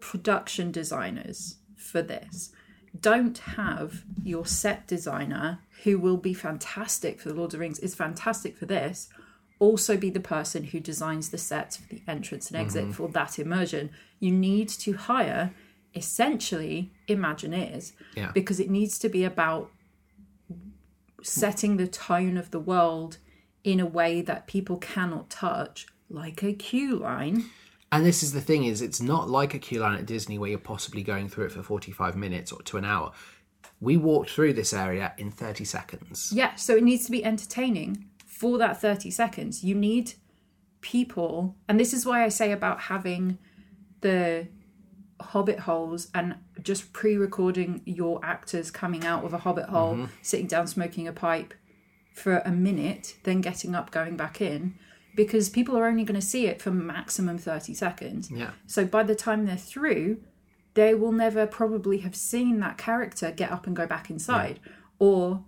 production 0.00 0.70
designers 0.72 1.56
for 1.76 2.02
this. 2.02 2.52
Don't 2.98 3.38
have 3.38 4.04
your 4.22 4.44
set 4.44 4.86
designer, 4.86 5.60
who 5.84 5.98
will 5.98 6.18
be 6.18 6.34
fantastic 6.34 7.20
for 7.20 7.28
the 7.30 7.34
Lord 7.34 7.48
of 7.48 7.52
the 7.52 7.58
Rings, 7.58 7.78
is 7.78 7.94
fantastic 7.94 8.56
for 8.56 8.66
this, 8.66 9.08
also 9.62 9.96
be 9.96 10.10
the 10.10 10.18
person 10.18 10.64
who 10.64 10.80
designs 10.80 11.28
the 11.28 11.38
sets 11.38 11.76
for 11.76 11.88
the 11.88 12.02
entrance 12.08 12.50
and 12.50 12.60
exit 12.60 12.82
mm-hmm. 12.82 12.92
for 12.92 13.08
that 13.10 13.38
immersion. 13.38 13.90
You 14.18 14.32
need 14.32 14.68
to 14.70 14.94
hire 14.94 15.54
essentially 15.94 16.90
Imagineers 17.06 17.92
Yeah. 18.16 18.32
because 18.32 18.58
it 18.58 18.68
needs 18.68 18.98
to 18.98 19.08
be 19.08 19.22
about 19.22 19.70
setting 21.22 21.76
the 21.76 21.86
tone 21.86 22.36
of 22.36 22.50
the 22.50 22.58
world 22.58 23.18
in 23.62 23.78
a 23.78 23.86
way 23.86 24.20
that 24.20 24.48
people 24.48 24.78
cannot 24.78 25.30
touch, 25.30 25.86
like 26.10 26.42
a 26.42 26.52
queue 26.52 26.96
line. 26.96 27.44
And 27.92 28.04
this 28.04 28.24
is 28.24 28.32
the 28.32 28.40
thing 28.40 28.64
is 28.64 28.82
it's 28.82 29.00
not 29.00 29.30
like 29.30 29.54
a 29.54 29.60
queue 29.60 29.78
line 29.78 29.96
at 29.96 30.06
Disney 30.06 30.38
where 30.38 30.50
you're 30.50 30.58
possibly 30.58 31.04
going 31.04 31.28
through 31.28 31.44
it 31.44 31.52
for 31.52 31.62
45 31.62 32.16
minutes 32.16 32.50
or 32.50 32.62
to 32.62 32.78
an 32.78 32.84
hour. 32.84 33.12
We 33.80 33.96
walked 33.96 34.30
through 34.30 34.54
this 34.54 34.72
area 34.72 35.12
in 35.18 35.30
30 35.30 35.64
seconds. 35.64 36.32
Yeah, 36.34 36.56
so 36.56 36.74
it 36.74 36.82
needs 36.82 37.04
to 37.04 37.12
be 37.12 37.24
entertaining 37.24 38.08
for 38.42 38.58
that 38.58 38.80
30 38.80 39.08
seconds. 39.12 39.62
You 39.62 39.76
need 39.76 40.14
people, 40.80 41.54
and 41.68 41.78
this 41.78 41.94
is 41.94 42.04
why 42.04 42.24
I 42.24 42.28
say 42.28 42.50
about 42.50 42.80
having 42.80 43.38
the 44.00 44.48
hobbit 45.20 45.60
holes 45.60 46.08
and 46.12 46.34
just 46.60 46.92
pre-recording 46.92 47.82
your 47.84 48.18
actors 48.24 48.72
coming 48.72 49.06
out 49.06 49.24
of 49.24 49.32
a 49.32 49.38
hobbit 49.38 49.66
hole, 49.66 49.94
mm-hmm. 49.94 50.04
sitting 50.22 50.48
down 50.48 50.66
smoking 50.66 51.06
a 51.06 51.12
pipe 51.12 51.54
for 52.12 52.38
a 52.38 52.50
minute, 52.50 53.14
then 53.22 53.40
getting 53.40 53.76
up, 53.76 53.92
going 53.92 54.16
back 54.16 54.40
in, 54.40 54.74
because 55.14 55.48
people 55.48 55.78
are 55.78 55.86
only 55.86 56.02
going 56.02 56.20
to 56.20 56.26
see 56.26 56.48
it 56.48 56.60
for 56.60 56.72
maximum 56.72 57.38
30 57.38 57.74
seconds. 57.74 58.28
Yeah. 58.28 58.50
So 58.66 58.84
by 58.84 59.04
the 59.04 59.14
time 59.14 59.46
they're 59.46 59.56
through, 59.56 60.20
they 60.74 60.94
will 60.94 61.12
never 61.12 61.46
probably 61.46 61.98
have 61.98 62.16
seen 62.16 62.58
that 62.58 62.76
character 62.76 63.30
get 63.30 63.52
up 63.52 63.68
and 63.68 63.76
go 63.76 63.86
back 63.86 64.10
inside. 64.10 64.58
Or 64.98 65.44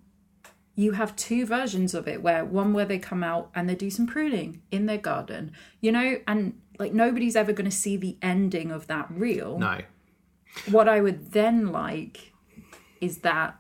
you 0.77 0.93
have 0.93 1.15
two 1.15 1.47
versions 1.47 1.95
of 1.95 2.09
it 2.09 2.23
where 2.23 2.45
one 2.45 2.73
where 2.73 2.85
they 2.85 2.99
come 2.99 3.23
out 3.23 3.51
and 3.55 3.69
they 3.69 3.75
do 3.75 3.91
some 3.91 4.07
pruning 4.07 4.61
in 4.71 4.87
their 4.87 4.99
garden, 4.99 5.53
you 5.81 5.93
know, 5.93 6.19
and 6.27 6.59
like 6.79 6.93
nobody's 6.93 7.37
ever 7.37 7.53
going 7.53 7.71
to 7.71 7.77
see 7.77 7.97
the 7.97 8.17
ending 8.21 8.71
of 8.71 8.87
that 8.89 9.09
reel. 9.11 9.59
No. 9.59 9.81
What 10.71 10.89
I 10.89 11.01
would 11.01 11.33
then 11.33 11.73
like 11.73 12.33
is 13.01 13.19
that. 13.19 13.57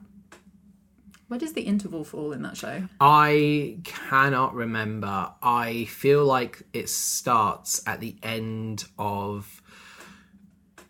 Where 1.28 1.41
does 1.41 1.55
the 1.55 1.62
interval 1.62 2.05
fall 2.05 2.32
in 2.32 2.43
that 2.43 2.57
show? 2.57 2.86
I 3.01 3.78
cannot 3.82 4.55
remember. 4.55 5.32
I 5.43 5.86
feel 5.86 6.24
like 6.24 6.62
it 6.73 6.89
starts 6.89 7.82
at 7.86 8.01
the 8.01 8.16
end 8.23 8.85
of 8.99 9.62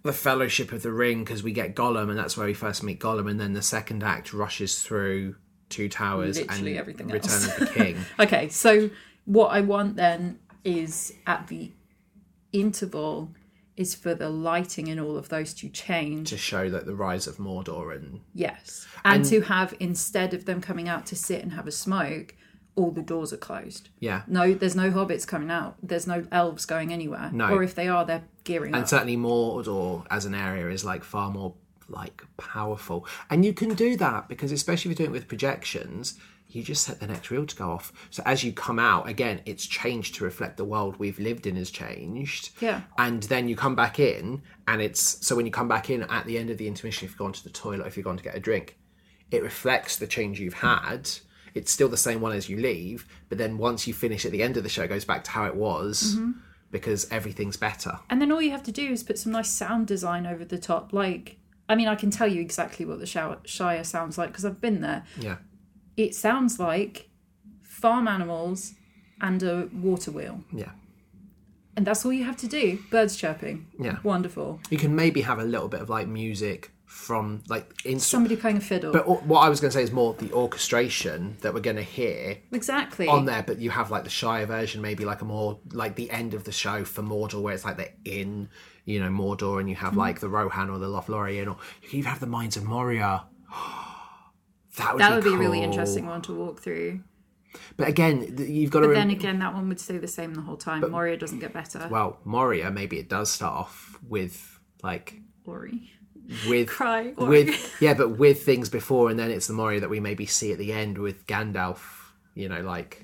the 0.03 0.13
Fellowship 0.13 0.73
of 0.73 0.83
the 0.83 0.93
Ring 0.93 1.23
because 1.23 1.43
we 1.43 1.53
get 1.53 1.77
Gollum, 1.77 2.11
and 2.11 2.19
that's 2.19 2.37
where 2.37 2.47
we 2.47 2.53
first 2.53 2.83
meet 2.83 3.01
Gollum, 3.01 3.31
and 3.31 3.39
then 3.39 3.53
the 3.53 3.63
second 3.63 4.03
act 4.03 4.35
rushes 4.35 4.83
through 4.83 5.37
Two 5.75 5.89
Towers 5.89 6.39
Literally 6.39 6.71
and 6.73 6.79
everything 6.79 7.09
Return 7.09 7.33
else. 7.33 7.47
of 7.49 7.59
the 7.61 7.67
King. 7.67 7.97
Okay, 8.21 8.49
so 8.49 8.91
what 9.25 9.49
I 9.49 9.61
want 9.61 9.97
then 9.97 10.39
is 10.65 11.13
at 11.27 11.49
the 11.49 11.73
interval 12.53 13.31
is 13.77 13.95
for 13.95 14.15
the 14.15 14.29
lighting 14.29 14.87
in 14.87 15.01
all 15.01 15.17
of 15.17 15.29
those 15.29 15.53
to 15.55 15.69
change. 15.69 16.31
to 16.31 16.37
show 16.39 16.71
that 16.71 16.87
the 16.87 16.95
rise 16.95 17.27
of 17.27 17.37
Mordor 17.39 17.95
and 17.95 18.21
Yes. 18.33 18.87
And, 19.05 19.25
to 19.27 19.41
have, 19.43 19.75
instead 19.81 20.33
of 20.33 20.45
them 20.45 20.61
coming 20.61 20.89
out 20.89 21.07
to 21.07 21.17
sit 21.17 21.43
and 21.43 21.53
have 21.53 21.67
a 21.67 21.73
smoke, 21.73 22.37
all 22.77 22.91
the 22.93 23.03
doors 23.03 23.33
are 23.33 23.37
closed. 23.37 23.89
yeah, 23.99 24.23
No, 24.29 24.55
there's 24.55 24.77
no 24.77 24.91
hobbits 24.91 25.27
coming 25.27 25.51
out. 25.51 25.77
There's 25.83 26.07
no 26.07 26.25
elves 26.33 26.67
going 26.67 26.93
anywhere. 26.93 27.31
No. 27.33 27.49
Or 27.51 27.63
if 27.63 27.75
they 27.75 27.89
are, 27.89 28.05
they're 28.05 28.25
gearing 28.45 28.73
up. 28.75 28.77
and 28.77 28.83
up. 28.85 28.89
certainly 28.89 29.17
Mordor 29.17 30.07
as 30.11 30.25
an 30.25 30.35
area 30.35 30.69
is 30.71 30.85
like 30.85 31.03
far 31.05 31.31
more 31.31 31.55
like 31.89 32.23
powerful, 32.37 33.07
and 33.31 33.45
you 33.45 33.53
can 33.53 33.75
do 33.75 33.97
that 33.97 34.29
because 34.29 34.53
especially 34.53 34.91
if 34.91 34.99
you're 34.99 35.07
doing 35.07 35.15
it 35.15 35.19
with 35.19 35.29
projections. 35.29 36.19
You 36.47 36.63
just 36.63 36.85
set 36.85 37.01
the 37.01 37.09
next 37.09 37.33
reel 37.33 37.47
to 37.47 37.57
go 37.57 37.73
off. 37.73 37.93
So 38.11 38.23
as 38.25 38.45
you 38.45 38.53
come 38.53 38.79
out, 38.79 39.09
again, 39.09 39.41
it's 39.45 39.67
changed 39.67 40.15
to 40.17 40.25
reflect 40.25 40.57
the 40.57 40.65
world 40.65 40.97
we've 40.99 41.19
lived 41.19 41.49
in 41.49 41.57
has 41.57 41.69
changed. 41.69 42.51
Yeah. 42.61 42.83
And 42.97 43.25
then 43.25 43.49
you 43.49 43.57
come 43.57 43.75
back 43.75 43.99
in, 43.99 44.43
and 44.69 44.81
it's 44.81 45.27
so 45.27 45.35
when 45.35 45.47
you 45.47 45.51
come 45.51 45.67
back 45.67 45.91
in 45.91 46.03
at 46.05 46.27
the 46.27 46.39
end 46.39 46.51
of 46.51 46.59
the 46.59 46.69
intermission, 46.69 47.07
if 47.07 47.13
you've 47.13 47.19
gone 47.19 47.33
to 47.33 47.43
the 47.43 47.51
toilet, 47.51 47.89
if 47.89 47.97
you've 47.97 48.05
gone 48.05 48.19
to 48.19 48.23
get 48.23 48.37
a 48.37 48.41
drink, 48.41 48.79
it 49.33 49.43
reflects 49.43 49.97
the 49.97 50.07
change 50.07 50.39
you've 50.39 50.55
had. 50.55 51.11
It's 51.55 51.73
still 51.73 51.89
the 51.89 51.97
same 51.97 52.21
one 52.21 52.33
as 52.33 52.49
you 52.49 52.59
leave, 52.59 53.07
but 53.29 53.39
then 53.39 53.59
once 53.59 53.89
you 53.89 53.95
finish 53.95 54.25
at 54.25 54.31
the 54.31 54.43
end 54.43 54.57
of 54.57 54.63
the 54.63 54.69
show, 54.69 54.83
it 54.83 54.89
goes 54.89 55.05
back 55.05 55.25
to 55.25 55.31
how 55.31 55.47
it 55.47 55.57
was 55.57 56.15
mm-hmm. 56.15 56.33
because 56.71 57.11
everything's 57.11 57.57
better. 57.57 57.99
And 58.11 58.21
then 58.21 58.31
all 58.31 58.43
you 58.43 58.51
have 58.53 58.63
to 58.65 58.73
do 58.73 58.93
is 58.93 59.03
put 59.03 59.19
some 59.19 59.33
nice 59.33 59.51
sound 59.51 59.89
design 59.89 60.27
over 60.27 60.45
the 60.45 60.59
top. 60.59 60.93
Like, 60.93 61.39
I 61.69 61.75
mean, 61.75 61.89
I 61.89 61.95
can 61.95 62.11
tell 62.11 62.29
you 62.29 62.41
exactly 62.41 62.85
what 62.85 62.99
the 63.01 63.07
Shire 63.07 63.85
sounds 63.85 64.19
like 64.19 64.29
because 64.29 64.45
I've 64.45 64.61
been 64.61 64.81
there. 64.81 65.05
Yeah. 65.19 65.37
It 65.97 66.15
sounds 66.15 66.59
like 66.59 67.09
farm 67.63 68.07
animals 68.09 68.75
and 69.21 69.43
a 69.43 69.69
water 69.73 70.11
wheel. 70.11 70.45
Yeah. 70.53 70.73
And 71.77 71.87
that's 71.87 72.05
all 72.05 72.13
you 72.13 72.25
have 72.25 72.37
to 72.39 72.47
do. 72.47 72.79
Birds 72.91 73.17
chirping. 73.17 73.67
Yeah. 73.79 73.99
Wonderful. 74.03 74.61
You 74.71 74.79
can 74.79 74.95
maybe 74.95 75.23
have 75.23 75.39
a 75.39 75.45
little 75.45 75.69
bit 75.69 75.81
of 75.81 75.89
like 75.89 76.07
music 76.07 76.71
from 76.87 77.43
like 77.49 77.65
instrument. 77.85 78.03
Somebody 78.03 78.37
playing 78.37 78.57
a 78.59 78.61
fiddle. 78.61 78.93
But 78.93 79.09
o- 79.09 79.23
what 79.25 79.41
I 79.41 79.49
was 79.49 79.61
going 79.61 79.71
to 79.71 79.77
say 79.77 79.83
is 79.83 79.91
more 79.91 80.15
the 80.15 80.33
orchestration 80.33 81.37
that 81.41 81.53
we're 81.53 81.61
going 81.61 81.77
to 81.77 81.83
hear 81.83 82.39
exactly. 82.53 83.09
on 83.09 83.25
there. 83.25 83.43
But 83.43 83.59
you 83.59 83.71
have 83.71 83.91
like 83.91 84.05
the 84.05 84.11
Shire 84.11 84.47
version, 84.47 84.81
maybe 84.83 85.05
like 85.05 85.21
a 85.21 85.25
more 85.25 85.59
like 85.73 85.97
the 85.97 86.11
end 86.11 86.35
of 86.35 86.45
the 86.45 86.53
show 86.53 86.85
for 86.85 87.03
Mordor, 87.03 87.43
where 87.43 87.55
it's 87.55 87.65
like 87.65 87.77
they're 87.77 87.95
in, 88.05 88.49
you 88.85 89.01
know, 89.01 89.09
Mordor, 89.09 89.61
and 89.61 89.69
you 89.69 89.77
have 89.77 89.91
mm-hmm. 89.91 90.01
like 90.01 90.21
the 90.21 90.29
Rohan 90.29 90.71
or 90.71 90.79
the 90.79 90.89
Lothlorien, 90.89 91.47
or 91.47 91.57
you 91.83 91.99
even 91.99 92.05
have 92.05 92.21
the 92.21 92.27
Mines 92.27 92.57
of 92.57 92.65
Moria. 92.65 93.25
that 94.77 94.93
would 94.93 95.01
that 95.01 95.11
be 95.11 95.15
would 95.15 95.25
be 95.25 95.35
a 95.35 95.39
really 95.39 95.63
interesting 95.63 96.07
one 96.07 96.23
to 96.23 96.35
walk 96.35 96.61
through. 96.61 97.01
But 97.77 97.89
again, 97.89 98.37
you've 98.39 98.71
got 98.71 98.81
to. 98.81 98.87
But 98.87 98.95
Rem- 98.95 99.09
then 99.09 99.11
again, 99.11 99.39
that 99.39 99.55
one 99.55 99.69
would 99.69 99.81
stay 99.81 99.99
the 99.99 100.09
same 100.09 100.35
the 100.35 100.43
whole 100.43 100.57
time. 100.57 100.91
Moria 100.91 101.17
doesn't 101.17 101.39
get 101.39 101.53
better. 101.53 101.87
well, 101.91 102.19
Moria, 102.25 102.71
maybe 102.71 102.99
it 102.99 103.09
does 103.09 103.31
start 103.31 103.55
off 103.55 103.99
with 104.07 104.61
like 104.83 105.21
Ori. 105.45 105.91
with 106.49 106.69
Cry, 106.69 107.15
Ori. 107.17 107.45
with 107.45 107.77
yeah, 107.81 107.95
but 107.95 108.19
with 108.19 108.43
things 108.43 108.69
before, 108.69 109.11
and 109.11 109.19
then 109.19 109.31
it's 109.31 109.47
the 109.47 109.55
Moria 109.55 109.81
that 109.81 109.91
we 109.91 110.01
maybe 110.01 110.27
see 110.27 110.53
at 110.53 110.59
the 110.59 110.73
end 110.73 110.99
with 110.99 111.27
Gandalf. 111.27 111.81
You 112.35 112.49
know, 112.49 112.63
like 112.63 113.04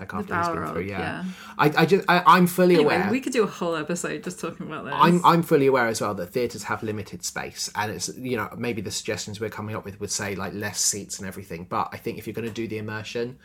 he's 0.00 0.08
been 0.08 0.24
Balrog, 0.26 0.72
through. 0.72 0.82
Yeah, 0.82 0.98
yeah. 0.98 1.24
I, 1.58 1.72
I 1.82 1.86
just 1.86 2.04
I, 2.08 2.22
I'm 2.26 2.46
fully 2.46 2.74
Anyway, 2.76 2.94
aware. 2.96 3.10
we 3.10 3.20
could 3.20 3.32
do 3.32 3.42
a 3.42 3.46
whole 3.46 3.76
episode 3.76 4.22
just 4.24 4.38
talking 4.40 4.66
about 4.66 4.84
this. 4.84 4.94
I'm 4.96 5.24
I'm 5.24 5.42
fully 5.42 5.66
aware 5.66 5.86
as 5.88 6.00
well 6.00 6.14
that 6.14 6.26
theatres 6.26 6.64
have 6.64 6.82
limited 6.82 7.24
space, 7.24 7.70
and 7.74 7.92
it's 7.92 8.08
you 8.16 8.36
know 8.36 8.48
maybe 8.56 8.80
the 8.82 8.90
suggestions 8.90 9.40
we're 9.40 9.50
coming 9.50 9.74
up 9.76 9.84
with 9.84 10.00
would 10.00 10.10
say 10.10 10.34
like 10.34 10.52
less 10.54 10.80
seats 10.80 11.18
and 11.18 11.26
everything. 11.26 11.66
But 11.68 11.88
I 11.92 11.96
think 11.96 12.18
if 12.18 12.26
you're 12.26 12.34
going 12.34 12.48
to 12.48 12.52
do 12.54 12.68
the 12.68 12.78
immersion, 12.78 13.38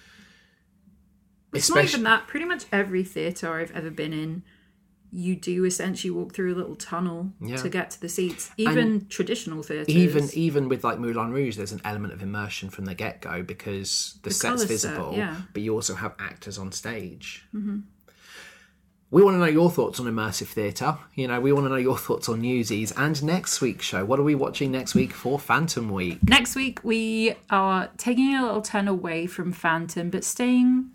It's 1.54 1.70
not 1.70 1.84
even 1.84 2.04
that. 2.04 2.28
Pretty 2.28 2.46
much 2.46 2.66
every 2.72 3.04
theatre 3.04 3.54
I've 3.54 3.72
ever 3.72 3.90
been 3.92 4.14
in, 4.14 4.44
you 5.12 5.36
do 5.36 5.66
essentially 5.66 6.10
walk 6.10 6.34
through 6.34 6.54
a 6.54 6.56
little 6.56 6.76
tunnel 6.76 7.32
Yeah. 7.42 7.58
to 7.58 7.70
get 7.70 7.92
to 7.92 8.02
the 8.02 8.10
seats. 8.10 8.50
Even 8.58 9.08
traditional 9.08 9.62
theatres. 9.62 9.90
even 9.90 10.30
even 10.34 10.70
with 10.70 10.84
like 10.84 11.00
Moulin 11.00 11.32
Rouge, 11.32 11.58
there's 11.58 11.74
an 11.74 11.82
element 11.84 12.14
of 12.14 12.24
immersion 12.24 12.70
from 12.70 12.86
the 12.86 12.96
get 12.96 13.22
go 13.22 13.44
because 13.44 14.20
the, 14.24 14.32
set's 14.32 14.42
colour 14.42 14.58
set, 14.60 14.68
visible, 14.68 15.14
yeah. 15.16 15.42
but 15.54 15.62
you 15.62 15.74
also 15.74 15.96
have 15.96 16.16
actors 16.18 16.58
on 16.58 16.72
stage. 16.72 17.46
Mm-hmm. 17.54 17.80
We 19.12 19.22
want 19.22 19.36
to 19.36 19.40
know 19.40 19.46
your 19.46 19.70
thoughts 19.70 20.00
on 20.00 20.06
immersive 20.06 20.48
theatre. 20.48 20.98
You 21.16 21.28
know, 21.28 21.42
we 21.42 21.52
want 21.52 21.66
to 21.66 21.70
know 21.70 21.76
your 21.76 21.98
thoughts 21.98 22.30
on 22.30 22.40
Newsies 22.40 22.94
and 22.96 23.22
next 23.22 23.60
week's 23.60 23.86
show. 23.86 24.06
What 24.06 24.20
are 24.20 24.24
we 24.24 24.36
watching 24.36 24.72
next 24.72 24.96
week 24.96 25.12
for 25.12 25.38
Phantom 25.38 25.90
Week? 25.90 26.20
Next 26.24 26.56
week, 26.56 26.80
we 26.82 27.36
are 27.50 27.90
taking 27.98 28.34
a 28.36 28.42
little 28.42 28.62
turn 28.62 28.88
away 28.88 29.26
from 29.28 29.52
Phantom, 29.52 30.10
but 30.10 30.24
staying 30.24 30.92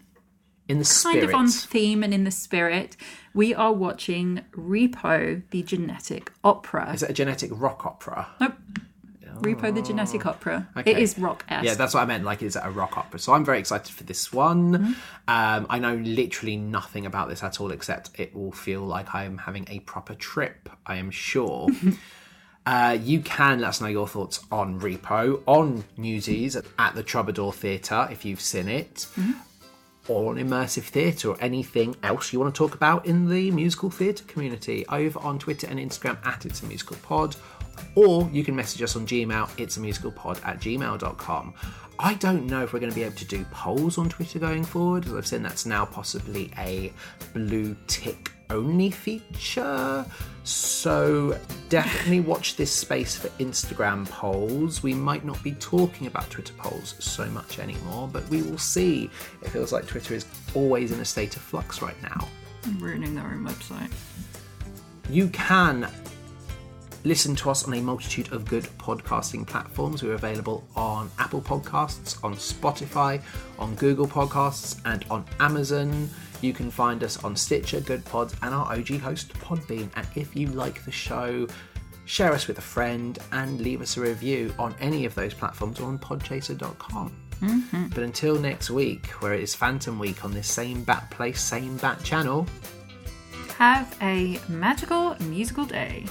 In 0.68 0.78
the 0.78 0.84
kind 0.84 0.86
spirit. 0.86 1.24
of 1.28 1.34
on 1.34 1.48
theme 1.48 2.02
and 2.02 2.12
in 2.12 2.24
the 2.24 2.30
spirit. 2.30 2.97
We 3.34 3.55
are 3.55 3.72
watching 3.72 4.43
Repo, 4.52 5.43
the 5.51 5.62
genetic 5.62 6.32
opera. 6.43 6.93
Is 6.93 7.02
it 7.02 7.10
a 7.10 7.12
genetic 7.12 7.51
rock 7.52 7.84
opera? 7.86 8.28
Nope. 8.40 8.55
Repo, 9.40 9.74
the 9.74 9.82
genetic 9.82 10.24
opera. 10.24 10.66
It 10.74 10.78
Oh. 10.78 10.80
Okay. 10.80 11.02
is 11.02 11.18
rock 11.18 11.44
esque. 11.48 11.64
Yeah, 11.66 11.74
that's 11.74 11.93
what 11.93 12.02
I 12.02 12.06
meant. 12.06 12.24
Like, 12.24 12.43
is 12.43 12.56
it 12.56 12.62
a 12.64 12.70
rock 12.70 12.97
opera? 12.97 13.18
So 13.18 13.34
I'm 13.34 13.44
very 13.44 13.59
excited 13.59 13.94
for 13.94 14.02
this 14.05 14.32
one. 14.32 14.72
Mm-hmm. 14.72 14.93
Um, 15.28 15.66
I 15.68 15.78
know 15.78 15.94
literally 15.97 16.56
nothing 16.56 17.05
about 17.05 17.28
this 17.28 17.43
at 17.43 17.60
all, 17.60 17.70
except 17.70 18.18
it 18.18 18.34
will 18.34 18.52
feel 18.52 18.80
like 18.80 19.14
I 19.14 19.24
am 19.24 19.36
having 19.38 19.66
a 19.68 19.80
proper 19.80 20.14
trip. 20.14 20.70
I 20.86 20.97
am 20.97 21.10
sure. 21.10 21.68
uh, 22.66 22.97
you 23.01 23.20
can 23.20 23.60
let 23.60 23.68
us 23.68 23.80
know 23.82 23.88
your 23.88 24.09
thoughts 24.09 24.40
on 24.51 24.80
Repo, 24.80 25.43
on 25.47 25.84
Newsies 25.98 26.56
at 26.56 26.94
the 26.94 27.02
Troubadour 27.02 27.52
Theatre 27.52 28.09
if 28.10 28.24
you've 28.24 28.40
seen 28.40 28.68
it. 28.68 29.06
Mm-hmm. 29.16 29.32
Or 30.08 30.32
an 30.32 30.38
immersive 30.38 30.84
theatre 30.84 31.30
or 31.30 31.36
anything 31.40 31.96
else 32.02 32.32
you 32.32 32.38
want 32.38 32.54
to 32.54 32.58
talk 32.58 32.74
about 32.74 33.06
in 33.06 33.28
the 33.28 33.50
musical 33.50 33.90
theatre 33.90 34.24
community 34.28 34.86
over 34.88 35.18
on 35.20 35.38
Twitter 35.38 35.66
and 35.66 35.80
Instagram 35.80 36.24
at 36.24 36.46
It's 36.46 36.62
a 36.62 36.66
Musical 36.66 36.96
Pod 37.02 37.34
or 37.94 38.28
you 38.32 38.44
can 38.44 38.54
message 38.54 38.82
us 38.82 38.96
on 38.96 39.06
Gmail, 39.06 39.50
it's 39.58 39.76
a 39.76 39.80
musical 39.80 40.10
pod 40.10 40.40
at 40.44 40.60
gmail.com. 40.60 41.54
I 41.98 42.14
don't 42.14 42.46
know 42.46 42.62
if 42.62 42.72
we're 42.72 42.80
going 42.80 42.92
to 42.92 42.96
be 42.96 43.04
able 43.04 43.16
to 43.16 43.24
do 43.24 43.44
polls 43.50 43.96
on 43.96 44.08
Twitter 44.08 44.38
going 44.38 44.64
forward, 44.64 45.06
as 45.06 45.14
I've 45.14 45.26
seen 45.26 45.42
that's 45.42 45.64
now 45.64 45.86
possibly 45.86 46.52
a 46.58 46.92
blue 47.32 47.74
tick 47.86 48.32
only 48.51 48.90
feature. 48.90 50.05
So 50.44 51.39
definitely 51.68 52.20
watch 52.20 52.56
this 52.56 52.70
space 52.70 53.16
for 53.16 53.28
Instagram 53.40 54.09
polls. 54.09 54.82
We 54.82 54.94
might 54.94 55.24
not 55.24 55.43
be 55.43 55.52
talking 55.52 56.06
about 56.06 56.31
Twitter 56.31 56.55
polls 56.56 56.94
so 57.01 57.27
much 57.27 57.59
anymore, 57.59 58.09
but 58.12 58.28
we 58.28 58.43
will 58.43 58.59
see. 58.59 59.10
It 59.43 59.48
feels 59.48 59.73
like 59.73 59.86
Twitter 59.86 60.14
is 60.14 60.27
always 60.55 60.93
in 60.93 61.01
a 61.01 61.05
state 61.05 61.36
of 61.36 61.43
flux 61.43 61.82
right 61.82 62.01
now. 62.02 62.28
ruining 62.78 63.14
their 63.14 63.24
own 63.24 63.44
website. 63.44 63.90
You 65.09 65.28
can 65.28 65.89
listen 67.06 67.36
to 67.36 67.50
us 67.50 67.64
on 67.68 67.74
a 67.74 67.80
multitude 67.80 68.32
of 68.32 68.44
good 68.44 68.64
podcasting 68.78 69.46
platforms. 69.46 70.02
We're 70.02 70.14
available 70.14 70.66
on 70.74 71.08
Apple 71.20 71.40
Podcasts, 71.40 72.22
on 72.24 72.34
Spotify, 72.34 73.22
on 73.60 73.76
Google 73.76 74.08
Podcasts, 74.08 74.80
and 74.84 75.04
on 75.08 75.24
Amazon. 75.38 76.10
You 76.42 76.52
can 76.52 76.68
find 76.68 77.04
us 77.04 77.22
on 77.22 77.36
Stitcher, 77.36 77.80
Goodpods, 77.80 78.34
and 78.42 78.52
our 78.52 78.72
OG 78.72 79.00
host, 79.00 79.32
Podbean. 79.34 79.88
And 79.94 80.06
if 80.16 80.34
you 80.34 80.48
like 80.48 80.84
the 80.84 80.90
show, 80.90 81.46
share 82.06 82.32
us 82.32 82.48
with 82.48 82.58
a 82.58 82.62
friend 82.62 83.16
and 83.30 83.60
leave 83.60 83.80
us 83.80 83.96
a 83.96 84.00
review 84.00 84.52
on 84.58 84.74
any 84.80 85.04
of 85.04 85.14
those 85.14 85.32
platforms 85.32 85.78
or 85.78 85.84
on 85.84 86.00
podchaser.com. 86.00 87.16
Mm-hmm. 87.40 87.86
But 87.88 88.02
until 88.02 88.36
next 88.36 88.70
week, 88.70 89.06
where 89.22 89.34
it 89.34 89.42
is 89.42 89.54
Phantom 89.54 89.96
Week 90.00 90.24
on 90.24 90.32
this 90.32 90.48
same 90.48 90.82
bat 90.82 91.08
place, 91.10 91.40
same 91.40 91.76
bat 91.76 92.02
channel, 92.02 92.48
Have 93.58 93.96
a 94.02 94.40
magical 94.48 95.16
musical 95.20 95.64
day. 95.64 96.04